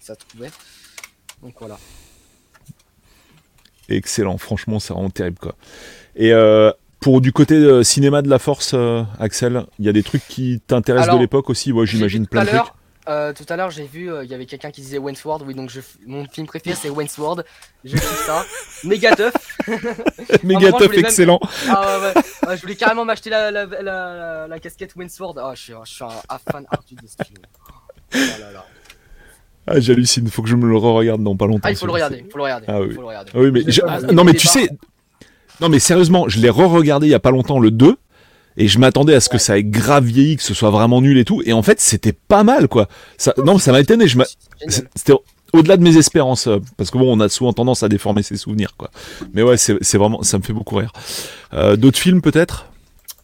[0.00, 0.50] Ça trouvait.
[1.42, 1.78] Donc voilà.
[3.88, 4.38] Excellent.
[4.38, 5.54] Franchement, c'est vraiment terrible quoi.
[6.14, 9.92] Et euh, pour du côté euh, cinéma de la force, euh, Axel, il y a
[9.92, 11.72] des trucs qui t'intéressent de l'époque aussi?
[11.72, 12.72] Moi, J'ai j'imagine plein de trucs.
[13.10, 15.54] Euh, tout à l'heure j'ai vu, euh, il y avait quelqu'un qui disait Wentworth, oui
[15.54, 17.44] donc je, mon film préféré c'est Wentworth,
[17.84, 18.44] je kiffe ça.
[18.84, 19.34] Méga teuf.
[20.42, 21.40] Méga même- excellent.
[21.68, 22.22] Ah ouais, ouais.
[22.46, 25.36] Ah, je voulais carrément m'acheter la, la, la, la, la casquette Wentworth.
[25.38, 27.38] Ah je suis, je suis un, un fan ardu de ce film.
[28.14, 28.64] Oh là là.
[29.66, 31.60] Ah, j'hallucine, faut que je me le re-regarde dans pas longtemps.
[31.64, 32.66] Ah il faut le regarder, il faut le regarder.
[32.68, 32.94] Ah oui.
[32.94, 33.30] faut le regarder.
[33.34, 34.68] Ah oui, mais Je ah, non, mais tu sais,
[35.60, 37.96] non, mais sérieusement, je l'ai re-regardé il y a pas longtemps, le 2,
[38.60, 41.16] et je m'attendais à ce que ça ait grave vieilli, que ce soit vraiment nul
[41.16, 42.88] et tout, et en fait, c'était pas mal, quoi.
[43.16, 44.18] Ça, non, ça m'a étonné, je
[44.68, 45.14] c'était
[45.54, 48.36] au-delà de mes espérances, euh, parce que bon, on a souvent tendance à déformer ses
[48.36, 48.90] souvenirs, quoi.
[49.32, 50.92] Mais ouais, c'est vraiment, ça me fait beaucoup rire.
[51.54, 52.66] Euh, D'autres films, peut-être?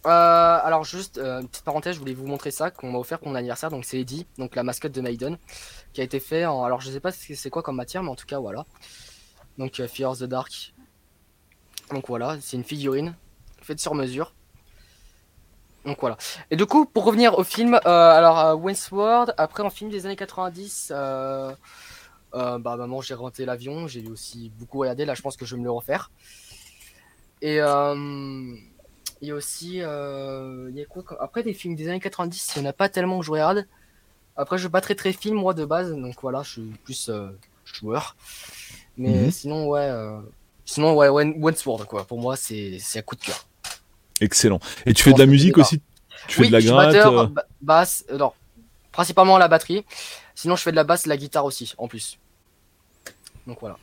[0.06, 3.18] Euh, alors juste, euh, une petite parenthèse, je voulais vous montrer ça qu'on m'a offert
[3.18, 3.70] pour mon anniversaire.
[3.70, 5.36] Donc c'est Eddie, donc la mascotte de Maiden,
[5.92, 6.62] qui a été fait en.
[6.62, 8.66] Alors je sais pas ce que c'est quoi comme matière, mais en tout cas voilà.
[9.58, 10.74] Donc Fear of the Dark.
[11.92, 13.16] Donc voilà, c'est une figurine
[13.62, 14.35] faite sur mesure.
[15.86, 16.16] Donc voilà.
[16.50, 20.04] Et du coup, pour revenir au film, euh, alors euh, Westworld, après un film des
[20.04, 21.54] années 90, euh,
[22.34, 25.04] euh, bah maman j'ai renté l'avion, j'ai aussi beaucoup regardé.
[25.04, 26.10] Là, je pense que je vais me le refaire.
[27.40, 27.94] Et euh,
[29.20, 32.00] il y a aussi, euh, il y a quoi comme- Après des films des années
[32.00, 33.66] 90, il n'y en a pas tellement que je regarde.
[34.36, 37.08] Après, je suis pas très très film moi de base, donc voilà, je suis plus
[37.08, 37.28] euh,
[37.64, 38.16] joueur.
[38.96, 39.30] Mais Mhm.
[39.30, 40.18] sinon, ouais, euh,
[40.64, 42.04] sinon ouais, Wen- Wentworth quoi.
[42.04, 43.46] Pour moi, c'est c'est un coup de cœur.
[44.20, 44.60] Excellent.
[44.86, 45.80] Et tu fais de la musique aussi?
[46.28, 48.32] Tu fais oui, de la je suis gratte batteur, euh, ba- basse, euh, non,
[48.93, 49.84] principalement la batterie.
[50.34, 52.18] Sinon, je fais de la basse, de la guitare aussi, en plus.
[53.47, 53.76] Donc voilà.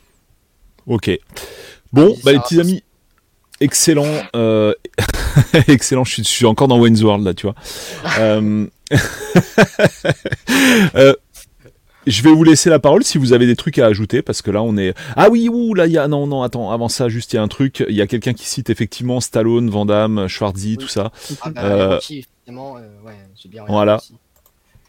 [0.86, 1.10] Ok.
[1.92, 2.82] Bon, bah, les petits amis,
[3.60, 4.06] excellent.
[4.36, 4.74] euh,
[5.68, 7.54] excellent, je suis, je suis encore dans Wayne's World là, tu vois.
[8.18, 8.66] Euh,
[10.96, 11.14] euh,
[12.06, 14.50] je vais vous laisser la parole si vous avez des trucs à ajouter parce que
[14.50, 14.94] là on est.
[15.16, 16.08] Ah oui, ouh, là il y a.
[16.08, 17.84] Non, non, attends, avant ça, juste il y a un truc.
[17.88, 20.76] Il y a quelqu'un qui cite effectivement Stallone, Van Damme, Schwarzy, Oui.
[20.78, 21.10] tout ça.
[21.42, 23.96] Ah, bah, Euh, Rocky, effectivement, euh, ouais, j'ai bien regardé voilà.
[23.96, 24.14] aussi.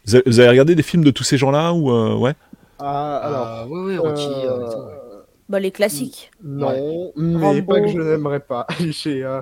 [0.06, 2.34] Vous avez, vous avez regardé des films de tous ces gens-là ou euh, ouais?
[2.78, 3.48] Ah, alors.
[3.48, 4.28] Euh, oui, oui, Rocky.
[4.28, 5.22] euh, euh.
[5.48, 6.30] Bah, les classiques.
[6.44, 7.62] Non, mais Rambo.
[7.72, 8.66] pas que je n'aimerais pas.
[8.80, 9.40] J'ai euh,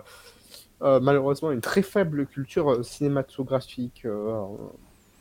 [0.82, 4.02] euh, malheureusement une très faible culture cinématographique.
[4.05, 4.42] euh,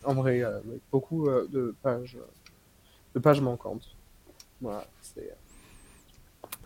[0.05, 2.17] en, vrai, euh, avec beaucoup euh, de pages,
[3.13, 3.95] de pages manquantes.
[4.61, 5.33] Voilà, c'est.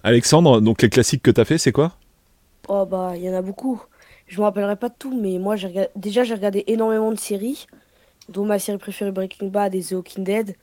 [0.04, 1.94] Alexandre, donc les classiques que t'as fait, c'est quoi?
[2.68, 3.82] Oh bah, il y en a beaucoup.
[4.28, 5.90] Je me rappellerai pas de tout, mais moi, j'ai regardé...
[5.96, 7.66] déjà, j'ai regardé énormément de séries,
[8.30, 10.56] dont ma série préférée Breaking Bad et The Walking Dead,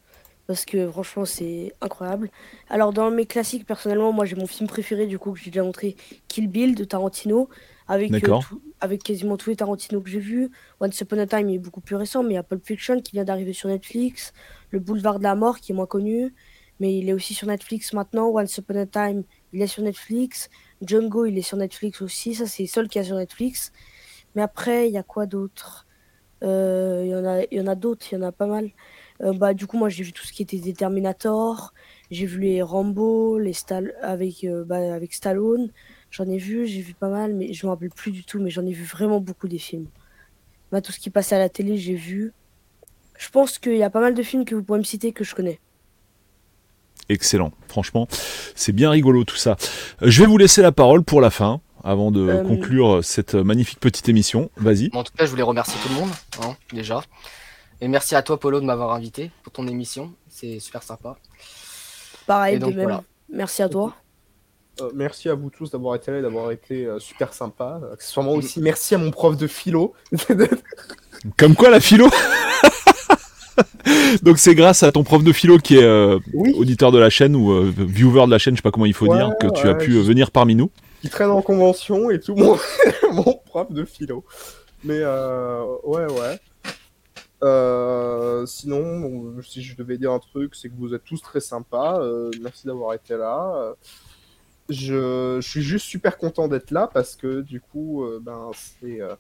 [0.47, 2.31] parce que franchement, c'est incroyable.
[2.69, 5.65] Alors, dans mes classiques, personnellement, moi, j'ai mon film préféré, du coup, que j'ai déjà
[5.65, 5.97] montré,
[6.29, 7.49] Kill Bill de Tarantino,
[7.87, 10.51] avec, euh, tout- avec quasiment tous les Tarantino que j'ai vus.
[10.81, 13.13] Once Upon a Time est beaucoup plus récent, mais il y a Pulp Fiction qui
[13.13, 14.33] vient d'arriver sur Netflix,
[14.71, 16.35] Le Boulevard de la Mort qui est moins connu,
[16.81, 18.29] mais il est aussi sur Netflix maintenant.
[18.29, 20.49] Once Upon a Time, il est sur Netflix.
[20.83, 22.35] Django, il est sur Netflix aussi.
[22.35, 23.73] Ça, c'est le seul qui a sur Netflix.
[24.35, 25.87] Mais après, il y a quoi d'autre?
[26.43, 28.47] Euh, Il y en a, il y en a d'autres, il y en a pas
[28.47, 28.71] mal.
[29.23, 31.73] Euh, bah, du coup, moi, j'ai vu tout ce qui était des Terminator.
[32.11, 35.71] J'ai vu les Rambo, les Stall avec, euh, bah, avec Stallone.
[36.17, 38.39] J'en ai vu, j'ai vu pas mal, mais je me rappelle plus du tout.
[38.39, 39.87] Mais j'en ai vu vraiment beaucoup des films.
[40.71, 42.33] Bah, tout ce qui passait à la télé, j'ai vu.
[43.19, 45.25] Je pense qu'il y a pas mal de films que vous pourrez me citer que
[45.25, 45.59] je connais.
[47.09, 47.53] Excellent.
[47.69, 48.07] Franchement,
[48.55, 49.57] c'est bien rigolo tout ça.
[50.03, 53.35] Euh, Je vais vous laisser la parole pour la fin, avant de Euh, conclure cette
[53.35, 54.51] magnifique petite émission.
[54.57, 54.91] Vas-y.
[54.91, 56.11] Bon, en tout cas, je voulais remercier tout le monde,
[56.43, 57.03] hein, déjà.
[57.81, 60.15] Et merci à toi, Polo, de m'avoir invité pour ton émission.
[60.29, 61.19] C'est super sympa.
[62.27, 62.85] Pareil, Et donc, de même.
[62.85, 63.03] voilà.
[63.29, 63.95] Merci à toi.
[64.81, 67.81] Euh, merci à vous tous d'avoir été là, et d'avoir été euh, super sympa.
[67.93, 69.93] Accessoirement aussi, merci à mon prof de philo.
[71.39, 72.09] Comme quoi la philo
[74.23, 77.11] Donc c'est grâce à ton prof de philo qui est euh, oui, auditeur de la
[77.11, 79.33] chaîne ou euh, viewer de la chaîne, je sais pas comment il faut Ouais, dire,
[79.41, 80.71] que tu as pu je- euh, venir parmi nous.
[81.03, 82.57] qui traîne en convention et tout, mon,
[83.13, 84.25] mon prof de philo.
[84.83, 86.39] Mais euh, ouais, ouais.
[87.43, 91.41] Euh, sinon, bon, si je devais dire un truc, c'est que vous êtes tous très
[91.41, 92.01] sympas.
[92.01, 93.75] euh, merci d'avoir été là.
[94.71, 99.01] Je, je suis juste super content d'être là parce que du coup, euh, ben, c'est
[99.01, 99.15] euh,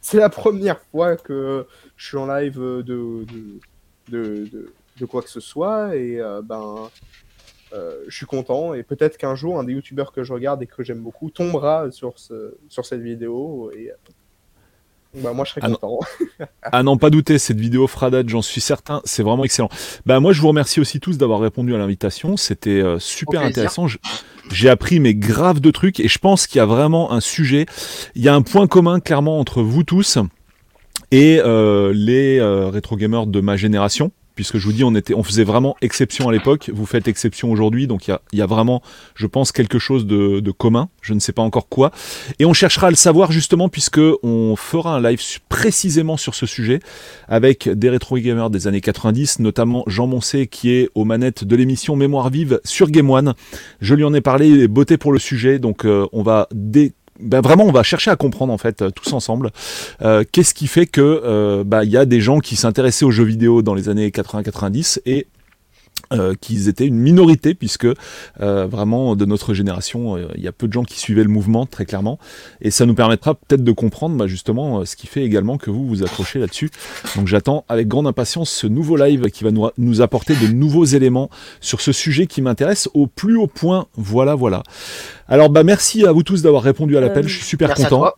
[0.00, 1.66] c'est la première fois que
[1.96, 3.24] je suis en live de, de,
[4.08, 6.90] de, de, de quoi que ce soit et euh, ben,
[7.72, 10.66] euh, je suis content et peut-être qu'un jour un des youtubeurs que je regarde et
[10.66, 15.60] que j'aime beaucoup tombera sur, ce, sur cette vidéo et euh, bah, moi je serai
[15.64, 15.76] Ah non.
[15.76, 16.00] content.
[16.62, 19.68] À n'en pas douter, cette vidéo fera date, j'en suis certain, c'est vraiment excellent.
[20.06, 23.86] Bah moi je vous remercie aussi tous d'avoir répondu à l'invitation, c'était euh, super intéressant.
[23.86, 23.98] Je-
[24.50, 27.66] J'ai appris mes graves de trucs et je pense qu'il y a vraiment un sujet,
[28.14, 30.18] il y a un point commun clairement entre vous tous
[31.10, 34.12] et euh, les euh, rétro gamers de ma génération.
[34.34, 37.50] Puisque je vous dis, on, était, on faisait vraiment exception à l'époque, vous faites exception
[37.50, 38.82] aujourd'hui, donc il y y a vraiment,
[39.14, 41.90] je pense, quelque chose de, commun, je ne sais pas encore quoi,
[42.38, 46.46] et on cherchera à le savoir justement, puisque on fera un live précisément sur ce
[46.46, 46.80] sujet,
[47.28, 51.56] avec des rétro gamers des années 90, notamment Jean Moncé, qui est aux manettes de
[51.56, 53.34] l'émission Mémoire Vive sur Game One.
[53.80, 56.48] Je lui en ai parlé, il est botté pour le sujet, donc euh, on va
[56.52, 59.50] dé- ben vraiment, on va chercher à comprendre en fait euh, tous ensemble
[60.02, 63.12] euh, qu'est-ce qui fait que euh, bah, il y a des gens qui s'intéressaient aux
[63.12, 65.26] jeux vidéo dans les années 80-90 et
[66.12, 67.86] euh, qu'ils étaient une minorité puisque
[68.40, 71.28] euh, vraiment de notre génération euh, il y a peu de gens qui suivaient le
[71.28, 72.18] mouvement très clairement.
[72.60, 75.86] Et ça nous permettra peut-être de comprendre bah, justement ce qui fait également que vous
[75.86, 76.70] vous accrochez là-dessus.
[77.16, 80.84] Donc j'attends avec grande impatience ce nouveau live qui va nous, nous apporter de nouveaux
[80.84, 83.86] éléments sur ce sujet qui m'intéresse au plus haut point.
[83.96, 84.62] Voilà voilà.
[85.28, 87.28] Alors bah merci à vous tous d'avoir répondu à l'appel.
[87.28, 88.12] Je suis super content.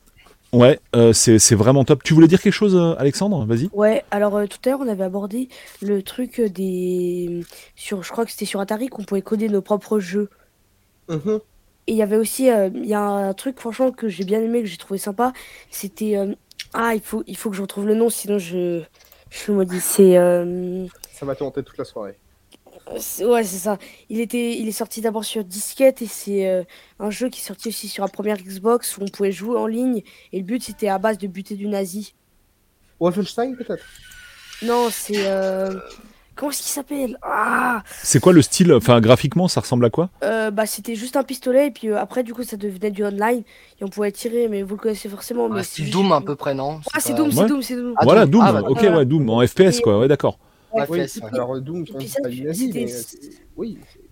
[0.57, 2.03] Ouais, euh, c'est c'est vraiment top.
[2.03, 3.45] Tu voulais dire quelque chose, euh, Alexandre?
[3.45, 3.69] Vas-y.
[3.73, 5.49] Ouais, alors euh, tout à l'heure on avait abordé
[5.83, 7.43] le truc euh, des
[7.75, 10.31] sur je crois que c'était sur Atari qu'on pouvait coder nos propres jeux.
[11.09, 11.41] Mhm.
[11.89, 14.41] Et il y avait aussi euh, il y a un truc franchement que j'ai bien
[14.41, 15.35] aimé que j'ai trouvé sympa,
[15.71, 16.35] c'était euh,
[16.73, 18.83] ah il faut il faut que je retrouve le nom sinon je
[19.29, 19.85] je le maudis.
[19.85, 22.17] C'est euh, Ça va te hanter toute la soirée.
[22.99, 23.79] C'est- ouais, c'est ça.
[24.09, 26.63] Il était il est sorti d'abord sur disquette et c'est euh,
[27.01, 29.67] un jeu qui est sorti aussi sur la première Xbox où on pouvait jouer en
[29.67, 30.03] ligne
[30.33, 32.15] et le but c'était à base de buter du nazi.
[33.01, 33.85] Wolfenstein peut-être?
[34.63, 35.75] Non, c'est euh,
[36.35, 37.19] comment est-ce qu'il s'appelle?
[37.23, 38.73] Ah C'est quoi le style?
[38.73, 40.09] Enfin, graphiquement, ça ressemble à quoi?
[40.25, 43.05] Euh, bah, c'était juste un pistolet et puis euh, après du coup ça devenait du
[43.05, 43.43] online
[43.81, 46.21] et on pouvait tirer mais vous le connaissez forcément mais c'est c'est juste- Doom à
[46.23, 46.81] peu près, non?
[46.95, 47.35] Ah c'est Doom, Ouais.
[47.35, 47.95] c'est Doom, c'est Doom.
[47.99, 48.31] Ah, Voilà, Doom.
[48.31, 48.43] Doom.
[48.47, 49.99] Ah, bah, ok, ouais, Doom en FPS, quoi.
[49.99, 50.39] Ouais, d'accord.
[50.89, 51.01] Oui,
[51.33, 52.87] alors Doom, mais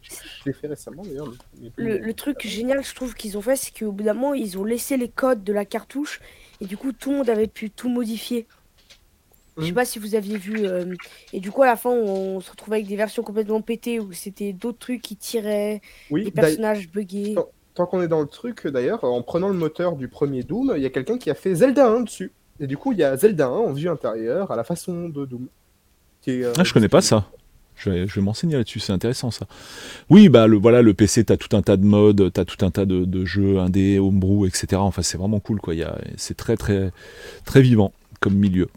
[0.03, 1.33] je l'ai fait récemment d'ailleurs.
[1.61, 4.35] mais- Le, le truc génial je trouve qu'ils ont fait c'est qu'au bout d'un moment
[4.35, 6.21] ils ont laissé les codes de la cartouche
[6.61, 8.47] et du coup tout le monde avait pu tout modifier.
[9.57, 9.75] Je sais Mhm.
[9.75, 10.95] pas si vous aviez vu euh,
[11.33, 14.13] et du coup à la fin on, se retrouvait avec des versions complètement pétées où
[14.13, 15.81] c'était d'autres trucs qui tiraient,
[16.11, 17.35] Oui, des personnages buggés.
[17.35, 17.47] Non.
[17.75, 20.83] tant qu'on est dans le truc, d'ailleurs, en prenant le moteur du premier Doom, il
[20.83, 22.31] y a quelqu'un qui a fait Zelda 1 dessus.
[22.61, 25.25] Et du coup, il y a Zelda 1 en vue intérieure à la façon de
[25.27, 25.49] Doom.
[26.25, 27.29] Qui est, euh, Ah, je connais pas ça.
[27.77, 29.47] Je vais, je vais m'enseigner là-dessus, c'est intéressant ça.
[30.09, 32.71] Oui, bah le, voilà, le PC, t'as tout un tas de modes, t'as tout un
[32.71, 34.77] tas de, de jeux indés, homebrew, etc.
[34.77, 35.75] Enfin, c'est vraiment cool, quoi.
[36.17, 36.93] C'est très, très,
[37.45, 38.69] très vivant comme milieu.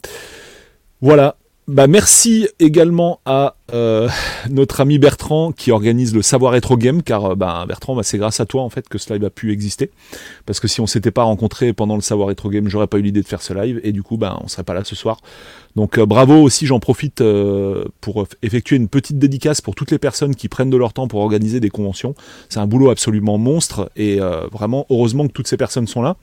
[0.99, 1.38] Voilà.
[1.68, 4.07] Bah, merci également à euh,
[4.49, 8.18] notre ami Bertrand qui organise le Savoir Rétro Game, car euh, bah, Bertrand, bah, c'est
[8.18, 9.91] grâce à toi en fait que ce live a pu exister.
[10.45, 13.02] Parce que si on s'était pas rencontré pendant le Savoir Rétro Game, j'aurais pas eu
[13.02, 15.19] l'idée de faire ce live, et du coup, bah, on serait pas là ce soir.
[15.76, 17.22] Donc euh, bravo aussi, j'en profite
[17.99, 21.19] pour effectuer une petite dédicace pour toutes les personnes qui prennent de leur temps pour
[21.19, 22.15] organiser des conventions.
[22.48, 24.19] C'est un boulot absolument monstre et
[24.53, 26.15] vraiment heureusement que toutes ces personnes sont là.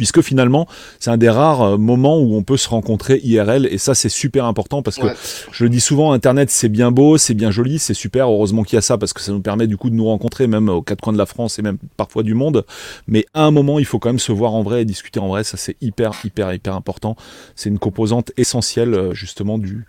[0.00, 0.66] Puisque finalement,
[0.98, 4.08] c'est un des rares euh, moments où on peut se rencontrer IRL, et ça c'est
[4.08, 5.14] super important parce que Ouais.
[5.52, 8.76] je le dis souvent, Internet c'est bien beau, c'est bien joli, c'est super, heureusement qu'il
[8.76, 10.80] y a ça parce que ça nous permet du coup de nous rencontrer même aux
[10.80, 12.64] quatre coins de la France et même parfois du monde.
[13.08, 15.28] Mais à un moment, il faut quand même se voir en vrai et discuter en
[15.28, 17.14] vrai, ça c'est hyper, hyper, hyper important.
[17.56, 19.84] C'est une composante essentielle euh, justement du,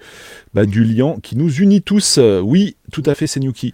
[0.54, 2.18] bah, du lien qui nous unit tous.
[2.18, 3.74] Euh, Oui, tout à fait, c'est Nuki.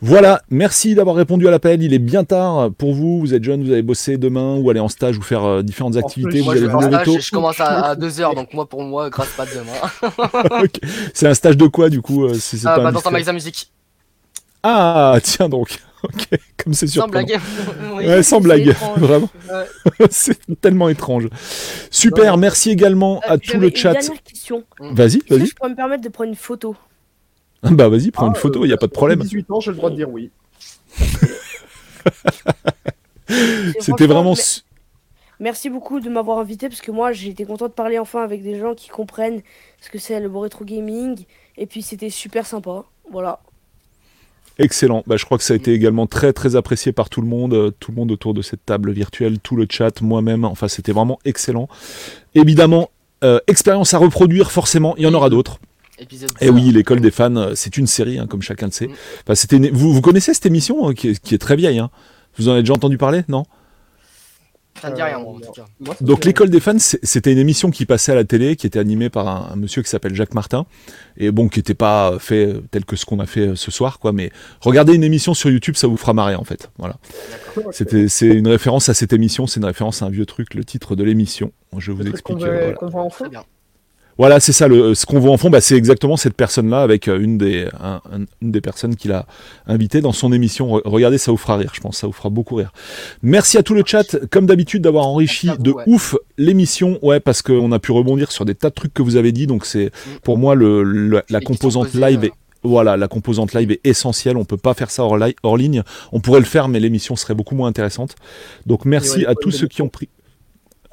[0.00, 1.82] Voilà, merci d'avoir répondu à l'appel.
[1.82, 3.18] Il est bien tard pour vous.
[3.20, 5.96] Vous êtes jeune, vous allez bosser demain ou aller en stage ou faire euh, différentes
[5.96, 6.30] En activités.
[6.30, 6.52] plus, Vous Moi,
[6.84, 7.36] allez je, stage, tôt.
[7.36, 10.60] commence à, à 2h, donc moi, pour moi, grâce pas demain.
[10.64, 10.78] Ok.
[11.14, 13.10] C'est un stage de quoi du coup euh, c'est- c'est Ah, pas bah, dans un
[13.10, 13.70] magasin musique.
[14.62, 15.78] Ah, tiens donc.
[16.04, 16.28] Ok,
[16.62, 17.26] comme c'est Sans surprenant.
[17.26, 17.40] blague.
[17.96, 18.06] Oui.
[18.06, 18.98] Ouais, sans blague, étrange.
[19.00, 19.28] vraiment.
[19.50, 20.06] Ouais.
[20.12, 21.26] c'est tellement étrange.
[21.90, 23.94] Super, merci également Euh, à tout le une chat.
[23.94, 24.62] dernière question.
[24.78, 25.46] Vas-y, vas-y.
[25.46, 26.76] je pourrais me permettre de prendre une photo?
[27.70, 29.16] Bah vas-y, prends Ah, une photo, euh, il y a pas de j'ai problème.
[29.16, 30.30] 18 ans, j'ai le droit de dire oui.
[33.78, 34.60] C'était vraiment su-
[35.40, 38.42] Merci beaucoup de m'avoir invité parce que moi j'ai été content de parler enfin avec
[38.42, 39.42] des gens qui comprennent
[39.80, 41.24] ce que c'est le beau rétro gaming
[41.56, 42.84] et puis c'était super sympa.
[43.10, 43.40] Voilà.
[44.58, 45.02] excellent.
[45.06, 47.54] Bah, je crois que ça a été également très très apprécié par tout le monde,
[47.54, 50.44] euh, tout le monde autour de cette table virtuelle, tout le chat, moi-même.
[50.44, 51.68] Enfin, c'était vraiment excellent.
[52.34, 52.90] Évidemment,
[53.24, 55.58] euh, expérience à reproduire, forcément, il y en aura d'autres.
[55.98, 58.86] Épisode Et oui, l'école des fans, euh, c'est une série, hein, comme chacun le sait.
[58.88, 58.92] Mm.
[59.24, 61.78] Enfin, c'était une- vous, vous connaissez cette émission euh, qui, est, qui est très vieille
[61.78, 61.90] hein?
[62.38, 63.44] Vous en avez déjà entendu parler, non?
[64.80, 65.64] Ça me dit rien, Euh, moi, en tout cas.
[65.80, 68.64] Moi, ça Donc l'école des fans, c'était une émission qui passait à la télé, qui
[68.64, 70.66] était animée par un, un monsieur qui s'appelle Jacques Martin,
[71.16, 73.72] et bon, qui n'était pas fait euh, tel que ce qu'on a fait euh, ce
[73.72, 74.12] soir, quoi.
[74.12, 76.70] Mais regardez une émission sur YouTube, ça vous fera marrer en fait.
[76.78, 76.96] Voilà.
[77.72, 80.64] C'était, c'est une référence à cette émission, c'est une référence à un vieux truc, le
[80.64, 81.50] titre de l'émission.
[81.76, 82.40] Je vous Le explique.
[82.44, 83.44] euh, voilà.
[84.18, 84.66] Voilà, c'est ça.
[84.68, 87.66] Le, ce qu'on voit en fond, bah, c'est exactement cette personne-là avec euh, une des,
[87.80, 89.26] un- un- une des personnes qu'il a
[89.66, 90.76] invitées dans son émission.
[90.76, 91.98] Re- Regardez, ça vous fera rire, je pense.
[91.98, 92.72] Ça vous fera beaucoup rire.
[93.22, 95.84] Merci à tout le chat, comme d'habitude, d'avoir enrichi vous, de ouais.
[95.86, 96.98] ouf l'émission.
[97.02, 99.46] Ouais, parce qu'on a pu rebondir sur des tas de trucs que vous avez dit.
[99.46, 99.90] Donc, c'est
[100.24, 102.32] pour moi le, le- la composante live euh, est
[102.64, 104.36] voilà, la composante live est essentielle.
[104.36, 105.84] On peut pas faire ça hors, li- hors ligne.
[106.10, 108.16] On pourrait le faire, mais l'émission serait beaucoup moins intéressante.
[108.66, 110.08] Donc merci ouais, à tous ceux qui ont pris.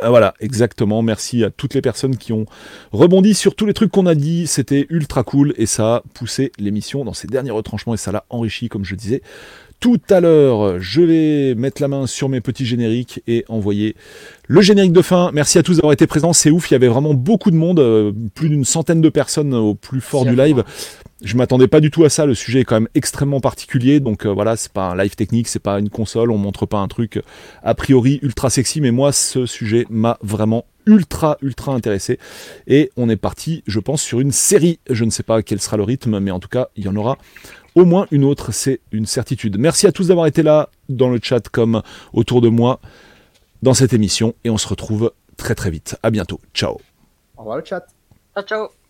[0.01, 1.01] Ah, voilà, exactement.
[1.01, 2.45] Merci à toutes les personnes qui ont
[2.91, 4.45] rebondi sur tous les trucs qu'on a dit.
[4.45, 8.25] C'était ultra cool et ça a poussé l'émission dans ses derniers retranchements et ça l'a
[8.29, 9.21] enrichi, comme je disais.
[9.79, 13.95] Tout à l'heure, je vais mettre la main sur mes petits génériques et envoyer
[14.47, 15.29] le générique de fin.
[15.33, 16.33] Merci à tous d'avoir été présents.
[16.33, 19.53] C'est ouf, il y avait vraiment beaucoup de monde, euh, plus d'une centaine de personnes
[19.53, 20.57] au plus fort du live.
[20.57, 20.63] vous.
[21.23, 22.25] Je m'attendais pas du tout à ça.
[22.25, 23.99] Le sujet est quand même extrêmement particulier.
[23.99, 26.31] Donc euh, voilà, c'est pas un live technique, c'est pas une console.
[26.31, 27.21] On montre pas un truc euh,
[27.63, 28.81] a priori ultra sexy.
[28.81, 32.19] Mais moi, ce sujet m'a vraiment ultra ultra intéressé.
[32.67, 34.79] Et on est parti, je pense, sur une série.
[34.89, 36.95] Je ne sais pas quel sera le rythme, mais en tout cas, il y en
[36.95, 37.17] aura
[37.75, 38.51] au moins une autre.
[38.51, 39.57] C'est une certitude.
[39.59, 41.81] Merci à tous d'avoir été là dans le chat comme
[42.13, 42.79] autour de moi
[43.61, 44.33] dans cette émission.
[44.43, 45.97] Et on se retrouve très très vite.
[46.01, 46.39] À bientôt.
[46.53, 46.77] Ciao.
[47.37, 47.85] Au revoir le chat.
[48.33, 48.84] Ciao, ciao.